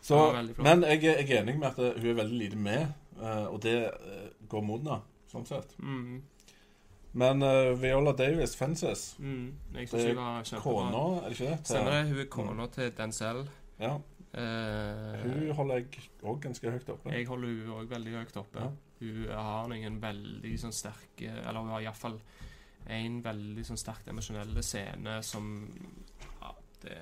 Så, 0.00 0.20
veldig 0.36 0.54
flott. 0.54 0.68
men 0.68 0.86
jeg, 0.92 1.02
jeg 1.02 1.26
er 1.26 1.42
enig 1.42 1.58
med 1.58 1.68
at 1.72 1.82
eh, 1.82 1.98
hun 1.98 2.08
er 2.12 2.20
veldig 2.22 2.38
lite 2.44 2.62
med, 2.70 2.86
eh, 3.18 3.44
og 3.50 3.58
det 3.66 3.76
går 4.48 4.64
mot 4.70 4.78
henne, 4.78 5.02
sånn 5.34 5.50
sett. 5.50 5.74
Mm, 5.82 6.22
Men 7.18 7.42
uh, 7.42 7.74
Viola 7.82 8.12
Davis, 8.12 8.54
Fences, 8.56 9.16
mm. 9.18 9.54
Det 9.74 9.90
er 9.90 10.58
kona, 10.62 11.04
er 11.18 11.28
det 11.28 11.36
ikke 11.40 11.50
det? 11.50 11.60
Stemmer 11.64 11.98
det. 11.98 12.02
Hun 12.12 12.18
er 12.28 12.32
kona 12.38 12.66
til 12.78 12.94
Denzel. 12.96 13.46
Ja, 13.80 13.96
hun 14.34 15.50
holder 15.54 15.76
jeg 15.82 16.08
òg 16.22 16.40
ganske 16.42 16.70
høyt 16.74 16.88
oppe. 16.90 17.12
jeg 17.14 17.26
holder 17.28 17.52
hun 17.54 17.76
òg 17.78 17.92
veldig 17.92 18.14
høyt 18.18 18.36
oppe. 18.40 18.64
Ja. 18.64 18.70
Hun 19.04 19.28
har 19.30 19.68
noen 19.70 20.00
veldig 20.02 20.54
sånn 20.62 20.72
sterke 20.72 21.32
Eller 21.34 21.60
hun 21.60 21.72
har 21.74 21.82
iallfall 21.84 22.14
en 22.94 23.18
veldig 23.24 23.64
sånn 23.66 23.80
sterkt 23.80 24.08
emosjonell 24.12 24.58
scene 24.62 25.18
som 25.24 25.50
Ja, 26.40 26.52
det 26.84 26.96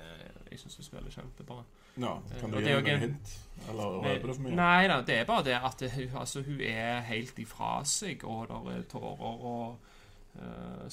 Jeg 0.51 0.61
syns 0.61 0.77
hun 0.79 0.87
spiller 0.87 1.13
kjempebra. 1.13 1.63
Ja, 1.97 2.13
kan 2.39 2.51
du 2.51 2.57
gi 2.57 2.69
henne 2.71 2.93
en 2.93 3.03
hint? 3.07 3.33
Eller 3.69 3.97
røper 4.01 4.27
du 4.27 4.33
for 4.33 4.43
mye? 4.45 4.55
Nei 4.57 4.87
da, 4.89 4.99
det 5.05 5.17
er 5.19 5.25
bare 5.29 5.45
det 5.45 5.57
at 5.57 5.83
hun, 5.95 6.15
altså, 6.21 6.41
hun 6.45 6.61
er 6.65 7.01
helt 7.05 7.39
ifra 7.41 7.73
seg, 7.85 8.23
og 8.25 8.49
det 8.49 8.77
er 8.77 8.87
tårer 8.89 9.43
og 9.53 9.75
eh, 10.37 10.87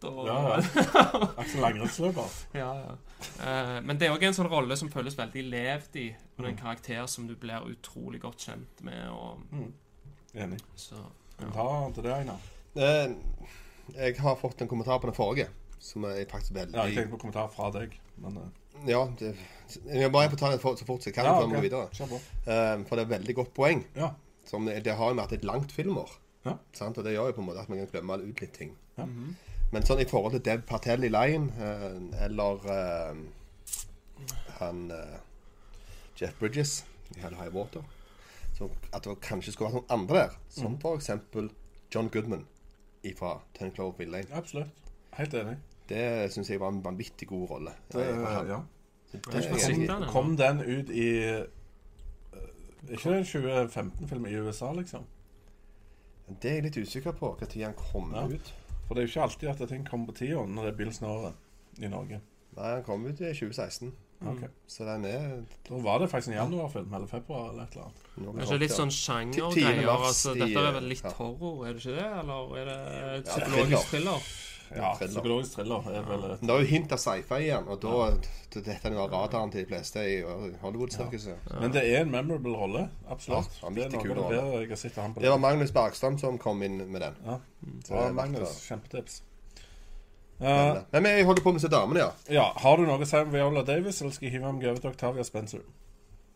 snott 0.00 0.12
og 0.12 0.26
Ja, 0.26 0.58
ja. 0.58 1.28
Aksel 1.40 1.60
Langrennsløper. 1.60 2.28
ja, 2.54 2.74
ja. 2.74 2.96
Eh, 3.40 3.80
men 3.82 3.98
det 3.98 4.08
er 4.08 4.14
òg 4.16 4.22
en 4.28 4.32
sånn 4.36 4.48
rolle 4.50 4.76
som 4.76 4.88
føles 4.90 5.16
veldig 5.16 5.44
levd 5.50 5.96
i, 5.96 6.08
og 6.36 6.44
det 6.44 6.44
er 6.44 6.48
en 6.50 6.56
Mm. 6.56 6.62
karakter 6.62 7.06
som 7.08 7.26
du 7.26 7.34
blir 7.36 7.60
utrolig 7.64 8.20
godt 8.20 8.38
kjent 8.38 8.82
med. 8.82 9.08
Og, 9.08 9.38
Mm. 9.52 9.72
Enig. 10.34 10.60
så, 10.76 10.96
ta 11.52 11.90
til 11.94 12.02
det, 12.02 12.12
Einar? 12.12 12.38
Eh, 12.76 13.14
Jeg 13.94 14.16
har 14.18 14.34
fått 14.36 14.60
en 14.60 14.68
kommentar 14.68 14.98
på 14.98 15.06
den 15.06 15.14
forrige, 15.14 15.48
som 15.78 16.04
er 16.04 16.24
faktisk 16.26 16.52
veldig 16.52 16.74
Ja, 16.74 16.84
jeg 16.86 16.96
tenkte 16.96 17.12
på 17.16 17.20
kommentar 17.20 17.48
fra 17.52 17.70
deg, 17.70 17.98
men 18.18 18.36
eh, 18.36 18.88
Ja, 18.90 19.06
det, 19.18 19.34
jeg 19.86 20.10
må 20.10 20.12
bare 20.12 20.28
få 20.30 20.36
ta 20.36 20.50
det 20.50 20.60
for- 20.60 20.74
så 20.76 20.84
fort 20.84 21.02
som 21.02 21.10
jeg 21.10 21.14
kan. 21.14 21.24
Ja, 21.24 21.40
før 21.40 21.46
vi 21.46 21.54
ok. 21.54 21.54
går 21.54 21.62
videre. 21.62 21.88
kjør 21.92 22.08
på. 22.08 22.20
Eh, 22.46 22.84
For 22.84 22.96
det 22.96 22.98
er 23.10 23.14
et 23.14 23.20
veldig 23.20 23.34
godt 23.34 23.54
poeng. 23.54 23.84
Ja. 23.96 24.10
Som 24.44 24.66
det, 24.66 24.84
det 24.84 24.94
har 24.96 25.14
jo 25.14 25.18
er 25.20 25.32
et 25.32 25.44
langt 25.44 25.72
filmår. 25.72 26.10
Ja. 26.44 26.52
Sant? 26.72 26.98
Og 26.98 27.04
det 27.04 27.14
gjør 27.14 27.26
jo 27.26 27.32
på 27.32 27.38
en 27.40 27.46
måte 27.46 27.60
at 27.60 27.68
man 27.68 27.78
kan 27.78 27.86
glemme 27.86 28.28
ut 28.28 28.40
litt 28.40 28.52
ting. 28.52 28.76
Ja. 28.98 29.04
Men 29.72 29.86
sånn 29.86 30.00
i 30.00 30.08
forhold 30.08 30.36
til 30.36 30.44
Dev 30.46 30.62
Patel 30.68 31.04
i 31.04 31.10
Lion, 31.10 31.50
eh, 31.58 32.24
eller 32.26 32.68
eh, 32.70 33.22
han 34.60 34.90
eh, 34.94 35.18
Jeff 36.20 36.38
Bridges 36.40 36.84
i 37.16 37.20
Hell 37.20 37.36
High 37.36 37.54
Water 37.54 37.84
så 38.56 38.70
At 38.92 39.04
det 39.04 39.18
kanskje 39.20 39.52
skulle 39.52 39.68
vært 39.68 39.82
noen 39.82 39.90
andre 40.00 40.20
der, 40.22 40.36
som 40.48 40.70
mm. 40.72 40.78
for 40.80 40.96
eksempel 40.96 41.50
John 41.94 42.08
Goodman 42.08 42.46
fra 43.18 43.36
Ten 43.54 43.70
Cloverfield 43.70 44.10
Lane. 44.10 44.26
Absolutt. 44.34 44.88
Helt 45.14 45.34
enig. 45.34 45.58
Det 45.88 46.32
syns 46.32 46.48
jeg 46.50 46.60
var 46.60 46.72
en 46.72 46.80
vanvittig 46.84 47.28
god 47.28 47.50
rolle. 47.50 47.74
Det, 47.92 48.02
eh, 48.02 48.16
for 48.16 48.48
ja. 48.48 48.62
Det 49.12 49.44
ennå. 49.70 50.08
Kom 50.10 50.36
den 50.36 50.60
ut 50.60 50.90
i 50.90 51.10
eh, 51.22 51.44
Ikke 52.88 53.14
en 53.14 53.24
2015-film 53.24 54.26
i 54.26 54.34
USA, 54.34 54.72
liksom? 54.72 55.04
Det 56.42 56.50
er 56.50 56.54
jeg 56.54 56.64
litt 56.66 56.76
usikker 56.76 57.14
på, 57.14 57.36
når 57.40 57.52
den 57.54 57.74
kom 57.78 58.14
Ja. 58.14 58.26
ut. 58.26 58.54
For 58.86 58.94
det 58.94 59.02
er 59.02 59.06
jo 59.06 59.12
ikke 59.12 59.26
alltid 59.26 59.52
at 59.52 59.68
ting 59.68 59.86
kommer 59.86 60.10
på 60.12 60.18
tida 60.22 60.42
når 60.46 60.66
det 60.68 60.72
er 60.72 60.80
begynnelsen 60.80 61.06
i 61.82 61.92
Norge. 61.92 62.20
Nei, 62.56 62.72
han 62.72 62.84
kom 62.86 63.04
ut 63.04 63.20
i 63.20 63.32
2016. 63.36 63.92
Ok. 64.24 64.46
Så 64.66 64.84
den 64.84 65.04
er 65.04 65.42
Da 65.68 65.78
var 65.84 65.98
det 65.98 66.08
faktisk 66.10 66.32
en 66.32 66.38
januarfilm 66.38 66.94
eller 66.94 67.06
februar 67.06 67.50
eller 67.50 67.62
et 67.62 67.74
eller 67.74 67.84
annet. 67.84 68.04
noe 68.16 68.38
er 68.38 68.46
ikke 68.46 68.58
litt 68.62 68.72
sånn 68.72 68.92
sjangergreier. 68.94 69.90
Altså, 69.92 70.32
dette 70.38 70.62
er 70.62 70.76
vel 70.78 70.88
litt 70.88 71.04
ja. 71.04 71.12
horror, 71.18 71.66
er 71.66 71.76
det 71.76 71.82
ikke 71.84 71.96
det? 71.98 72.06
Eller 72.22 72.54
er 72.62 72.70
det 72.70 72.78
Ja, 72.78 73.18
psykologisk 73.28 73.92
thriller? 73.92 74.30
Ja, 74.74 74.94
Thriller. 74.96 75.12
psykologisk 75.14 75.52
thriller 75.54 75.88
er 75.92 76.02
vel 76.02 76.24
et 76.32 76.40
Det 76.40 76.50
er 76.50 76.58
jo 76.58 76.66
hint 76.66 76.92
av 76.92 76.98
sci-fi 76.98 77.38
igjen, 77.44 77.68
og 77.68 77.80
da 77.80 78.10
det- 78.10 78.64
Dette 78.64 78.88
er 78.88 79.08
radaren 79.08 79.50
til 79.52 79.60
de 79.64 79.66
fleste 79.68 80.00
i 80.00 80.22
Hollywood-sirkuset. 80.62 81.36
Men 81.60 81.72
det 81.72 81.84
er 81.84 82.00
en 82.00 82.10
memorable 82.10 82.56
rolle. 82.56 82.88
Absolutt. 83.08 83.50
Ja, 83.62 83.68
det 83.68 83.84
er 83.94 84.14
noe 84.14 84.30
det 84.30 84.60
jeg 84.60 84.68
har 84.68 84.76
sett 84.76 84.94
han 84.96 85.14
på 85.14 85.20
Det 85.20 85.30
var 85.30 85.38
Magnus 85.38 85.70
Bergstam 85.72 86.18
som 86.18 86.38
kom 86.38 86.62
inn 86.62 86.78
med 86.90 87.00
den. 87.02 87.14
Ja, 87.26 87.38
det 87.62 87.90
var 87.90 88.12
Magnus. 88.12 88.66
Kjempetips. 88.68 89.22
Uh, 90.40 90.82
Men 90.92 91.02
vi 91.04 91.22
holder 91.22 91.42
på 91.42 91.52
med 91.52 91.60
disse 91.60 91.68
damene, 91.72 91.98
ja. 91.98 92.10
ja, 92.28 92.52
Har 92.56 92.76
du 92.76 92.82
noe 92.84 92.98
å 93.00 93.06
si 93.08 93.16
om 93.16 93.30
Viola 93.32 93.62
Davis, 93.64 94.02
eller 94.02 94.12
skal 94.12 94.26
jeg 94.28 94.32
hive 94.36 94.52
meg 94.52 94.66
over 94.68 94.80
til 94.82 94.90
Octavia 94.90 95.24
Spencer? 95.24 95.62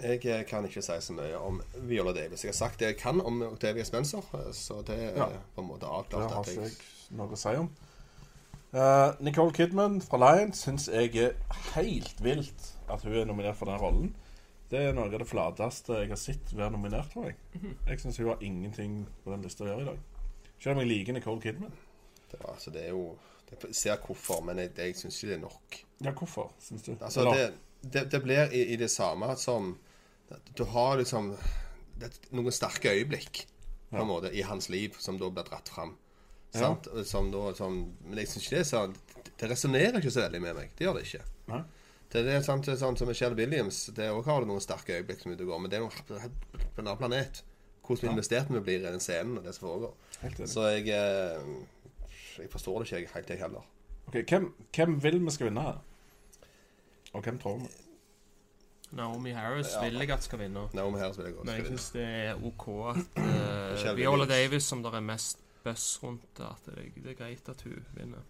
Jeg 0.01 0.25
eh, 0.25 0.45
kan 0.49 0.65
ikke 0.65 0.81
si 0.81 0.97
så 1.05 1.13
mye 1.13 1.37
om 1.37 1.59
Viola 1.85 2.15
Davis. 2.17 2.45
Jeg 2.47 2.55
har 2.55 2.57
sagt 2.57 2.81
det 2.81 2.87
jeg 2.95 2.97
kan 3.03 3.21
om 3.21 3.43
Octavia 3.51 3.85
Spencer, 3.85 4.25
eh, 4.39 4.53
så 4.57 4.81
det 4.87 4.97
er 4.97 5.17
Ja. 5.19 5.27
på 5.55 5.61
en 5.61 5.69
måte 5.69 5.81
Det 5.81 6.21
har 6.21 6.45
ikke 6.45 6.63
jeg 6.63 6.73
noe 7.11 7.29
å 7.29 7.37
si 7.37 7.49
om. 7.61 7.69
Eh, 8.73 9.13
Nicole 9.21 9.53
Kidman 9.57 9.99
fra 10.05 10.19
Lion 10.23 10.53
syns 10.55 10.87
jeg 10.93 11.17
er 11.19 11.33
helt 11.75 12.21
vilt 12.23 12.69
at 12.91 13.03
hun 13.03 13.17
er 13.19 13.27
nominert 13.27 13.59
for 13.59 13.67
den 13.71 13.81
rollen. 13.83 14.13
Det 14.71 14.79
er 14.79 14.93
noe 14.95 15.09
av 15.09 15.17
det 15.19 15.27
flateste 15.27 15.97
jeg 15.99 16.13
har 16.13 16.21
sett 16.21 16.53
være 16.55 16.71
nominert, 16.77 17.09
tror 17.11 17.27
jeg. 17.33 17.39
Jeg 17.89 18.03
syns 18.05 18.21
hun 18.23 18.29
har 18.31 18.45
ingenting 18.47 19.01
på 19.25 19.33
den 19.33 19.43
lista 19.43 19.65
å 19.65 19.71
gjøre 19.73 19.83
i 19.83 19.89
dag. 19.89 19.99
Selv 20.61 20.77
om 20.77 20.83
jeg 20.85 20.91
liker 20.93 21.17
Nicole 21.17 21.43
Kidman. 21.43 21.73
det, 22.31 22.39
var, 22.39 22.53
altså, 22.55 22.71
det 22.71 22.85
er 22.85 22.95
jo 22.95 23.17
Jeg 23.51 23.75
ser 23.75 23.97
hvorfor, 24.07 24.45
men 24.47 24.59
jeg, 24.63 24.71
jeg 24.79 24.95
syns 24.95 25.17
ikke 25.19 25.29
det 25.33 25.37
er 25.39 25.43
nok. 25.43 25.79
Ja, 26.07 26.13
hvorfor, 26.15 26.53
syns 26.63 26.85
du? 26.87 26.93
Altså, 27.01 27.25
det, 27.35 27.49
det, 27.83 28.05
det 28.13 28.23
blir 28.23 28.53
i, 28.55 28.61
i 28.75 28.77
det 28.79 28.91
samme 28.91 29.33
som 29.37 29.73
Du 30.55 30.63
har 30.71 31.01
liksom 31.01 31.33
det, 31.99 32.13
noen 32.31 32.55
sterke 32.55 32.93
øyeblikk 32.95 33.47
på 33.91 33.99
Ja. 33.99 34.05
måte 34.07 34.31
i 34.31 34.43
hans 34.47 34.69
liv 34.71 34.95
som 35.03 35.19
da 35.19 35.27
blir 35.35 35.43
dratt 35.49 35.69
fram. 35.69 35.97
Ja. 36.55 36.71
Som 37.07 37.31
da, 37.31 37.53
som, 37.55 37.77
men 38.05 38.19
jeg 38.19 38.29
syns 38.29 38.47
ikke 38.49 38.57
det 38.57 38.65
er 38.65 38.71
sant. 38.71 38.97
Det 39.41 39.51
resonnerer 39.51 40.01
ikke 40.01 40.11
så 40.11 40.25
veldig 40.25 40.41
med 40.43 40.57
meg. 40.57 40.73
Det 40.77 40.85
gjør 40.87 40.97
det 40.99 41.05
ikke. 41.07 41.23
Nei. 41.53 41.61
Det, 42.11 42.25
er 42.27 42.41
sant, 42.43 42.65
det 42.67 42.73
er 42.75 42.81
sant 42.81 42.99
som 42.99 43.07
Michelle 43.09 43.37
Williams. 43.39 43.85
Det 43.95 44.09
også 44.11 44.31
har 44.33 44.41
det 44.43 44.49
noen 44.51 44.61
sterke 44.65 44.97
øyeblikk 44.99 45.21
som 45.23 45.31
ute 45.33 45.45
og 45.47 45.53
går, 45.53 45.61
men 45.63 45.71
det 45.71 45.79
er 45.79 45.85
noe 45.85 45.91
på 46.01 46.17
en 46.19 46.89
annen 46.89 46.99
planet. 46.99 47.43
Hvordan 47.87 48.09
Ja. 48.09 48.11
investert 48.17 48.51
vi 48.51 48.61
blir 48.63 48.81
i 48.83 48.91
den 48.91 49.01
scenen 49.03 49.39
og 49.39 49.45
det 49.47 49.55
som 49.55 49.69
foregår. 49.69 49.95
Så 50.47 50.67
jeg 50.75 50.89
eh, 50.95 51.47
Jeg 52.41 52.51
forstår 52.51 52.79
det 52.83 52.87
ikke 52.89 52.97
jeg, 53.01 53.09
helt, 53.15 53.31
jeg 53.31 53.39
heller. 53.39 53.65
Ok, 54.09 54.19
hvem, 54.31 54.51
hvem 54.75 54.99
vil 55.03 55.21
vi 55.25 55.31
skal 55.31 55.47
vinne 55.51 55.63
her? 55.63 55.79
Og 57.13 57.23
hvem 57.23 57.39
tror 57.39 57.59
vi? 57.59 57.69
Naomi 58.93 59.31
Harris 59.31 59.69
Ja. 59.75 59.85
vil 59.85 59.99
jeg 60.03 60.11
at 60.11 60.23
skal 60.23 60.39
vinne. 60.39 60.69
Naomi 60.75 60.99
Harris 60.99 61.19
vil 61.19 61.27
jeg 61.27 61.35
også 61.37 61.47
Men 61.47 61.55
jeg 61.61 61.67
syns 61.67 61.91
det 61.95 62.03
er 62.03 62.35
OK 62.47 62.67
at 62.91 63.21
uh, 63.87 63.97
Viola 63.97 64.27
Davis, 64.27 64.65
som 64.67 64.83
det 64.83 64.95
er 64.95 65.01
mest 65.01 65.39
buzz 65.65 65.99
rundt, 66.03 66.27
det, 66.39 66.47
at 66.47 66.69
det, 66.69 66.91
det 66.97 67.15
er 67.15 67.19
greit 67.19 67.49
at 67.49 67.65
hun 67.67 67.87
vinner. 67.97 68.23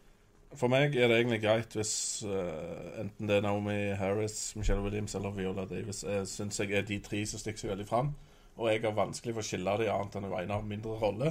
For 0.59 0.67
meg 0.71 0.97
er 0.99 1.07
det 1.07 1.21
egentlig 1.21 1.39
greit 1.45 1.75
hvis 1.79 1.93
uh, 2.27 2.99
enten 2.99 3.29
det 3.31 3.37
er 3.39 3.45
Naomi 3.45 3.93
Harris, 3.95 4.57
Michelle 4.59 4.83
Williams 4.83 5.15
eller 5.15 5.31
Viola 5.37 5.63
Davis 5.71 6.03
Jeg 6.03 6.27
syns 6.27 6.59
jeg 6.59 6.75
er 6.75 6.83
de 6.89 6.99
tre 7.05 7.21
som 7.27 7.39
stikker 7.39 7.63
seg 7.63 7.71
veldig 7.71 7.87
fram. 7.87 8.11
Og 8.59 8.67
jeg 8.73 8.83
har 8.83 8.97
vanskelig 8.97 9.37
for 9.37 9.45
å 9.45 9.47
skille 9.47 9.77
de 9.79 9.87
annet 9.93 10.19
enn 10.19 10.27
en 10.27 10.53
av 10.57 10.67
mindre 10.67 10.99
rolle, 11.01 11.31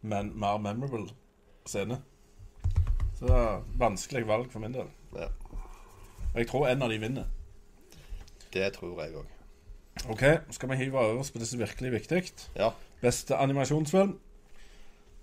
men 0.00 0.32
mer 0.40 0.56
memorable 0.64 1.12
scene. 1.68 2.00
Så 3.18 3.28
det 3.28 3.36
er 3.36 3.62
vanskelig 3.78 4.24
valg 4.26 4.50
for 4.52 4.64
min 4.64 4.74
del. 4.74 4.88
Ja. 5.14 5.28
Og 6.32 6.40
jeg 6.40 6.48
tror 6.50 6.66
en 6.66 6.82
av 6.82 6.90
de 6.90 6.98
vinner. 6.98 7.28
Det 8.54 8.72
tror 8.74 8.98
jeg 9.04 9.14
òg. 9.20 9.30
OK, 10.10 10.24
skal 10.56 10.72
vi 10.72 10.80
hive 10.80 10.98
over 10.98 11.22
oss 11.22 11.30
på 11.30 11.38
det 11.38 11.46
som 11.46 11.60
virkelig 11.60 11.92
er 11.92 11.94
viktig? 11.94 12.22
Ja. 12.56 12.72
Beste 13.04 13.36
animasjonsfilm. 13.38 14.16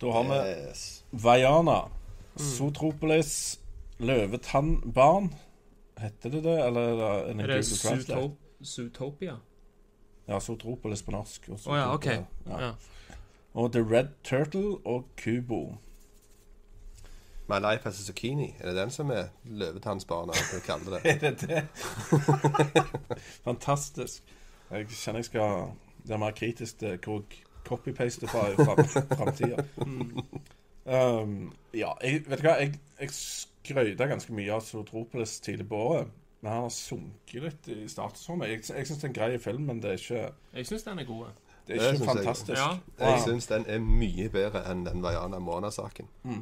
Da 0.02 0.12
har 0.12 0.24
vi 0.24 0.50
Yes. 0.50 1.04
Vaiana. 1.12 1.90
Sotropolis. 2.36 3.60
Løvetannbarn. 3.98 5.36
Heter 5.98 6.30
det 6.30 6.44
det, 6.44 6.66
eller 6.66 6.82
er 6.82 7.24
det 7.24 7.32
en 7.32 7.38
det 7.38 7.66
Zootop 7.66 8.32
Zootopia? 8.64 9.36
Ja, 10.28 10.40
Sotropolis 10.40 11.04
på 11.04 11.12
norsk. 11.12 11.50
Å 11.50 11.58
oh, 11.70 11.78
ja, 11.78 11.94
OK. 11.94 12.06
Ja. 12.06 12.24
Ja. 12.50 12.72
Og 13.54 13.74
The 13.74 13.82
Red 13.82 14.16
Turtle 14.24 14.80
og 14.86 15.06
Kubo. 15.18 15.78
My 17.50 17.60
Life 17.60 17.90
as 17.90 18.00
a 18.00 18.04
Zucchini. 18.04 18.56
Er 18.60 18.72
det 18.72 18.76
den 18.76 18.92
som 18.92 19.12
er 19.12 19.30
løvetannsbarna, 19.46 20.34
som 20.34 20.58
vi 20.58 20.66
kaller 20.66 20.98
det? 20.98 21.06
Er 21.12 21.20
det 21.20 21.42
det? 21.42 21.64
Fantastisk. 23.48 24.24
Jeg 24.72 24.88
kjenner 24.88 25.20
jeg 25.20 25.26
skal 25.26 25.74
være 26.06 26.18
mer 26.18 26.32
kritisk 26.32 26.80
til 26.80 26.98
hvor 27.04 27.26
jeg 27.62 27.68
copy-paster 27.70 28.28
fra 28.28 28.76
framtida. 29.16 29.64
Um, 30.86 31.52
ja, 31.78 31.92
jeg, 32.02 32.24
vet 32.26 32.40
du 32.42 32.48
hva? 32.48 32.56
Jeg, 32.58 32.72
jeg 33.00 33.12
skrøyta 33.14 34.08
ganske 34.10 34.34
mye 34.34 34.50
av 34.56 34.64
Zootropolis 34.66 35.36
tidlig 35.46 35.68
på 35.70 35.78
året. 35.78 36.08
Men 36.42 36.50
han 36.56 36.64
har 36.66 36.72
sunket 36.74 37.44
litt 37.46 37.68
i 37.70 37.84
status 37.92 38.24
for 38.26 38.40
meg. 38.42 38.50
Jeg, 38.56 38.64
jeg 38.74 38.88
syns 38.90 38.98
det 39.04 39.06
er 39.06 39.12
en 39.12 39.18
grei 39.20 39.36
film, 39.44 39.68
men 39.70 39.82
det 39.84 39.92
er 39.92 40.00
ikke, 40.02 40.24
Jeg 40.58 40.70
syns 40.72 40.88
den 40.88 41.00
er 41.04 41.06
god. 41.06 41.28
det 41.68 41.76
er 41.76 41.84
Det 41.84 41.92
ikke 41.92 42.00
jeg. 42.00 42.08
fantastisk. 42.10 42.58
Ja. 42.58 42.72
Jeg 43.06 43.22
syns 43.28 43.48
den 43.52 43.68
er 43.70 43.84
mye 43.86 44.26
bedre 44.34 44.64
enn 44.72 44.82
den 44.90 45.06
Vaiana 45.06 45.38
Mona-saken. 45.40 46.10
Mm. 46.26 46.42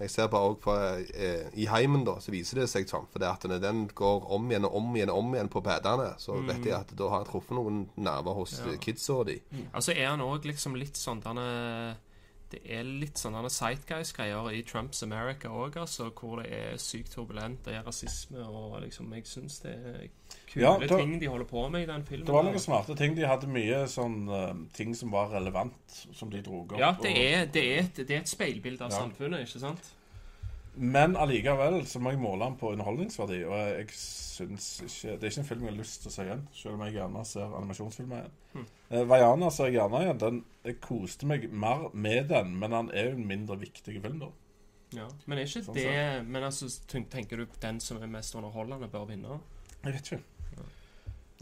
Jeg 0.00 0.10
ser 0.10 0.26
bare 0.26 0.48
også 0.50 0.60
på 0.64 0.74
eh, 1.14 1.50
I 1.54 1.66
heimen 1.70 2.04
da, 2.04 2.16
så 2.20 2.32
viser 2.34 2.58
det 2.60 2.68
seg 2.72 2.88
sånn. 2.90 3.06
For 3.12 3.22
det 3.22 3.28
at 3.30 3.44
når 3.46 3.60
den 3.62 3.84
går 3.94 4.24
om 4.34 4.48
igjen 4.50 4.64
og 4.66 4.74
om 4.80 4.88
igjen 4.96 5.12
og 5.12 5.18
om 5.22 5.34
igjen 5.36 5.48
på 5.52 5.62
padene, 5.62 6.08
så 6.18 6.34
vet 6.42 6.64
jeg 6.66 6.74
at 6.74 6.90
da 6.98 7.08
har 7.12 7.22
jeg 7.22 7.30
truffet 7.30 7.54
noen 7.54 7.84
nerver 7.96 8.34
hos 8.34 8.56
Ja. 8.64 8.74
kidsa 8.80 9.20
de. 9.28 9.38
Altså 9.72 9.92
er 9.94 10.08
han 10.10 10.20
òg 10.20 10.44
liksom 10.50 10.74
litt 10.76 10.96
sånn 10.98 11.22
denne 11.22 11.96
Det 12.52 12.60
er 12.70 12.84
litt 12.86 13.18
sånne 13.18 13.48
Sightguys-greier 13.50 14.50
i 14.54 14.60
Trumps 14.68 15.02
America 15.02 15.48
òg, 15.48 15.78
altså, 15.80 16.10
hvor 16.14 16.42
det 16.42 16.50
er 16.54 16.76
sykt 16.78 17.14
turbulent, 17.16 17.64
det 17.66 17.74
er 17.74 17.82
rasisme 17.86 18.44
og 18.44 18.76
liksom 18.84 19.10
Jeg 19.16 19.26
syns 19.26 19.58
det 19.64 19.72
er 19.72 20.04
kule 20.52 20.62
Ja, 20.62 20.74
det, 20.78 20.90
ting 20.92 21.16
de 21.20 21.26
holder 21.32 21.48
på 21.50 21.64
med 21.72 21.82
i 21.82 21.88
den 21.90 22.04
filmen. 22.06 22.26
Det 22.28 22.36
var 22.36 22.46
noen 22.46 22.62
smarte 22.62 22.94
ting. 22.98 23.16
De 23.16 23.26
hadde 23.26 23.50
mye 23.50 23.82
sånn 23.90 24.28
uh, 24.30 24.52
ting 24.76 24.94
som 24.94 25.10
var 25.14 25.32
relevant, 25.34 25.98
som 26.12 26.30
de 26.30 26.42
drog 26.44 26.76
opp. 26.76 26.80
Ja, 26.80 26.92
det 27.02 27.16
er, 27.16 27.44
det 27.46 27.64
er, 27.72 27.82
et, 27.88 27.96
det 28.04 28.10
er 28.10 28.22
et 28.22 28.30
speilbilde 28.30 28.84
av 28.86 28.92
Ja. 28.94 29.02
samfunnet, 29.02 29.48
ikke 29.48 29.64
sant? 29.64 29.92
Men 30.76 31.14
allikevel 31.16 31.82
så 31.86 32.00
må 32.02 32.14
jeg 32.14 32.20
måle 32.22 32.48
den 32.48 32.56
på 32.58 32.72
underholdningsverdi. 32.74 33.40
Og 33.46 33.54
jeg 33.58 33.88
syns 33.94 34.68
ikke 34.82 35.16
Det 35.20 35.28
er 35.28 35.32
ikke 35.32 35.42
en 35.44 35.48
film 35.48 35.66
jeg 35.66 35.70
har 35.70 35.78
lyst 35.78 36.00
til 36.02 36.10
å 36.10 36.14
se 36.14 36.26
igjen, 36.26 36.46
selv 36.52 36.74
om 36.74 36.84
jeg 36.86 36.96
gjerne 36.96 37.24
ser 37.30 37.58
animasjonsfilmer 37.60 38.22
igjen. 38.22 38.38
Hmm. 38.54 38.64
Eh, 38.90 39.04
Vaiana 39.10 39.50
ser 39.54 39.70
jeg 39.70 39.78
gjerne 39.78 40.02
igjen. 40.02 40.22
Den, 40.24 40.40
jeg 40.66 40.80
koste 40.82 41.30
meg 41.30 41.46
mer 41.52 41.88
med 41.92 42.30
den, 42.32 42.56
men 42.58 42.74
den 42.74 42.90
er 42.94 43.10
jo 43.10 43.18
en 43.18 43.28
mindre 43.30 43.58
viktig 43.60 44.00
film, 44.00 44.18
da. 44.24 44.32
Ja. 44.94 45.08
Men 45.26 45.40
er 45.40 45.48
ikke 45.48 45.64
Sånn 45.66 45.74
det 45.74 45.94
Men 46.28 46.44
altså, 46.46 46.68
tenker 47.10 47.40
du 47.40 47.56
den 47.62 47.80
som 47.82 47.98
er 48.02 48.10
mest 48.10 48.34
underholdende, 48.38 48.90
bør 48.90 49.08
vinne? 49.10 49.40
Jeg 49.80 49.92
vet 49.92 50.10
ikke. 50.12 50.22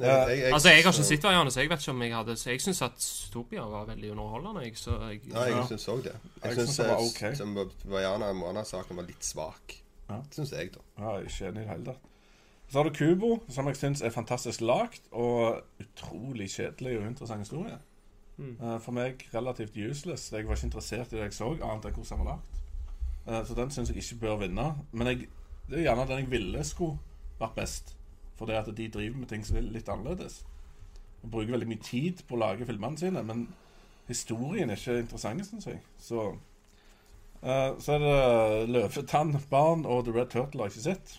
Jeg, 0.02 0.52
Altså, 0.52 0.68
jeg 0.68 0.82
har 0.84 0.92
ikke 0.92 1.04
sett 1.04 1.22
Variane, 1.24 1.50
så 1.50 1.60
jeg 1.60 1.70
vet 1.70 1.80
ikke 1.80 1.90
om 1.94 2.02
jeg 2.02 2.12
hadde 2.14 2.36
Så 2.36 2.50
jeg 2.50 2.60
syns 2.60 2.82
at 2.82 3.06
Topia 3.32 3.60
var 3.70 3.84
veldig 3.86 4.10
underholdende, 4.12 4.62
jeg, 4.64 4.76
så 4.76 4.96
jeg 5.10 5.20
Ja, 5.32 5.42
jeg 5.44 5.56
Ja. 5.56 5.66
syns 5.66 5.88
òg 5.88 6.02
det. 6.04 6.12
Jeg 6.42 6.56
Jeg 6.56 6.56
syns 6.66 6.76
det 6.76 6.88
var 6.88 6.96
ok. 7.02 7.36
som 7.36 7.54
Vaiana 7.84 8.32
Mona-saken 8.32 8.96
var 8.96 9.02
litt 9.06 9.24
svak. 9.24 9.76
Ja. 10.10 10.20
Syns 10.30 10.50
jeg, 10.52 10.72
da. 10.74 10.80
Ja, 10.98 11.10
jeg 11.18 11.24
er 11.24 11.28
ikke 11.28 11.48
enig 11.48 11.56
i 11.56 11.64
det 11.64 11.68
hele 11.68 11.84
tatt. 11.84 11.98
Så 12.72 12.78
har 12.82 12.88
du 12.88 12.90
Kubo, 12.96 13.42
som 13.52 13.66
jeg 13.66 13.76
syns 13.76 14.02
er 14.02 14.10
fantastisk 14.10 14.60
lagd, 14.60 15.00
og 15.12 15.62
utrolig 15.80 16.48
kjedelig 16.50 16.98
og 17.00 17.06
interessant 17.06 17.40
historie. 17.44 17.78
Mm. 18.38 18.56
Eh, 18.62 18.78
For 18.80 18.92
meg 18.92 19.26
relativt 19.34 19.76
useless. 19.76 20.30
Jeg 20.32 20.46
var 20.48 20.54
ikke 20.56 20.64
interessert 20.70 21.12
i 21.12 21.16
det 21.16 21.22
jeg 21.26 21.32
så, 21.32 21.50
annet 21.62 21.84
enn 21.84 21.92
hvordan 21.92 22.18
den 22.18 22.24
var 22.24 22.32
lagd. 22.32 22.42
Eh, 23.28 23.44
Så 23.44 23.54
den 23.54 23.70
syns 23.70 23.88
jeg 23.90 23.96
ikke 24.02 24.20
bør 24.20 24.38
vinne. 24.40 24.74
Men 24.92 25.06
jeg, 25.06 25.28
det 25.70 25.78
er 25.78 25.82
gjerne 25.94 26.08
den 26.08 26.18
jeg 26.24 26.30
ville 26.30 26.64
skulle 26.64 26.98
vært 27.40 27.54
best. 27.54 27.94
For 28.38 28.48
det 28.48 28.58
at 28.58 28.70
de 28.76 28.88
driver 28.88 29.18
med 29.20 29.28
ting 29.30 29.44
som 29.46 29.58
er 29.58 29.66
litt 29.66 29.90
annerledes. 29.92 30.42
Og 31.22 31.30
bruker 31.30 31.54
veldig 31.54 31.68
mye 31.70 31.84
tid 31.84 32.22
på 32.26 32.36
å 32.36 32.42
lage 32.42 32.66
filmene 32.66 32.98
sine, 32.98 33.22
men 33.26 33.46
historien 34.08 34.70
er 34.70 34.80
ikke 34.80 35.02
interessant, 35.04 35.44
syns 35.46 35.68
jeg. 35.68 35.82
Så 36.02 36.24
uh, 37.42 37.70
Så 37.78 37.98
er 37.98 38.06
det 38.06 38.72
Løvetannbarn 38.72 39.86
og 39.86 40.06
The 40.06 40.16
Red 40.16 40.32
Turtle 40.34 40.64
har 40.64 40.70
jeg 40.72 40.78
ikke 40.78 40.88
sett. 40.88 41.14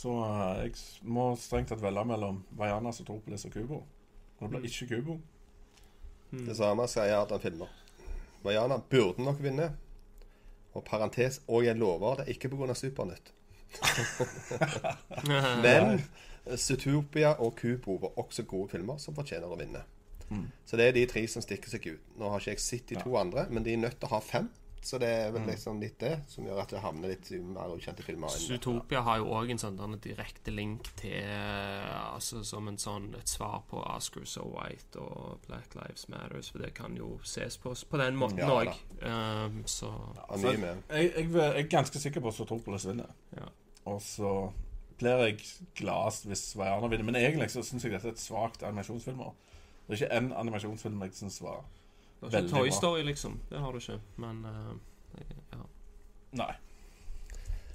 Så 0.00 0.14
uh, 0.14 0.62
jeg 0.62 0.76
må 1.02 1.32
strengt 1.40 1.72
tatt 1.72 1.82
velge 1.82 2.06
mellom 2.08 2.40
Vaiana, 2.56 2.94
Sotropolis 2.96 3.44
og 3.48 3.54
Kubo. 3.56 3.82
Og 4.38 4.46
det 4.46 4.54
blir 4.54 4.70
ikke 4.70 4.94
Kubo. 4.94 5.20
Mm. 6.30 6.46
Det 6.46 6.56
samme 6.56 6.86
skal 6.88 7.10
jeg 7.10 7.18
Adam 7.18 7.42
filmer. 7.42 7.78
Vaiana 8.44 8.78
burde 8.90 9.24
nok 9.24 9.42
vinne. 9.42 9.72
Og 10.70 10.84
parentes 10.86 11.40
og 11.48 11.64
jeg 11.66 11.76
lover 11.76 12.22
det, 12.22 12.30
ikke 12.36 12.48
pga. 12.52 12.74
Supernytt. 12.78 13.32
Men 15.64 16.02
Zootopia 16.56 17.34
og 17.38 17.56
Kubo 17.60 17.98
var 18.02 18.18
også 18.20 18.44
gode 18.48 18.70
filmer 18.72 19.00
som 19.02 19.16
fortjener 19.16 19.50
å 19.50 19.58
vinne. 19.60 19.82
Mm. 20.30 20.46
Så 20.66 20.78
det 20.78 20.88
er 20.88 20.96
de 20.96 21.06
tre 21.10 21.24
som 21.28 21.42
stikker 21.42 21.72
seg 21.72 21.86
ut. 21.90 22.10
Nå 22.18 22.30
har 22.30 22.42
ikke 22.42 22.54
jeg 22.54 22.64
sett 22.64 22.90
de 22.92 22.98
to 23.02 23.16
andre, 23.18 23.46
men 23.50 23.66
de 23.66 23.74
er 23.74 23.82
nødt 23.82 23.98
til 23.98 24.10
å 24.10 24.14
ha 24.14 24.22
fem. 24.24 24.50
Så 24.82 24.98
det 24.98 25.08
er 25.12 25.30
vel 25.30 25.42
Mm. 25.42 25.48
liksom 25.50 25.80
litt 25.80 25.98
det 26.00 26.22
som 26.28 26.44
gjør 26.46 26.62
at 26.62 26.70
det 26.72 26.80
havner 26.80 27.08
litt 27.12 27.30
i 27.32 27.38
mer 27.38 27.68
ukjente 27.74 28.02
filmer. 28.02 28.28
Zootopia 28.32 29.02
har 29.04 29.18
jo 29.18 29.26
òg 29.26 29.50
en 29.50 29.58
sånn 29.60 30.00
direkte 30.00 30.50
link 30.50 30.88
til 30.96 31.20
Altså 31.20 32.42
som 32.44 32.66
en 32.68 32.78
sånn 32.78 33.14
et 33.18 33.28
svar 33.28 33.62
på 33.70 33.76
Oscar 33.84 34.24
So 34.24 34.42
White 34.48 34.96
og 35.00 35.40
Black 35.46 35.74
Lives 35.74 36.08
Matters, 36.08 36.48
for 36.50 36.58
det 36.58 36.72
kan 36.74 36.96
jo 36.96 37.18
ses 37.22 37.56
på 37.58 37.74
på 37.90 37.98
den 37.98 38.16
måten 38.16 38.38
òg. 38.40 38.64
Ja, 39.02 39.46
Um, 39.46 39.62
så 39.66 39.88
ja, 40.16 40.36
så. 40.36 40.50
Jeg, 40.52 41.12
jeg, 41.16 41.32
jeg 41.32 41.58
er 41.64 41.68
ganske 41.68 41.98
sikker 41.98 42.20
på 42.20 42.28
at 42.28 42.34
Zootopolis 42.34 42.84
vinner. 42.86 43.08
Ja. 43.36 43.46
Og 43.86 44.02
så 44.02 44.52
blir 44.98 45.16
jeg 45.24 45.38
gladest 45.76 46.26
hvis 46.26 46.56
Vaiana 46.56 46.86
vinner. 46.88 47.04
Men 47.04 47.16
egentlig 47.16 47.50
så 47.50 47.62
syns 47.64 47.84
jeg 47.84 47.92
dette 47.92 48.08
er 48.08 48.12
et 48.12 48.20
svakt 48.20 48.62
animasjonsfilmer. 48.62 49.32
Det 49.88 49.94
er 50.00 50.06
ikke 50.06 50.16
én 50.18 50.32
animasjonsfilm 50.36 51.00
jeg 51.02 51.12
syns 51.14 51.40
var 51.42 51.64
det 52.20 52.26
er 52.26 52.26
ikke 52.28 52.36
Veldig 52.36 52.50
Toy 52.52 52.68
bra. 52.68 52.76
Story, 52.76 53.02
liksom. 53.02 53.40
Det 53.50 53.58
har 53.58 53.72
du 53.72 53.78
ikke. 53.78 54.00
Men 54.16 54.44
uh, 54.44 54.74
ja. 55.52 55.62
Nei. 56.32 56.52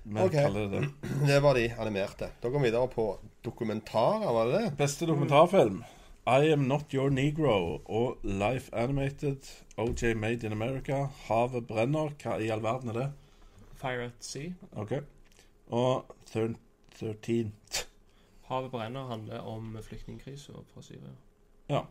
Vi 0.04 0.20
Ok. 0.22 0.32
kaller 0.32 0.68
det 0.70 0.82
det. 0.82 0.90
Det 1.28 1.40
var 1.44 1.54
de 1.58 1.64
animerte. 1.82 2.30
Da 2.44 2.50
går 2.50 2.60
vi 2.60 2.70
videre 2.70 2.88
på 2.88 3.06
dokumentarer, 3.46 4.34
var 4.34 4.46
det 4.52 4.60
det? 4.62 4.74
Beste 4.78 5.06
dokumentarfilm. 5.10 5.84
I 6.28 6.52
Am 6.54 6.60
Not 6.70 6.94
Your 6.94 7.10
Negro 7.10 7.82
og 7.86 8.18
Life 8.24 8.74
Animated, 8.74 9.38
OJ 9.78 10.14
Made 10.16 10.46
in 10.48 10.52
America, 10.52 11.08
Havet 11.28 11.68
brenner. 11.68 12.14
Hva 12.22 12.38
i 12.42 12.50
all 12.50 12.62
verden 12.64 12.90
er 12.90 12.94
det? 13.00 13.08
Fire 13.82 14.08
at 14.08 14.26
Sea. 14.26 14.54
Ok. 14.76 14.94
Og 15.70 16.06
thir 16.32 16.54
13 17.00 17.52
Havet 18.48 18.72
brenner 18.72 19.08
handler 19.10 19.40
om 19.42 19.78
flyktningkrisa 19.82 20.54
fra 20.74 20.82
Syria. 20.82 21.14
Ja. 21.70 21.82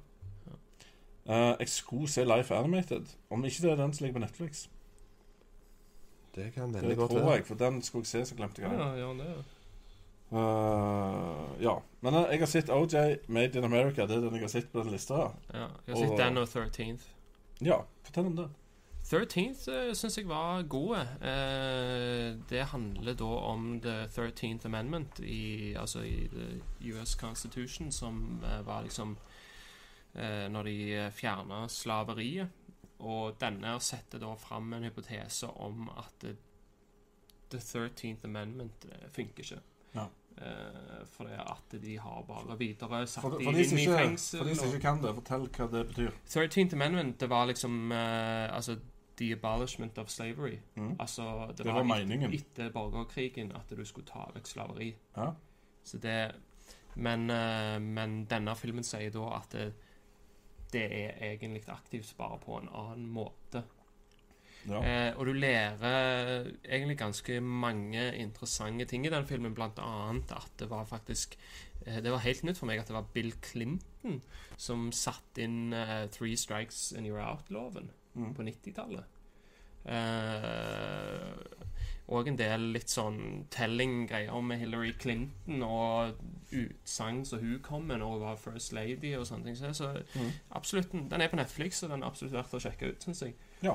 Eh, 1.28 1.54
jeg 1.58 1.68
skulle 1.68 2.08
se 2.08 2.24
Life 2.24 2.54
Animated. 2.54 3.06
Om 3.30 3.44
ikke 3.44 3.62
det 3.62 3.70
er 3.70 3.76
den 3.76 3.92
som 3.92 4.04
ligger 4.04 4.20
på 4.20 4.24
Netflix. 4.26 4.66
Det 6.34 6.52
kan 6.52 6.74
Det 6.74 6.96
godt 6.96 7.10
være. 7.10 7.18
Det 7.18 7.22
tror 7.22 7.34
jeg, 7.34 7.46
for 7.46 7.54
den 7.54 7.82
skulle 7.82 8.02
jeg 8.02 8.06
se, 8.06 8.24
så 8.24 8.34
glemte 8.34 8.62
jeg 8.62 8.70
den. 8.70 8.80
Ja, 8.80 8.94
ja, 8.94 9.12
det 9.12 9.44
Eh, 10.32 11.62
ja. 11.62 11.82
Men 12.00 12.14
eh, 12.14 12.26
jeg 12.30 12.38
har 12.38 12.46
sett 12.46 12.70
OJ 12.70 13.16
Made 13.28 13.58
in 13.58 13.64
America. 13.64 14.06
Det 14.06 14.16
er 14.16 14.20
den 14.20 14.34
jeg 14.34 14.40
har 14.40 14.48
sett 14.48 14.72
på 14.72 14.82
den 14.82 14.90
lista. 14.90 15.14
her. 15.14 15.34
ja. 15.54 15.66
Jeg 15.86 15.96
har 15.96 16.06
sett 16.06 16.18
den 16.18 16.38
og 16.38 16.48
13th. 16.48 17.08
Ja, 17.60 17.76
fortell 18.02 18.26
om 18.26 18.36
det. 18.36 18.48
13th 19.04 19.68
uh, 19.68 19.92
syns 19.94 20.18
jeg 20.18 20.28
var 20.28 20.62
gode. 20.62 21.00
Uh, 21.20 22.40
det 22.50 22.64
handler 22.72 23.14
da 23.14 23.24
om 23.24 23.80
The 23.80 24.04
13th 24.04 24.66
Amendment 24.66 25.20
i, 25.20 25.74
altså 25.74 26.00
i 26.00 26.28
the 26.32 26.94
US 26.94 27.10
Constitution, 27.10 27.92
som 27.92 28.40
uh, 28.42 28.66
var 28.66 28.82
liksom 28.82 29.16
Når 30.14 30.68
de 30.68 30.76
fjerner 31.10 31.66
slaveriet. 31.72 32.60
Og 33.04 33.36
denne 33.40 33.76
setter 33.82 34.22
da 34.22 34.34
fram 34.38 34.72
en 34.76 34.86
hypotese 34.86 35.48
om 35.60 35.88
at 35.98 36.26
eh, 36.28 36.36
The 37.50 37.58
13th 37.58 38.24
Amendment 38.24 38.86
eh, 38.90 39.08
funker 39.12 39.44
ikke. 39.44 39.60
Ja. 39.94 40.06
Eh, 40.38 41.02
det 41.18 41.36
at 41.38 41.76
de 41.82 41.98
har 41.98 42.24
bare 42.26 42.56
videre 42.58 43.04
satt 43.06 43.22
For, 43.22 43.36
for, 43.36 43.52
de 43.52 43.66
inn 43.66 43.78
i 43.78 43.86
fengsel. 43.86 44.40
for 44.40 44.48
de 44.48 44.56
som 44.58 44.72
ikke 44.72 44.82
kan 44.82 45.02
det, 45.02 45.12
fortell 45.20 45.46
hva 45.50 45.68
det 45.74 45.84
betyr. 45.92 46.16
13th 46.26 46.74
Amendment, 46.78 47.20
det 47.20 47.30
var 47.30 47.46
liksom 47.50 47.92
eh, 47.92 48.48
Altså, 48.54 48.78
The 49.16 49.32
abolishment 49.32 49.98
of 49.98 50.08
slavery. 50.10 50.58
Mm. 50.74 50.96
Altså, 50.98 51.46
det, 51.48 51.58
Det 51.58 51.66
var 51.66 51.72
var, 51.72 51.98
meningen. 51.98 52.32
etter, 52.34 52.70
borgerkrigen 52.74 53.52
at 53.54 53.70
du 53.70 53.84
skulle 53.84 54.06
ta 54.06 54.26
vekk 54.34 54.46
slaveri. 54.46 54.94
Ja. 55.16 55.32
Så 55.84 55.98
det 55.98 56.34
men, 56.94 57.30
eh, 57.30 57.78
men 57.80 58.24
denne 58.30 58.54
filmen 58.56 58.84
sier 58.86 59.10
da 59.10 59.28
at 59.36 59.50
det, 59.52 59.72
det 60.74 60.84
er 60.90 61.22
egentlig 61.32 61.62
aktivt 61.72 62.10
bare 62.18 62.38
på 62.42 62.58
en 62.60 62.68
annen 62.74 63.06
måte. 63.14 63.62
ja. 64.68 64.80
Eh, 64.80 65.10
og 65.18 65.26
du 65.28 65.32
lærer 65.36 66.50
egentlig 66.64 66.96
ganske 66.98 67.40
mange 67.40 68.04
interessante 68.16 68.86
ting 68.90 69.06
i 69.06 69.12
den 69.12 69.26
filmen, 69.28 69.54
blant 69.54 69.78
annet 69.78 70.32
at 70.32 70.50
det 70.58 70.70
var 70.70 70.84
faktisk 70.88 71.36
eh, 71.86 71.98
Det 72.02 72.10
var 72.12 72.22
helt 72.24 72.42
nytt 72.44 72.58
for 72.58 72.66
meg 72.70 72.80
at 72.80 72.88
det 72.88 72.96
var 72.96 73.08
Bill 73.14 73.32
Clinton 73.44 74.22
som 74.56 74.90
satte 74.92 75.42
inn 75.44 75.72
eh, 75.76 76.06
Three 76.10 76.36
Strikes 76.36 76.92
and 76.96 77.06
You're 77.06 77.22
Out-loven 77.24 77.90
Mm. 78.14 78.28
på 78.34 78.42
90-tallet. 78.46 79.04
Eh, 79.84 81.34
og 82.12 82.28
en 82.28 82.36
del 82.36 82.66
litt 82.74 82.92
sånn 82.92 83.46
telling-greier 83.54 84.42
med 84.44 84.60
Hillary 84.60 84.92
Clinton 85.00 85.62
og 85.64 86.18
utsagn 86.54 87.22
som 87.26 87.40
hun 87.40 87.62
kom 87.64 87.86
med 87.88 88.02
når 88.02 88.12
hun 88.12 88.20
var 88.26 88.36
First 88.42 88.74
Lady 88.76 89.14
og 89.16 89.24
sånne 89.26 89.48
ting. 89.48 89.56
Så, 89.56 89.70
så 89.78 89.88
Mm. 90.14 90.30
absolutt, 90.52 90.92
den 90.92 91.20
er 91.20 91.28
på 91.32 91.36
Netflix, 91.40 91.82
og 91.82 91.90
den 91.90 92.02
er 92.02 92.06
absolutt 92.12 92.34
verdt 92.36 92.54
å 92.54 92.60
sjekke 92.60 92.92
ut, 92.92 93.02
syns 93.08 93.22
jeg. 93.24 93.34
Ja. 93.62 93.74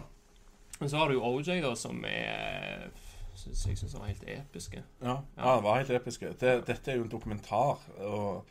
Men 0.79 0.89
så 0.89 0.97
har 1.01 1.07
du 1.09 1.15
jo 1.17 1.25
OJ, 1.25 1.59
da, 1.65 1.73
som 1.75 2.03
er 2.05 2.89
synes, 3.35 3.65
Jeg 3.65 3.77
syns 3.77 3.93
var 3.97 4.05
helt 4.07 4.23
episke. 4.27 4.83
Ja, 5.01 5.17
ja, 5.37 5.55
det 5.55 5.63
var 5.63 5.77
helt 5.81 5.89
episke. 5.95 6.33
Det, 6.39 6.65
dette 6.67 6.91
er 6.91 6.97
jo 6.97 7.03
en 7.03 7.09
dokumentar, 7.09 7.79
og, 7.99 8.45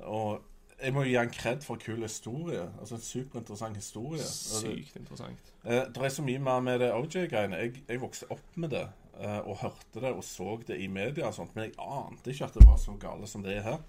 og 0.00 0.40
jeg 0.82 0.94
må 0.94 1.02
jo 1.02 1.10
gi 1.10 1.16
han 1.18 1.30
kred 1.34 1.64
for 1.66 1.80
kul 1.82 2.02
historie. 2.02 2.62
Altså 2.80 2.98
en 2.98 3.02
superinteressant 3.02 3.76
historie. 3.76 4.22
Sykt 4.22 4.96
interessant. 4.96 5.52
Eh, 5.64 5.84
det 5.94 6.04
er 6.04 6.14
så 6.14 6.22
mye 6.22 6.38
mer 6.38 6.60
med 6.64 6.78
det 6.84 6.92
OJ-greiene. 6.94 7.56
Jeg, 7.64 7.82
jeg 7.88 8.00
vokste 8.02 8.30
opp 8.30 8.56
med 8.56 8.70
det 8.74 8.84
eh, 9.18 9.38
og 9.38 9.58
hørte 9.62 10.02
det 10.02 10.12
og 10.12 10.24
så 10.24 10.58
det 10.66 10.78
i 10.80 10.86
media, 10.86 11.26
og 11.26 11.34
sånt, 11.34 11.54
men 11.56 11.68
jeg 11.68 11.74
ante 11.82 12.30
ikke 12.30 12.46
at 12.46 12.58
det 12.58 12.66
var 12.68 12.78
så 12.78 12.94
gale 13.00 13.26
som 13.26 13.42
det 13.42 13.56
er 13.56 13.66
her. 13.66 13.82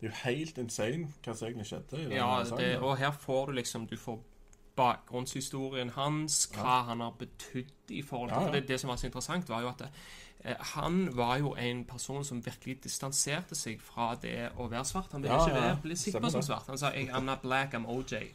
Det 0.00 0.08
er 0.08 0.10
jo 0.10 0.20
helt 0.24 0.58
insane 0.58 1.08
hva 1.24 1.34
som 1.34 1.48
egentlig 1.48 1.68
skjedde. 1.70 2.02
Ja, 2.12 2.30
det, 2.58 2.70
og 2.82 2.96
her 2.98 3.12
får 3.14 3.46
du 3.46 3.52
liksom 3.60 3.86
Du 3.86 3.96
får 3.96 4.18
bakgrunnshistorien 4.74 5.92
hans, 5.94 6.48
hva 6.50 6.80
han 6.88 7.00
har 7.00 7.14
betydd 7.18 7.94
i 7.94 8.02
forhold 8.02 8.30
til 8.30 8.34
Ja, 8.34 8.40
ja. 8.40 8.46
For 8.48 8.58
det, 8.58 8.68
det 8.68 8.80
som 8.80 8.90
var 8.90 8.98
så 8.98 9.06
interessant, 9.06 9.48
var 9.48 9.62
jo 9.62 9.70
at 9.70 9.86
eh, 9.86 10.02
han 10.74 11.16
var 11.16 11.38
jo 11.38 11.54
en 11.56 11.84
person 11.88 12.24
som 12.24 12.42
virkelig 12.44 12.82
distanserte 12.84 13.54
seg 13.56 13.80
fra 13.80 14.10
det 14.20 14.50
å 14.60 14.66
være 14.68 14.84
svart. 14.84 15.12
Han 15.12 15.22
ville 15.24 15.34
Ja, 15.34 15.46
ikke 15.46 15.62
ja, 15.68 15.74
bli 15.82 15.96
sett 15.96 16.20
på 16.20 16.30
som 16.30 16.42
svart. 16.44 16.66
Han 16.68 16.78
sa 16.78 16.90
jeg, 16.92 17.08
not 17.24 17.40
black, 17.42 17.72
I'm 17.74 17.86
OJ'. 17.88 18.28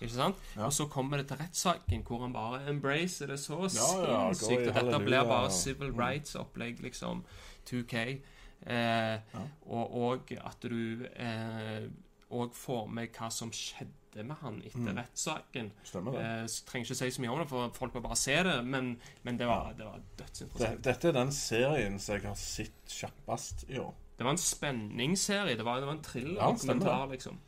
Ikke 0.00 0.14
sant? 0.14 0.36
Ja. 0.56 0.64
Og 0.66 0.72
så 0.72 0.86
kommer 0.88 1.16
det 1.18 1.26
til 1.28 1.36
rettssaken, 1.36 2.02
hvor 2.06 2.22
han 2.22 2.32
bare 2.32 2.62
embracer 2.70 3.26
det 3.26 3.40
så 3.40 3.58
sinnssykt. 3.68 4.68
Og 4.68 4.74
dette 4.74 5.00
blir 5.04 5.24
bare 5.28 5.50
civil 5.50 5.90
Mm. 5.92 5.98
rights-opplegg, 5.98 6.80
liksom. 6.82 7.24
2K. 7.66 8.20
Eh, 8.66 9.18
og, 9.66 9.94
og 9.94 10.32
at 10.32 10.62
du 10.62 11.04
eh, 11.16 11.87
og 12.30 12.52
får 12.54 12.88
med 12.92 13.12
hva 13.16 13.30
som 13.32 13.50
skjedde 13.50 14.24
med 14.24 14.36
han 14.40 14.60
etter 14.66 14.78
Mm. 14.80 14.96
rettssaken. 14.98 15.70
Eh, 15.94 16.46
trenger 16.66 16.84
ikke 16.86 16.96
si 16.96 17.10
så 17.10 17.20
mye 17.22 17.30
om 17.30 17.38
det, 17.38 17.48
for 17.48 17.70
folk 17.76 17.94
må 17.94 18.00
bare 18.02 18.16
se 18.16 18.34
det, 18.42 18.64
men, 18.64 18.98
men 19.22 19.36
det 19.38 19.46
var, 19.46 19.72
det 19.78 19.84
var 19.86 19.96
det. 20.00 20.16
dødsinteressant. 20.24 20.82
Dette 20.84 21.08
er 21.08 21.12
den 21.12 21.30
serien 21.32 21.98
som 21.98 22.14
jeg 22.16 22.24
har 22.26 22.34
sett 22.34 22.88
kjappest 22.88 23.64
i 23.70 23.78
år. 23.78 23.94
Det 24.18 24.24
var 24.24 24.32
en 24.34 24.38
spenningsserie. 24.42 25.56
Det 25.56 25.64
var, 25.64 25.78
det 25.80 25.86
var 25.86 25.94
en 25.94 26.02
thriller-dokumentar, 26.02 26.98
ja, 26.98 27.06
liksom. 27.06 27.38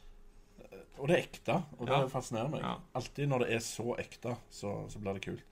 Og 1.00 1.08
det 1.08 1.16
er 1.16 1.22
ekte, 1.24 1.54
og 1.78 1.86
det 1.88 1.94
Ja. 1.96 2.06
fascinerer 2.12 2.50
meg. 2.50 2.60
Ja. 2.60 2.74
Alltid 2.94 3.28
når 3.28 3.38
det 3.46 3.52
er 3.56 3.58
så 3.64 3.94
ekte, 3.98 4.36
så, 4.50 4.74
så 4.92 4.98
blir 5.00 5.14
det 5.14 5.22
kult. 5.24 5.42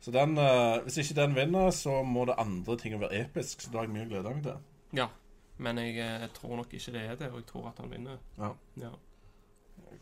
Så 0.00 0.12
den, 0.12 0.36
uh, 0.38 0.78
Hvis 0.84 0.98
ikke 1.00 1.14
den 1.16 1.34
vinner, 1.34 1.70
så 1.72 2.02
må 2.04 2.26
det 2.26 2.34
andre 2.38 2.76
ting 2.76 2.98
være 3.00 3.22
episk. 3.24 3.62
Så 3.62 3.70
det 3.72 3.78
har 3.80 3.86
jeg 3.86 3.94
mye 3.94 4.04
å 4.04 4.08
glede 4.10 4.34
meg 4.34 4.42
til. 4.44 4.58
Ja. 4.92 5.08
Men 5.56 5.78
jeg 5.78 5.98
eh, 6.02 6.28
tror 6.34 6.56
nok 6.56 6.72
ikke 6.74 6.92
det 6.92 7.02
er 7.06 7.18
det, 7.18 7.30
og 7.30 7.42
jeg 7.42 7.46
tror 7.50 7.68
at 7.70 7.78
han 7.82 7.90
vinner. 7.90 8.16
Ja. 8.38 8.50
Ja. 8.80 8.92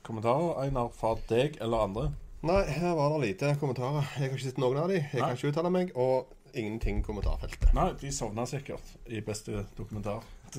Kommentarer, 0.02 0.62
Einar, 0.64 0.88
fra 0.96 1.14
deg 1.28 1.58
eller 1.60 1.86
andre? 1.86 2.06
Nei, 2.42 2.62
her 2.74 2.94
var 2.98 3.12
det 3.14 3.26
lite 3.28 3.52
kommentarer. 3.60 4.06
Jeg 4.16 4.24
har 4.24 4.32
ikke 4.32 4.46
sett 4.48 4.58
noen 4.58 4.80
av 4.82 4.88
de. 4.90 4.98
Jeg 4.98 5.20
Nei. 5.20 5.28
kan 5.28 5.36
ikke 5.36 5.52
uttale 5.52 5.70
meg. 5.70 5.92
Og 5.94 6.32
ingenting 6.58 6.98
i 6.98 7.04
kommentarfeltet. 7.06 7.68
Nei, 7.76 7.92
de 8.00 8.10
sovna 8.12 8.46
sikkert 8.48 8.96
i 9.06 9.20
beste 9.24 9.66
dokumentar. 9.76 10.24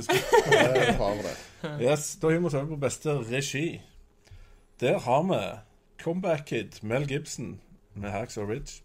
yes, 1.80 2.16
Da 2.18 2.32
hiver 2.32 2.40
vi 2.40 2.48
oss 2.48 2.56
over 2.58 2.72
på 2.72 2.80
beste 2.82 3.14
regi. 3.30 3.82
Der 4.82 4.98
har 5.00 5.28
vi 5.30 5.42
Comeback 6.02 6.48
Kid, 6.50 6.80
Mel 6.82 7.06
Gibson 7.08 7.60
med 7.94 8.10
Hacks 8.12 8.38
or 8.38 8.50
Ridge. 8.50 8.82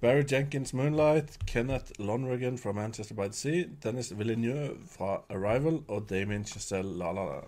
Barry 0.00 0.22
Jenkins 0.32 0.72
Moonlight, 0.74 1.38
Kenneth 1.46 1.92
Lonrigan 1.98 2.58
fra 2.58 2.72
Manchester 2.72 3.14
by 3.14 3.22
the 3.26 3.32
Sea, 3.32 3.64
Dennis 3.82 4.12
Villeneuve 4.18 4.76
fra 4.90 5.22
Arrival 5.30 5.82
og 5.88 6.10
Damien 6.10 6.44
Chazelle 6.46 6.98
La 6.98 7.12
La 7.12 7.24
La. 7.24 7.40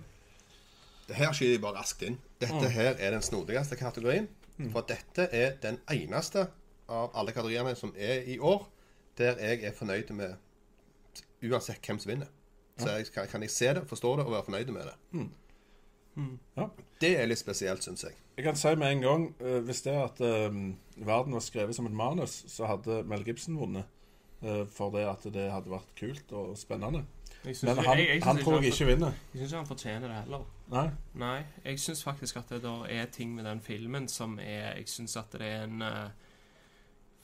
Det 1.08 1.16
her 1.16 1.32
skyter 1.32 1.52
jeg 1.52 1.60
bare 1.60 1.76
raskt 1.78 2.02
inn. 2.02 2.18
Dette 2.40 2.54
Mm. 2.54 2.70
her 2.70 2.94
er 2.98 3.10
den 3.10 3.22
snodigste 3.22 3.76
kategorien. 3.76 4.28
For 4.72 4.80
dette 4.80 5.22
er 5.32 5.52
den 5.62 5.78
eneste 5.92 6.46
av 6.88 7.10
alle 7.14 7.32
kategoriene 7.32 7.74
som 7.76 7.94
er 7.98 8.22
i 8.26 8.38
år, 8.38 8.68
der 9.18 9.36
jeg 9.38 9.62
er 9.64 9.72
fornøyd 9.72 10.10
med 10.12 10.34
uansett 11.44 11.86
hvem 11.86 11.98
som 11.98 12.10
vinner. 12.10 12.26
Så 12.78 12.90
jeg, 12.90 13.06
kan, 13.30 13.42
jeg 13.42 13.50
se 13.50 13.66
det, 13.74 13.82
forstå 13.88 14.16
det 14.16 14.24
og 14.26 14.32
være 14.32 14.44
fornøyd 14.44 14.66
med 14.72 14.82
det. 14.82 15.28
Ja. 16.56 16.66
Det 17.00 17.12
er 17.20 17.26
litt 17.30 17.38
spesielt, 17.38 17.82
syns 17.84 18.02
jeg. 18.04 18.14
Jeg 18.36 18.44
kan 18.44 18.56
si 18.56 18.74
med 18.74 18.92
en 18.92 19.00
gang 19.02 19.34
eh, 19.40 19.60
Hvis 19.66 19.82
det 19.82 19.92
er 19.94 20.04
at 20.04 20.20
eh, 20.20 20.50
verden 21.06 21.32
var 21.36 21.40
skrevet 21.44 21.74
som 21.76 21.86
et 21.86 21.92
manus, 21.92 22.44
så 22.48 22.66
hadde 22.66 23.02
Mel 23.06 23.24
Gibson 23.24 23.56
vunnet. 23.58 23.84
eh, 24.42 24.64
for 24.70 24.90
det 24.94 25.04
at 25.08 25.24
det 25.34 25.50
hadde 25.50 25.70
vært 25.70 25.94
kult 25.98 26.32
og 26.32 26.56
spennende. 26.58 27.04
Men 27.44 27.76
han, 27.78 27.98
jeg- 27.98 28.06
jeg 28.08 28.22
han 28.24 28.36
tror 28.38 28.60
jeg 28.60 28.72
ikke 28.72 28.86
vinner. 28.86 29.12
Jeg 29.34 29.40
syns 29.40 29.52
ikke 29.52 29.56
han 29.58 29.66
fortjener 29.66 30.08
det 30.08 30.16
heller. 30.22 30.44
Nei. 30.70 30.90
Nei, 31.14 31.42
jeg 31.64 31.78
syns 31.80 32.02
faktisk 32.04 32.36
at 32.36 32.48
det 32.50 32.62
da 32.62 32.74
er 32.90 33.06
ting 33.06 33.34
med 33.34 33.44
den 33.44 33.60
filmen 33.60 34.08
som 34.08 34.38
er 34.38 34.74
Jeg 34.76 34.88
syns 34.88 35.16
at 35.16 35.30
det 35.32 35.40
er 35.42 35.62
en 35.64 35.82
eh, 35.82 36.08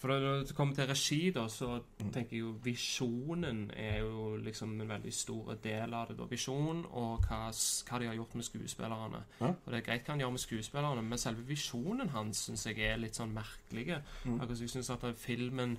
For 0.05 0.13
når 0.13 0.43
det 0.45 0.53
kommer 0.53 0.75
til 0.77 0.85
regi, 0.91 1.31
da, 1.33 1.47
så 1.49 1.79
Mm. 1.81 2.11
tenker 2.13 2.37
jeg 2.37 2.41
jo 2.43 2.51
visjonen 2.63 3.71
er 3.73 4.03
jo 4.03 4.37
liksom 4.37 4.75
en 4.81 4.89
veldig 4.89 5.13
stor 5.17 5.55
del 5.65 5.95
av 5.95 6.09
det. 6.09 6.19
da 6.19 6.25
Visjon 6.29 6.83
og 6.91 7.23
hva, 7.25 7.39
hva 7.49 7.99
de 8.03 8.07
har 8.11 8.15
gjort 8.19 8.35
med 8.35 8.45
skuespillerne. 8.45 9.23
Ja. 9.41 9.47
Og 9.47 9.73
det 9.73 9.79
er 9.79 9.87
greit 9.87 10.05
hva 10.05 10.13
han 10.13 10.21
gjør 10.21 10.31
med 10.35 10.43
skuespillerne, 10.45 11.03
men 11.03 11.19
selve 11.19 11.47
visjonen 11.49 12.13
hans 12.13 12.37
syns 12.45 12.67
jeg 12.67 12.79
er 12.85 13.01
litt 13.01 13.17
sånn 13.17 13.33
merkelig. 13.33 14.03
Mm. 14.27 14.35
Akkurat 14.43 14.59
som 14.59 14.67
jeg 14.67 14.75
syns 14.75 14.91
at 14.91 15.09
filmen 15.17 15.79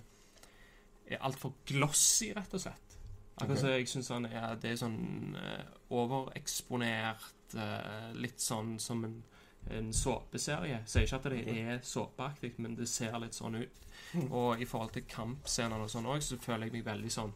er 1.05 1.21
altfor 1.21 1.53
glossy, 1.69 2.31
rett 2.33 2.53
og 2.57 2.65
slett. 2.65 2.97
Akkurat 3.37 3.59
som 3.59 3.69
okay. 3.69 3.77
jeg 3.79 3.87
syns 3.93 4.09
han 4.09 4.25
er 4.25 4.55
Det 4.55 4.71
er 4.71 4.75
sånn 4.79 5.35
eh, 5.37 5.65
overeksponert 5.91 7.55
eh, 7.55 8.13
Litt 8.15 8.41
sånn 8.41 8.79
som 8.79 9.03
en, 9.05 9.23
en 9.69 9.93
såpeserie. 9.93 10.81
Sier 10.87 11.05
ikke 11.05 11.15
at 11.21 11.29
det 11.29 11.57
er 11.57 11.79
såpeaktig, 11.83 12.55
men 12.57 12.75
det 12.75 12.87
ser 12.89 13.19
litt 13.19 13.35
sånn 13.37 13.61
ut. 13.61 13.81
Mm. 14.15 14.31
Og 14.39 14.61
i 14.61 14.65
forhold 14.65 14.91
til 14.95 15.03
kampscenene 15.11 15.83
og 15.83 15.89
sånn 15.91 16.05
òg, 16.07 16.21
så 16.23 16.37
føler 16.39 16.69
jeg 16.69 16.73
meg 16.79 16.85
veldig 16.87 17.11
sånn 17.11 17.33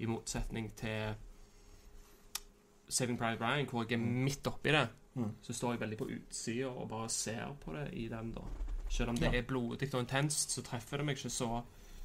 I 0.00 0.06
motsetning 0.06 0.70
til 0.76 1.14
Saving 2.88 3.18
Private 3.18 3.40
Ryan, 3.44 3.66
hvor 3.70 3.84
jeg 3.84 3.98
er 3.98 4.04
midt 4.04 4.46
oppi 4.50 4.72
det, 4.74 4.88
Mm. 5.16 5.32
så 5.42 5.52
står 5.52 5.72
jeg 5.74 5.80
veldig 5.80 5.96
på 5.98 6.06
utsida 6.06 6.68
og 6.70 6.88
bare 6.88 7.08
ser 7.10 7.48
på 7.64 7.72
det 7.74 7.88
i 7.98 8.04
den, 8.08 8.28
da. 8.32 8.40
Selv 8.88 9.10
om 9.10 9.16
det 9.16 9.32
Ja. 9.32 9.38
er 9.38 9.42
blodig 9.42 9.88
og 9.94 10.00
intenst, 10.00 10.50
så 10.54 10.62
treffer 10.62 10.98
det 10.98 11.06
meg 11.06 11.16
ikke 11.16 11.30
så 11.30 11.62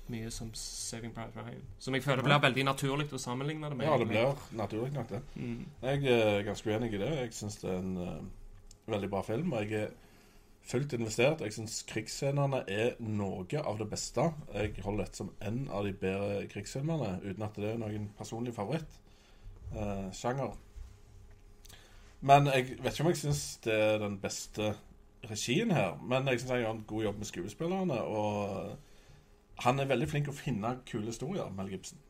mye 0.10 0.32
som 0.32 0.50
Saving 0.54 1.14
Private 1.14 1.36
Ryan. 1.40 1.62
Som 1.80 1.94
jeg 1.94 2.04
føler 2.04 2.24
blir 2.24 2.40
veldig 2.42 2.66
naturlig 2.66 3.08
å 3.14 3.18
sammenligne 3.20 3.70
det 3.70 3.78
med. 3.78 3.86
Ja, 3.88 3.98
det 3.98 4.08
blir 4.08 4.36
naturlig 4.58 4.92
nok, 4.94 5.08
det. 5.10 5.22
mm. 5.36 5.66
Jeg 5.84 6.04
er 6.06 6.44
ganske 6.44 6.66
uenig 6.66 6.94
i 6.94 6.98
det. 6.98 7.10
Jeg 7.18 7.30
syns 7.34 7.56
det 7.62 7.70
er 7.72 7.78
en 7.78 7.98
uh, 7.98 8.92
veldig 8.92 9.10
bra 9.10 9.22
film. 9.22 9.54
Og 9.54 9.70
jeg 9.70 9.84
er 9.84 9.92
fullt 10.66 10.94
investert. 10.94 11.42
Jeg 11.42 11.54
syns 11.54 11.84
krigsscenene 11.90 12.64
er 12.72 12.96
noe 13.00 13.62
av 13.62 13.80
det 13.80 13.90
beste. 13.90 14.30
Jeg 14.54 14.74
holder 14.84 15.06
dette 15.06 15.22
som 15.22 15.34
en 15.46 15.66
av 15.70 15.86
de 15.86 15.94
bedre 15.94 16.48
krigsfilmene, 16.52 17.20
uten 17.24 17.46
at 17.46 17.60
det 17.62 17.74
er 17.74 17.82
noen 17.82 18.10
personlig 18.18 18.56
favoritt. 18.56 18.98
Eh. 19.76 20.48
Men 22.26 22.50
jeg 22.50 22.78
vet 22.82 22.94
ikke 22.94 23.06
om 23.06 23.12
jeg 23.12 23.22
syns 23.22 23.46
det 23.66 23.76
er 23.76 24.02
den 24.02 24.18
beste 24.22 24.74
regien 25.30 25.72
her. 25.72 25.96
Men 26.02 26.28
jeg 26.28 26.42
syns 26.42 26.56
han 26.56 26.64
gjør 26.64 26.74
en 26.74 26.88
god 26.88 27.04
jobb 27.04 27.22
med 27.22 27.30
skuespillerne. 27.30 28.02
Og 28.02 29.64
han 29.66 29.80
er 29.80 29.92
veldig 29.92 30.10
flink 30.10 30.30
å 30.32 30.36
finne 30.36 30.78
kule 30.90 31.12
historier, 31.12 31.50
Mel 31.54 31.70
Gibson. 31.74 32.02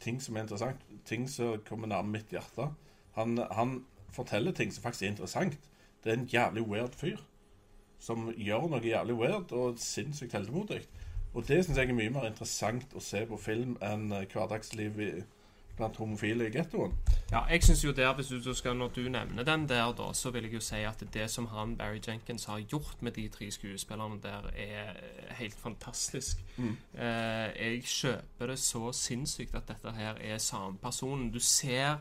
Ting 0.00 0.20
som 0.22 0.36
er 0.36 0.46
interessant. 0.46 0.86
Ting 1.08 1.26
som 1.30 1.58
kommer 1.66 1.90
nærme 1.90 2.18
mitt 2.18 2.32
hjerte. 2.32 2.70
Han, 3.18 3.38
han 3.50 3.78
forteller 4.14 4.52
ting 4.52 4.72
som 4.74 4.82
faktisk 4.82 5.02
er 5.06 5.14
interessant. 5.14 5.58
Det 6.04 6.12
er 6.12 6.18
en 6.18 6.28
jævlig 6.30 6.66
weird 6.68 6.94
fyr. 6.98 7.22
Som 8.04 8.28
gjør 8.36 8.68
noe 8.68 8.84
jævlig 8.84 9.16
weird 9.16 9.54
og 9.56 9.78
sinnssykt 9.80 10.36
heltemodig. 10.36 10.82
Og 11.34 11.46
det 11.48 11.64
syns 11.64 11.78
jeg 11.80 11.88
er 11.90 11.96
mye 11.96 12.12
mer 12.14 12.28
interessant 12.28 12.92
å 12.94 13.02
se 13.02 13.24
på 13.26 13.38
film 13.40 13.78
enn 13.82 14.12
eh, 14.12 14.26
hverdagsliv 14.30 15.00
i 15.02 15.14
blant 15.74 15.96
homofile 15.98 16.46
i 16.46 16.52
gettoen. 16.54 16.92
Ja, 17.32 17.40
jeg 17.50 17.64
synes 17.64 17.84
jo 17.84 17.92
der, 17.92 18.12
hvis 18.14 18.26
du, 18.30 18.36
du 18.42 18.54
skal, 18.54 18.76
Når 18.76 18.88
du 18.88 19.00
nevner 19.08 19.42
den 19.42 19.68
der, 19.68 19.92
da, 19.92 20.12
så 20.12 20.30
vil 20.30 20.44
jeg 20.44 20.54
jo 20.54 20.60
si 20.60 20.82
at 20.86 21.02
det 21.14 21.30
som 21.30 21.46
han 21.46 21.76
Barry 21.76 22.00
Jenkins 22.08 22.44
har 22.44 22.58
gjort 22.58 23.02
med 23.02 23.12
de 23.12 23.28
tre 23.28 23.50
skuespillerne 23.50 24.20
der, 24.22 24.50
er 24.54 24.92
helt 25.34 25.58
fantastisk. 25.58 26.44
Mm. 26.56 26.76
Eh, 26.94 27.02
jeg 27.58 27.82
kjøper 27.84 28.46
det 28.46 28.58
så 28.58 28.92
sinnssykt 28.92 29.54
at 29.54 29.68
dette 29.68 29.92
her 29.92 30.20
er 30.20 30.38
samme 30.38 30.78
personen. 30.78 31.32
Du 31.32 31.40
ser 31.40 31.96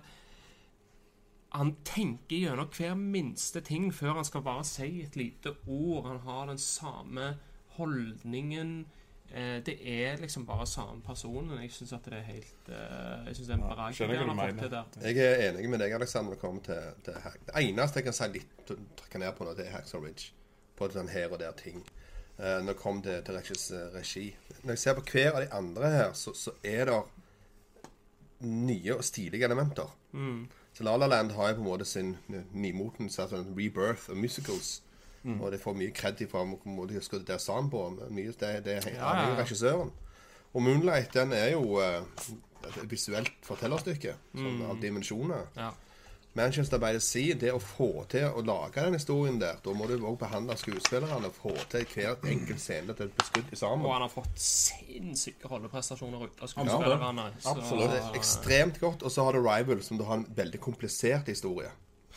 Han 1.54 1.76
tenker 1.86 2.36
gjennom 2.36 2.70
hver 2.74 2.96
minste 2.98 3.62
ting 3.62 3.92
før 3.94 4.18
han 4.18 4.26
skal 4.26 4.42
bare 4.46 4.66
si 4.66 5.04
et 5.04 5.16
lite 5.16 5.54
ord. 5.68 6.08
Han 6.08 6.20
har 6.26 6.48
den 6.50 6.62
samme 6.62 7.36
holdningen. 7.78 8.86
Eh, 9.34 9.60
det 9.66 9.76
er 9.82 10.18
liksom 10.22 10.46
bare 10.46 10.66
samme 10.68 11.02
personen. 11.02 11.62
Jeg 11.62 11.72
syns 11.74 11.94
at 11.94 12.06
det 12.06 12.14
er 12.20 12.26
helt 12.28 12.70
eh, 12.70 13.28
Jeg 13.28 13.36
synes 13.36 13.48
det 13.48 13.54
er 13.54 13.58
en 13.58 13.64
Ja, 13.64 13.76
bragd 13.76 13.98
det 13.98 14.18
han 14.18 14.30
har 14.30 14.50
fått 14.50 14.60
til 14.60 14.72
der. 14.72 15.10
Jeg 15.10 15.18
er 15.26 15.50
enig 15.50 15.70
med 15.70 15.82
deg, 15.82 15.94
Alexander, 15.98 16.30
når 16.30 16.36
det 16.36 16.42
kommer 16.42 16.62
til, 16.62 17.04
til 17.06 17.20
hack. 17.24 17.40
Det 17.48 17.64
eneste 17.64 18.02
jeg 18.02 18.08
kan 18.10 18.18
si 18.18 18.30
litt 18.34 18.74
trekke 19.00 19.22
ned 19.24 19.38
på 19.38 19.48
nå, 19.48 19.56
det 19.58 19.68
er 19.68 19.76
Hacksaw 19.78 20.04
Ridge. 20.04 20.34
På 20.78 20.90
den 20.90 21.10
her 21.10 21.34
og 21.34 21.42
der 21.42 21.54
ting. 21.58 21.82
Eh, 22.38 22.60
når 22.62 22.74
det 22.74 22.80
kommer 22.82 23.06
til, 23.06 23.24
til 23.26 23.38
regis, 23.38 23.68
regi. 23.94 24.26
Når 24.64 24.74
jeg 24.74 24.84
ser 24.86 24.98
på 24.98 25.06
hver 25.12 25.32
av 25.38 25.46
de 25.46 25.52
andre 25.54 25.94
her, 25.98 26.14
så, 26.18 26.34
så 26.34 26.54
er 26.64 26.90
det 26.90 27.00
nye 28.44 28.98
og 28.98 29.04
stilige 29.06 29.46
elementer. 29.46 29.90
Mm. 30.12 30.46
Så 30.74 30.84
La 30.84 30.96
La 30.98 31.08
Land 31.08 31.32
har 31.38 31.52
jo 31.52 31.60
på 31.60 31.62
en 31.62 31.68
måte 31.68 31.86
sin 31.86 32.16
nymotens 32.54 33.20
altså 33.20 33.38
en 33.42 33.54
rebirth 33.58 34.10
of 34.10 34.18
musicals. 34.18 34.82
Mm. 35.24 35.42
Og 35.42 35.52
det 35.52 35.62
får 35.62 35.76
mye 35.80 35.94
cred 35.96 36.24
fra 36.32 36.44
hvor 36.44 36.88
de 36.90 36.98
har 36.98 37.06
skutt 37.06 37.28
der 37.28 37.38
sammen 37.38 37.70
på. 37.72 37.84
Mye, 38.10 38.34
det, 38.40 38.66
det 38.66 38.80
er 38.80 38.90
Ja, 38.96 39.14
ja, 39.22 39.36
regissøren. 39.40 39.92
Og 40.54 40.62
Moonlight 40.62 41.14
den 41.14 41.32
er 41.34 41.54
jo 41.54 41.80
uh, 41.80 42.04
et 42.68 42.92
visuelt 42.92 43.32
fortellerstykke 43.42 44.16
som, 44.36 44.62
av 44.70 44.82
dimensjoner. 44.82 45.48
Ja. 45.58 45.72
Manchester 46.36 46.78
by 46.80 46.92
the 46.94 47.00
Sea, 47.00 47.36
det 47.36 47.52
å 47.54 47.60
få 47.62 48.06
til 48.10 48.24
å 48.26 48.42
lage 48.42 48.82
den 48.82 48.94
historien 48.94 49.40
der, 49.40 49.60
da 49.66 49.74
må 49.78 49.86
du 49.88 49.98
òg 50.00 50.18
behandle 50.18 50.56
skuespillerne 50.58 51.28
og 51.30 51.34
få 51.38 51.52
til 51.70 51.86
hver 51.94 52.16
enkelt 52.26 52.60
scene 52.60 52.94
til 52.98 53.06
et 53.06 53.16
beskudd 53.20 53.44
skutt 53.52 53.58
sammen. 53.60 53.86
Og 53.86 53.94
han 53.94 54.02
har 54.02 54.10
fått 54.10 54.40
sinnssyke 54.42 55.48
rolleprestasjoner 55.52 56.24
ut 56.26 56.42
av 56.42 56.42
Ja, 56.42 56.48
skuespillerne. 56.48 57.26
det- 57.36 57.46
absolutt. 57.46 57.84
Og 57.84 57.90
det 57.92 58.00
er 58.02 58.18
ekstremt 58.20 58.80
godt. 58.80 59.04
Og 59.04 59.12
så 59.12 59.24
har 59.24 59.32
du 59.34 59.40
Rival, 59.48 59.84
som 59.84 59.98
du 59.98 60.04
har 60.04 60.16
en 60.16 60.26
veldig 60.36 60.60
komplisert 60.60 61.28
historie. 61.28 61.70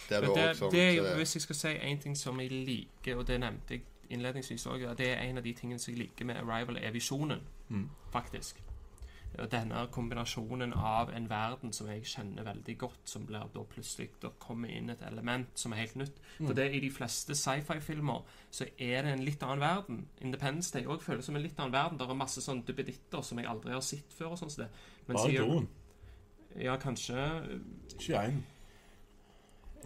Det, 0.08 0.16
også, 0.28 0.34
det 0.70 0.80
er 0.80 0.92
jo, 0.92 1.02
så 1.04 1.06
det- 1.10 1.16
hvis 1.16 1.34
jeg 1.34 1.42
skal 1.42 1.54
si 1.56 1.68
en 1.82 1.98
ting 1.98 2.16
som 2.16 2.40
jeg 2.40 2.50
liker, 2.50 3.16
og 3.18 3.26
det 3.26 3.40
nevnte 3.40 3.70
jeg 3.70 3.82
innledningsvis 4.10 4.66
òg, 4.66 4.96
det 4.96 5.08
er 5.08 5.20
en 5.22 5.36
av 5.38 5.42
de 5.44 5.52
tingene 5.52 5.78
som 5.78 5.94
jeg 5.94 5.98
liker 6.02 6.24
med 6.24 6.36
Arrival, 6.36 6.76
er 6.76 6.90
visjonen, 6.90 7.40
Mm. 7.70 7.88
faktisk. 8.12 8.56
Denne 9.52 9.82
kombinasjonen 9.92 10.72
av 10.72 11.10
en 11.14 11.28
verden 11.30 11.72
som 11.76 11.88
jeg 11.90 12.06
kjenner 12.08 12.46
veldig 12.46 12.76
godt, 12.80 13.02
som 13.04 13.26
blir 13.28 13.44
da 13.52 13.64
plutselig 13.68 14.08
Da 14.22 14.30
kommer 14.40 14.72
inn 14.72 14.90
et 14.90 15.02
element 15.04 15.50
som 15.58 15.74
er 15.74 15.82
helt 15.84 15.96
nytt. 16.00 16.20
For 16.38 16.56
det 16.56 16.70
I 16.74 16.80
de 16.80 16.90
fleste 16.90 17.36
sci-fi-filmer 17.36 18.24
så 18.50 18.68
er 18.78 19.02
det 19.04 19.12
en 19.12 19.24
litt 19.26 19.42
annen 19.42 19.60
verden. 19.60 20.02
Independence 20.24 20.72
Day 20.72 20.86
òg 20.86 21.04
føles 21.04 21.28
som 21.28 21.36
en 21.36 21.44
litt 21.44 21.58
annen 21.60 21.74
verden. 21.74 21.98
Det 21.98 22.08
er 22.08 22.18
masse 22.18 22.44
sånn 22.44 22.64
duppeditter 22.66 23.22
som 23.22 23.38
jeg 23.42 23.50
aldri 23.50 23.76
har 23.76 23.84
sett 23.84 24.12
før. 24.16 24.36
og 24.36 24.38
sånn 24.38 24.68
Bare 25.06 25.32
doen. 25.36 25.68
Ja, 26.56 26.76
kanskje 26.80 27.16
Ikke 27.98 28.22
én. 28.24 28.42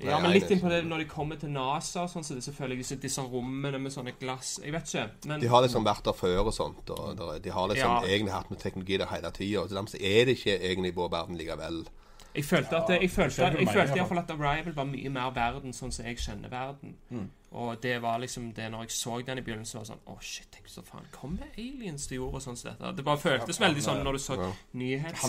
Ja, 0.02 0.18
men 0.20 0.32
litt 0.32 0.50
inn 0.50 0.60
på 0.60 0.68
det 0.72 0.84
når 0.86 0.98
de 0.98 1.04
kommer 1.10 1.36
til 1.40 1.50
NASA 1.50 2.02
og 2.06 2.10
sånn, 2.10 2.24
så 2.24 2.34
det 2.34 2.44
selvfølgelig 2.44 2.78
disse, 2.78 2.96
disse 3.02 3.20
rommene 3.22 3.78
med 3.78 3.92
sånne 3.92 4.14
glass 4.18 4.58
Jeg 4.64 4.72
vet 4.72 4.88
ikke, 4.88 5.08
men 5.26 5.40
De 5.40 5.48
har 5.48 5.62
liksom 5.62 5.84
vært 5.84 6.04
der 6.04 6.12
før 6.16 6.46
og 6.46 6.54
sånt. 6.54 6.90
Og 6.90 7.16
de 7.42 7.50
har 7.50 7.68
liksom 7.68 7.90
Ja. 7.90 8.02
egentlig 8.08 8.32
hatt 8.32 8.50
med 8.50 8.58
teknologi 8.60 8.96
der 8.98 9.06
hele 9.06 9.30
tida. 9.30 9.66
Så 9.68 9.74
dermed 9.74 9.94
er 10.00 10.24
det 10.24 10.38
ikke 10.38 10.60
egentlig 10.60 10.92
i 10.92 10.96
vår 10.96 11.10
verden 11.10 11.36
likevel. 11.36 11.86
jeg 12.34 12.44
følte 12.44 12.76
at 12.76 12.88
jeg 12.88 13.10
følte, 13.10 13.42
jeg 13.58 13.68
følte 13.68 13.96
iallfall 13.96 14.18
at 14.18 14.30
Arrival 14.30 14.72
var 14.72 14.84
mye 14.84 15.10
mer 15.10 15.30
verden 15.34 15.72
sånn 15.72 15.90
som 15.92 16.04
jeg 16.06 16.16
kjenner 16.16 16.48
verden. 16.48 16.94
Mm. 17.10 17.28
Og 17.52 17.80
det 17.82 18.00
var 18.02 18.18
liksom 18.20 18.52
det 18.54 18.70
når 18.70 18.82
jeg 18.86 18.90
så 18.90 19.26
den 19.26 19.38
i 19.38 19.42
begynnelsen, 19.42 19.78
var 19.80 19.84
sånn 19.84 19.98
Å, 20.06 20.20
shit, 20.22 20.46
tenk 20.52 20.68
så 20.68 20.82
faen 20.86 21.02
Kommer 21.10 21.48
aliens 21.58 22.06
til 22.06 22.18
jorda 22.20 22.36
og 22.36 22.42
sånn 22.42 22.56
som 22.56 22.70
dette? 22.70 22.92
Det 22.96 23.04
bare 23.04 23.18
føltes 23.18 23.58
veldig 23.58 23.82
sånn 23.82 24.04
når 24.04 24.12
du 24.12 24.18
så 24.18 24.36
Ja. 24.38 24.44
Han 24.44 24.54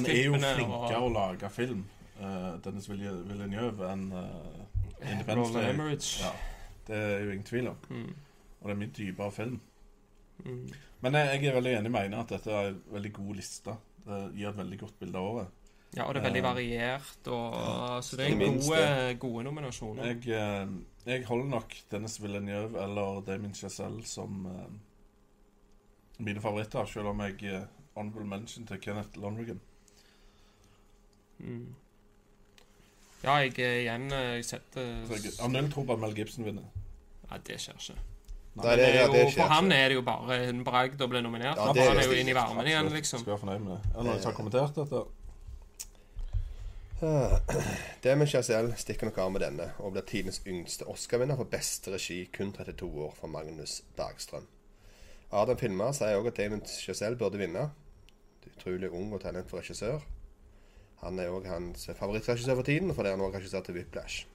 er 0.06 0.24
jo 0.24 0.32
nyhetsklippene 0.38 0.56
flinkere 0.56 1.02
å 1.02 1.10
lage 1.12 1.50
film, 1.50 1.86
uh, 2.22 2.54
Dennis 2.64 2.90
Villeneuve, 2.90 3.90
enn 3.92 4.08
uh, 4.14 4.62
Independence 5.02 5.54
Day. 5.54 5.74
Ja, 6.22 6.32
det 6.88 6.98
er 6.98 7.26
jo 7.26 7.36
ingen 7.36 7.48
tvil 7.48 7.72
om. 7.74 7.78
Mm. 7.90 8.14
Og 8.62 8.70
det 8.70 8.76
er 8.76 8.82
mye 8.84 8.96
dypere 8.98 9.32
film. 9.32 9.60
Mm. 10.46 10.68
Men 11.02 11.18
jeg, 11.18 11.42
jeg 11.42 11.50
er 11.50 11.58
veldig 11.58 11.74
enig 11.80 11.92
med 11.92 12.06
Einar 12.06 12.26
at 12.26 12.36
dette 12.36 12.54
er 12.54 12.70
en 12.72 12.84
veldig 12.94 13.14
god 13.14 13.34
liste. 13.40 13.76
Det 14.06 14.22
gir 14.38 14.50
et 14.50 14.58
veldig 14.58 14.80
godt 14.80 15.00
bilde 15.02 15.18
av 15.18 15.32
året. 15.32 15.58
Ja, 15.92 16.06
og 16.06 16.14
det 16.14 16.22
er 16.22 16.24
veldig 16.30 16.42
Ja. 16.42 16.54
variert, 16.54 17.28
og 17.28 18.04
Så 18.04 18.18
det 18.18 18.32
er 18.32 18.38
gode, 18.38 19.20
gode 19.20 19.44
nominasjoner. 19.44 20.06
Jeg, 20.06 20.28
eh, 20.28 20.68
jeg 21.06 21.26
holder 21.26 21.50
nok 21.50 21.76
Dennis 21.92 22.22
Villeneuve 22.24 22.84
eller 22.84 23.22
Damien 23.22 23.54
Chazelle 23.54 24.06
som 24.06 24.46
uh, 24.46 24.72
mine 26.20 26.42
favoritter, 26.42 26.86
selv 26.86 27.08
om 27.08 27.20
jeg 27.20 27.36
uh, 27.44 27.68
honorable 27.96 28.26
mention 28.26 28.68
til 28.68 28.80
Kenneth 28.80 29.20
Lonergan. 29.20 29.60
Mm. 31.40 31.76
Ja, 33.24 33.36
jeg 33.44 33.54
er 33.62 33.76
igjen 33.84 34.08
eh, 34.18 34.36
Jeg 34.40 34.46
setter 34.48 34.88
har 35.42 35.52
null 35.54 35.68
tro 35.74 35.84
på 35.86 35.94
at 35.94 36.02
Mel 36.02 36.16
Gibson 36.18 36.46
vinner. 36.48 36.66
Nei, 37.30 37.38
det 37.48 37.60
skjer 37.62 37.78
ikke. 37.78 37.98
Nei, 38.52 38.64
Det 38.66 38.72
det, 38.80 38.86
er 38.88 38.96
ja, 38.98 39.06
jo, 39.06 39.14
det 39.14 39.26
skjer 39.32 39.38
for 39.46 39.54
han 39.54 39.66
ikke. 39.70 39.78
er 39.80 39.88
det 39.94 39.96
jo 39.96 40.02
bare 40.08 40.38
en 40.50 40.64
bragd 40.68 41.02
å 41.02 41.08
bli 41.08 41.22
nominert. 41.24 41.56
Ja, 41.56 41.68
for 41.70 41.78
det 41.78 41.86
han 41.88 41.98
er 42.02 42.08
jo 42.10 42.16
det. 42.16 42.22
inne 42.26 42.34
i 42.34 42.36
varmen 42.36 42.68
igjen, 42.68 42.90
liksom. 42.98 43.22
Skal 43.24 43.36
være 43.36 43.44
fornøyd 43.46 43.62
med 43.68 43.72
det. 43.78 43.82
Er 43.92 43.98
det 44.02 44.08
noen 44.10 44.24
som 44.24 44.32
har 44.32 44.38
kommentert 44.40 44.80
dette? 44.82 45.04
Damien 48.04 48.28
Chazelle 48.30 48.76
stikker 48.78 49.10
nok 49.10 49.18
av 49.24 49.32
med 49.34 49.42
denne 49.42 49.70
og 49.82 49.96
blir 49.96 50.04
tidens 50.06 50.42
yngste 50.46 50.86
Oscar-vinner 50.92 51.38
for 51.40 51.50
beste 51.50 51.94
regi, 51.96 52.20
kun 52.34 52.52
32 52.54 52.90
år, 53.08 53.14
for 53.18 53.32
Magnus 53.32 53.80
Bergstrøm. 53.98 54.46
Adam 55.32 55.58
Filmer 55.58 55.94
sier 55.96 56.20
òg 56.20 56.28
at 56.30 56.38
Damon 56.38 56.62
Chazelle 56.68 57.18
burde 57.18 57.40
vinne. 57.42 57.70
Utrolig 58.52 58.92
ung 58.92 59.14
og 59.16 59.22
talentfull 59.24 59.62
regissør. 59.64 60.04
Han 61.02 61.20
er 61.20 61.34
òg 61.34 61.48
hans 61.50 61.88
favorittregissør 61.98 62.60
for 62.60 62.68
tiden, 62.68 62.94
fordi 62.94 63.14
han 63.14 63.24
òg 63.26 63.36
regissør 63.36 63.64
til 63.66 63.80
Whiplash. 63.80 64.28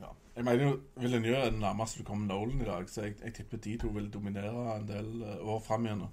Ja. 0.00 0.12
Jeg 0.36 0.46
mener 0.46 0.64
jo 0.64 0.76
Villeneuve 1.02 1.40
er 1.42 1.50
den 1.50 1.60
nærmeste 1.64 2.02
du 2.02 2.06
kommer 2.06 2.26
Nolan 2.30 2.62
i 2.62 2.68
dag, 2.68 2.88
så 2.90 3.08
jeg, 3.08 3.16
jeg 3.24 3.34
tipper 3.34 3.62
de 3.64 3.76
to 3.82 3.90
vil 3.96 4.08
dominere 4.12 4.76
en 4.76 4.88
del 4.88 5.22
eh, 5.22 5.42
år 5.42 5.60
fram 5.66 5.86
igjen. 5.88 6.06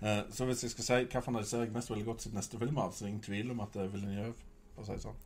Eh, 0.00 0.22
så 0.32 0.48
hvis 0.48 0.64
jeg 0.64 0.74
skal 0.74 0.86
si 0.86 1.00
hvilken 1.02 1.36
av 1.36 1.42
disse 1.42 1.62
jeg 1.62 1.74
mest 1.74 1.92
veldig 1.92 2.06
godt 2.08 2.26
sitt 2.26 2.34
neste 2.34 2.58
film 2.58 2.78
av, 2.78 2.92
så 2.92 3.04
er 3.04 3.06
det 3.06 3.12
ingen 3.14 3.26
tvil 3.28 3.52
om 3.54 3.60
at 3.66 3.76
det 3.76 3.84
er 3.84 3.92
Villeneuve. 3.94 4.32
For 4.74 4.82
å 4.82 4.88
si 4.88 4.96
det 4.96 5.04
sånn. 5.04 5.20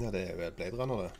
Ja, 0.00 0.10
det 0.10 0.24
er 0.30 0.40
vel 0.40 0.56
Blade 0.56 0.80
Runner, 0.80 1.04
det. 1.06 1.12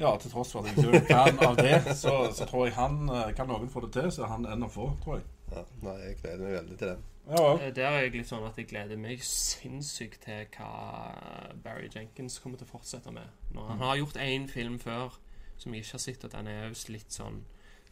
Ja, 0.00 0.16
til 0.18 0.32
tross 0.32 0.52
for 0.52 0.64
at 0.64 0.72
jeg 0.72 0.88
ikke 0.88 1.06
fan 1.06 1.38
av 1.46 1.56
det, 1.60 1.78
så, 2.02 2.14
så 2.34 2.46
tror 2.48 2.66
jeg 2.66 2.74
han 2.74 3.04
eh, 3.12 3.32
Kan 3.38 3.50
noen 3.52 3.70
få 3.70 3.84
det 3.84 3.92
til, 3.94 4.08
så 4.12 4.26
er 4.26 4.34
han 4.34 4.48
en 4.50 4.66
å 4.66 4.70
få, 4.72 4.90
tror 5.04 5.20
jeg. 5.20 5.28
Ja, 5.52 5.64
nei, 5.84 5.96
jeg 6.02 6.20
gleder 6.20 6.44
meg 6.46 6.56
veldig 6.58 6.78
til 6.80 6.92
den. 6.94 7.08
Ja, 7.28 7.42
vel. 7.54 7.60
Eh, 7.68 7.74
Der 7.74 7.86
er 7.88 8.00
jeg 8.02 8.12
litt 8.16 8.28
sånn 8.28 8.46
at 8.48 8.56
jeg 8.58 8.66
gleder 8.68 8.98
meg 8.98 9.22
sinnssykt 9.22 10.24
til 10.26 10.46
hva 10.56 11.52
Barry 11.62 11.88
Jenkins 11.94 12.38
kommer 12.42 12.58
til 12.58 12.66
å 12.66 12.72
fortsette 12.72 13.12
med. 13.14 13.28
Når 13.54 13.68
han 13.68 13.78
har 13.78 13.96
gjort 14.00 14.16
én 14.16 14.48
film 14.50 14.78
før 14.82 15.18
som 15.58 15.74
jeg 15.74 15.84
ikke 15.84 15.92
har 15.98 16.02
sett, 16.02 16.24
og 16.24 16.32
den 16.32 16.46
er 16.50 16.64
jo 16.68 16.92
litt 16.92 17.12
sånn 17.14 17.44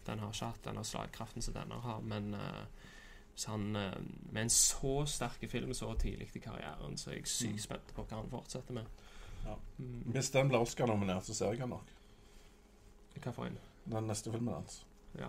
Den 0.07 0.19
har 0.19 0.33
ikke 0.33 0.47
hatt 0.47 0.65
den 0.65 0.85
slagkraften 0.85 1.43
som 1.45 1.55
denne 1.55 1.77
har, 1.85 2.01
men 2.01 2.35
eh, 2.35 2.65
han, 3.47 3.77
eh, 3.77 3.99
med 4.33 4.43
en 4.43 4.51
så 4.51 5.05
sterk 5.07 5.45
film 5.49 5.75
så 5.75 5.93
tidlig 5.95 6.31
i 6.35 6.41
karrieren, 6.41 6.97
så 6.99 7.11
er 7.11 7.15
jeg 7.21 7.29
sykt 7.29 7.63
spent 7.63 7.93
på 7.95 8.05
hva 8.09 8.17
han 8.17 8.31
fortsetter 8.33 8.73
med. 8.75 8.89
Ja. 9.45 9.55
Mm. 9.79 10.03
Hvis 10.15 10.31
den 10.31 10.49
blir 10.49 10.59
Oscar-nominert, 10.65 11.25
så 11.29 11.35
ser 11.35 11.53
jeg 11.53 11.61
han 11.61 11.69
nok. 11.69 11.93
Hva 13.21 13.33
for 13.37 13.45
en? 13.45 13.59
Den 13.93 14.09
neste 14.09 14.33
filmen 14.33 14.55
hans. 14.55 14.87
Ja. 15.19 15.29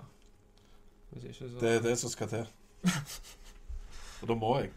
Hvis 1.12 1.24
ikke, 1.24 1.50
så 1.52 1.60
Det 1.60 1.76
er 1.76 1.82
det 1.82 1.98
som 2.00 2.10
skal 2.10 2.28
til. 2.32 2.48
Og 4.22 4.28
da 4.28 4.38
må 4.38 4.58
jeg. 4.60 4.72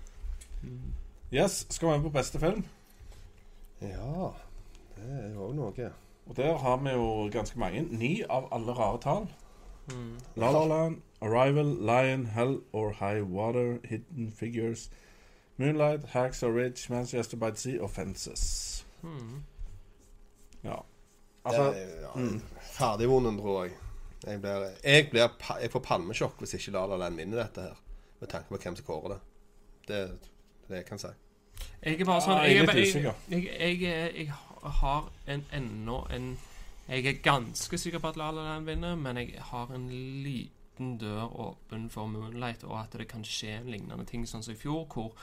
Mm. 0.63 0.93
Yes, 1.35 1.67
skal 1.71 1.89
vi 1.89 1.95
inn 1.99 2.07
på 2.07 2.13
beste 2.15 2.41
film? 2.41 2.65
Ja, 3.83 4.31
det 4.97 5.09
er 5.21 5.31
jo 5.35 5.49
òg 5.49 5.55
noe. 5.59 5.89
Og 6.27 6.37
der 6.37 6.57
har 6.57 6.77
vi 6.77 6.93
jo 6.95 7.09
ganske 7.33 7.59
mange. 7.59 7.83
Ni 7.91 8.23
av 8.31 8.49
alle 8.53 8.73
rare 8.73 9.01
tall. 9.01 9.27
Mm. 9.91 10.15
La 10.41 10.51
La 10.51 10.65
Land, 10.65 11.03
Arrival, 11.21 11.75
Lion, 11.81 12.27
Hell 12.27 12.63
or 12.73 12.93
High 12.93 13.23
Water, 13.23 13.79
Hidden 13.85 14.31
Figures, 14.31 14.91
Moonlight, 15.57 16.05
Hacks 16.05 16.43
or 16.43 16.53
Ridge, 16.53 16.89
Manchester 16.91 17.37
by 17.37 17.51
the 17.51 17.57
Sea 17.57 17.83
og 17.83 17.91
Fences. 17.91 18.87
Mm. 19.03 19.43
Ja. 20.65 20.77
Altså, 21.45 21.65
det 21.65 21.83
er, 21.83 22.01
ja, 22.01 22.15
mm. 22.15 22.43
Ferdigvonden, 22.61 23.39
tror 23.39 23.65
jeg. 23.65 23.73
Jeg, 24.27 24.41
blir, 24.41 24.67
jeg, 24.85 25.09
blir, 25.11 25.29
jeg 25.61 25.71
får 25.71 25.81
palmesjokk 25.81 26.39
hvis 26.41 26.55
ikke 26.55 26.73
La 26.73 26.87
La 26.87 26.97
Land 26.97 27.21
vinner 27.21 27.43
dette 27.43 27.61
her. 27.61 27.81
Med 28.21 28.29
tanke 28.29 28.49
på 28.49 28.57
hvem 28.57 28.77
som 28.77 28.87
kårer 28.87 29.09
det. 29.13 29.19
Det 29.89 29.97
er 29.97 30.11
det 30.69 30.81
jeg 30.81 30.87
kan 30.89 30.99
si. 30.99 31.13
Jeg 31.85 32.01
er 32.01 32.09
bare 32.09 32.25
sånn 32.25 32.41
jeg 32.43 32.57
jeg, 32.57 32.67
jeg, 32.67 33.05
jeg, 33.31 33.45
jeg, 33.61 33.81
jeg, 33.81 34.15
jeg 34.17 34.73
har 34.81 35.11
en 35.27 35.45
ennå 35.53 36.07
en 36.11 36.39
Jeg 36.89 37.07
er 37.07 37.21
ganske 37.25 37.79
sikker 37.79 37.99
på 37.99 38.11
at 38.13 38.17
La 38.21 38.31
La 38.31 38.43
Land 38.45 38.67
vinner, 38.69 38.97
men 38.97 39.17
jeg 39.17 39.41
har 39.41 39.71
en 39.73 39.87
liten 39.89 40.99
dør 41.01 41.31
åpen 41.41 41.87
for 41.91 42.07
Moonlight, 42.07 42.65
og 42.65 42.77
at 42.83 42.93
det 42.99 43.07
kan 43.09 43.25
skje 43.25 43.55
en 43.61 43.71
lignende 43.73 44.05
ting 44.05 44.27
sånn 44.29 44.43
som 44.45 44.53
i 44.53 44.59
fjor, 44.61 44.85
hvor 44.93 45.15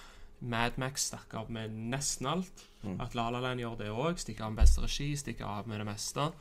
Mad 0.41 0.79
Max 0.81 1.05
stakk 1.11 1.35
av 1.37 1.51
med 1.53 1.69
nesten 1.69 2.25
alt. 2.25 2.63
At 2.99 3.13
La 3.13 3.27
La 3.29 3.39
Land 3.43 3.61
gjør 3.61 3.75
det 3.77 3.91
òg. 3.93 4.17
Stikker 4.17 4.47
av 4.47 4.55
med 4.55 4.63
beste 4.63 4.81
regi, 4.81 5.11
stikker 5.15 5.45
av 5.45 5.67
med 5.69 5.77
det 5.83 5.85
meste. 5.85 6.31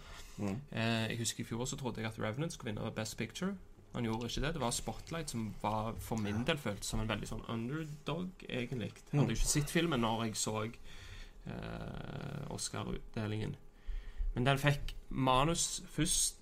Eh, 0.73 1.11
jeg 1.11 1.19
husker 1.19 1.45
I 1.45 1.49
fjor 1.51 1.67
så 1.69 1.77
trodde 1.77 2.01
jeg 2.01 2.09
at 2.09 2.17
Revenant 2.19 2.53
skulle 2.53 2.73
vinne 2.73 2.93
Best 2.97 3.19
Picture. 3.21 3.53
Han 3.93 4.07
gjorde 4.07 4.29
ikke 4.31 4.43
det. 4.45 4.53
Det 4.55 4.63
var 4.63 4.71
Spotlight 4.71 5.33
som 5.33 5.49
var 5.63 5.95
for 5.99 6.21
min 6.23 6.45
del 6.47 6.59
føltes 6.63 6.93
som 6.93 7.03
en 7.03 7.11
veldig 7.11 7.27
sånn 7.27 7.47
underdog, 7.51 8.29
egentlig. 8.47 8.93
Jeg 9.11 9.19
hadde 9.19 9.35
jo 9.35 9.39
ikke 9.41 9.51
sett 9.51 9.73
filmen 9.73 10.05
når 10.05 10.29
jeg 10.29 10.37
så 10.39 10.61
eh, 10.65 12.45
Oscar-utdelingen. 12.55 13.57
Men 14.37 14.47
den 14.47 14.61
fikk 14.63 14.95
manus 15.09 15.83
først. 15.91 16.37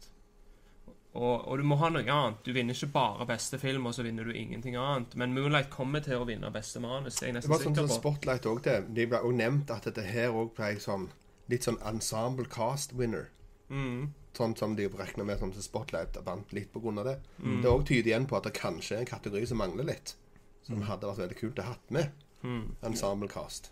Og, 1.16 1.49
og 1.49 1.57
du 1.59 1.65
må 1.65 1.79
ha 1.81 1.89
noe 1.91 2.05
annet. 2.05 2.43
Du 2.45 2.53
vinner 2.53 2.77
ikke 2.77 2.93
bare 2.93 3.27
beste 3.27 3.59
film, 3.59 3.89
og 3.89 3.97
så 3.97 4.05
vinner 4.05 4.29
du 4.29 4.35
ingenting 4.37 4.77
annet. 4.77 5.16
Men 5.19 5.33
Moonlight 5.33 5.70
kommer 5.73 6.05
til 6.05 6.20
å 6.20 6.29
vinne 6.29 6.53
beste 6.53 6.83
manus. 6.85 7.23
Det 7.23 7.33
Det 7.33 7.49
var 7.49 7.65
sånn 7.65 7.81
som. 7.81 7.89
Spotlight 7.97 8.47
òg 8.47 8.61
det. 8.69 8.83
De 8.93 9.09
ble 9.09 9.23
også 9.25 9.41
nevnt 9.41 9.73
at 9.73 9.89
dette 9.89 10.05
her 10.05 10.37
òg 10.37 10.53
ble 10.59 10.75
sånn 10.85 11.09
litt 11.49 11.65
sånn 11.65 11.81
ensemble 11.89 12.45
cast 12.53 12.93
winner. 12.93 13.31
Mm. 13.73 14.12
Sånn 14.37 14.55
som 14.57 14.77
de 14.77 14.87
regner 14.87 15.25
med 15.27 15.39
som 15.41 15.51
Spotlight 15.53 16.17
vant 16.25 16.53
litt 16.53 16.73
av 17.03 17.09
det. 17.09 17.17
Mm. 17.43 17.61
Det 17.63 17.71
òg 17.71 17.87
tyder 17.89 18.13
igjen 18.13 18.27
på 18.31 18.37
at 18.39 18.45
det 18.47 18.55
kanskje 18.59 18.97
er 18.97 19.01
en 19.03 19.11
kategori 19.11 19.47
som 19.51 19.59
mangler 19.59 19.89
litt. 19.89 20.15
Som 20.63 20.83
hadde 20.87 21.09
vært 21.09 21.23
veldig 21.25 21.39
kult 21.41 21.59
å 21.59 21.69
hatt 21.73 21.91
med. 21.95 22.13
Mm. 22.43 22.77
Ensemble 22.87 23.29
cast. 23.29 23.71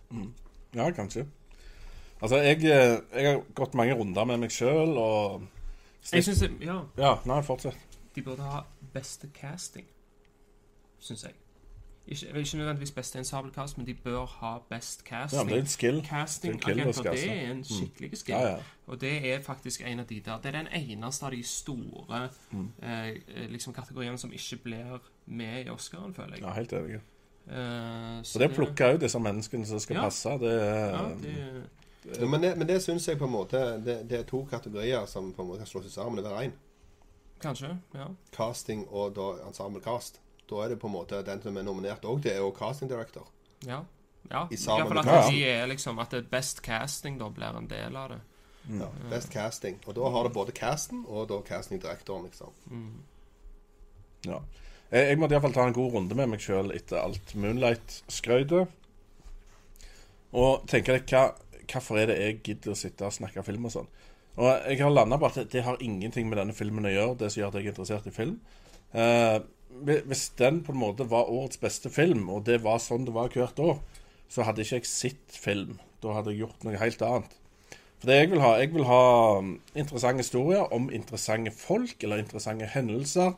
Ja, 0.75 0.89
kanskje. 0.97 1.27
Altså, 2.21 2.41
jeg, 2.41 2.65
eh, 2.65 2.99
jeg 3.13 3.27
har 3.29 3.43
gått 3.55 3.75
mange 3.77 3.95
runder 3.95 4.25
med 4.25 4.41
meg 4.41 4.51
sjøl 4.55 4.97
og 4.99 5.47
Jeg 6.13 6.25
syns 6.25 6.43
Ja, 6.63 6.81
Ja, 6.97 7.21
nei, 7.27 7.43
fortsett. 7.43 7.77
de 8.15 8.23
burde 8.23 8.43
ha 8.43 8.65
beste 8.95 9.29
casting, 9.35 9.85
syns 10.99 11.25
jeg. 11.25 11.35
Ikke, 12.09 12.27
ikke 12.39 12.57
nødvendigvis 12.57 12.91
best 12.91 13.17
ensemble 13.17 13.53
cast, 13.53 13.79
men 13.79 13.87
de 13.87 13.95
bør 13.95 14.27
ha 14.27 14.59
best 14.69 15.05
casting. 15.05 15.39
Ja, 15.39 15.45
men 15.45 15.49
det 15.53 15.59
er 15.59 15.63
en 15.63 15.67
skill. 15.67 16.03
Casting-agenter, 16.07 16.93
Skill 16.93 17.09
å 17.11 17.15
det 17.15 17.31
er 17.31 17.51
en 17.51 17.65
skikkelig 17.65 18.19
skill. 18.19 18.35
Ja, 18.35 18.49
ja. 18.49 18.57
Og 18.87 19.01
det 19.01 19.33
er 19.33 19.43
faktisk 19.43 19.83
en 19.87 20.01
av 20.01 20.07
de 20.07 20.21
der 20.21 20.39
Det 20.39 20.55
er 20.55 20.63
den 20.63 20.69
eneste 20.73 21.27
av 21.27 21.33
de 21.33 21.43
store 21.43 22.29
mm. 22.51 22.69
eh, 22.83 23.51
liksom 23.51 23.75
kategoriene 23.75 24.19
som 24.19 24.33
ikke 24.33 24.57
blir 24.63 24.99
med 25.27 25.67
i 25.67 25.71
Oscaren, 25.71 26.15
føler 26.15 26.35
jeg. 26.37 26.43
ja, 26.43 26.53
helt 26.53 26.73
enig. 26.73 26.95
Eh, 26.95 28.23
Så 28.23 28.39
det 28.39 28.49
det 28.49 28.57
plukker 28.57 28.95
ut 28.95 29.01
disse 29.01 29.19
menneskene 29.19 29.67
som 29.67 29.79
skal 29.81 29.97
Ja. 29.97 30.03
passe, 30.03 30.29
det 30.29 30.53
ja, 30.53 31.03
det, 31.23 31.65
Ja, 32.21 32.27
men 32.27 32.43
det, 32.43 32.59
men 32.59 32.69
det 32.69 32.83
syns 32.83 33.09
jeg 33.09 33.19
på 33.19 33.25
en 33.25 33.33
måte 33.33 33.57
det, 33.85 34.11
det 34.11 34.19
er 34.19 34.23
to 34.23 34.45
kategorier 34.51 35.07
som 35.07 35.33
på 35.33 35.43
en 35.43 35.49
måte 35.49 35.59
kan 35.73 35.83
seg 35.83 35.91
sammen 35.91 36.19
over 36.19 36.39
én. 36.39 36.53
Kanskje. 37.41 37.79
Ja. 37.95 38.07
Casting 38.33 38.87
og 38.89 39.17
da 39.17 39.49
ensemble 39.49 39.81
cast. 39.83 40.21
Da 40.49 40.63
er 40.65 40.69
det 40.75 40.79
på 40.79 40.87
en 40.87 40.95
måte 40.95 41.23
den 41.27 41.41
som 41.43 41.57
er 41.59 41.65
nominert 41.67 42.05
òg. 42.07 42.21
Det 42.23 42.33
er 42.37 42.39
jo 42.45 42.53
casting 42.55 42.89
director. 42.91 43.27
ja. 43.67 43.81
ja. 44.31 44.45
I 44.51 44.57
fall 44.57 44.99
at 44.99 45.31
de 45.31 45.43
er 45.47 45.67
liksom 45.71 45.99
At 46.03 46.11
det 46.11 46.19
er 46.25 46.29
best 46.31 46.63
casting 46.63 47.19
da 47.19 47.29
blir 47.31 47.57
en 47.59 47.67
del 47.71 47.97
av 47.97 48.09
det. 48.11 48.21
Ja, 48.81 48.89
best 49.11 49.31
casting. 49.31 49.77
Og 49.87 49.95
da 49.95 50.09
har 50.11 50.25
det 50.27 50.33
både 50.35 50.53
casten 50.53 51.05
og 51.07 51.29
da 51.31 51.41
casting 51.47 51.79
directoren, 51.83 52.25
liksom. 52.27 52.51
Ja. 54.27 54.41
Jeg, 54.91 55.09
jeg 55.13 55.19
måtte 55.19 55.35
iallfall 55.37 55.55
ta 55.55 55.67
en 55.67 55.75
god 55.77 55.93
runde 55.95 56.15
med 56.19 56.29
meg 56.31 56.43
sjøl 56.43 56.73
etter 56.75 56.99
alt 57.03 57.35
Moonlight-skrøytet. 57.39 58.69
Og 60.37 60.67
tenke 60.71 60.97
litt 60.97 61.11
hva, 61.15 61.29
hvorfor 61.71 61.99
er 62.03 62.11
det 62.11 62.17
jeg 62.21 62.41
gidder 62.47 62.75
å 62.75 62.79
sitte 62.79 63.07
og 63.07 63.15
snakke 63.15 63.43
film 63.47 63.67
og 63.69 63.75
sånn. 63.75 63.89
Og 64.37 64.51
jeg 64.69 64.83
har 64.83 64.91
landa 64.93 65.17
på 65.19 65.31
at 65.31 65.39
det, 65.41 65.47
det 65.55 65.63
har 65.65 65.79
ingenting 65.83 66.29
med 66.29 66.39
denne 66.43 66.55
filmen 66.55 66.85
å 66.87 66.93
gjøre, 66.93 67.17
det 67.23 67.31
som 67.33 67.41
gjør 67.41 67.49
at 67.55 67.59
jeg 67.61 67.67
er 67.69 67.73
interessert 67.73 68.07
i 68.11 68.15
film. 68.15 68.35
Eh, 68.93 69.39
hvi- 69.39 69.56
hvis 69.71 70.29
den 70.39 70.63
på 70.65 70.73
en 70.73 70.81
måte 70.81 71.07
var 71.11 71.31
årets 71.31 71.61
beste 71.61 71.91
film, 71.91 72.29
og 72.33 72.47
det 72.47 72.63
var 72.65 72.79
sånn 72.83 73.07
det 73.07 73.15
var 73.15 73.33
hvert 73.35 73.59
år, 73.61 73.81
så 74.29 74.47
hadde 74.47 74.65
ikke 74.65 74.81
jeg 74.81 74.91
sett 74.91 75.37
film. 75.37 75.77
Da 76.03 76.17
hadde 76.17 76.33
jeg 76.33 76.45
gjort 76.45 76.65
noe 76.67 76.81
helt 76.81 77.03
annet. 77.05 77.37
For 78.01 78.11
det 78.11 78.17
jeg 78.17 78.31
vil 78.33 78.43
ha, 78.45 78.53
jeg 78.61 78.73
vil 78.75 78.89
ha 78.89 79.03
um, 79.41 79.53
interessante 79.75 80.25
historier 80.25 80.73
om 80.75 80.91
interessante 80.93 81.53
folk 81.55 82.03
eller 82.05 82.21
interessante 82.21 82.69
hendelser 82.69 83.33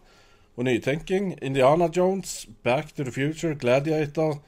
og 0.59 0.67
nytenking. 0.67 1.37
Indiana 1.43 1.89
Jones, 1.95 2.49
Back 2.67 2.95
to 2.97 3.07
the 3.07 3.13
Future, 3.15 3.55
Gladiator, 3.55 4.41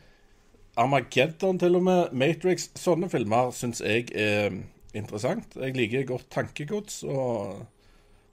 Armageddon 0.77 1.59
til 1.59 1.79
og 1.79 1.85
med, 1.87 2.13
Matrix. 2.13 2.69
Sånne 2.79 3.11
filmer 3.11 3.53
syns 3.55 3.83
jeg 3.85 4.11
er 4.15 4.51
interessant. 4.95 5.55
Jeg 5.57 5.77
liker 5.79 6.09
godt 6.09 6.27
tankegods 6.35 7.05
og, 7.07 7.63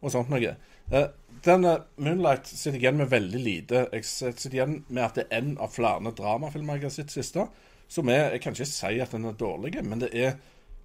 og 0.02 0.14
sånt 0.14 0.34
noe. 0.34 0.56
Eh, 0.92 1.08
denne 1.44 1.82
Moonlight 1.96 2.48
sitter 2.48 2.80
igjen 2.80 2.98
med 2.98 3.10
veldig 3.12 3.40
lite. 3.40 3.88
Jeg 3.92 4.06
sitter 4.08 4.56
igjen 4.56 4.78
med 4.88 5.04
at 5.04 5.18
det 5.20 5.26
er 5.28 5.42
en 5.42 5.58
av 5.60 5.74
flere 5.76 6.14
dramafilmer 6.16 6.80
jeg 6.80 6.88
har 6.88 6.96
sett 6.96 7.14
siste. 7.14 7.48
Som 7.88 8.10
er 8.10 8.32
Jeg 8.32 8.42
kan 8.42 8.54
ikke 8.54 8.66
si 8.68 9.00
at 9.00 9.12
den 9.12 9.26
er 9.26 9.36
dårlig, 9.40 9.84
men 9.84 10.00
det 10.00 10.12
er 10.14 10.38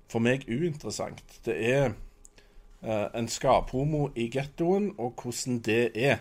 for 0.09 0.23
meg 0.23 0.45
uinteressant. 0.49 1.23
Det 1.45 1.57
er 1.57 1.95
uh, 2.85 3.09
en 3.15 3.29
skaphomo 3.29 4.11
i 4.15 4.29
gettoen, 4.31 4.93
og 4.99 5.19
hvordan 5.23 5.59
det 5.67 5.91
er. 5.99 6.21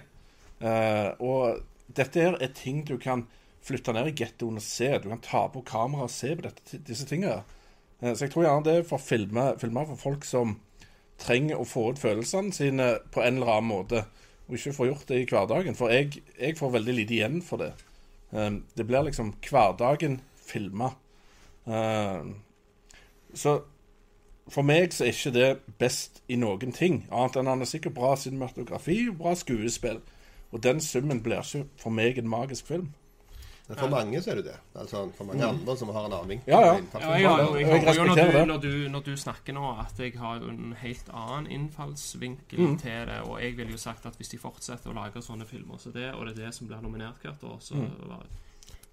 Uh, 0.61 1.13
og 1.19 1.61
dette 1.87 2.21
her 2.21 2.37
er 2.41 2.53
ting 2.55 2.87
du 2.87 2.97
kan 2.97 3.27
flytte 3.61 3.93
ned 3.93 4.09
i 4.09 4.15
gettoen 4.23 4.57
og 4.57 4.65
se. 4.65 4.89
Du 5.03 5.09
kan 5.09 5.21
ta 5.21 5.47
på 5.53 5.61
kamera 5.61 6.07
og 6.07 6.13
se 6.13 6.33
på 6.35 6.47
dette, 6.47 6.81
disse 6.87 7.05
tingene. 7.05 7.43
Uh, 8.01 8.13
så 8.15 8.25
jeg 8.25 8.33
tror 8.33 8.47
gjerne 8.47 8.65
det 8.65 8.77
er 8.79 8.89
for 8.89 8.97
filmer, 8.97 9.57
filmer 9.61 9.85
for 9.85 10.01
folk 10.01 10.25
som 10.25 10.57
trenger 11.21 11.61
å 11.61 11.67
få 11.67 11.91
ut 11.91 12.01
følelsene 12.01 12.53
sine 12.55 12.89
på 13.13 13.23
en 13.23 13.39
eller 13.39 13.53
annen 13.55 13.69
måte, 13.69 14.03
og 14.47 14.57
ikke 14.57 14.75
få 14.75 14.89
gjort 14.89 15.07
det 15.09 15.21
i 15.21 15.27
hverdagen. 15.29 15.77
For 15.77 15.93
jeg, 15.93 16.23
jeg 16.39 16.57
får 16.59 16.75
veldig 16.75 16.95
lite 16.97 17.17
igjen 17.17 17.41
for 17.45 17.61
det. 17.61 17.71
Um, 18.31 18.63
det 18.77 18.87
blir 18.87 19.05
liksom 19.07 19.35
hverdagen 19.45 20.21
filma. 20.41 20.93
så 23.33 23.51
for 24.51 24.67
meg 24.67 24.91
så 24.91 25.05
er 25.05 25.13
ikke 25.13 25.31
det 25.35 25.49
best 25.79 26.23
i 26.27 26.35
noen 26.35 26.73
ting, 26.75 27.05
annet 27.11 27.37
enn 27.39 27.47
han 27.47 27.61
er 27.63 27.69
sikkert 27.69 27.95
bra 27.95 28.15
cinematografi 28.19 28.97
og 29.11 29.19
bra 29.21 29.35
skuespill. 29.37 30.01
Og 30.51 30.63
den 30.63 30.81
summen 30.83 31.21
blir 31.23 31.39
ikke 31.39 31.69
for 31.79 31.95
meg 31.95 32.17
en 32.19 32.27
magisk 32.27 32.67
film. 32.67 32.89
Men 33.71 33.79
for 33.79 33.91
mange 33.93 34.21
så 34.21 34.31
er 34.33 34.39
det 34.41 34.45
det. 34.49 34.55
Altså 34.75 35.01
for 35.17 35.29
mange 35.29 35.45
andre 35.47 35.75
som 35.79 35.89
har 35.95 36.07
en 36.11 36.29
vinkel. 36.29 36.51
Ja, 36.51 36.59
ja. 36.65 36.73
Ja, 36.99 37.33
jeg, 37.55 37.83
respekterer 37.87 38.31
du, 38.31 38.37
det. 38.37 38.47
når, 38.47 38.57
du, 38.65 38.71
når 38.91 39.05
du 39.07 39.11
snakker 39.17 39.55
nå, 39.57 39.65
at 39.79 39.99
jeg 40.03 40.17
har 40.19 40.43
en 40.51 40.73
helt 40.81 41.09
annen 41.13 41.47
innfallsvinkel 41.57 42.59
Mm. 42.59 42.77
til 42.79 43.05
det. 43.07 43.19
Og 43.25 43.41
jeg 43.41 43.57
ville 43.57 43.71
jo 43.71 43.77
sagt 43.77 44.05
at 44.05 44.15
hvis 44.19 44.29
de 44.33 44.37
fortsetter 44.37 44.91
å 44.91 44.93
lage 44.97 45.21
sånne 45.23 45.45
filmer 45.47 45.77
som 45.79 45.91
det, 45.95 46.11
og 46.13 46.25
det 46.27 46.37
er 46.37 46.45
det 46.45 46.53
som 46.55 46.67
blir 46.67 46.81
nominert 46.83 47.21
hvert 47.23 47.43
år, 47.43 47.57
så 47.59 47.75
var 48.07 48.25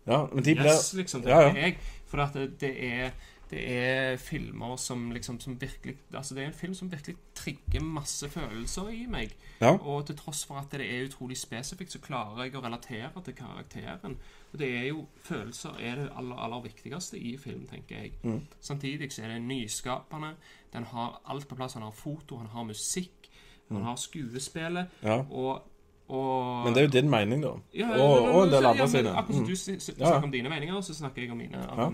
Ja, 0.06 0.22
men 0.32 0.38
Mm. 0.38 0.44
de 0.44 0.54
ble... 0.54 0.64
Yes, 0.64 0.94
liksom, 0.94 1.22
Ja, 1.26 1.42
tenker 1.42 1.58
ja. 1.60 1.64
jeg. 1.66 1.76
For 2.06 2.18
at 2.24 2.32
det, 2.34 2.60
det 2.60 2.76
er 2.92 3.10
det 3.50 3.62
er 3.64 4.16
filmer 4.20 4.76
som 4.76 5.06
liksom 5.10 5.38
som 5.40 5.54
virkelig 5.60 5.94
Altså 6.12 6.34
det 6.34 6.42
er 6.42 6.46
en 6.48 6.52
film 6.52 6.74
som 6.74 6.90
virkelig 6.92 7.16
trigger 7.34 7.80
masse 7.80 8.28
følelser 8.28 8.88
i 8.92 9.06
meg. 9.08 9.30
Ja. 9.60 9.70
Og 9.80 10.04
til 10.06 10.16
tross 10.16 10.44
for 10.44 10.58
at 10.60 10.68
det 10.70 10.80
er 10.84 11.06
utrolig 11.08 11.36
spesifikt, 11.40 11.92
så 11.92 11.98
klarer 11.98 12.42
jeg 12.44 12.54
å 12.56 12.60
relatere 12.60 13.08
til 13.24 13.34
karakteren. 13.34 14.18
Og 14.52 14.58
det 14.58 14.68
er 14.78 14.86
jo 14.88 15.06
Følelser 15.22 15.70
er 15.80 15.94
det 15.94 16.10
aller, 16.16 16.36
aller 16.36 16.62
viktigste 16.62 17.18
i 17.18 17.36
film, 17.36 17.66
tenker 17.66 17.96
jeg. 17.96 18.12
Mm. 18.22 18.40
Samtidig 18.60 19.12
så 19.12 19.22
er 19.22 19.28
det 19.28 19.42
nyskapende. 19.42 20.34
Den 20.72 20.84
har 20.84 21.20
alt 21.26 21.48
på 21.48 21.54
plass. 21.54 21.72
Han 21.74 21.82
har 21.82 21.90
foto, 21.90 22.36
han 22.36 22.46
har 22.46 22.62
musikk, 22.64 23.28
han 23.68 23.82
har 23.82 23.96
skuespillet. 23.96 24.86
Mm. 25.02 25.08
Ja. 25.08 25.18
Og, 25.30 25.62
og 26.08 26.64
Men 26.64 26.74
det 26.74 26.80
er 26.80 26.86
jo 26.86 26.90
din 27.00 27.10
mening, 27.10 27.42
da. 27.42 27.48
ja, 27.74 27.90
og, 28.00 28.22
og 28.34 28.44
en 28.44 28.50
del 28.52 28.66
andre 28.66 28.88
sine. 28.88 29.10
Akkurat 29.10 29.34
som 29.34 29.44
Mm. 29.44 29.46
du 29.46 29.52
Ja. 29.98 30.06
snakker 30.08 30.22
om 30.24 30.32
dine 30.32 30.48
meninger, 30.48 30.80
så 30.80 30.94
snakker 30.94 31.22
jeg 31.22 31.30
om 31.30 31.36
mine. 31.36 31.58
Ja. 31.58 31.90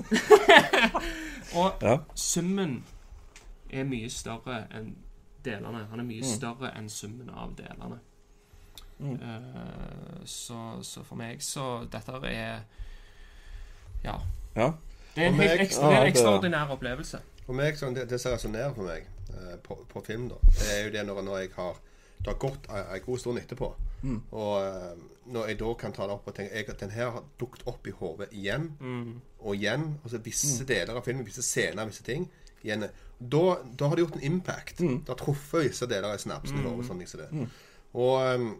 og 1.60 1.72
Ja. 1.82 1.96
summen 2.14 2.84
er 3.70 3.84
mye 3.84 4.08
større 4.10 4.64
enn 4.74 4.96
delene. 5.44 5.86
Han 5.90 6.00
er 6.00 6.04
mye 6.04 6.20
Mm. 6.20 6.24
større 6.36 6.70
enn 6.78 6.88
summen 6.88 7.30
av 7.30 7.54
delene. 7.56 7.98
Mm. 9.00 9.14
Eh, 9.22 10.24
så, 10.28 10.58
så 10.84 11.00
for 11.08 11.16
meg 11.16 11.40
så 11.42 11.86
Dette 11.90 12.12
er 12.28 12.60
Ja. 14.04 14.18
Ja. 14.56 14.72
Det 15.14 15.24
er 15.24 15.28
en 15.28 15.34
helt 15.40 15.60
ekstra, 15.60 15.86
ah, 15.88 15.92
er 15.94 16.04
Ja, 16.04 16.08
ekstraordinær 16.10 16.70
opplevelse. 16.74 17.20
For 17.46 17.56
meg, 17.56 17.78
sånn, 17.80 17.94
det, 17.96 18.04
det 18.10 18.20
resonnerer 18.26 18.74
for 18.76 18.86
meg 18.86 19.06
uh, 19.34 19.56
på, 19.64 19.78
på 19.90 20.02
film, 20.06 20.28
da, 20.30 20.36
det 20.58 20.68
er 20.74 20.84
jo 20.84 20.92
det 20.94 21.06
når, 21.08 21.22
når 21.26 21.38
jeg 21.42 21.50
har 21.56 21.80
Det 22.20 22.26
har 22.28 22.36
gått 22.38 22.66
en, 22.68 23.00
god 23.06 23.18
stund 23.18 23.38
etterpå. 23.40 23.70
Mm. 24.02 24.18
Og 24.36 24.54
uh, 24.60 24.92
når 25.32 25.46
jeg 25.48 25.58
da 25.62 25.70
kan 25.80 25.92
ta 25.96 26.04
det 26.06 26.12
opp 26.18 26.26
og 26.28 26.34
tenke 26.36 26.52
jeg, 26.54 26.68
at 26.68 26.80
den 26.80 26.90
her 26.92 27.10
har 27.14 27.24
dukket 27.40 27.62
opp 27.66 27.86
i 27.88 27.94
hodet 27.96 28.28
igjen 28.36 28.70
Mm. 28.80 29.20
og 29.40 29.54
igjen. 29.56 29.86
Altså 30.04 30.18
Mm. 30.18 30.24
visse 30.24 30.64
deler 30.68 30.94
av 30.96 31.04
filmen, 31.04 31.24
visse 31.26 31.42
scener, 31.42 31.86
visse 31.88 32.02
ting. 32.04 32.28
Igjen. 32.62 32.84
Da, 33.20 33.56
da 33.78 33.88
har 33.88 33.96
det 33.96 34.04
gjort 34.04 34.16
en 34.20 34.22
impact. 34.32 34.80
Mm. 34.80 34.98
Det 35.00 35.08
har 35.08 35.16
truffet 35.16 35.64
visse 35.70 35.86
deler 35.88 36.12
av 36.12 36.18
snapsen 36.18 36.58
i 36.60 36.62
hodet. 36.68 36.86
Sånn, 36.86 36.98
liksom 37.00 37.20
det. 37.24 37.48
Og 37.94 38.20
eh, 38.26 38.50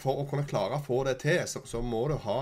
for 0.00 0.22
å 0.22 0.26
kunne 0.30 0.46
klare 0.48 0.78
å 0.78 0.84
få 0.84 1.02
det 1.08 1.18
til, 1.24 1.40
så, 1.50 1.64
så 1.68 1.82
må 1.84 2.06
du 2.10 2.18
ha 2.26 2.38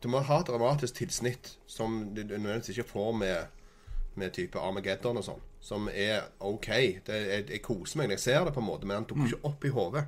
Du 0.00 0.08
må 0.08 0.22
ha 0.24 0.40
et 0.40 0.48
dramatisk 0.48 0.96
tilsnitt 0.96 1.56
som 1.68 2.14
du 2.14 2.22
nødvendigvis 2.22 2.72
ikke 2.72 2.88
får 2.88 3.10
med, 3.20 3.66
med 4.16 4.32
type 4.32 4.58
Armageddon 4.58 5.20
og 5.20 5.26
sånn. 5.26 5.42
Som 5.60 5.90
er 5.92 6.22
OK. 6.40 6.70
Det, 7.04 7.18
jeg, 7.28 7.44
jeg 7.50 7.60
koser 7.62 8.00
meg 8.00 8.08
når 8.08 8.16
jeg 8.16 8.24
ser 8.24 8.46
det, 8.48 8.54
på 8.56 8.62
en 8.62 8.68
måte, 8.70 8.88
men 8.88 9.02
han 9.02 9.08
dukker 9.10 9.28
ikke 9.28 9.50
opp 9.50 9.66
i 9.68 9.72
hodet. 9.74 10.06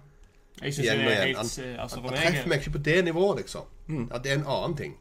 Jeg 0.63 0.75
synes 0.75 0.89
det 0.89 0.97
er 0.97 1.25
helt 1.27 1.59
eh, 1.59 1.83
Altså 1.83 2.01
Han 2.01 2.09
han 2.09 2.17
treffer 2.17 2.49
meg 2.49 2.65
ikke 2.65 2.75
på 2.79 2.83
det 2.89 3.05
nivået, 3.05 3.43
liksom. 3.43 3.69
At 4.11 4.25
det 4.25 4.33
er 4.33 4.41
en 4.41 4.49
annen 4.49 4.77
ting. 4.77 4.97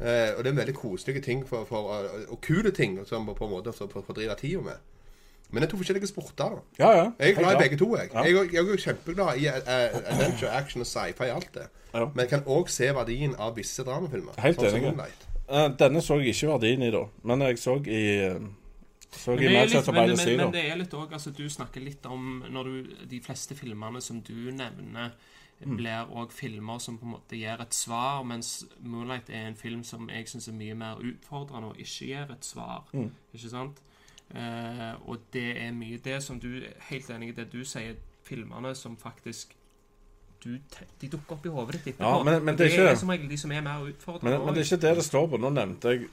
Eh, 0.00 0.32
og 0.36 0.44
det 0.44 0.46
er 0.46 0.54
en 0.54 0.62
veldig 0.62 0.74
koselige 0.74 1.20
ting 1.20 1.48
for, 1.48 1.64
for, 1.68 1.92
eh, 1.98 2.24
og 2.32 2.40
kule 2.40 2.70
ting 2.70 2.96
som 3.06 3.26
på 3.26 3.44
en 3.44 3.50
måte 3.50 3.72
for, 3.72 3.92
for, 3.92 4.00
fordrive 4.06 4.34
tida 4.40 4.60
med. 4.64 4.80
Men 5.52 5.62
det 5.62 5.66
er 5.68 5.70
to 5.70 5.76
forskjellige 5.82 6.06
sporter. 6.06 6.50
da. 6.54 6.60
Ja, 6.78 6.90
ja. 6.96 7.04
Jeg 7.18 7.30
er 7.30 7.38
glad 7.40 7.54
i 7.54 7.58
begge 7.62 7.76
to. 7.78 7.96
Jeg 7.96 8.10
Ja. 8.14 8.22
Jeg, 8.22 8.34
er- 8.34 8.50
jeg 8.52 8.60
er 8.64 8.70
jo 8.70 8.76
kjempeglad 8.76 9.36
i 9.40 9.46
uh, 9.48 10.12
adventure, 10.12 10.50
action 10.50 10.80
og 10.80 10.86
sci-fi. 10.86 11.24
alt 11.30 11.52
det. 11.54 11.66
Ja. 11.94 12.04
Men 12.04 12.18
jeg 12.18 12.28
kan 12.28 12.42
òg 12.46 12.68
se 12.68 12.84
verdien 12.94 13.34
av 13.38 13.56
visse 13.56 13.82
dramafilmer. 13.84 14.38
Helt 14.38 14.58
sånn 14.60 14.84
enig. 14.94 15.10
Eh, 15.50 15.68
Denne 15.78 16.00
så 16.00 16.20
jeg 16.20 16.34
ikke 16.34 16.52
verdien 16.52 16.82
i, 16.82 16.90
da. 16.90 17.04
Men 17.24 17.40
jeg 17.40 17.58
så 17.58 17.76
i 17.86 18.38
Så 19.10 19.30
Men 19.34 19.38
det, 19.38 19.46
er 19.56 19.66
litt, 19.66 19.86
men, 19.86 19.94
men, 20.16 20.36
men 20.36 20.52
det 20.52 20.64
er 20.70 20.76
litt 20.78 20.92
òg 20.94 21.12
altså, 21.12 21.32
Du 21.34 21.48
snakker 21.50 21.80
litt 21.82 22.04
om 22.06 22.44
når 22.48 22.64
du, 22.64 22.94
De 23.10 23.18
fleste 23.20 23.56
filmene 23.58 24.00
som 24.00 24.20
du 24.20 24.52
nevner, 24.52 25.10
Mm. 25.60 25.76
blir 25.76 26.06
òg 26.16 26.30
filmer 26.32 26.78
som 26.80 26.96
på 26.96 27.04
en 27.04 27.10
måte 27.12 27.36
gir 27.36 27.60
et 27.60 27.74
svar, 27.74 28.22
mens 28.24 28.64
'Moonlight' 28.82 29.28
er 29.28 29.46
en 29.48 29.54
film 29.54 29.84
som 29.84 30.08
jeg 30.08 30.24
syns 30.26 30.48
er 30.48 30.52
mye 30.52 30.74
mer 30.74 30.94
utfordrende 30.96 31.68
og 31.68 31.76
ikke 31.76 32.06
gir 32.06 32.32
et 32.32 32.44
svar. 32.44 32.84
Mm. 32.94 33.10
Ikke 33.34 33.50
sant? 33.50 33.76
Eh, 34.34 34.94
og 35.10 35.18
det 35.32 35.56
er 35.58 35.72
mye 35.74 35.98
det 35.98 36.20
som 36.22 36.38
du 36.40 36.62
Helt 36.90 37.08
enig 37.10 37.28
i 37.28 37.32
det 37.40 37.48
du 37.52 37.64
sier, 37.66 37.96
filmene 38.22 38.74
som 38.78 38.96
faktisk 38.96 39.56
du, 40.44 40.54
De 41.00 41.08
dukker 41.08 41.32
opp 41.36 41.46
i 41.46 41.48
hodet 41.52 41.80
ditt 41.84 41.94
etterpå. 41.96 42.16
Ja, 42.16 42.22
men- 42.22 42.44
men 42.44 42.56
det 42.56 42.66
er 42.66 42.70
ikke- 42.70 42.90
er 42.90 42.94
som 42.94 43.08
regel 43.08 43.28
de 43.28 43.36
som 43.36 43.52
er 43.52 43.60
mer 43.60 43.82
utfordrende. 43.84 44.30
Men, 44.38 44.46
men 44.46 44.54
det 44.54 44.60
er 44.72 44.76
ikke 44.76 44.88
det 44.88 44.96
det 44.96 45.04
står 45.04 45.26
på. 45.28 45.36
Nå 45.36 45.50
nevnte 45.50 45.88
jeg 45.88 46.06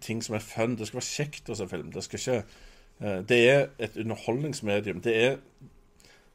ting 0.00 0.22
som 0.22 0.34
er 0.34 0.38
fun. 0.38 0.76
Det 0.76 0.86
skal 0.86 1.00
være 1.00 1.26
kjekt 1.26 1.50
å 1.50 1.56
se 1.56 1.66
film. 1.68 1.90
Det 1.92 2.08
ikke 2.08 2.44
eh, 3.00 3.22
Det 3.22 3.50
er 3.50 3.68
et 3.78 3.96
underholdningsmedium. 3.96 5.00
Det 5.02 5.16
er 5.24 5.36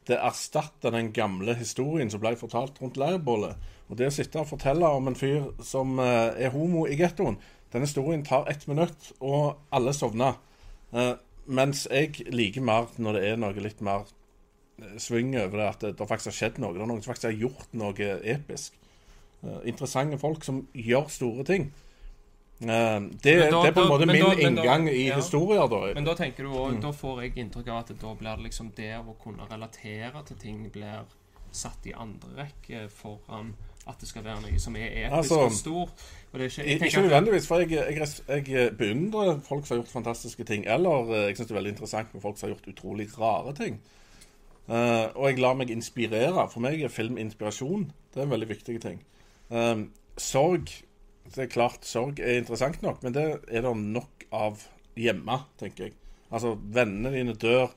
Det 0.06 0.18
erstatter 0.18 0.90
den 0.90 1.12
gamle 1.12 1.54
historien 1.54 2.10
som 2.10 2.20
ble 2.20 2.36
fortalt 2.36 2.80
rundt 2.82 2.96
leirbålet. 2.96 3.56
Og 3.88 3.96
det 3.98 4.06
å 4.06 4.10
sitte 4.10 4.36
og 4.40 4.48
fortelle 4.48 4.84
om 4.84 5.06
en 5.08 5.14
fyr 5.14 5.52
som 5.62 5.98
eh, 5.98 6.44
er 6.44 6.50
homo 6.50 6.86
i 6.86 6.96
gettoen 6.96 7.36
Den 7.72 7.80
historien 7.82 8.24
tar 8.24 8.46
ett 8.50 8.66
minutt, 8.68 9.12
og 9.20 9.56
alle 9.72 9.92
sovner. 9.92 10.34
Eh, 10.92 11.14
mens 11.46 11.86
jeg 11.90 12.26
liker 12.32 12.60
mer 12.64 12.86
når 13.02 13.12
det 13.18 13.22
er 13.32 13.36
noe 13.40 13.52
litt 13.64 13.80
mer 13.80 14.04
swing 14.98 15.34
over 15.38 15.58
det, 15.58 15.68
at 15.68 15.80
det, 15.84 15.90
det 15.98 16.08
faktisk 16.10 16.30
har 16.32 16.36
skjedd 16.38 16.58
noe. 16.62 16.72
Det 16.74 16.82
er 16.82 16.90
noen 16.90 17.02
som 17.02 17.12
faktisk 17.12 17.28
har 17.30 17.40
gjort 17.44 17.74
noe 17.78 18.08
episk. 18.34 18.78
Uh, 19.42 19.58
interessante 19.66 20.18
folk 20.22 20.44
som 20.46 20.60
gjør 20.74 21.08
store 21.10 21.44
ting. 21.46 21.64
Uh, 22.62 23.08
det, 23.22 23.34
da- 23.50 23.62
det 23.62 23.72
er 23.72 23.74
på 23.74 23.82
en 23.82 23.90
måte 23.90 24.06
da, 24.06 24.12
min 24.12 24.22
da- 24.22 24.36
inngang 24.48 24.86
i 24.90 25.08
ja. 25.08 25.16
historier, 25.18 25.66
da. 25.70 25.80
Men 25.96 26.06
da 26.06 26.14
tenker 26.18 26.46
du 26.46 26.50
også, 26.54 26.76
Mm. 26.76 26.80
da 26.84 26.92
får 26.94 27.22
jeg 27.24 27.34
inntrykk 27.42 27.68
av 27.74 27.78
at 27.82 27.92
da 28.00 28.14
blir 28.14 28.36
det 28.36 28.44
liksom 28.46 28.70
det 28.76 28.92
å 29.02 29.16
kunne 29.22 29.48
relatere 29.50 30.24
til 30.28 30.36
ting 30.36 30.70
blir 30.70 31.02
satt 31.52 31.86
i 31.86 31.92
andre 31.92 32.30
rekke 32.44 32.88
foran 32.90 33.54
at 33.88 33.98
det 34.00 34.08
skal 34.08 34.24
være 34.24 34.42
noe 34.44 34.58
som 34.62 34.76
er 34.78 34.90
episk 34.90 35.16
Altså, 35.18 35.38
og 35.42 35.52
stor. 35.52 35.88
Og 36.32 36.38
det 36.38 36.50
ikke, 36.50 36.86
Ikke 36.86 37.00
nødvendigvis, 37.02 37.46
for 37.46 37.58
jeg, 37.58 37.70
jeg, 38.28 38.48
jeg 38.48 38.76
beundrer 38.78 39.40
folk 39.40 39.66
som 39.66 39.76
har 39.76 39.82
gjort 39.82 39.92
fantastiske 39.92 40.44
ting. 40.44 40.66
Eller 40.66 41.10
eh, 41.10 41.24
jeg 41.26 41.36
syns 41.36 41.48
det 41.48 41.54
er 41.54 41.60
veldig 41.60 41.72
interessant 41.74 42.14
med 42.14 42.22
folk 42.22 42.38
som 42.38 42.48
har 42.48 42.54
gjort 42.54 42.68
utrolig 42.74 43.08
rare 43.18 43.54
ting. 43.58 43.80
Uh, 44.68 45.10
og 45.18 45.26
jeg 45.26 45.40
lar 45.42 45.56
meg 45.58 45.72
inspirere. 45.74 46.46
For 46.52 46.62
meg 46.62 46.82
er 46.82 46.92
film 46.94 47.18
inspirasjon. 47.18 47.88
Det 48.14 48.22
er 48.22 48.28
en 48.28 48.34
veldig 48.36 48.48
viktig 48.48 48.78
ting. 48.82 49.02
Um, 49.50 49.88
sorg 50.16 50.70
Det 51.34 51.44
er 51.44 51.50
klart 51.50 51.86
sorg 51.86 52.20
er 52.20 52.38
interessant 52.38 52.82
nok, 52.82 53.02
men 53.02 53.14
det 53.14 53.24
er 53.48 53.64
det 53.64 53.76
nok 53.76 54.24
av 54.32 54.62
hjemme, 54.96 55.38
tenker 55.58 55.88
jeg. 55.88 55.94
Altså, 56.32 56.54
vennene 56.54 57.12
dine 57.14 57.34
dør, 57.34 57.72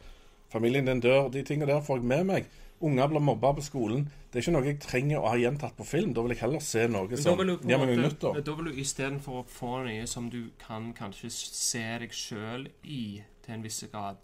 familien 0.51 0.87
din 0.87 0.99
dør. 0.99 1.29
De 1.31 1.43
tingene 1.43 1.71
der 1.71 1.81
får 1.81 2.01
jeg 2.01 2.09
med 2.09 2.23
meg. 2.29 2.49
Unger 2.85 3.07
blir 3.09 3.23
mobba 3.23 3.51
på 3.57 3.63
skolen. 3.65 4.05
Det 4.29 4.37
er 4.39 4.43
ikke 4.43 4.53
noe 4.53 4.67
jeg 4.67 4.79
trenger 4.83 5.23
å 5.23 5.31
ha 5.31 5.37
gjentatt 5.39 5.77
på 5.77 5.87
film. 5.87 6.13
Da 6.13 6.21
vil 6.21 6.35
jeg 6.35 6.41
heller 6.43 6.61
se 6.61 6.85
noe 6.91 7.17
som 7.17 7.39
gir 7.41 7.81
meg 7.81 7.95
nytt. 7.97 8.19
da. 8.21 8.33
Vil 8.37 8.67
du 8.69 8.81
istedenfor 8.83 9.41
å 9.41 9.45
få 9.49 9.71
noe 9.87 10.05
som 10.11 10.29
du 10.29 10.51
kan 10.61 10.91
kanskje 10.97 11.31
se 11.33 11.83
deg 12.03 12.13
sjøl 12.13 12.67
i 12.83 13.23
til 13.45 13.57
en 13.57 13.65
viss 13.65 13.83
grad, 13.91 14.21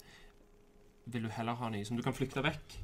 vil 1.06 1.26
du 1.26 1.34
heller 1.34 1.58
ha 1.58 1.70
noe 1.72 1.84
som 1.86 1.98
du 1.98 2.02
kan 2.04 2.14
flykte 2.14 2.42
vekk. 2.44 2.78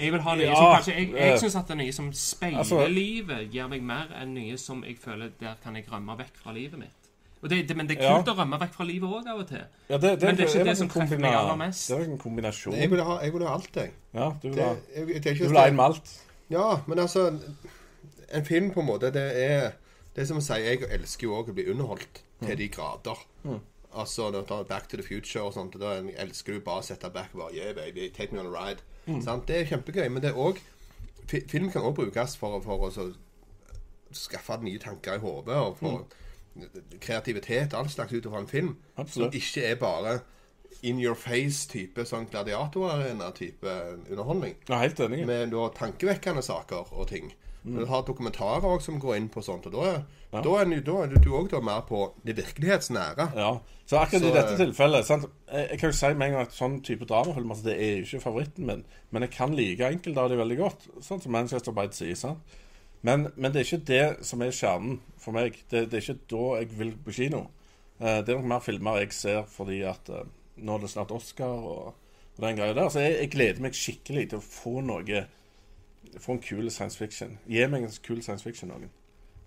Jeg 0.00 0.12
vil 0.12 0.22
ha 0.24 0.34
noe 0.36 0.44
Ja, 0.46 0.54
som 0.56 0.72
kanskje 0.74 0.94
Jeg, 0.96 1.10
eh, 1.14 1.28
jeg 1.30 1.40
syns 1.40 1.56
at 1.56 1.68
det 1.68 1.74
er 1.76 1.80
noe 1.84 1.92
som 1.92 2.12
speiler 2.12 2.58
altså- 2.58 2.88
livet, 2.88 3.50
gir 3.52 3.68
meg 3.68 3.82
mer 3.82 4.08
enn 4.20 4.34
noe 4.34 4.56
som 4.58 4.82
jeg 4.84 4.98
føler 4.98 5.32
der 5.38 5.56
kan 5.62 5.76
jeg 5.76 5.86
rømme 5.88 6.16
vekk 6.18 6.36
fra 6.42 6.52
livet 6.52 6.78
mitt. 6.78 6.99
Og 7.42 7.48
det, 7.50 7.68
det, 7.68 7.76
men 7.76 7.88
det 7.88 7.96
er 7.98 8.02
Ja. 8.04 8.16
kult 8.18 8.28
å 8.28 8.34
rømme 8.36 8.58
vekk 8.60 8.74
fra 8.74 8.84
livet 8.84 9.08
òg 9.08 9.26
av 9.32 9.38
og 9.40 9.46
til. 9.48 9.62
Ja, 9.88 9.96
det, 9.96 10.10
det, 10.20 10.26
Men 10.28 10.36
det 10.36 10.44
er 10.44 10.48
ikke 10.54 10.64
det 10.68 10.76
som 10.76 10.86
en 10.86 10.90
treffer 10.92 11.18
meg 11.22 11.34
aller 11.34 11.56
mest. 11.56 11.86
Det 11.88 11.96
er 11.96 12.00
nok 12.04 12.10
en 12.12 12.18
kombinasjon. 12.18 12.74
Jeg 12.76 12.90
vil 12.90 13.00
ha, 13.04 13.14
jeg 13.24 13.32
vil 13.32 13.44
ha 13.46 13.54
alt, 13.54 13.76
jeg. 13.76 13.92
Ja, 14.14 14.26
du 14.42 14.48
vil 14.48 14.56
Det, 14.58 14.64
ha, 14.64 14.74
jeg, 14.96 15.06
det 15.24 15.26
er 15.26 15.34
du 15.38 15.46
vil 15.48 15.56
ha 15.58 15.66
en 15.68 15.76
med 15.76 15.84
alt. 15.84 16.10
Ja, 16.50 16.66
men 16.86 16.98
altså 16.98 17.28
En 18.32 18.44
film, 18.44 18.70
på 18.70 18.80
en 18.80 18.86
måte, 18.86 19.10
det 19.10 19.24
er 19.44 19.70
Det 20.14 20.22
er 20.22 20.26
som 20.26 20.36
å 20.38 20.42
si 20.44 20.52
Jeg 20.60 20.82
elsker 20.90 21.26
jo 21.26 21.34
òg 21.38 21.48
å 21.50 21.54
bli 21.54 21.64
underholdt 21.70 22.20
til 22.44 22.56
de 22.58 22.68
grader. 22.68 23.16
Altså, 23.94 24.30
når 24.30 24.40
du 24.40 24.46
tar 24.46 24.62
Back 24.64 24.88
to 24.88 24.96
the 24.96 25.02
Future 25.02 25.42
og 25.44 25.52
sånt, 25.54 25.74
da 25.80 25.96
elsker 26.22 26.52
du 26.54 26.60
bare 26.60 26.78
å 26.78 26.84
sette 26.86 27.10
back 27.10 27.30
og 27.34 27.40
bare 27.40 27.54
Yeah, 27.56 27.72
baby, 27.74 28.08
take 28.10 28.32
me 28.32 28.38
on 28.40 28.46
a 28.46 28.50
ride. 28.54 28.82
Sant? 29.24 29.46
Det 29.48 29.56
er 29.60 29.64
kjempegøy, 29.72 30.08
men 30.08 30.22
det 30.22 30.30
er 30.30 30.38
òg 30.38 30.60
Film 31.48 31.70
kan 31.70 31.82
òg 31.82 31.94
brukes 31.94 32.36
for, 32.36 32.60
for 32.60 32.86
å 32.86 32.90
så 32.92 33.08
skaffe 34.12 34.56
nye 34.62 34.78
tanker 34.82 35.14
i 35.14 35.18
hodet 35.22 35.54
og 35.56 35.76
for 35.78 36.04
kreativitet 37.00 37.74
all 37.74 37.88
slags 37.88 38.12
ut 38.12 38.24
fra 38.26 38.38
en 38.38 38.46
film. 38.48 38.76
Absolutt. 38.96 39.32
Som 39.32 39.40
ikke 39.40 39.66
er 39.70 39.74
bare 39.80 40.20
in 40.82 41.00
your 41.00 41.14
face-type 41.14 42.04
sånn 42.08 42.26
gladiatorarena-type 42.30 43.72
underholdning 44.10 44.54
er 44.68 44.78
helt 44.86 45.00
enig. 45.00 45.26
med 45.26 45.50
da 45.52 45.68
tankevekkende 45.76 46.42
saker 46.42 46.92
og 46.92 47.08
ting. 47.08 47.32
Du 47.64 47.84
har 47.86 48.02
dokumentarer 48.08 48.64
også 48.64 48.86
som 48.86 49.00
går 49.00 49.16
inn 49.18 49.28
på 49.28 49.42
sånt, 49.44 49.66
og 49.66 49.72
da 49.72 49.98
Mm. 49.98 50.04
Ja. 50.32 50.40
da 50.42 50.50
er, 50.60 50.64
du- 50.64 50.80
da 50.80 50.92
er 51.02 51.06
du 51.08 51.30
òg 51.30 51.62
mer 51.62 51.80
på 51.82 52.12
det 52.24 52.36
virkelighetsnære. 52.36 53.32
Ja. 53.36 53.58
Så 53.86 53.96
akkurat 53.98 54.22
Så, 54.22 54.28
i 54.28 54.32
dette 54.32 54.52
eh, 54.52 54.56
tilfellet 54.58 55.04
sant? 55.06 55.26
Jeg, 55.52 55.68
jeg 55.70 55.78
kan 55.80 55.88
jo 55.90 55.96
si 55.96 56.06
med 56.14 56.26
en 56.28 56.32
gang 56.32 56.42
at 56.46 56.52
sånn 56.52 56.82
type 56.84 57.04
dramafilm 57.04 57.50
altså, 57.50 57.64
det 57.64 57.74
er 57.82 57.96
jo 57.96 58.02
ikke 58.04 58.20
favoritten 58.22 58.66
min. 58.66 58.84
Men 59.10 59.22
jeg 59.22 59.30
kan 59.32 59.54
like 59.54 59.80
enkelte 59.84 60.18
av 60.20 60.28
de 60.30 60.36
veldig 60.36 60.56
godt. 60.58 60.86
Sånn 61.02 61.20
som 61.20 61.32
Manchester 61.32 61.72
by 61.72 61.86
the 61.88 62.14
Sea. 62.14 62.36
Men, 63.06 63.30
men 63.36 63.52
det 63.52 63.62
er 63.62 63.68
ikke 63.68 63.86
det 63.88 64.26
som 64.28 64.42
er 64.44 64.52
kjernen 64.52 65.00
for 65.20 65.36
meg. 65.36 65.56
Det, 65.70 65.86
det 65.88 65.98
er 65.98 66.04
ikke 66.04 66.28
da 66.32 66.44
jeg 66.60 66.70
vil 66.78 66.92
på 67.04 67.14
kino. 67.16 67.46
Eh, 68.00 68.20
det 68.24 68.32
er 68.32 68.40
nok 68.40 68.50
mer 68.52 68.64
filmer 68.64 69.00
jeg 69.00 69.14
ser 69.16 69.42
fordi 69.48 69.80
at 69.88 70.12
eh, 70.12 70.28
nå 70.60 70.76
er 70.76 70.84
det 70.84 70.92
snart 70.92 71.14
Oscar 71.16 71.64
og, 71.72 71.92
og 72.36 72.44
den 72.44 72.58
greia 72.58 72.76
der. 72.76 72.88
Så 72.92 73.04
jeg, 73.04 73.18
jeg 73.22 73.32
gleder 73.36 73.64
meg 73.64 73.76
skikkelig 73.76 74.30
til 74.32 74.40
å 74.40 74.46
få 74.46 74.80
noe 74.84 75.26
Få 76.18 76.32
en 76.34 76.40
kul 76.42 76.66
science 76.74 76.98
fiction. 76.98 77.36
Gi 77.46 77.62
meg 77.70 77.84
en 77.86 77.92
kul 78.02 78.18
science 78.24 78.42
fiction 78.42 78.72
noen. 78.72 78.88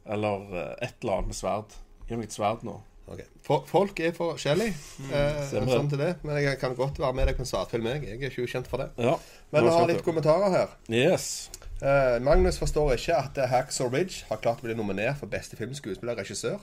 Eller 0.08 0.46
eh, 0.54 0.86
et 0.88 1.02
eller 1.02 1.18
annet 1.18 1.34
med 1.34 1.36
sverd. 1.36 1.76
Gi 2.08 2.16
meg 2.16 2.30
et 2.30 2.36
sverd 2.38 2.64
nå. 2.64 2.78
Okay. 3.04 3.26
Folk 3.44 4.00
er 4.00 4.14
forskjellige, 4.16 4.78
eh, 5.12 5.42
stemmer 5.50 5.74
sånn 5.76 5.90
til 5.92 6.00
det. 6.00 6.14
Men 6.24 6.40
jeg 6.40 6.60
kan 6.62 6.76
godt 6.78 7.02
være 7.04 7.18
med 7.18 7.28
deg 7.28 7.36
på 7.36 7.44
en 7.44 7.50
svartfilm, 7.50 7.90
jeg. 7.92 8.06
Jeg 8.08 8.22
er 8.22 8.32
ikke 8.32 8.46
ukjent 8.48 8.70
for 8.72 8.80
det. 8.80 8.88
Ja. 9.04 9.18
Men 9.52 9.68
vi 9.68 9.74
har 9.76 9.90
litt 9.90 10.06
kommentarer 10.06 10.54
her. 10.54 10.78
Yes. 10.88 11.28
Eh, 11.82 12.20
Magnus 12.24 12.60
forstår 12.62 12.94
ikke 12.95 13.16
at 13.18 13.38
eh, 13.41 13.50
Hacksaw 13.50 13.90
Ridge 13.91 14.24
har 14.30 14.40
klart 14.44 14.62
å 14.64 14.68
bli 14.68 14.76
nominert 14.78 15.18
for 15.20 15.32
beste 15.32 15.58
filmskuespiller 15.60 16.14
og 16.16 16.22
regissør. 16.24 16.62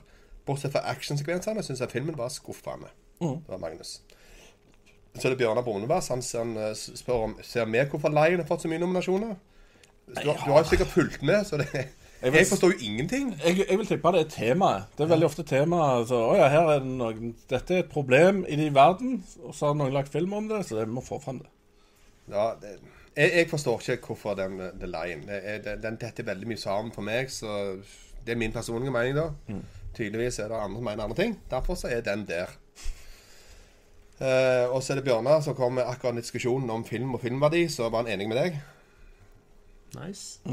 Bortsett 0.48 0.72
fra 0.72 0.84
actionsekvensene 0.92 1.62
syns 1.66 1.82
jeg 1.82 1.92
filmen 1.92 2.16
var 2.16 2.30
skuffende. 2.32 2.88
Mm. 3.20 3.40
Det 3.44 3.52
var 3.52 3.60
Magnus. 3.60 3.98
Så 5.18 5.26
er 5.26 5.34
det 5.34 5.40
Bjørnar 5.42 5.66
Brunebæs. 5.66 6.08
Han, 6.14 6.22
ser- 6.22 6.44
han 6.44 6.56
eh, 6.56 6.74
spør 6.76 7.26
om 7.26 7.34
Ser 7.44 7.66
vi 7.68 7.82
hvorfor 7.82 8.14
Lion 8.14 8.40
har 8.40 8.48
fått 8.48 8.62
så 8.64 8.70
mye 8.70 8.80
nominasjoner. 8.80 9.34
Du, 10.10 10.22
du 10.24 10.30
har 10.50 10.62
jo 10.64 10.68
sikkert 10.70 10.90
fulgt 10.90 11.22
med, 11.22 11.44
så 11.46 11.58
det 11.60 11.68
Jeg 12.20 12.32
Jeg 12.34 12.46
forstår 12.50 12.72
jo 12.74 12.78
ingenting. 12.84 13.28
Jeg, 13.44 13.62
jeg 13.68 13.78
vil 13.78 13.86
tippe 13.88 14.10
det 14.12 14.20
er 14.26 14.30
temaet. 14.32 14.88
Det 14.96 15.04
er 15.06 15.12
veldig 15.12 15.26
ofte 15.28 15.44
temaet. 15.48 16.08
Så, 16.10 16.18
å 16.20 16.34
ja, 16.36 16.48
her 16.52 16.68
er 16.74 16.82
det 16.84 16.90
noen, 16.98 17.30
dette 17.48 17.76
er 17.76 17.84
et 17.84 17.92
problem 17.92 18.42
i 18.48 18.58
de 18.60 18.66
verden, 18.76 19.22
og 19.40 19.54
så 19.56 19.70
har 19.70 19.78
noen 19.78 19.94
lagt 19.94 20.12
film 20.12 20.34
om 20.36 20.48
det, 20.50 20.58
så 20.68 20.76
det 20.80 20.84
må 20.92 21.00
få 21.04 21.16
fram 21.22 21.38
det. 21.40 21.48
Ja, 22.28 22.50
det, 22.60 22.74
jeg, 23.16 23.32
jeg 23.34 23.50
forstår 23.50 23.90
ikke 23.90 24.06
hvorfor 24.06 24.34
den 24.38 24.60
eh, 24.60 24.72
The 24.80 24.86
Lion 24.86 25.26
Den, 25.64 25.82
den 25.82 25.98
tetter 26.00 26.24
veldig 26.24 26.48
mye 26.48 26.60
sammen 26.60 26.92
for 26.94 27.02
meg, 27.06 27.30
så 27.32 27.76
det 28.26 28.34
er 28.34 28.40
min 28.40 28.52
personlige 28.52 28.92
mening, 28.94 29.16
da. 29.16 29.30
Tydeligvis 29.96 30.38
er 30.38 30.48
det 30.48 30.58
andre 30.60 30.76
som 30.76 30.84
mener 30.84 31.04
andre 31.04 31.16
ting. 31.16 31.38
Derfor 31.50 31.74
så 31.74 31.88
er 31.88 32.00
den 32.00 32.26
der. 32.28 32.52
Eh, 34.20 34.74
og 34.74 34.82
så 34.82 34.92
er 34.92 34.96
det 35.00 35.04
Bjørnar 35.04 35.40
som 35.40 35.54
kom 35.54 35.72
med 35.72 35.82
akkurat 35.86 36.16
diskusjonen 36.16 36.70
om 36.70 36.84
film 36.84 37.14
og 37.14 37.20
filmverdi. 37.20 37.68
Så 37.68 37.88
var 37.88 38.02
han 38.04 38.12
enig 38.12 38.28
med 38.28 38.36
deg. 38.36 38.60
Nice. 40.06 40.40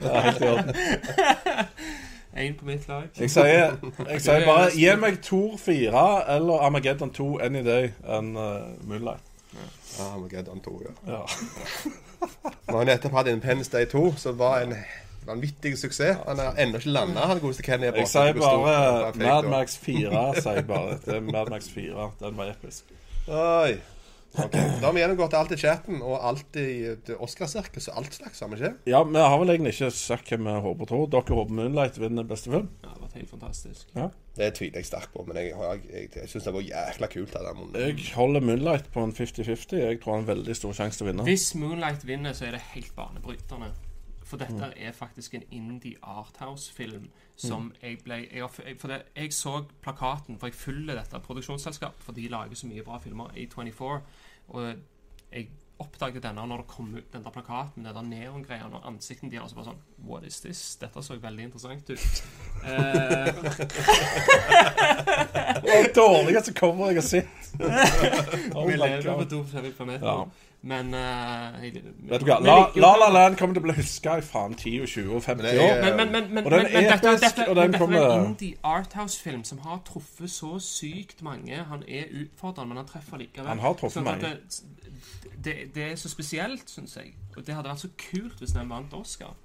Det 0.00 0.10
er 0.12 0.20
helt 0.20 0.40
i 0.40 0.48
orden. 0.48 0.74
Én 2.36 2.58
på 2.58 2.64
mitt 2.64 2.88
lag. 2.88 3.02
Jeg 3.18 3.30
sier, 3.30 3.76
jeg 4.10 4.20
sier 4.20 4.44
bare 4.44 4.68
gi 4.74 4.90
meg 5.00 5.22
Tor 5.24 5.56
4 5.56 6.02
eller 6.36 6.66
Armageddon 6.66 7.10
2 7.10 7.38
any 7.40 7.62
day 7.64 7.88
enn 8.04 8.36
uh, 8.36 8.68
Moonlight. 8.84 9.25
Ja, 9.98 10.04
Armageddon 10.12 10.60
2, 10.60 10.76
ja. 10.84 10.94
Ja. 11.12 11.22
han 12.66 12.74
har 12.78 12.84
nettopp 12.92 13.12
hadde 13.18 13.32
Independence 13.36 13.72
Day 13.72 13.86
2, 13.90 14.04
som 14.20 14.38
var 14.38 14.60
en 14.66 14.74
vanvittig 15.26 15.74
suksess. 15.78 16.18
Han 16.26 16.38
har 16.38 16.58
ennå 16.62 16.78
ikke 16.82 16.92
landa, 16.94 17.26
han 17.30 17.40
godeste 17.42 17.64
Kenny. 17.66 17.88
Jeg 17.90 18.08
sier 18.12 18.36
bare 18.38 19.12
Mad 19.18 19.48
Max 19.50 19.76
4. 19.82 20.24
sier 20.40 20.60
jeg 20.60 20.66
bare. 20.68 20.98
Det 21.04 21.16
er 21.18 21.24
Mad 21.32 21.50
Max 21.50 21.68
4. 21.74 22.10
Den 22.22 22.36
var 22.38 22.52
episk. 22.52 22.92
Oi. 23.26 23.76
Ok, 24.36 24.52
Da 24.52 24.84
har 24.84 24.92
vi 24.92 25.00
gjennomgått 25.00 25.32
alt 25.38 25.52
i 25.54 25.56
chatten 25.56 26.02
og 26.04 26.18
alt 26.28 26.56
i 26.60 26.90
Oscarsirkus 27.24 27.86
og 27.88 28.02
alt 28.02 28.18
slags, 28.18 28.42
har 28.44 28.50
vi 28.52 28.58
ikke? 28.60 28.72
Ja, 28.92 29.00
vi 29.08 29.22
har 29.22 29.38
vel 29.40 29.54
egentlig 29.54 29.72
ikke 29.72 29.88
sagt 29.96 30.28
hva 30.34 30.38
vi 30.42 30.56
håper 30.66 30.84
og 30.84 30.90
tror. 30.90 31.06
Dere 31.14 31.38
håper 31.38 31.56
Moonlight 31.56 31.96
vinner 32.02 32.26
beste 32.28 32.52
film? 32.52 32.68
Ja, 32.84 32.92
helt 33.16 33.30
fantastisk. 33.30 33.90
Det 34.36 34.50
tviler 34.58 34.82
jeg 34.82 34.88
sterkt 34.88 35.12
på, 35.14 35.24
men 35.28 35.40
jeg, 35.40 35.52
jeg, 35.54 35.82
jeg, 35.90 36.10
jeg 36.16 36.30
syns 36.32 36.46
det 36.48 36.54
var 36.54 36.66
jækla 36.66 37.10
kult. 37.12 37.36
Jeg 37.74 38.14
holder 38.14 38.44
Moonlight 38.44 38.90
på 38.92 39.04
en 39.04 39.12
50-50. 39.16 39.76
Jeg 39.76 40.00
tror 40.02 40.16
han 40.16 40.24
har 40.24 40.26
en 40.26 40.30
veldig 40.34 40.56
stor 40.56 40.76
sjanse 40.76 41.00
til 41.00 41.06
å 41.06 41.10
vinne. 41.10 41.26
Hvis 41.28 41.50
Moonlight 41.58 42.06
vinner, 42.08 42.36
så 42.36 42.48
er 42.48 42.58
det 42.58 42.62
helt 42.74 42.94
banebrytende. 42.96 43.72
For 44.26 44.42
dette 44.42 44.72
er 44.82 44.92
faktisk 44.92 45.36
en 45.38 45.44
indie 45.54 46.00
arthouse-film 46.02 47.06
som 47.38 47.68
jeg 47.82 48.00
ble 48.02 48.16
jeg, 48.24 48.40
jeg, 48.40 48.78
For 48.80 48.90
det, 48.90 49.02
jeg 49.14 49.32
så 49.36 49.60
plakaten, 49.84 50.38
for 50.40 50.50
jeg 50.50 50.58
følger 50.58 50.98
dette 50.98 51.20
produksjonsselskapet, 51.22 52.02
for 52.02 52.16
de 52.16 52.26
lager 52.32 52.58
så 52.58 52.66
mye 52.66 52.82
bra 52.82 52.98
filmer, 52.98 53.30
A24. 53.36 54.00
Og 54.48 54.72
jeg 55.32 55.48
oppdaget 55.78 56.22
denne 56.24 56.46
når 56.48 56.62
det 56.62 56.66
kom 56.72 56.86
ut 56.96 57.08
den 57.12 57.24
der 57.24 57.30
plakaten 57.34 57.82
med 57.82 57.90
den 57.92 57.96
der 57.98 58.06
neongreia 58.08 58.64
og 58.70 58.86
ansiktene 58.88 59.30
deres. 59.30 59.42
altså 59.52 59.56
bare 59.58 59.68
sånn 59.70 59.82
What 60.08 60.24
is 60.24 60.40
this? 60.40 60.62
Dette 60.80 61.02
så 61.04 61.18
veldig 61.20 61.44
interessant 61.50 61.90
ut. 61.90 62.22
Eh, 62.66 63.26
Det 65.62 65.92
dårligste 65.94 66.52
coveret 66.56 66.96
jeg 66.96 67.02
har 67.02 67.06
sett. 67.06 67.36
Oh 68.56 68.64
vi 68.66 68.72
my 68.72 68.80
lever 68.80 69.18
på 69.20 69.24
to 69.30 69.42
forskjellige 69.44 69.76
planeter. 69.76 70.06
Ja. 70.06 70.24
Men 70.66 70.88
uh, 70.94 71.56
jeg- 71.62 71.82
Vet 72.10 72.22
du 72.22 72.26
hva? 72.26 72.36
La, 72.42 72.54
La 72.74 72.88
La. 72.98 73.08
Land 73.14 73.36
kommer 73.38 73.54
til 73.54 73.62
å 73.62 73.66
bli 73.68 73.74
huska 73.76 74.16
i 74.18 74.24
faen 74.26 74.56
10, 74.58 74.72
og 74.82 74.88
20 74.90 75.12
og 75.14 75.22
50 75.22 75.60
år. 75.62 75.74
Men, 75.84 75.96
men, 76.00 76.10
men, 76.14 76.24
men, 76.34 76.44
Og 76.44 76.50
den 76.50 76.66
er 76.66 76.88
dette, 76.90 77.12
episk, 77.12 77.22
dette, 77.26 77.46
og 77.52 77.56
den 77.60 77.76
kommer 77.78 78.00
dette 78.00 78.08
er 78.16 78.18
en 78.24 78.26
indie 78.32 78.56
arthouse-film 78.66 79.44
som 79.46 79.60
har 79.62 79.78
truffet 79.86 80.32
så 80.34 80.56
sykt 80.64 81.22
mange. 81.22 81.60
Han 81.70 81.84
er 81.86 82.10
utfordrende, 82.24 82.68
men 82.72 82.82
han 82.82 82.88
treffer 82.90 83.22
likevel. 83.22 83.46
Han 83.52 83.62
har 83.62 83.78
truffet 83.78 84.02
mange. 84.08 84.32
Det, 84.50 85.36
det, 85.44 85.56
det 85.76 85.86
er 85.92 85.96
så 86.02 86.10
spesielt, 86.10 86.66
syns 86.70 86.96
jeg. 86.98 87.14
Og 87.36 87.46
det 87.46 87.54
hadde 87.54 87.70
vært 87.70 87.84
så 87.86 87.92
kult 88.10 88.42
hvis 88.42 88.56
den 88.56 88.72
vant 88.72 88.94
Oscar. 88.98 89.36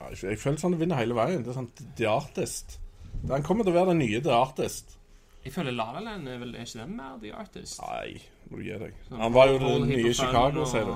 Ja, 0.00 0.10
Jeg 0.30 0.40
føler 0.40 0.58
sånn 0.58 0.74
det 0.74 0.80
vinner 0.82 0.98
hele 0.98 1.14
veien. 1.14 1.44
Det 1.44 1.52
er 1.52 1.60
sånn 1.60 1.70
The 1.98 2.08
Artist. 2.10 2.78
Den 3.22 3.44
kommer 3.46 3.62
til 3.68 3.74
å 3.74 3.78
være 3.78 3.92
den 3.94 4.02
nye 4.02 4.20
The 4.24 4.32
Artist. 4.34 4.96
Jeg 5.44 5.52
føler 5.54 5.72
La 5.72 5.86
La 5.94 6.00
Land 6.04 6.28
er 6.28 6.38
vel 6.42 6.54
er 6.56 6.66
ikke 6.66 6.82
den 6.82 6.96
mer 6.98 7.18
The 7.22 7.30
Artist? 7.36 7.78
Nei, 7.80 8.18
må 8.50 8.58
du 8.58 8.66
gi 8.66 8.78
deg. 8.80 8.94
Han 9.14 9.34
var 9.34 9.52
jo 9.52 9.58
den 9.62 9.88
nye 9.88 10.12
Chicago, 10.14 10.66
sier 10.68 10.88
du. 10.88 10.94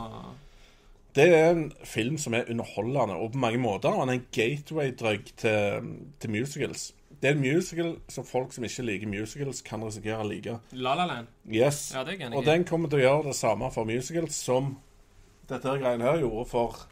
Det 1.14 1.28
er 1.30 1.52
en 1.52 1.68
film 1.86 2.18
som 2.18 2.34
er 2.34 2.48
underholdende, 2.50 3.14
og 3.14 3.32
på 3.32 3.38
mange 3.38 3.60
måter 3.62 3.94
han 3.94 4.10
er 4.10 4.18
en 4.18 4.26
gateway-drug 4.34 5.28
til, 5.38 5.92
til 6.20 6.30
musicals. 6.30 6.88
Det 7.22 7.30
er 7.30 7.36
en 7.36 7.40
musical 7.40 7.94
som 8.08 8.26
folk 8.26 8.52
som 8.52 8.64
ikke 8.66 8.82
liker 8.82 9.08
musicals, 9.08 9.62
kan 9.62 9.84
risikere 9.86 10.18
å 10.20 10.26
like. 10.28 10.58
La 10.72 10.96
La 10.98 11.06
Land. 11.06 11.30
Yes. 11.46 11.92
Ja, 11.94 12.02
det 12.04 12.18
er 12.20 12.34
Og 12.34 12.44
den 12.44 12.66
kommer 12.68 12.90
til 12.90 12.98
å 12.98 13.04
gjøre 13.04 13.30
det 13.30 13.36
samme 13.38 13.70
for 13.72 13.88
musicals 13.88 14.34
som 14.34 14.74
dette 15.48 15.68
her 15.68 15.78
greien 15.78 16.02
her 16.04 16.18
gjorde 16.18 16.44
for 16.50 16.82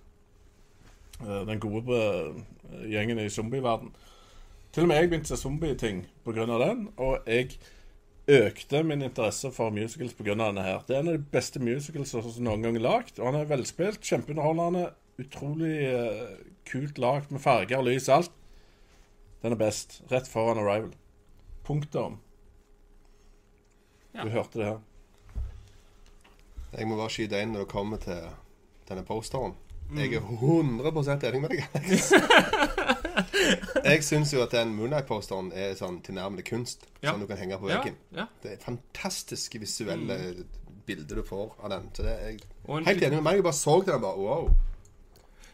uh, 1.25 1.43
den 1.49 1.61
gode 1.61 1.99
eh, 1.99 2.41
gjengen 2.93 3.19
i 3.19 3.29
zombieverden. 3.29 3.93
Til 4.73 4.87
og 4.87 4.89
med 4.89 5.03
jeg 5.03 5.11
begynte 5.11 5.33
å 5.33 5.37
se 5.37 5.43
zombieting 5.43 6.07
pga. 6.25 6.47
den, 6.47 6.89
og 6.97 7.27
jeg 7.27 7.59
økte 8.31 8.83
min 8.87 9.03
interesse 9.03 9.51
for 9.51 9.75
musicals 9.75 10.15
pga. 10.15 10.35
denne 10.35 10.63
her. 10.63 10.83
Det 10.87 10.97
er 10.97 11.01
en 11.01 11.09
av 11.09 11.19
de 11.19 11.31
beste 11.33 11.61
musicals 11.61 12.11
som 12.11 12.45
noen 12.45 12.63
gang 12.63 12.77
er 12.77 12.85
lagd, 12.85 13.19
og 13.19 13.27
han 13.27 13.41
er 13.41 13.51
velspilt, 13.51 14.03
kjempeunderholdende, 14.07 14.93
utrolig 15.23 15.75
uh, 15.91 16.37
kult 16.69 16.99
lagd 16.99 17.33
med 17.33 17.43
farger, 17.43 17.83
lys, 17.83 18.09
alt. 18.09 18.31
Den 19.43 19.57
er 19.57 19.59
best. 19.59 20.01
Rett 20.11 20.29
foran 20.31 20.61
Arrival. 20.63 20.93
Punktum. 21.67 22.21
Ja. 24.15 24.25
Du 24.25 24.31
hørte 24.31 24.59
det 24.59 24.67
her. 24.67 24.81
Jeg 26.73 26.89
må 26.89 26.97
bare 26.97 27.13
skyte 27.13 27.41
inn 27.43 27.53
når 27.53 27.67
det 27.67 27.73
kommer 27.73 28.01
til 28.01 28.23
denne 28.89 29.05
posteren. 29.05 29.57
Mm. 29.91 29.99
Jeg 29.99 30.15
er 30.15 30.23
100 30.23 31.29
enig 31.29 31.43
med 31.43 31.51
deg. 31.53 31.65
jeg 33.85 34.05
syns 34.05 34.33
jo 34.35 34.43
at 34.43 34.51
den 34.55 34.75
Moonlight-posteren 34.77 35.53
er 35.55 35.75
sånn 35.79 36.01
tilnærmelig 36.03 36.45
kunst. 36.49 36.87
Ja. 37.03 37.11
Som 37.13 37.21
du 37.21 37.27
kan 37.27 37.37
henge 37.41 37.59
på 37.59 37.69
Ja, 37.71 37.79
veggen. 37.81 37.97
ja. 38.17 38.27
Det 38.43 38.53
er 38.53 38.57
fantastiske 38.65 39.59
visuelle 39.63 40.19
bilder 40.87 41.17
du 41.21 41.23
får 41.27 41.55
av 41.63 41.71
den. 41.71 41.89
Så 41.95 42.03
det 42.03 42.13
er 42.13 42.27
jeg 42.33 42.41
en- 42.69 42.85
helt 42.87 43.03
enig 43.03 43.15
med 43.19 43.23
meg. 43.23 43.35
Jeg 43.41 43.43
bare 43.45 43.53
så 43.61 43.81
den 43.85 43.95
og 43.95 44.01
bare 44.03 44.19
wow. 44.19 44.51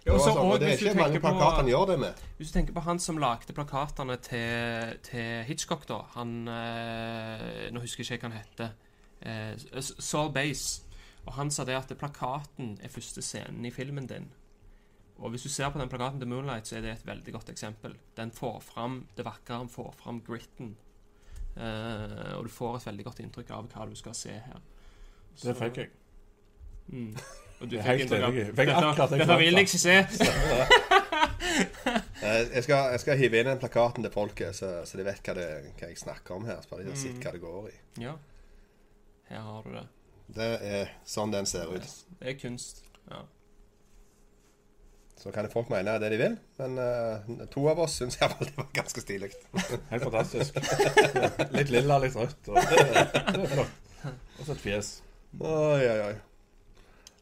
Det, 0.05 0.15
også- 0.15 0.31
sånn, 0.32 0.39
og 0.39 0.52
og 0.55 0.60
det 0.60 0.69
er 0.69 0.77
ikke 0.78 0.94
mange 0.97 1.20
plakater 1.20 1.56
han 1.56 1.66
gjør 1.69 1.86
det 1.86 1.98
med. 2.01 2.15
Hvis 2.39 2.51
du 2.52 2.59
tenker 2.59 2.73
på 2.73 2.81
han 2.81 2.98
som 2.98 3.19
lagde 3.19 3.52
plakatene 3.52 4.16
til, 4.16 4.98
til 5.02 5.44
Hitchcock, 5.44 5.86
da 5.89 5.98
Han 6.15 6.48
eh, 6.48 7.70
Nå 7.73 7.81
husker 7.81 8.05
jeg 8.05 8.19
ikke 8.19 8.28
hva 8.28 8.32
han 8.32 8.44
heter. 8.44 8.70
Eh, 9.23 9.81
Saul 9.98 10.32
Base. 10.32 10.82
Og 11.27 11.35
han 11.35 11.51
sa 11.51 11.65
det 11.65 11.74
at 11.77 11.98
plakaten 11.98 12.78
er 12.82 12.89
første 12.89 13.20
scenen 13.20 13.66
i 13.66 13.70
filmen 13.70 14.06
din. 14.06 14.31
Og 15.19 15.31
hvis 15.35 15.43
du 15.43 15.49
ser 15.51 15.70
på 15.74 15.81
den 15.81 15.89
plakaten 15.90 16.20
til 16.23 16.28
Moonlight, 16.31 16.66
så 16.69 16.77
er 16.78 16.85
det 16.85 16.90
et 16.93 17.07
veldig 17.07 17.32
godt 17.35 17.49
eksempel. 17.51 17.97
Den 18.16 18.31
får 18.31 18.61
fram 18.62 19.01
det 19.16 19.24
vakre, 19.27 19.59
den 19.59 19.69
får 19.73 19.93
fram 19.99 20.20
gritten. 20.27 20.77
Eh, 21.57 22.36
og 22.39 22.45
du 22.47 22.51
får 22.55 22.77
et 22.78 22.86
veldig 22.86 23.05
godt 23.09 23.20
inntrykk 23.24 23.51
av 23.57 23.66
hva 23.73 23.89
du 23.90 23.97
skal 23.99 24.15
se 24.15 24.31
her. 24.31 24.61
Det 25.43 25.57
fikk 25.59 25.81
jeg. 25.82 25.90
Mm. 26.93 27.16
Og 27.61 27.69
du 27.69 27.74
Jeg 27.77 27.82
er 27.82 27.99
fikk 27.99 28.12
helt 28.12 28.12
inntrykk 28.12 28.70
av 28.78 28.97
Dette, 28.97 29.19
dette 29.19 29.39
vil 29.43 29.59
jeg 29.59 29.66
ikke 29.66 29.82
se! 29.82 29.97
Eh, 32.23 32.45
Jeg 32.55 32.62
skal, 32.66 32.90
jeg 32.93 33.01
skal 33.01 33.19
hive 33.19 33.39
inn 33.40 33.47
den 33.49 33.59
plakaten 33.62 34.05
til 34.05 34.12
folket, 34.12 34.55
så, 34.59 34.69
så 34.86 34.99
de 34.99 35.05
vet 35.07 35.20
hva, 35.24 35.35
det, 35.39 35.45
hva 35.78 35.89
jeg 35.90 35.99
snakker 36.01 36.35
om 36.35 36.45
her. 36.49 36.59
Så 36.62 36.70
bare 36.73 36.85
de 36.85 36.90
har 36.90 36.97
Mm. 36.97 37.01
sett 37.03 37.23
hva 37.24 37.32
det 37.35 37.40
går 37.43 37.69
i. 37.70 37.74
Ja. 38.05 38.12
Her 39.31 39.40
har 39.47 39.62
du 39.65 39.70
det. 39.77 39.85
Det 40.39 40.49
er 40.69 40.90
sånn 41.09 41.32
den 41.32 41.47
ser 41.49 41.70
ut. 41.73 41.86
Det 42.20 42.28
er 42.32 42.36
kunst. 42.40 42.82
Ja. 43.11 43.23
Så 45.19 45.32
kan 45.35 45.49
folk 45.51 45.70
mene 45.73 45.97
det 45.99 46.12
de 46.12 46.19
vil, 46.20 46.36
men 46.61 46.78
uh, 46.78 47.47
to 47.51 47.65
av 47.70 47.81
oss 47.82 47.97
syns 47.99 48.16
iallfall 48.20 48.47
det 48.47 48.55
var 48.61 48.69
ganske 48.77 49.03
stilig. 49.03 49.32
Helt 49.90 50.07
fantastisk. 50.07 50.61
Litt 51.57 51.73
lilla, 51.74 51.99
litt 51.99 52.15
rødt. 52.15 52.53
Og 52.53 52.59
det, 52.70 52.86
det 53.35 53.43
er 53.43 53.53
flott. 53.57 53.85
Og 54.39 54.47
så 54.47 54.55
et 54.55 54.62
fjes. 54.62 54.93
Oi, 55.43 55.82
oi, 55.82 55.99
oi. 56.07 56.15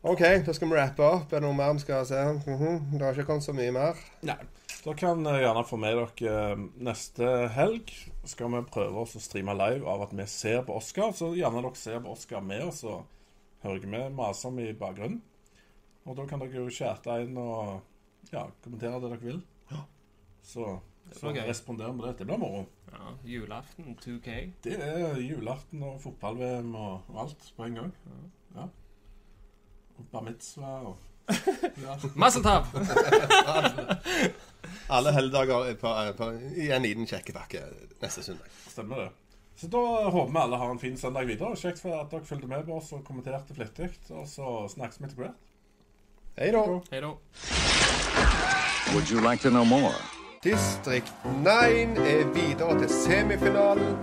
OK, 0.07 0.21
da 0.47 0.53
skal 0.55 0.69
vi 0.71 0.77
rappe 0.77 1.03
opp. 1.03 1.33
Er 1.33 1.41
det 1.41 1.47
noe 1.49 1.57
mer 1.57 1.73
vi 1.75 1.83
skal 1.83 2.05
se? 2.07 2.21
Mhm, 2.45 2.93
Det 2.93 3.03
har 3.03 3.17
ikke 3.17 3.31
kommet 3.33 3.47
så 3.49 3.55
mye 3.57 3.73
mer. 3.75 4.05
Nei. 4.29 4.37
Da 4.85 4.93
kan 4.95 5.25
eh, 5.27 5.41
gjerne 5.43 5.65
få 5.67 5.79
med 5.83 5.97
dere 5.99 6.35
eh, 6.53 6.61
neste 6.87 7.31
helg. 7.57 7.91
Skal 8.29 8.53
vi 8.53 8.61
prøve 8.71 9.03
oss 9.03 9.17
å 9.19 9.23
streame 9.25 9.57
live 9.59 9.89
av 9.91 10.05
at 10.05 10.13
vi 10.15 10.27
ser 10.31 10.61
på 10.69 10.77
Oscar. 10.79 11.11
Så 11.17 11.33
gjerne 11.35 11.65
dere 11.65 11.81
ser 11.81 11.99
på 12.05 12.13
Oscar 12.15 12.45
med 12.45 12.69
oss 12.69 12.85
og 12.87 13.03
hører 13.65 13.89
med 13.91 14.15
maser 14.15 14.53
om 14.53 14.61
i 14.63 14.69
bakgrunnen. 14.79 15.19
Og 16.07 16.17
da 16.17 16.27
kan 16.31 16.43
dere 16.43 16.63
jo 16.63 16.71
chatte 16.71 17.19
inn 17.25 17.37
og 17.41 17.81
ja, 18.33 18.47
kommentere 18.63 19.01
det 19.03 19.11
dere 19.11 19.23
vil. 19.25 19.41
Så, 20.47 20.79
så 21.13 21.33
responder 21.35 21.91
vi 21.91 21.99
på 21.99 22.07
det. 22.07 22.19
Det 22.19 22.27
blir 22.27 22.39
moro. 22.39 22.67
ja. 22.93 23.15
Julaften 23.25 23.97
2K. 24.03 24.37
Det 24.63 24.77
er 24.79 25.19
julaften 25.19 25.83
og 25.83 26.01
fotball-VM 26.01 26.75
og, 26.75 27.01
og 27.09 27.21
alt 27.25 27.53
på 27.57 27.67
en 27.67 27.75
gang. 27.81 27.93
Ja. 28.55 28.69
Og 29.97 30.07
bar 30.13 30.23
mitzvah 30.23 30.87
og 30.87 30.97
ja. 31.83 31.97
tap! 32.43 32.67
Alle 34.97 35.13
helligdager 35.13 35.73
er 35.73 35.75
på, 35.75 35.91
er 35.91 36.13
på, 36.15 36.31
i 36.55 36.71
en 36.71 36.83
liten 36.87 37.07
kjekkepakke 37.11 37.65
neste 38.03 38.23
søndag. 38.23 38.47
Stemmer 38.71 39.03
det. 39.03 39.09
Så 39.59 39.67
da 39.73 39.83
håper 40.13 40.33
vi 40.33 40.39
alle 40.39 40.57
har 40.61 40.71
en 40.71 40.79
fin 40.79 40.99
søndag 41.01 41.27
videre. 41.27 41.57
Kjekt 41.59 41.81
for 41.83 41.99
at 41.99 42.13
dere 42.13 42.29
fulgte 42.29 42.51
med 42.51 42.63
på 42.69 42.77
oss 42.77 42.93
og 42.95 43.03
kommenterte 43.07 43.57
flittig. 43.57 43.89
Og 44.13 44.29
så 44.31 44.53
snakkes 44.71 45.01
vi 45.01 45.09
etter 45.09 45.23
hvert. 45.25 45.46
Hei 46.39 46.53
da. 46.53 46.63
Hei 46.91 47.01
da. 47.01 47.11
Would 48.93 49.11
you 49.11 49.21
like 49.21 49.41
to 49.43 49.51
know 49.51 49.65
more? 49.65 49.95
Distrikt 50.43 51.13
9 51.25 51.49
er 51.97 52.25
videre 52.35 52.79
til 52.79 52.89
semifinalen. 52.89 53.97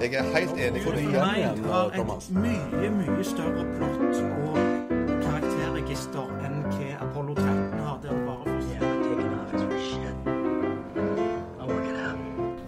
Jeg 0.00 0.14
er 0.14 0.22
helt 0.38 0.52
enig 0.52 0.82
med 0.84 0.92
deg. 0.92 1.02
igjen, 1.02 1.58
Nine 1.58 1.72
har 1.72 1.90
Thomas. 1.94 2.28
et 2.28 2.34
mye, 2.36 2.90
mye 2.90 3.24
større 3.24 3.64
plott 3.76 4.00
og 4.22 4.58
karakterregister 5.22 6.30
enn 6.46 6.62
hva 6.70 6.90
Apollo 7.08 7.34
13 7.34 7.78
har. 7.78 7.98
Der 8.02 8.26
bare 8.26 8.44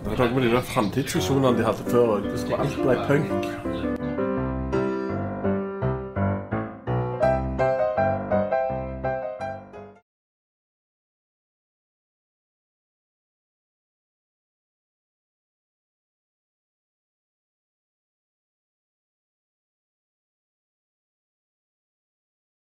Med 0.09 0.17
tanke 0.17 0.35
på 0.35 0.41
de 0.41 0.51
der 0.51 0.61
framtidsvisjonene 0.63 1.59
de 1.59 1.65
hadde 1.65 1.91
før, 1.91 2.15
det 2.21 2.41
skulle 2.41 2.59
alt 2.61 2.77
bli 2.83 2.95
punk. 3.09 3.56